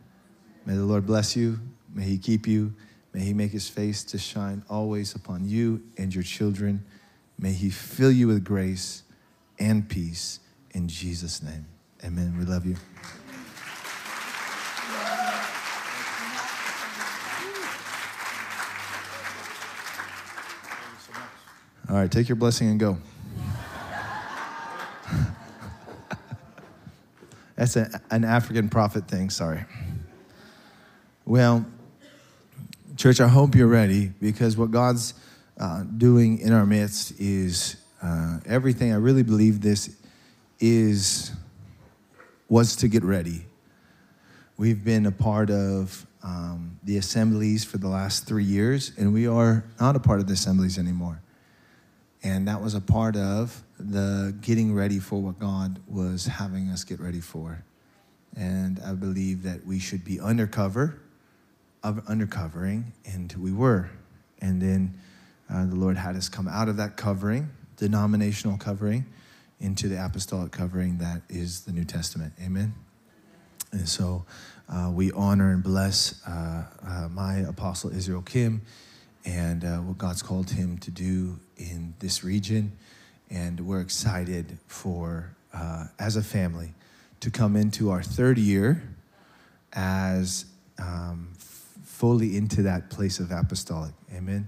May 0.65 0.75
the 0.75 0.83
Lord 0.83 1.05
bless 1.05 1.35
you. 1.35 1.59
May 1.93 2.03
he 2.03 2.17
keep 2.17 2.47
you. 2.47 2.73
May 3.13 3.21
he 3.21 3.33
make 3.33 3.51
his 3.51 3.69
face 3.69 4.03
to 4.05 4.17
shine 4.17 4.63
always 4.69 5.15
upon 5.15 5.47
you 5.47 5.83
and 5.97 6.13
your 6.13 6.23
children. 6.23 6.85
May 7.37 7.53
he 7.53 7.69
fill 7.69 8.11
you 8.11 8.27
with 8.27 8.43
grace 8.43 9.03
and 9.59 9.87
peace 9.87 10.39
in 10.71 10.87
Jesus' 10.87 11.41
name. 11.41 11.65
Amen. 12.03 12.35
We 12.37 12.45
love 12.45 12.65
you. 12.65 12.75
All 21.95 22.01
right, 22.01 22.11
take 22.11 22.27
your 22.27 22.35
blessing 22.35 22.67
and 22.67 22.77
go. 22.77 22.97
That's 27.55 27.77
a, 27.77 28.01
an 28.11 28.25
African 28.25 28.67
prophet 28.67 29.07
thing, 29.07 29.29
sorry. 29.29 29.63
Well, 31.23 31.65
church, 32.97 33.21
I 33.21 33.29
hope 33.29 33.55
you're 33.55 33.67
ready 33.67 34.11
because 34.19 34.57
what 34.57 34.71
God's 34.71 35.13
uh, 35.57 35.83
doing 35.83 36.39
in 36.39 36.51
our 36.51 36.65
midst 36.65 37.17
is 37.17 37.77
uh, 38.03 38.39
everything. 38.45 38.91
I 38.91 38.97
really 38.97 39.23
believe 39.23 39.61
this 39.61 39.95
is 40.59 41.31
was 42.49 42.75
to 42.75 42.89
get 42.89 43.05
ready. 43.05 43.45
We've 44.57 44.83
been 44.83 45.05
a 45.05 45.13
part 45.13 45.49
of 45.49 46.05
um, 46.21 46.77
the 46.83 46.97
assemblies 46.97 47.63
for 47.63 47.77
the 47.77 47.87
last 47.87 48.27
three 48.27 48.43
years, 48.43 48.91
and 48.97 49.13
we 49.13 49.27
are 49.27 49.63
not 49.79 49.95
a 49.95 49.99
part 50.01 50.19
of 50.19 50.27
the 50.27 50.33
assemblies 50.33 50.77
anymore. 50.77 51.21
And 52.25 52.47
that 52.47 52.59
was 52.59 52.73
a 52.73 52.81
part 52.81 53.15
of 53.15 53.61
the 53.77 54.35
getting 54.41 54.73
ready 54.73 54.97
for 54.97 55.21
what 55.21 55.37
God 55.37 55.79
was 55.87 56.25
having 56.25 56.69
us 56.69 56.83
get 56.83 56.99
ready 56.99 57.19
for. 57.19 57.63
And 58.35 58.81
I 58.83 58.93
believe 58.93 59.43
that 59.43 59.63
we 59.63 59.77
should 59.77 60.03
be 60.03 60.19
undercover, 60.19 60.99
of 61.83 62.03
undercovering, 62.05 62.85
and 63.05 63.31
we 63.33 63.51
were. 63.51 63.91
And 64.41 64.59
then 64.59 64.97
uh, 65.53 65.67
the 65.67 65.75
Lord 65.75 65.97
had 65.97 66.15
us 66.15 66.27
come 66.27 66.47
out 66.47 66.67
of 66.67 66.77
that 66.77 66.97
covering, 66.97 67.51
denominational 67.77 68.57
covering, 68.57 69.05
into 69.59 69.87
the 69.87 70.03
apostolic 70.03 70.51
covering 70.51 70.97
that 70.97 71.21
is 71.29 71.61
the 71.61 71.71
New 71.71 71.85
Testament. 71.85 72.33
Amen. 72.43 72.73
And 73.71 73.87
so 73.87 74.25
uh, 74.67 74.89
we 74.91 75.11
honor 75.11 75.51
and 75.51 75.61
bless 75.61 76.25
uh, 76.27 76.65
uh, 76.83 77.07
my 77.09 77.35
apostle 77.47 77.91
Israel 77.91 78.23
Kim 78.23 78.63
and 79.25 79.65
uh, 79.65 79.77
what 79.77 79.97
God's 79.97 80.21
called 80.21 80.51
him 80.51 80.77
to 80.79 80.91
do 80.91 81.39
in 81.57 81.95
this 81.99 82.23
region. 82.23 82.71
And 83.29 83.59
we're 83.61 83.81
excited 83.81 84.59
for, 84.67 85.35
uh, 85.53 85.87
as 85.99 86.15
a 86.15 86.21
family, 86.21 86.73
to 87.21 87.31
come 87.31 87.55
into 87.55 87.89
our 87.89 88.03
third 88.03 88.37
year 88.37 88.83
as 89.73 90.45
um, 90.77 91.29
f- 91.35 91.73
fully 91.83 92.37
into 92.37 92.61
that 92.63 92.89
place 92.89 93.19
of 93.19 93.31
apostolic. 93.31 93.93
Amen. 94.13 94.47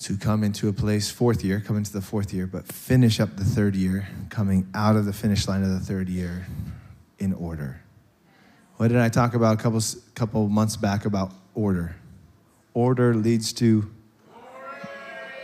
To 0.00 0.16
come 0.16 0.44
into 0.44 0.68
a 0.68 0.72
place, 0.72 1.10
fourth 1.10 1.44
year, 1.44 1.60
come 1.60 1.76
into 1.76 1.92
the 1.92 2.00
fourth 2.00 2.32
year, 2.32 2.46
but 2.46 2.70
finish 2.70 3.20
up 3.20 3.36
the 3.36 3.44
third 3.44 3.74
year, 3.74 4.08
coming 4.28 4.68
out 4.74 4.96
of 4.96 5.06
the 5.06 5.12
finish 5.12 5.48
line 5.48 5.62
of 5.62 5.70
the 5.70 5.80
third 5.80 6.08
year 6.08 6.46
in 7.18 7.32
order. 7.32 7.80
What 8.76 8.88
did 8.88 8.98
I 8.98 9.08
talk 9.08 9.34
about 9.34 9.58
a 9.58 9.62
couple, 9.62 9.80
couple 10.14 10.48
months 10.48 10.76
back 10.76 11.04
about 11.04 11.32
order? 11.54 11.96
Order 12.74 13.14
leads 13.14 13.52
to 13.54 13.90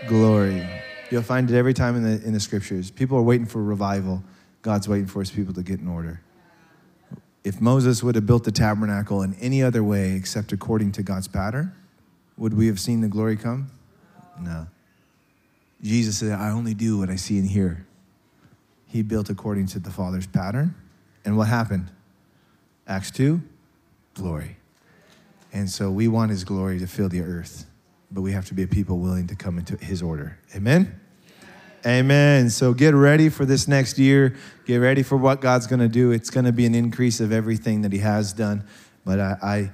glory. 0.08 0.68
You'll 1.10 1.22
find 1.22 1.50
it 1.50 1.56
every 1.56 1.74
time 1.74 1.96
in 1.96 2.02
the, 2.02 2.24
in 2.26 2.32
the 2.32 2.40
scriptures. 2.40 2.90
People 2.90 3.18
are 3.18 3.22
waiting 3.22 3.46
for 3.46 3.62
revival. 3.62 4.22
God's 4.62 4.88
waiting 4.88 5.06
for 5.06 5.20
his 5.20 5.30
people 5.30 5.54
to 5.54 5.62
get 5.62 5.80
in 5.80 5.88
order. 5.88 6.20
If 7.42 7.60
Moses 7.60 8.02
would 8.02 8.14
have 8.16 8.26
built 8.26 8.44
the 8.44 8.52
tabernacle 8.52 9.22
in 9.22 9.34
any 9.40 9.62
other 9.62 9.82
way 9.82 10.12
except 10.12 10.52
according 10.52 10.92
to 10.92 11.02
God's 11.02 11.28
pattern, 11.28 11.74
would 12.36 12.54
we 12.54 12.66
have 12.66 12.78
seen 12.78 13.00
the 13.00 13.08
glory 13.08 13.36
come? 13.36 13.70
No. 14.40 14.66
Jesus 15.82 16.18
said, 16.18 16.32
I 16.32 16.50
only 16.50 16.74
do 16.74 16.98
what 16.98 17.08
I 17.08 17.16
see 17.16 17.38
and 17.38 17.48
hear. 17.48 17.86
He 18.86 19.02
built 19.02 19.30
according 19.30 19.66
to 19.68 19.78
the 19.78 19.90
Father's 19.90 20.26
pattern. 20.26 20.74
And 21.24 21.36
what 21.36 21.48
happened? 21.48 21.90
Acts 22.86 23.10
2, 23.12 23.40
glory. 24.14 24.56
And 25.52 25.68
so 25.68 25.90
we 25.90 26.08
want 26.08 26.30
his 26.30 26.44
glory 26.44 26.78
to 26.78 26.86
fill 26.86 27.08
the 27.08 27.22
earth, 27.22 27.66
but 28.10 28.22
we 28.22 28.32
have 28.32 28.46
to 28.46 28.54
be 28.54 28.62
a 28.62 28.68
people 28.68 28.98
willing 28.98 29.26
to 29.28 29.34
come 29.34 29.58
into 29.58 29.76
his 29.76 30.02
order. 30.02 30.38
Amen? 30.54 31.00
Amen. 31.86 32.50
So 32.50 32.74
get 32.74 32.94
ready 32.94 33.30
for 33.30 33.44
this 33.44 33.66
next 33.66 33.98
year. 33.98 34.36
Get 34.66 34.76
ready 34.76 35.02
for 35.02 35.16
what 35.16 35.40
God's 35.40 35.66
going 35.66 35.80
to 35.80 35.88
do. 35.88 36.10
It's 36.10 36.28
going 36.28 36.44
to 36.44 36.52
be 36.52 36.66
an 36.66 36.74
increase 36.74 37.20
of 37.20 37.32
everything 37.32 37.82
that 37.82 37.92
he 37.92 38.00
has 38.00 38.32
done. 38.32 38.64
But 39.04 39.18
I, 39.18 39.36
I, 39.42 39.70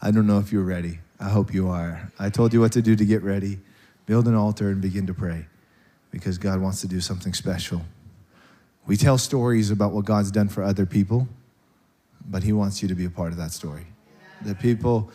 I 0.00 0.10
don't 0.10 0.26
know 0.26 0.38
if 0.38 0.52
you're 0.52 0.62
ready. 0.64 1.00
I 1.20 1.28
hope 1.28 1.52
you 1.52 1.68
are. 1.68 2.10
I 2.18 2.30
told 2.30 2.52
you 2.52 2.60
what 2.60 2.72
to 2.72 2.82
do 2.82 2.96
to 2.96 3.04
get 3.04 3.22
ready. 3.22 3.60
Build 4.06 4.26
an 4.26 4.34
altar 4.34 4.70
and 4.70 4.80
begin 4.80 5.06
to 5.06 5.14
pray 5.14 5.46
because 6.10 6.38
God 6.38 6.60
wants 6.60 6.80
to 6.80 6.88
do 6.88 7.00
something 7.00 7.34
special. 7.34 7.82
We 8.86 8.96
tell 8.96 9.18
stories 9.18 9.70
about 9.70 9.92
what 9.92 10.04
God's 10.04 10.30
done 10.30 10.48
for 10.48 10.62
other 10.62 10.86
people, 10.86 11.28
but 12.28 12.42
He 12.42 12.52
wants 12.52 12.82
you 12.82 12.88
to 12.88 12.94
be 12.94 13.04
a 13.04 13.10
part 13.10 13.32
of 13.32 13.38
that 13.38 13.52
story. 13.52 13.86
The 14.42 14.54
people 14.54 15.10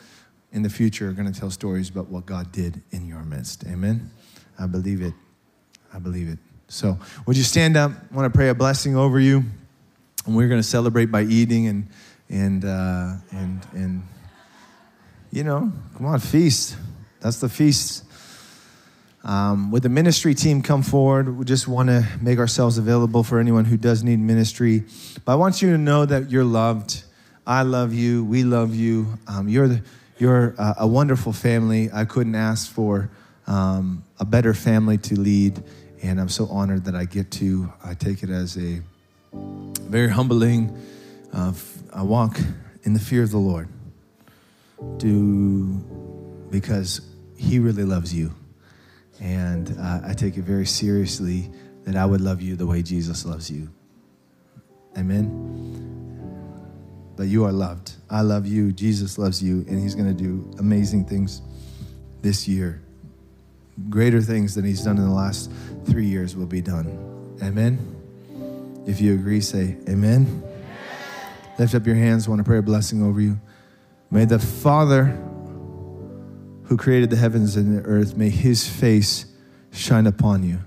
in 0.52 0.64
the 0.64 0.70
future 0.70 1.10
are 1.10 1.14
going 1.14 1.32
to 1.32 1.38
tell 1.38 1.52
stories 1.52 1.90
about 1.90 2.08
what 2.08 2.26
God 2.26 2.52
did 2.52 2.82
in 2.92 3.08
your 3.08 3.24
midst. 3.24 3.66
Amen. 3.68 4.10
I 4.58 4.66
believe 4.66 5.02
it. 5.02 5.14
I 5.94 6.00
believe 6.00 6.30
it. 6.30 6.40
So, 6.68 6.98
would 7.26 7.38
you 7.38 7.44
stand 7.44 7.78
up? 7.78 7.92
I 7.92 8.16
want 8.16 8.32
to 8.32 8.36
pray 8.36 8.50
a 8.50 8.56
blessing 8.56 8.98
over 8.98 9.20
you, 9.20 9.44
and 10.26 10.36
we're 10.36 10.48
going 10.48 10.60
to 10.60 10.68
celebrate 10.68 11.06
by 11.06 11.24
eating 11.24 11.68
and 11.68 11.88
and 12.30 12.66
uh, 12.66 13.14
and 13.32 13.66
and 13.74 14.04
you 15.32 15.44
know, 15.44 15.72
come 15.96 16.06
on, 16.06 16.20
feast. 16.20 16.78
That's 17.20 17.40
the 17.40 17.50
feast. 17.50 18.04
Um, 19.28 19.72
would 19.72 19.84
the 19.84 19.90
ministry 19.90 20.34
team 20.34 20.62
come 20.62 20.82
forward? 20.82 21.38
We 21.38 21.44
just 21.44 21.68
want 21.68 21.90
to 21.90 22.08
make 22.22 22.40
ourselves 22.40 22.78
available 22.78 23.24
for 23.24 23.40
anyone 23.40 23.66
who 23.66 23.76
does 23.76 24.02
need 24.02 24.20
ministry. 24.20 24.86
But 25.26 25.34
I 25.34 25.36
want 25.36 25.62
you 25.62 25.70
to 25.72 25.78
know 25.78 26.06
that 26.06 26.32
you're 26.32 26.46
loved. 26.46 27.04
I 27.46 27.64
love 27.64 27.94
you. 27.94 28.24
We 28.24 28.46
love 28.46 28.74
you. 28.74 29.20
Um, 29.28 29.50
you're 29.50 29.68
the, 29.68 29.84
you're 30.18 30.56
a, 30.58 30.76
a 30.80 30.88
wonderful 30.88 31.34
family. 31.34 31.90
I 31.94 32.06
couldn't 32.06 32.36
ask 32.36 32.72
for 32.72 33.10
um, 33.48 34.06
a 34.18 34.24
better 34.24 34.54
family 34.54 34.98
to 35.00 35.20
lead, 35.20 35.62
and 36.02 36.22
I'm 36.22 36.30
so 36.30 36.48
honored 36.48 36.86
that 36.86 36.96
I 36.96 37.04
get 37.04 37.30
to. 37.32 37.72
I 37.84 37.96
take 37.96 38.24
it 38.24 38.30
as 38.30 38.58
a 38.58 38.82
very 39.34 40.10
humbling. 40.10 40.82
Uh, 41.34 41.52
I 41.94 42.02
walk 42.02 42.40
in 42.84 42.94
the 42.94 43.00
fear 43.00 43.24
of 43.24 43.32
the 43.32 43.38
Lord. 43.38 43.68
Do 44.98 45.66
because 46.50 47.02
He 47.36 47.60
really 47.60 47.84
loves 47.84 48.14
you. 48.14 48.34
And 49.22 49.76
uh, 49.80 50.02
I 50.06 50.14
take 50.14 50.38
it 50.38 50.44
very 50.44 50.66
seriously 50.66 51.50
that 51.84 51.96
I 51.96 52.06
would 52.06 52.22
love 52.22 52.42
you 52.42 52.56
the 52.56 52.68
way 52.68 52.84
Jesus 52.84 53.26
loves 53.26 53.50
you. 53.50 53.70
Amen. 54.98 55.56
That 57.16 57.28
you 57.28 57.46
are 57.46 57.52
loved. 57.52 57.94
I 58.10 58.22
love 58.22 58.46
you. 58.46 58.72
Jesus 58.72 59.18
loves 59.18 59.42
you, 59.42 59.66
and 59.68 59.80
He's 59.80 59.96
going 59.96 60.08
to 60.08 60.14
do 60.14 60.52
amazing 60.60 61.06
things 61.06 61.42
this 62.22 62.48
year. 62.48 62.82
Greater 63.90 64.22
things 64.22 64.56
than 64.56 64.66
He's 64.66 64.84
done 64.84 64.98
in 64.98 65.04
the 65.04 65.14
last 65.14 65.52
three 65.86 66.06
years 66.06 66.36
will 66.36 66.46
be 66.46 66.62
done. 66.62 67.38
Amen. 67.42 67.96
If 68.86 69.02
you 69.02 69.14
agree, 69.14 69.42
say 69.42 69.78
amen. 69.90 70.44
Lift 71.60 71.76
up 71.76 71.86
your 71.86 71.96
hands. 71.96 72.28
I 72.28 72.30
want 72.30 72.40
to 72.40 72.44
pray 72.44 72.60
a 72.60 72.62
blessing 72.62 73.04
over 73.04 73.20
you. 73.20 73.40
May 74.10 74.26
the 74.26 74.40
Father 74.40 75.18
who 76.68 76.78
created 76.78 77.10
the 77.10 77.16
heavens 77.16 77.56
and 77.56 77.78
the 77.78 77.84
earth, 77.84 78.16
may 78.16 78.30
his 78.30 78.68
face 78.68 79.26
shine 79.72 80.08
upon 80.08 80.44
you. 80.44 80.60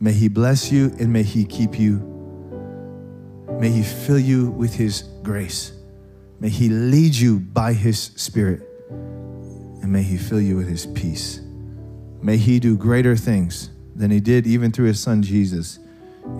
May 0.00 0.12
he 0.12 0.28
bless 0.28 0.70
you 0.70 0.94
and 0.98 1.12
may 1.12 1.22
he 1.22 1.44
keep 1.44 1.78
you. 1.78 2.08
May 3.58 3.70
he 3.70 3.82
fill 3.82 4.18
you 4.18 4.50
with 4.50 4.74
his 4.74 5.02
grace. 5.22 5.72
May 6.40 6.48
he 6.48 6.68
lead 6.68 7.14
you 7.14 7.38
by 7.38 7.72
his 7.72 7.98
spirit. 8.16 8.62
And 8.90 9.92
may 9.92 10.02
he 10.02 10.16
fill 10.16 10.40
you 10.40 10.56
with 10.56 10.68
his 10.68 10.86
peace. 10.86 11.40
May 12.20 12.36
he 12.36 12.60
do 12.60 12.76
greater 12.76 13.16
things 13.16 13.70
than 13.94 14.10
he 14.10 14.20
did 14.20 14.46
even 14.46 14.72
through 14.72 14.86
his 14.86 15.00
son 15.00 15.22
Jesus 15.22 15.78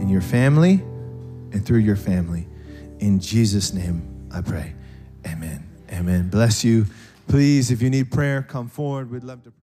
in 0.01 0.09
your 0.09 0.21
family 0.21 0.75
and 1.53 1.65
through 1.65 1.81
your 1.81 1.97
family. 1.97 2.47
In 2.99 3.21
Jesus' 3.21 3.73
name, 3.73 4.29
I 4.33 4.41
pray. 4.41 4.75
Amen. 5.27 5.69
Amen. 5.93 6.29
Bless 6.29 6.65
you. 6.65 6.87
Please, 7.33 7.71
if 7.71 7.81
you 7.81 7.89
need 7.89 8.13
prayer, 8.13 8.43
come 8.43 8.69
forward. 8.69 9.11
We'd 9.11 9.25
love 9.25 9.43
to. 9.45 9.53